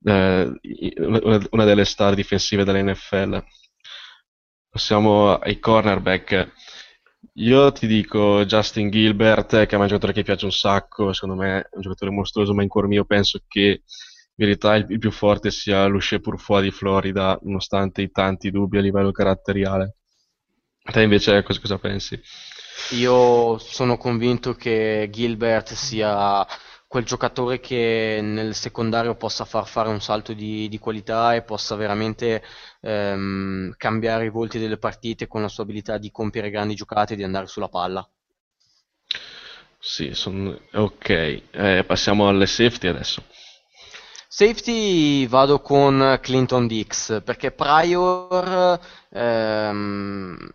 eh, 0.03 0.51
una, 1.51 1.65
delle 1.65 1.85
star 1.85 2.15
difensive 2.15 2.63
dell'NFL. 2.63 3.43
Passiamo 4.69 5.33
ai 5.37 5.59
cornerback. 5.59 6.51
Io 7.35 7.71
ti 7.71 7.87
dico 7.87 8.45
Justin 8.45 8.89
Gilbert, 8.89 9.65
che 9.65 9.75
è 9.75 9.79
un 9.79 9.87
giocatore 9.87 10.13
che 10.13 10.23
piace 10.23 10.45
un 10.45 10.51
sacco, 10.51 11.13
secondo 11.13 11.35
me 11.41 11.61
è 11.61 11.69
un 11.75 11.81
giocatore 11.81 12.11
mostruoso, 12.11 12.53
ma 12.53 12.63
in 12.63 12.69
cuor 12.69 12.87
mio 12.87 13.05
penso 13.05 13.39
che 13.47 13.61
in 13.61 14.45
verità 14.45 14.75
il, 14.75 14.85
più 14.99 15.11
forte 15.11 15.51
sia 15.51 15.85
Luce 15.87 16.19
Purfoy 16.19 16.63
di 16.63 16.71
Florida, 16.71 17.37
nonostante 17.43 18.01
i 18.01 18.11
tanti 18.11 18.51
dubbi 18.51 18.77
a 18.77 18.81
livello 18.81 19.11
caratteriale. 19.11 19.98
Te 20.91 21.01
invece 21.01 21.43
cosa, 21.43 21.59
cosa 21.59 21.77
pensi? 21.77 22.19
Io 22.91 23.57
sono 23.59 23.97
convinto 23.97 24.53
che 24.53 25.09
Gilbert 25.11 25.73
sia 25.73 26.45
quel 26.87 27.05
giocatore 27.05 27.59
che 27.59 28.19
nel 28.23 28.55
secondario 28.55 29.15
possa 29.15 29.45
far 29.45 29.67
fare 29.67 29.89
un 29.89 30.01
salto 30.01 30.33
di, 30.33 30.67
di 30.67 30.79
qualità 30.79 31.35
e 31.35 31.43
possa 31.43 31.75
veramente 31.75 32.43
ehm, 32.81 33.75
cambiare 33.77 34.25
i 34.25 34.29
volti 34.29 34.57
delle 34.57 34.77
partite 34.77 35.27
con 35.27 35.43
la 35.43 35.49
sua 35.49 35.63
abilità 35.63 35.99
di 35.99 36.09
compiere 36.09 36.49
grandi 36.49 36.73
giocate 36.73 37.13
e 37.13 37.15
di 37.17 37.23
andare 37.23 37.45
sulla 37.45 37.69
palla. 37.69 38.07
Sì, 39.77 40.13
son... 40.13 40.59
ok. 40.73 41.09
Eh, 41.51 41.83
passiamo 41.85 42.27
alle 42.27 42.47
safety 42.47 42.87
adesso. 42.87 43.23
Safety 44.27 45.27
vado 45.27 45.59
con 45.59 46.17
Clinton 46.21 46.65
Dix 46.65 47.21
perché 47.23 47.51
Prior 47.51 48.79
ehm, 49.09 50.49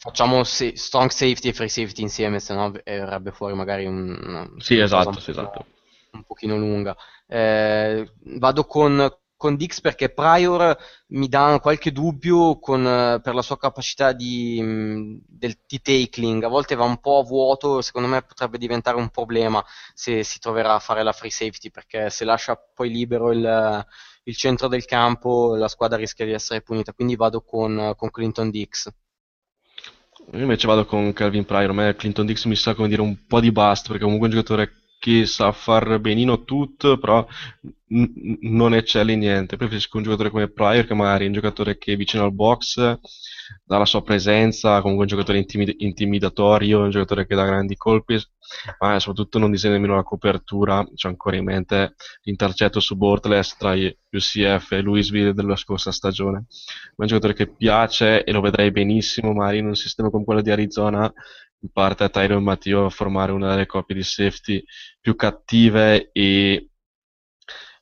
facciamo 0.00 0.44
se- 0.44 0.76
strong 0.76 1.10
safety 1.10 1.48
e 1.48 1.52
free 1.52 1.68
safety 1.68 2.02
insieme, 2.02 2.40
se 2.40 2.54
no 2.54 2.70
verrebbe 2.70 3.32
fuori 3.32 3.54
magari 3.54 3.86
un, 3.86 4.18
una, 4.22 4.50
Sì, 4.58 4.78
esatto, 4.78 5.20
sì, 5.20 5.30
esatto. 5.30 5.66
un 6.12 6.24
pochino 6.24 6.56
lunga. 6.56 6.96
Eh, 7.26 8.10
vado 8.38 8.64
con, 8.64 9.08
con 9.36 9.56
Dix 9.56 9.80
perché 9.80 10.08
Prior 10.12 10.76
mi 11.08 11.28
dà 11.28 11.58
qualche 11.60 11.92
dubbio 11.92 12.58
con, 12.58 12.84
eh, 12.86 13.20
per 13.22 13.34
la 13.34 13.42
sua 13.42 13.58
capacità 13.58 14.12
di, 14.12 14.60
mh, 14.62 15.20
del, 15.28 15.56
di 15.66 15.80
tackling. 15.80 16.42
A 16.44 16.48
volte 16.48 16.74
va 16.74 16.84
un 16.84 16.98
po' 17.00 17.18
a 17.20 17.24
vuoto, 17.24 17.80
secondo 17.82 18.08
me 18.08 18.22
potrebbe 18.22 18.58
diventare 18.58 18.96
un 18.96 19.10
problema 19.10 19.62
se 19.94 20.22
si 20.24 20.38
troverà 20.40 20.74
a 20.74 20.78
fare 20.80 21.02
la 21.02 21.12
free 21.12 21.30
safety 21.30 21.70
perché 21.70 22.10
se 22.10 22.24
lascia 22.24 22.56
poi 22.56 22.90
libero 22.90 23.30
il, 23.32 23.86
il 24.24 24.36
centro 24.36 24.68
del 24.68 24.84
campo 24.84 25.54
la 25.56 25.68
squadra 25.68 25.96
rischia 25.98 26.24
di 26.24 26.32
essere 26.32 26.62
punita. 26.62 26.92
Quindi 26.92 27.16
vado 27.16 27.42
con, 27.42 27.92
con 27.96 28.10
Clinton 28.10 28.50
Dix. 28.50 28.88
Io 30.32 30.40
invece 30.40 30.66
vado 30.66 30.86
con 30.86 31.12
Calvin 31.12 31.44
Pryor, 31.44 31.70
a 31.70 31.72
me 31.72 31.94
Clinton 31.96 32.26
Dix 32.26 32.44
mi 32.44 32.54
sa 32.54 32.74
come 32.74 32.88
dire 32.88 33.02
un 33.02 33.26
po' 33.26 33.40
di 33.40 33.50
bust, 33.50 33.88
perché 33.88 34.04
comunque 34.04 34.28
è 34.28 34.30
un 34.30 34.36
giocatore 34.36 34.72
che 35.00 35.26
sa 35.26 35.50
far 35.52 35.98
benino 35.98 36.44
tutto, 36.44 36.98
però 36.98 37.26
n- 37.88 38.38
non 38.42 38.74
eccelle 38.74 39.12
in 39.12 39.20
niente. 39.20 39.56
Preferisco 39.56 39.96
un 39.96 40.04
giocatore 40.04 40.30
come 40.30 40.48
Pryor, 40.50 40.86
che 40.86 40.94
magari 40.94 41.24
è 41.24 41.26
un 41.26 41.32
giocatore 41.32 41.78
che 41.78 41.94
è 41.94 41.96
vicino 41.96 42.24
al 42.24 42.32
box, 42.32 42.98
dalla 43.64 43.84
sua 43.86 44.02
presenza, 44.02 44.80
comunque 44.80 45.04
un 45.04 45.10
giocatore 45.10 45.38
intimid- 45.38 45.74
intimidatorio, 45.78 46.80
un 46.82 46.90
giocatore 46.90 47.26
che 47.26 47.34
dà 47.34 47.44
grandi 47.44 47.76
colpi, 47.76 48.18
ma 48.80 48.98
soprattutto 48.98 49.38
non 49.38 49.50
disegna 49.50 49.74
nemmeno 49.74 49.94
la 49.94 50.02
copertura. 50.02 50.84
C'ho 50.94 51.08
ancora 51.08 51.36
in 51.36 51.44
mente 51.44 51.94
l'intercetto 52.22 52.80
su 52.80 52.96
Bortles 52.96 53.56
tra 53.56 53.74
UCF 53.74 54.72
e 54.72 54.80
Louisville 54.80 55.32
della 55.32 55.56
scorsa 55.56 55.92
stagione. 55.92 56.38
Ma 56.96 56.96
è 56.96 57.02
un 57.02 57.06
giocatore 57.06 57.34
che 57.34 57.48
piace 57.52 58.24
e 58.24 58.32
lo 58.32 58.40
vedrei 58.40 58.70
benissimo, 58.70 59.32
magari 59.32 59.58
in 59.58 59.66
un 59.66 59.74
sistema 59.76 60.10
come 60.10 60.24
quello 60.24 60.42
di 60.42 60.50
Arizona, 60.50 61.12
parte 61.72 62.04
a 62.04 62.08
Tyron 62.08 62.42
Matteo 62.42 62.86
a 62.86 62.90
formare 62.90 63.32
una 63.32 63.50
delle 63.50 63.66
coppie 63.66 63.94
di 63.94 64.02
safety 64.02 64.62
più 65.00 65.14
cattive 65.16 66.10
e, 66.12 66.70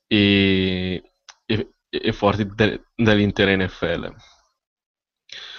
e, 0.06 1.02
e, 1.46 1.72
e 1.88 2.12
forti 2.12 2.46
de- 2.54 2.80
dell'intera 2.94 3.54
NFL. 3.56 4.14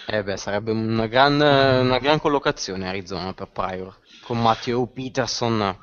Eh 0.08 0.24
beh, 0.24 0.38
sarebbe 0.38 0.72
una 0.72 1.06
gran, 1.08 1.36
una 1.40 2.00
gran 2.00 2.20
collocazione 2.20 2.88
Arizona 2.88 3.34
per 3.34 3.50
Prior, 3.50 3.96
con 4.24 4.41
Matteo 4.41 4.88
Peterson. 4.88 5.78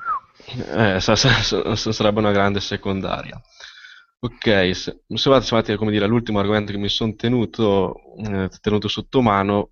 Eh, 0.47 1.01
sa- 1.01 1.17
sa- 1.17 1.43
sa- 1.43 1.93
sarebbe 1.93 2.21
una 2.21 2.33
grande 2.33 2.61
secondaria. 2.61 3.41
Ok, 4.21 4.75
se, 4.75 5.03
se 5.07 5.31
vado 5.31 5.45
arrivati 5.45 5.77
come 5.77 5.91
dire, 5.93 6.05
all'ultimo 6.05 6.39
argomento 6.39 6.73
che 6.73 6.79
mi 6.79 6.89
sono 6.89 7.15
tenuto, 7.15 7.95
eh, 8.19 8.49
tenuto 8.61 8.89
sotto 8.89 9.23
mano, 9.23 9.71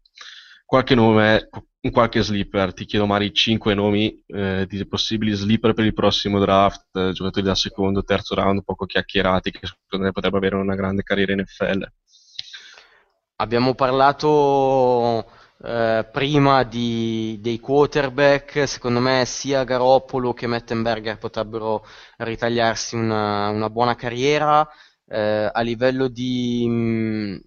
qualche 0.64 0.94
nome, 0.94 1.48
qualche 1.90 2.22
sleeper, 2.22 2.72
ti 2.72 2.84
chiedo 2.84 3.06
magari 3.06 3.32
5 3.32 3.74
nomi 3.74 4.22
eh, 4.26 4.66
di 4.68 4.86
possibili 4.86 5.32
sleeper 5.32 5.74
per 5.74 5.84
il 5.84 5.92
prossimo 5.92 6.38
draft, 6.38 6.86
eh, 6.96 7.12
giocatori 7.12 7.44
da 7.44 7.54
secondo, 7.54 8.02
terzo 8.02 8.34
round, 8.34 8.64
poco 8.64 8.86
chiacchierati, 8.86 9.50
che 9.50 9.60
secondo 9.66 10.06
me 10.06 10.12
potrebbero 10.12 10.44
avere 10.44 10.60
una 10.62 10.74
grande 10.74 11.02
carriera 11.02 11.32
in 11.32 11.40
NFL. 11.40 11.86
Abbiamo 13.36 13.74
parlato 13.74 15.26
eh, 15.62 16.08
prima 16.10 16.62
di- 16.62 17.38
dei 17.40 17.58
quarterback, 17.58 18.66
secondo 18.68 19.00
me 19.00 19.24
sia 19.26 19.64
Garoppolo 19.64 20.32
che 20.32 20.46
Mettenberger 20.46 21.18
potrebbero 21.18 21.84
ritagliarsi 22.18 22.94
una, 22.96 23.48
una 23.48 23.70
buona 23.70 23.94
carriera. 23.96 24.66
Eh, 25.06 25.50
a 25.52 25.60
livello 25.60 26.08
di, 26.08 26.66
mh, 26.66 27.40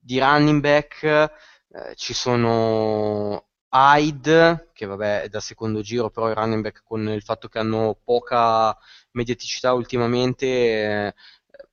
di 0.00 0.18
running 0.18 0.60
back 0.60 1.32
eh, 1.74 1.94
ci 1.96 2.14
sono 2.14 3.46
Hyde, 3.70 4.70
che 4.72 4.86
vabbè 4.86 5.22
è 5.22 5.28
da 5.28 5.40
secondo 5.40 5.80
giro, 5.82 6.10
però 6.10 6.30
i 6.30 6.34
running 6.34 6.62
back 6.62 6.82
con 6.84 7.08
il 7.08 7.22
fatto 7.22 7.48
che 7.48 7.58
hanno 7.58 7.98
poca 8.04 8.76
mediaticità 9.12 9.72
ultimamente 9.72 10.46
eh, 10.46 11.14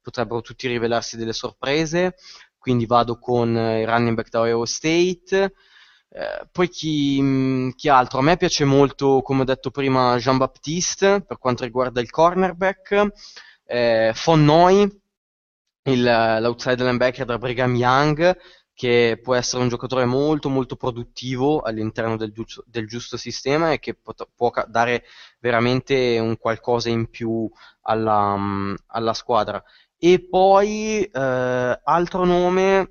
potrebbero 0.02 0.42
tutti 0.42 0.68
rivelarsi 0.68 1.18
delle 1.18 1.34
sorprese 1.34 2.16
quindi 2.58 2.86
vado 2.86 3.18
con 3.18 3.50
il 3.56 3.88
running 3.88 4.16
back 4.16 4.30
da 4.30 4.42
Ohio 4.42 4.66
State. 4.66 5.54
Eh, 6.14 6.48
poi 6.52 6.70
chi, 6.70 7.20
mh, 7.22 7.72
chi 7.76 7.90
altro? 7.90 8.20
A 8.20 8.22
me 8.22 8.38
piace 8.38 8.66
molto, 8.66 9.22
come 9.24 9.42
ho 9.42 9.44
detto 9.46 9.72
prima, 9.72 10.16
Jean-Baptiste 10.18 11.24
per 11.26 11.38
quanto 11.40 11.64
riguarda 11.64 12.02
il 12.02 12.12
cornerback. 12.12 13.08
Eh, 13.66 14.12
il- 15.84 16.04
l'outside 16.42 16.84
linebacker 16.84 17.26
da 17.26 17.38
Brigham 17.38 17.76
Young, 17.76 18.38
che 18.82 19.20
può 19.22 19.36
essere 19.36 19.62
un 19.62 19.70
giocatore 19.70 20.06
molto 20.06 20.50
molto 20.50 20.76
produttivo 20.76 21.62
all'interno 21.62 22.18
del, 22.18 22.32
giusto 22.32 22.64
del 22.66 22.88
giusto 22.88 23.16
sistema 23.16 23.72
e 23.74 23.80
che 23.80 23.94
pot- 23.94 24.28
può 24.36 24.52
dare 24.68 25.04
veramente 25.40 26.18
un 26.18 26.36
qualcosa 26.38 26.90
in 26.90 27.08
più 27.10 27.48
alla, 27.84 28.36
mh, 28.36 28.76
alla 28.88 29.14
squadra. 29.14 29.64
E 30.00 30.28
poi, 30.28 31.04
eh, 31.04 31.80
altro 31.84 32.26
nome, 32.26 32.90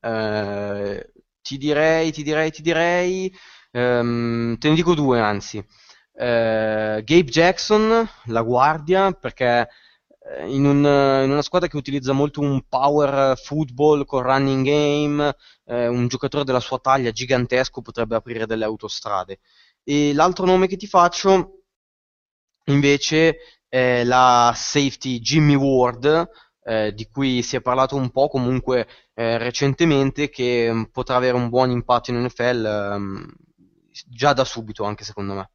eh, 0.00 1.12
ti 1.42 1.56
direi, 1.58 2.12
ti 2.12 2.22
direi, 2.22 2.50
ti 2.50 2.62
direi, 2.62 3.32
ehm, 3.72 4.56
te 4.58 4.68
ne 4.68 4.74
dico 4.74 4.94
due 4.94 5.20
anzi. 5.20 5.58
Eh, 6.16 7.02
Gabe 7.04 7.24
Jackson, 7.24 8.08
la 8.26 8.42
guardia, 8.42 9.12
perché 9.12 9.68
in, 10.46 10.64
un, 10.64 10.78
in, 10.78 11.30
una 11.30 11.42
squadra 11.42 11.68
che 11.68 11.76
utilizza 11.76 12.12
molto 12.12 12.40
un 12.40 12.62
power 12.68 13.38
football 13.38 14.04
con 14.04 14.22
running 14.22 14.64
game, 14.64 15.36
eh, 15.66 15.86
un 15.86 16.08
giocatore 16.08 16.44
della 16.44 16.60
sua 16.60 16.78
taglia 16.78 17.10
gigantesco 17.10 17.82
potrebbe 17.82 18.16
aprire 18.16 18.46
delle 18.46 18.64
autostrade. 18.64 19.40
E 19.82 20.14
l'altro 20.14 20.46
nome 20.46 20.66
che 20.66 20.76
ti 20.76 20.86
faccio 20.86 21.64
invece 22.66 23.36
è 23.68 24.04
la 24.04 24.52
safety 24.56 25.18
Jimmy 25.20 25.54
Ward, 25.54 26.28
eh, 26.62 26.92
di 26.94 27.06
cui 27.08 27.42
si 27.42 27.56
è 27.56 27.60
parlato 27.60 27.96
un 27.96 28.10
po' 28.10 28.28
comunque 28.28 28.86
eh, 29.14 29.36
recentemente, 29.36 30.30
che 30.30 30.72
mm, 30.72 30.84
potrà 30.84 31.16
avere 31.16 31.36
un 31.36 31.48
buon 31.50 31.70
impatto 31.70 32.10
in 32.10 32.22
NFL 32.22 32.64
ehm, 32.64 33.32
già 34.06 34.32
da 34.32 34.44
subito, 34.44 34.84
anche 34.84 35.04
secondo 35.04 35.34
me. 35.34 35.50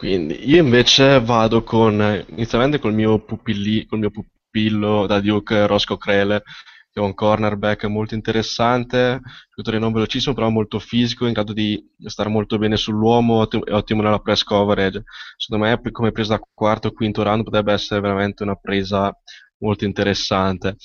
Quindi 0.00 0.48
io 0.48 0.62
invece 0.62 1.20
vado 1.20 1.62
con 1.62 2.24
inizialmente 2.30 2.78
col 2.78 2.94
mio, 2.94 3.22
pupilli, 3.22 3.84
col 3.84 3.98
mio 3.98 4.10
pupillo 4.10 5.04
da 5.06 5.20
Duke 5.20 5.66
Roscoe 5.66 5.98
Crele, 5.98 6.42
che 6.90 7.00
è 7.00 7.02
un 7.02 7.12
cornerback 7.12 7.84
molto 7.84 8.14
interessante, 8.14 9.20
giocatore 9.50 9.78
non 9.78 9.92
velocissimo 9.92 10.34
però 10.34 10.48
molto 10.48 10.78
fisico, 10.78 11.26
in 11.26 11.34
grado 11.34 11.52
di 11.52 11.78
stare 12.06 12.30
molto 12.30 12.56
bene 12.56 12.78
sull'uomo 12.78 13.46
e 13.50 13.72
ottimo 13.74 14.00
nella 14.00 14.20
press 14.20 14.42
coverage. 14.42 15.02
Secondo 15.36 15.66
me 15.66 15.78
come 15.90 16.12
presa 16.12 16.36
da 16.36 16.42
quarto 16.54 16.88
o 16.88 16.92
quinto 16.92 17.22
round 17.22 17.44
potrebbe 17.44 17.74
essere 17.74 18.00
veramente 18.00 18.42
una 18.42 18.54
presa 18.54 19.14
molto 19.58 19.84
interessante. 19.84 20.76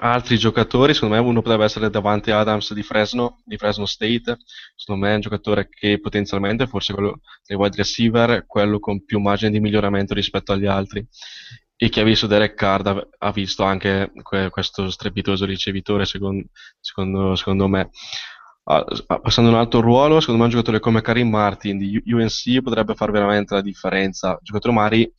Altri 0.00 0.38
giocatori, 0.38 0.94
secondo 0.94 1.14
me 1.14 1.20
uno 1.20 1.42
potrebbe 1.42 1.64
essere 1.64 1.90
davanti 1.90 2.30
Adams 2.30 2.72
di 2.72 2.82
Fresno, 2.82 3.40
di 3.44 3.56
Fresno 3.56 3.86
State, 3.86 4.38
secondo 4.76 5.04
me 5.04 5.12
è 5.12 5.14
un 5.14 5.20
giocatore 5.20 5.68
che 5.68 6.00
potenzialmente 6.00 6.66
forse 6.66 6.92
quello 6.92 7.20
dei 7.46 7.56
wide 7.56 7.76
receiver, 7.76 8.44
quello 8.46 8.78
con 8.78 9.04
più 9.04 9.18
margine 9.20 9.50
di 9.50 9.60
miglioramento 9.60 10.14
rispetto 10.14 10.52
agli 10.52 10.66
altri. 10.66 11.06
E 11.76 11.88
chi 11.88 12.00
ha 12.00 12.04
visto 12.04 12.26
Derek 12.26 12.54
Card 12.54 13.08
ha, 13.18 13.30
visto 13.30 13.62
anche 13.62 14.10
questo 14.50 14.90
strepitoso 14.90 15.44
ricevitore 15.44 16.04
secondo, 16.06 16.46
secondo, 16.80 17.34
secondo 17.36 17.68
me. 17.68 17.90
Passando 18.62 19.50
a 19.50 19.54
un 19.54 19.58
altro 19.60 19.80
ruolo 19.80 20.20
secondo 20.20 20.40
me 20.40 20.46
un 20.46 20.50
giocatore 20.50 20.78
come 20.78 21.00
Karim 21.00 21.30
Martin 21.30 21.78
di 21.78 22.02
UNC 22.04 22.60
potrebbe 22.62 22.94
fare 22.94 23.12
veramente 23.12 23.54
la 23.54 23.62
differenza. 23.62 24.30
Un 24.30 24.38
giocatore 24.42 24.74
Mari 24.74 25.12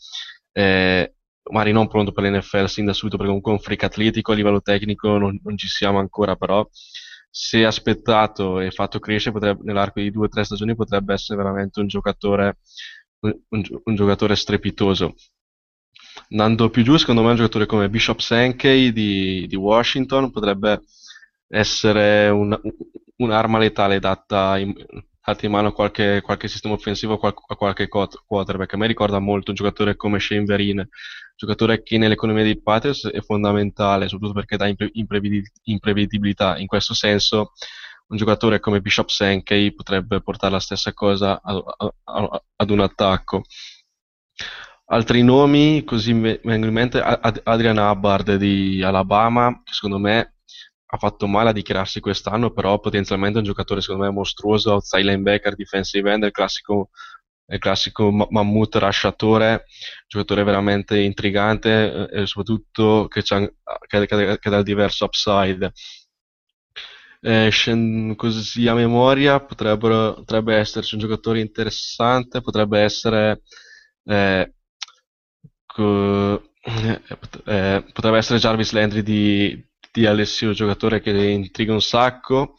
eh, 0.51 1.14
magari 1.50 1.72
non 1.72 1.88
pronto 1.88 2.12
per 2.12 2.24
l'NFL 2.24 2.66
sin 2.66 2.86
da 2.86 2.94
subito 2.94 3.18
perché 3.18 3.32
comunque 3.32 3.52
è 3.52 3.56
un 3.56 3.62
freak 3.62 3.84
atletico 3.84 4.32
a 4.32 4.36
livello 4.36 4.62
tecnico 4.62 5.18
non, 5.18 5.40
non 5.44 5.58
ci 5.58 5.68
siamo 5.68 6.00
ancora 6.00 6.36
però 6.36 6.68
se 7.30 7.64
aspettato 7.64 8.60
e 8.60 8.72
fatto 8.72 9.00
crescere 9.00 9.34
potrebbe, 9.34 9.62
nell'arco 9.64 10.00
di 10.00 10.12
due 10.12 10.26
o 10.26 10.30
tre 10.30 10.44
stagioni 10.44 10.76
potrebbe 10.76 11.14
essere 11.14 11.38
veramente 11.38 11.80
un 11.80 11.88
giocatore 11.88 12.58
un, 13.22 13.62
un, 13.84 13.96
giocatore 13.96 14.36
strepitoso. 14.36 15.16
Andando 16.30 16.70
più 16.70 16.84
giù 16.84 16.98
secondo 16.98 17.22
me 17.22 17.30
un 17.30 17.36
giocatore 17.36 17.66
come 17.66 17.90
Bishop 17.90 18.20
Sankey 18.20 18.92
di, 18.92 19.46
di 19.48 19.56
Washington 19.56 20.32
potrebbe 20.32 20.82
essere 21.48 22.30
un, 22.30 22.58
un'arma 23.18 23.58
letale 23.58 24.00
data 24.00 24.58
in 25.45 25.51
mano 25.51 25.72
qualche, 25.72 26.22
qualche 26.22 26.47
sistema 26.47 26.73
offensivo 26.73 27.19
a 27.19 27.56
qualche 27.56 27.88
quarterback 27.88 28.73
a 28.73 28.77
me 28.77 28.88
ricorda 28.88 29.19
molto 29.19 29.51
un 29.51 29.56
giocatore 29.56 29.95
come 29.95 30.19
Shane 30.19 30.45
Vereen 30.45 30.88
giocatore 31.39 31.84
che 31.84 31.97
nell'economia 31.97 32.43
dei 32.43 32.61
Patriots 32.61 33.07
è 33.07 33.22
fondamentale, 33.22 34.10
soprattutto 34.10 34.39
perché 34.39 34.57
dà 34.57 34.68
impre- 34.68 34.91
imprevedibilità. 35.64 36.57
In 36.57 36.68
questo 36.68 36.93
senso, 36.93 37.53
un 38.07 38.18
giocatore 38.18 38.60
come 38.60 38.81
Bishop 38.81 39.07
Sankey 39.07 39.73
potrebbe 39.73 40.22
portare 40.22 40.51
la 40.51 40.60
stessa 40.60 40.91
cosa 40.91 41.39
a, 41.41 41.56
a, 41.56 41.93
a, 42.03 42.43
ad 42.57 42.69
un 42.69 42.81
attacco. 42.81 43.43
Altri 44.88 45.23
nomi, 45.23 45.85
così 45.85 46.14
mi 46.14 46.38
vengono 46.43 46.65
in 46.65 46.73
mente 46.73 46.99
Adrian 46.99 47.77
Hubbard 47.77 48.35
di 48.35 48.84
Alabama, 48.84 49.61
che 49.64 49.72
secondo 49.72 49.97
me 49.97 50.39
ha 50.91 50.98
fatto 50.98 51.28
male 51.28 51.49
a 51.49 51.53
dichiararsi 51.53 51.99
quest'anno, 51.99 52.52
però 52.52 52.80
potenzialmente 52.80 53.36
è 53.38 53.41
un 53.41 53.48
giocatore 53.48 53.82
secondo 53.82 54.06
me 54.06 54.11
mostruoso, 54.11 54.74
outside 54.74 55.03
linebacker, 55.03 55.56
defensive 55.56 56.11
end, 56.11 56.24
il 56.24 56.32
classico 56.32 56.90
il 57.52 57.60
classico 57.60 58.11
mammut 58.11 58.76
rasciatore, 58.76 59.66
giocatore 60.07 60.44
veramente 60.44 60.99
intrigante 60.99 62.10
eh, 62.11 62.22
e 62.22 62.26
soprattutto 62.28 63.07
che, 63.07 63.22
che, 63.24 64.06
che, 64.06 64.38
che 64.40 64.49
dà 64.49 64.57
il 64.57 64.64
diverso 64.64 65.06
upside. 65.06 65.72
Eh, 67.22 67.52
così 68.16 68.68
a 68.68 68.74
memoria 68.74 69.41
potrebbe 69.41 70.56
esserci 70.56 70.94
un 70.95 71.02
giocatore 71.02 71.41
interessante, 71.41 72.40
potrebbe 72.41 72.80
essere 72.80 73.41
eh, 74.06 74.53
co, 75.66 76.41
eh, 76.61 77.84
potrebbe 77.94 78.18
essere 78.18 78.40
Jarvis 78.40 78.72
Landry 78.72 79.02
di, 79.03 79.69
di 80.00 80.06
Alessio, 80.06 80.54
giocatore 80.54 81.02
che 81.02 81.12
intriga 81.12 81.74
un 81.74 81.82
sacco, 81.82 82.56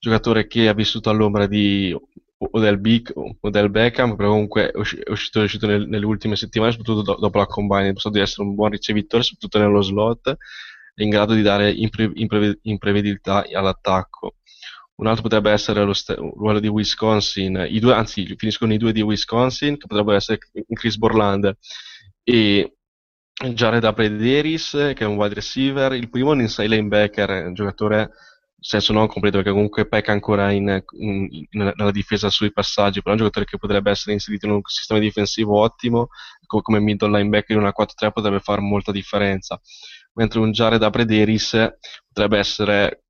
giocatore 0.00 0.48
che 0.48 0.66
ha 0.66 0.74
vissuto 0.74 1.10
all'ombra 1.10 1.46
di 1.46 1.96
o 2.44 2.58
del, 2.58 2.80
Big, 2.80 3.12
o 3.14 3.50
del 3.50 3.70
Beckham, 3.70 4.16
però 4.16 4.30
comunque 4.30 4.72
è 4.72 4.76
uscito, 4.76 5.40
è 5.40 5.44
uscito 5.44 5.68
nel, 5.68 5.86
nelle 5.86 6.04
ultime 6.04 6.34
settimane, 6.34 6.72
soprattutto 6.72 7.02
do, 7.02 7.14
dopo 7.20 7.38
la 7.38 7.46
combine, 7.46 7.94
ha 7.94 8.10
di 8.10 8.18
essere 8.18 8.48
un 8.48 8.56
buon 8.56 8.70
ricevitore, 8.70 9.22
soprattutto 9.22 9.58
nello 9.60 9.80
slot, 9.80 10.36
è 10.94 11.02
in 11.04 11.10
grado 11.10 11.34
di 11.34 11.42
dare 11.42 11.70
impre, 11.70 12.10
impre, 12.14 12.58
imprevedibilità 12.62 13.44
all'attacco. 13.52 14.38
Un 14.96 15.06
altro 15.06 15.22
potrebbe 15.22 15.52
essere 15.52 15.84
lo 15.84 15.92
st- 15.92 16.16
ruolo 16.16 16.58
di 16.58 16.66
Wisconsin, 16.66 17.64
i 17.68 17.78
due, 17.78 17.94
anzi 17.94 18.34
finiscono 18.36 18.72
i 18.72 18.78
due 18.78 18.92
di 18.92 19.02
Wisconsin, 19.02 19.78
che 19.78 19.86
potrebbero 19.86 20.16
essere 20.16 20.40
Chris 20.72 20.96
Borland 20.96 21.56
e 22.24 22.76
Jared 23.54 23.84
Abrederis, 23.84 24.70
che 24.70 24.98
è 24.98 25.04
un 25.04 25.16
wide 25.16 25.34
receiver, 25.34 25.92
il 25.92 26.10
primo 26.10 26.30
è 26.30 26.34
un 26.34 26.40
inside 26.42 26.68
linebacker, 26.68 27.46
un 27.46 27.54
giocatore 27.54 28.10
senso 28.62 28.92
non 28.92 29.08
completo 29.08 29.38
perché 29.38 29.50
comunque 29.50 29.88
pecca 29.88 30.12
ancora 30.12 30.52
in, 30.52 30.82
in, 30.92 31.46
nella 31.50 31.90
difesa 31.90 32.30
sui 32.30 32.52
passaggi, 32.52 33.00
però 33.00 33.10
è 33.10 33.12
un 33.18 33.24
giocatore 33.24 33.44
che 33.44 33.58
potrebbe 33.58 33.90
essere 33.90 34.12
inserito 34.12 34.46
in 34.46 34.52
un 34.52 34.60
sistema 34.64 35.00
difensivo 35.00 35.58
ottimo, 35.58 36.08
come, 36.46 36.62
come 36.62 36.80
middle 36.80 37.10
linebacker 37.18 37.56
in 37.56 37.62
una 37.62 37.74
4-3 37.76 38.12
potrebbe 38.12 38.38
fare 38.38 38.60
molta 38.60 38.92
differenza, 38.92 39.60
mentre 40.14 40.38
un 40.38 40.52
Jared 40.52 40.82
Abrederis 40.82 41.74
potrebbe 42.06 42.38
essere 42.38 43.02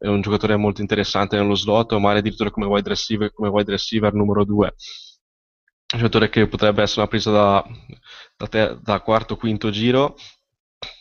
un 0.00 0.20
giocatore 0.20 0.56
molto 0.56 0.80
interessante 0.80 1.36
nello 1.36 1.54
slot 1.54 1.92
o 1.92 2.00
magari 2.00 2.18
addirittura 2.18 2.50
come 2.50 2.66
wide 2.66 2.88
receiver, 2.88 3.32
come 3.32 3.48
wide 3.48 3.70
receiver 3.70 4.12
numero 4.12 4.44
2 4.44 4.74
un 5.92 5.98
giocatore 6.00 6.28
che 6.28 6.46
potrebbe 6.48 6.82
essere 6.82 7.00
una 7.00 7.10
presa 7.10 7.30
da, 7.30 7.64
da, 8.36 8.46
te, 8.46 8.78
da 8.80 9.00
quarto 9.00 9.36
quinto 9.36 9.70
giro 9.70 10.16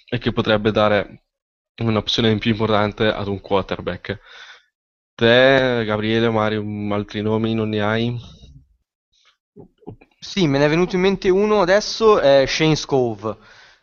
e 0.10 0.18
che 0.18 0.32
potrebbe 0.32 0.72
dare 0.72 1.24
un'opzione 1.78 2.38
più 2.38 2.52
importante 2.52 3.08
ad 3.08 3.28
un 3.28 3.40
quarterback. 3.40 4.20
Te, 5.16 5.84
Gabriele, 5.86 6.30
Mario, 6.30 6.64
altri 6.94 7.22
nomi 7.22 7.54
non 7.54 7.70
ne 7.70 7.82
hai? 7.82 8.20
Sì, 10.20 10.48
me 10.48 10.58
ne 10.60 10.66
è 10.66 10.70
venuto 10.70 10.96
in 10.96 11.02
mente 11.02 11.30
uno 11.30 11.62
adesso, 11.62 12.20
è 12.20 12.46
Shane 12.46 12.76
Scove. 12.76 13.38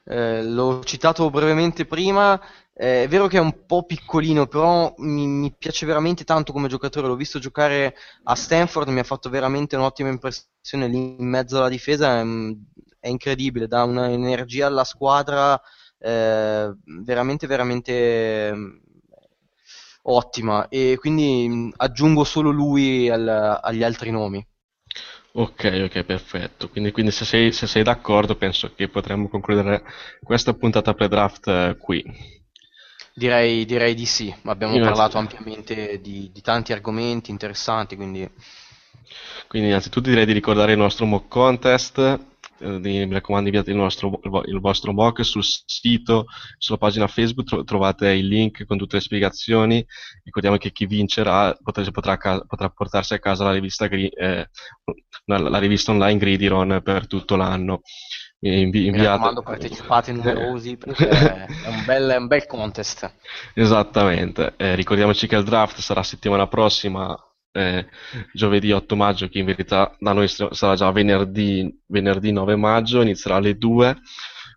Eh, 0.05 0.43
l'ho 0.43 0.83
citato 0.85 1.29
brevemente 1.31 1.85
prima, 1.85 2.41
eh, 2.81 3.03
è 3.03 3.09
vero 3.09 3.27
che 3.27 3.39
è 3.39 3.41
un 3.41 3.67
po' 3.67 3.85
piccolino, 3.85 4.47
però 4.47 4.95
mi, 4.99 5.27
mi, 5.27 5.53
piace 5.53 5.85
veramente 5.85 6.23
tanto 6.23 6.53
come 6.53 6.69
giocatore. 6.69 7.09
L'ho 7.09 7.17
visto 7.17 7.41
giocare 7.41 7.97
a 8.23 8.35
Stanford, 8.37 8.89
mi 8.91 9.01
ha 9.01 9.05
fatto 9.05 9.29
veramente 9.29 9.75
un'ottima 9.75 10.11
impressione 10.11 10.87
lì 10.87 11.17
in 11.19 11.29
mezzo 11.29 11.59
alla 11.59 11.69
difesa. 11.69 12.21
È, 12.21 12.25
è 13.01 13.09
incredibile, 13.09 13.67
dà 13.67 13.83
un'energia 13.83 14.67
alla 14.67 14.85
squadra 14.85 15.61
eh, 15.99 16.73
veramente, 17.03 17.47
veramente 17.49 18.53
mm, 18.55 18.77
ottima 20.03 20.69
e 20.69 20.97
quindi 21.01 21.49
mm, 21.49 21.71
aggiungo 21.79 22.23
solo 22.23 22.51
lui 22.51 23.11
al, 23.11 23.59
agli 23.61 23.83
altri 23.83 24.13
nomi. 24.13 24.47
Ok, 25.33 25.83
ok, 25.85 26.05
perfetto. 26.05 26.69
Quindi, 26.69 26.93
quindi 26.93 27.11
se, 27.11 27.25
sei, 27.25 27.53
se, 27.53 27.67
sei, 27.67 27.83
d'accordo 27.83 28.37
penso 28.37 28.73
che 28.75 28.89
potremmo 28.89 29.29
concludere 29.29 29.83
questa 30.23 30.55
puntata 30.55 30.95
pre-draft 30.95 31.49
eh, 31.49 31.77
qui. 31.79 32.05
Direi, 33.19 33.65
direi, 33.65 33.95
di 33.95 34.07
sì, 34.07 34.33
abbiamo 34.45 34.75
Innanzi... 34.75 34.93
parlato 34.93 35.19
ampiamente 35.19 36.01
di, 36.01 36.31
di, 36.33 36.41
tanti 36.41 36.73
argomenti 36.73 37.33
interessanti, 37.33 37.97
quindi... 37.97 38.31
Quindi 39.49 39.69
innanzitutto 39.69 40.09
direi 40.09 40.27
di 40.27 40.33
ricordare 40.33 40.73
il 40.73 40.79
nostro 40.79 41.05
mock 41.05 41.27
contest 41.27 42.27
eh, 42.61 42.79
mi 42.79 43.13
raccomando 43.13 43.49
inviate 43.49 43.71
il, 43.71 43.77
nostro, 43.77 44.21
il 44.47 44.61
vostro 44.61 44.93
mock 44.93 45.25
sul 45.25 45.45
sito, 45.45 46.27
sulla 46.59 46.79
pagina 46.79 47.07
Facebook 47.07 47.65
trovate 47.65 48.11
il 48.11 48.27
link 48.27 48.67
con 48.67 48.77
tutte 48.77 48.97
le 48.97 49.03
spiegazioni. 49.03 49.85
Ricordiamo 50.25 50.57
che 50.57 50.73
chi 50.73 50.87
vincerà 50.87 51.57
potrà, 51.63 51.91
potrà, 51.91 52.17
potrà 52.47 52.69
portarsi 52.71 53.15
a 53.15 53.19
casa 53.19 53.45
la 53.45 53.53
rivista, 53.53 53.87
eh, 53.87 54.49
la 55.25 55.59
rivista 55.59 55.93
online 55.93 56.19
Gridiron 56.19 56.81
per 56.83 57.07
tutto 57.07 57.37
l'anno. 57.37 57.83
Invi- 58.41 58.87
inviate... 58.87 58.93
Mi 58.93 59.05
raccomando 59.05 59.43
partecipate 59.43 60.13
numerosi 60.13 60.77
perché 60.79 61.09
è 61.09 61.69
un 61.69 61.85
bel, 61.85 62.17
un 62.21 62.27
bel 62.29 62.47
contest. 62.47 63.13
Esattamente, 63.55 64.55
eh, 64.57 64.75
ricordiamoci 64.75 65.27
che 65.27 65.37
il 65.37 65.45
draft 65.45 65.81
sarà 65.81 66.03
settimana 66.03 66.47
prossima 66.47 67.17
eh, 67.51 67.87
giovedì 68.33 68.71
8 68.71 68.95
maggio, 68.95 69.29
che 69.29 69.41
in 69.41 69.47
verità 69.47 69.95
da 69.99 70.13
noi 70.13 70.29
sarà 70.29 70.75
già 70.77 70.91
venerdì, 70.93 71.83
venerdì 71.87 72.31
9 72.31 72.57
maggio, 72.57 73.03
inizierà 73.03 73.37
alle 73.37 73.57
2. 73.57 73.97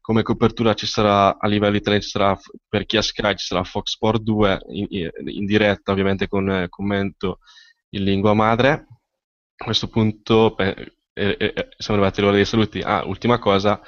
come 0.02 0.24
copertura 0.24 0.74
ci 0.74 0.86
sarà 0.86 1.38
a 1.40 1.48
livello 1.48 1.76
italiano 1.76 2.04
sarà 2.04 2.38
per 2.68 2.86
chi 2.86 2.98
ha 2.98 3.02
Sky 3.02 3.36
ci 3.36 3.46
sarà 3.46 3.64
Fox 3.64 3.92
Sport 3.92 4.22
2 4.22 4.60
in, 4.70 5.10
in 5.26 5.46
diretta 5.46 5.92
ovviamente 5.92 6.28
con 6.28 6.50
eh, 6.50 6.70
commento 6.70 7.40
in 7.90 8.04
lingua 8.04 8.34
madre 8.34 8.70
a 9.56 9.64
questo 9.64 9.88
punto 9.88 10.56
eh, 11.14 11.36
eh, 11.40 11.68
siamo 11.78 12.00
arrivati 12.00 12.20
all'ora 12.20 12.36
dei 12.36 12.46
saluti. 12.46 12.80
Ah, 12.80 13.04
ultima 13.06 13.40
cosa 13.40 13.82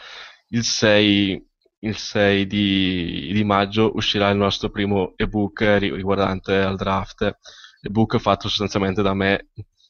il 0.50 0.64
6, 0.64 1.50
il 1.80 1.98
6 1.98 2.48
di, 2.48 3.32
di, 3.34 3.44
maggio 3.44 3.92
uscirà 3.96 4.30
il 4.30 4.38
nostro 4.38 4.70
primo 4.70 5.14
ebook 5.16 5.62
riguardante 5.80 6.56
al 6.56 6.76
draft. 6.76 7.38
Ebook 7.82 8.18
fatto 8.18 8.48
sostanzialmente 8.48 9.02
da 9.02 9.14
me 9.14 9.48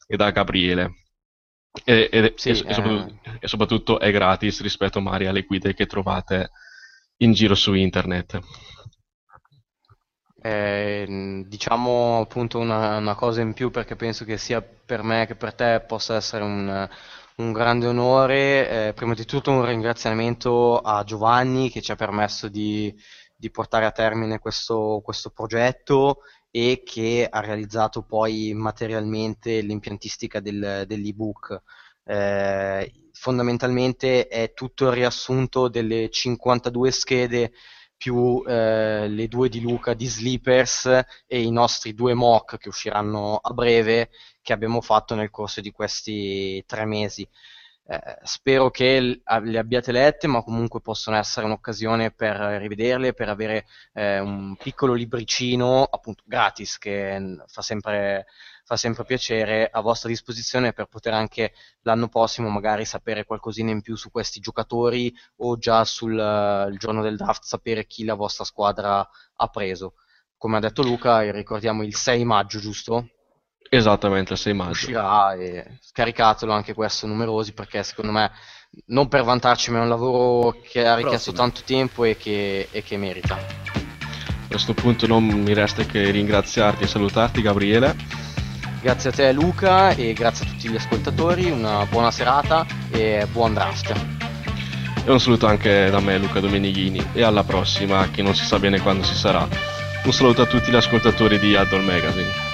e 0.08 0.16
da 0.16 0.32
Gabriele. 0.32 1.04
E, 1.84 2.10
e, 2.12 2.34
sì, 2.36 2.50
e, 2.50 2.52
eh... 2.52 2.56
soprattutto, 2.74 3.20
e, 3.40 3.48
soprattutto, 3.48 4.00
è 4.00 4.12
gratis 4.12 4.62
rispetto 4.62 5.02
magari 5.02 5.28
alle 5.28 5.42
guide 5.42 5.74
che 5.74 5.86
trovate 5.86 6.52
in 7.18 7.34
giro 7.34 7.56
su 7.56 7.74
internet. 7.74 8.40
Eh, 10.46 11.46
diciamo 11.48 12.20
appunto 12.20 12.60
una, 12.60 12.98
una, 12.98 13.16
cosa 13.16 13.40
in 13.40 13.54
più 13.54 13.72
perché 13.72 13.96
penso 13.96 14.26
che 14.26 14.38
sia 14.38 14.62
per 14.62 15.02
me 15.02 15.26
che 15.26 15.36
per 15.36 15.54
te 15.54 15.82
possa 15.88 16.16
essere 16.16 16.44
un, 16.44 16.90
un 17.38 17.52
grande 17.52 17.88
onore. 17.88 18.88
Eh, 18.88 18.94
prima 18.94 19.14
di 19.14 19.26
tutto 19.26 19.52
un 19.52 19.66
ringraziamento 19.66 20.78
a 20.80 21.04
Giovanni 21.04 21.70
che 21.70 21.82
ci 21.82 21.92
ha 21.92 21.96
permesso 21.96 22.48
di, 22.48 22.94
di 23.36 23.50
portare 23.50 23.86
a 23.86 23.92
termine 23.92 24.40
questo, 24.40 25.02
questo 25.04 25.32
progetto 25.32 26.22
e 26.52 26.84
che 26.86 27.28
ha 27.30 27.40
realizzato 27.40 28.04
poi 28.04 28.54
materialmente 28.54 29.62
l'impiantistica 29.62 30.40
del, 30.40 30.84
dell'ebook. 30.88 31.62
Eh, 32.06 32.92
fondamentalmente 33.14 34.28
è 34.28 34.54
tutto 34.54 34.86
il 34.86 34.92
riassunto 34.92 35.70
delle 35.70 36.10
52 36.10 36.92
schede 36.92 37.54
più 38.04 38.44
eh, 38.46 39.08
le 39.08 39.28
due 39.30 39.48
di 39.48 39.62
Luca 39.62 39.94
di 39.94 40.08
Sleepers 40.08 40.88
e 41.26 41.42
i 41.42 41.52
nostri 41.52 41.94
due 41.94 42.14
mock 42.14 42.58
che 42.58 42.68
usciranno 42.68 43.38
a 43.38 43.54
breve 43.54 44.10
che 44.42 44.52
abbiamo 44.52 44.82
fatto 44.82 45.16
nel 45.16 45.30
corso 45.30 45.62
di 45.62 45.72
questi 45.72 46.62
tre 46.68 46.84
mesi. 46.84 47.26
Eh, 47.86 48.18
spero 48.24 48.70
che 48.72 49.00
le 49.00 49.58
abbiate 49.58 49.94
lette, 49.94 50.28
ma 50.28 50.44
comunque 50.44 50.82
possono 50.82 51.16
essere 51.16 51.46
un'occasione 51.46 52.12
per 52.12 52.36
rivederle, 52.36 53.14
per 53.14 53.30
avere 53.30 53.66
eh, 53.94 54.20
un 54.20 54.58
piccolo 54.58 54.92
libricino, 54.92 55.84
appunto 55.84 56.24
gratis, 56.26 56.78
che 56.78 57.38
fa 57.48 57.62
sempre, 57.62 58.26
fa 58.64 58.78
sempre 58.78 59.04
piacere 59.04 59.70
a 59.70 59.82
vostra 59.82 60.10
disposizione 60.10 60.74
per 60.74 60.86
poter 60.86 61.14
anche 61.14 61.54
l'anno 61.82 62.08
prossimo 62.08 62.50
magari 62.50 62.86
sapere 62.86 63.26
qualcosina 63.26 63.72
in 63.72 63.82
più 63.82 63.96
su 63.96 64.10
questi 64.10 64.40
giocatori 64.40 65.14
o 65.38 65.58
già 65.58 65.84
sul 65.84 66.14
uh, 66.14 66.76
giorno 66.78 67.02
del 67.02 67.18
draft 67.18 67.44
sapere 67.44 67.86
chi 67.86 68.06
la 68.06 68.16
vostra 68.16 68.44
squadra 68.46 69.08
ha 69.36 69.48
preso. 69.48 69.96
Come 70.38 70.58
ha 70.58 70.60
detto 70.60 70.82
Luca, 70.82 71.30
ricordiamo 71.32 71.84
il 71.84 71.96
6 71.96 72.26
maggio, 72.26 72.60
giusto? 72.60 73.08
Esattamente, 73.70 74.34
il 74.34 74.40
6 74.40 74.54
maggio. 74.54 74.72
Uscirà 74.72 75.34
e 75.34 75.80
scaricatelo 75.82 76.52
anche 76.52 76.74
questo 76.74 77.08
numerosi 77.08 77.54
perché 77.54 77.82
secondo 77.84 78.12
me 78.12 78.32
non 78.88 79.08
per 79.08 79.24
vantarci 79.24 79.72
ma 79.72 79.80
è 79.80 79.82
un 79.82 79.90
lavoro 79.90 80.60
che 80.62 80.86
ha 80.86 80.96
richiesto 80.96 81.32
Prossimo. 81.32 81.52
tanto 81.52 81.62
tempo 81.66 82.04
e 82.04 82.18
che, 82.18 82.68
e 82.72 82.84
che 82.84 82.98
merita. 82.98 83.36
A 83.36 84.48
questo 84.48 84.74
punto 84.74 85.08
non 85.08 85.24
mi 85.26 85.54
resta 85.54 85.84
che 85.84 86.12
ringraziarti 86.12 86.84
e 86.84 86.88
salutarti 86.88 87.42
Gabriele. 87.42 87.96
Grazie 88.84 89.12
a 89.12 89.14
te 89.14 89.32
Luca 89.32 89.92
e 89.92 90.12
grazie 90.12 90.46
a 90.46 90.50
tutti 90.50 90.68
gli 90.68 90.76
ascoltatori, 90.76 91.50
una 91.50 91.86
buona 91.86 92.12
serata 92.12 92.66
e 92.92 93.26
buon 93.32 93.54
draft. 93.54 93.94
E 95.06 95.10
un 95.10 95.22
saluto 95.22 95.48
anche 95.48 95.90
da 95.90 96.02
me 96.02 96.18
Luca 96.18 96.42
Domenighini 96.42 97.02
e 97.14 97.24
alla 97.24 97.46
prossima 97.46 98.10
che 98.12 98.22
non 98.22 98.36
si 98.36 98.44
sa 98.44 98.60
bene 98.60 98.82
quando 98.82 99.06
si 99.06 99.16
sarà. 99.16 99.48
Un 100.04 100.12
saluto 100.12 100.42
a 100.42 100.48
tutti 100.48 100.70
gli 100.70 100.76
ascoltatori 100.76 101.40
di 101.40 101.56
Addon 101.56 101.86
Magazine. 101.86 102.53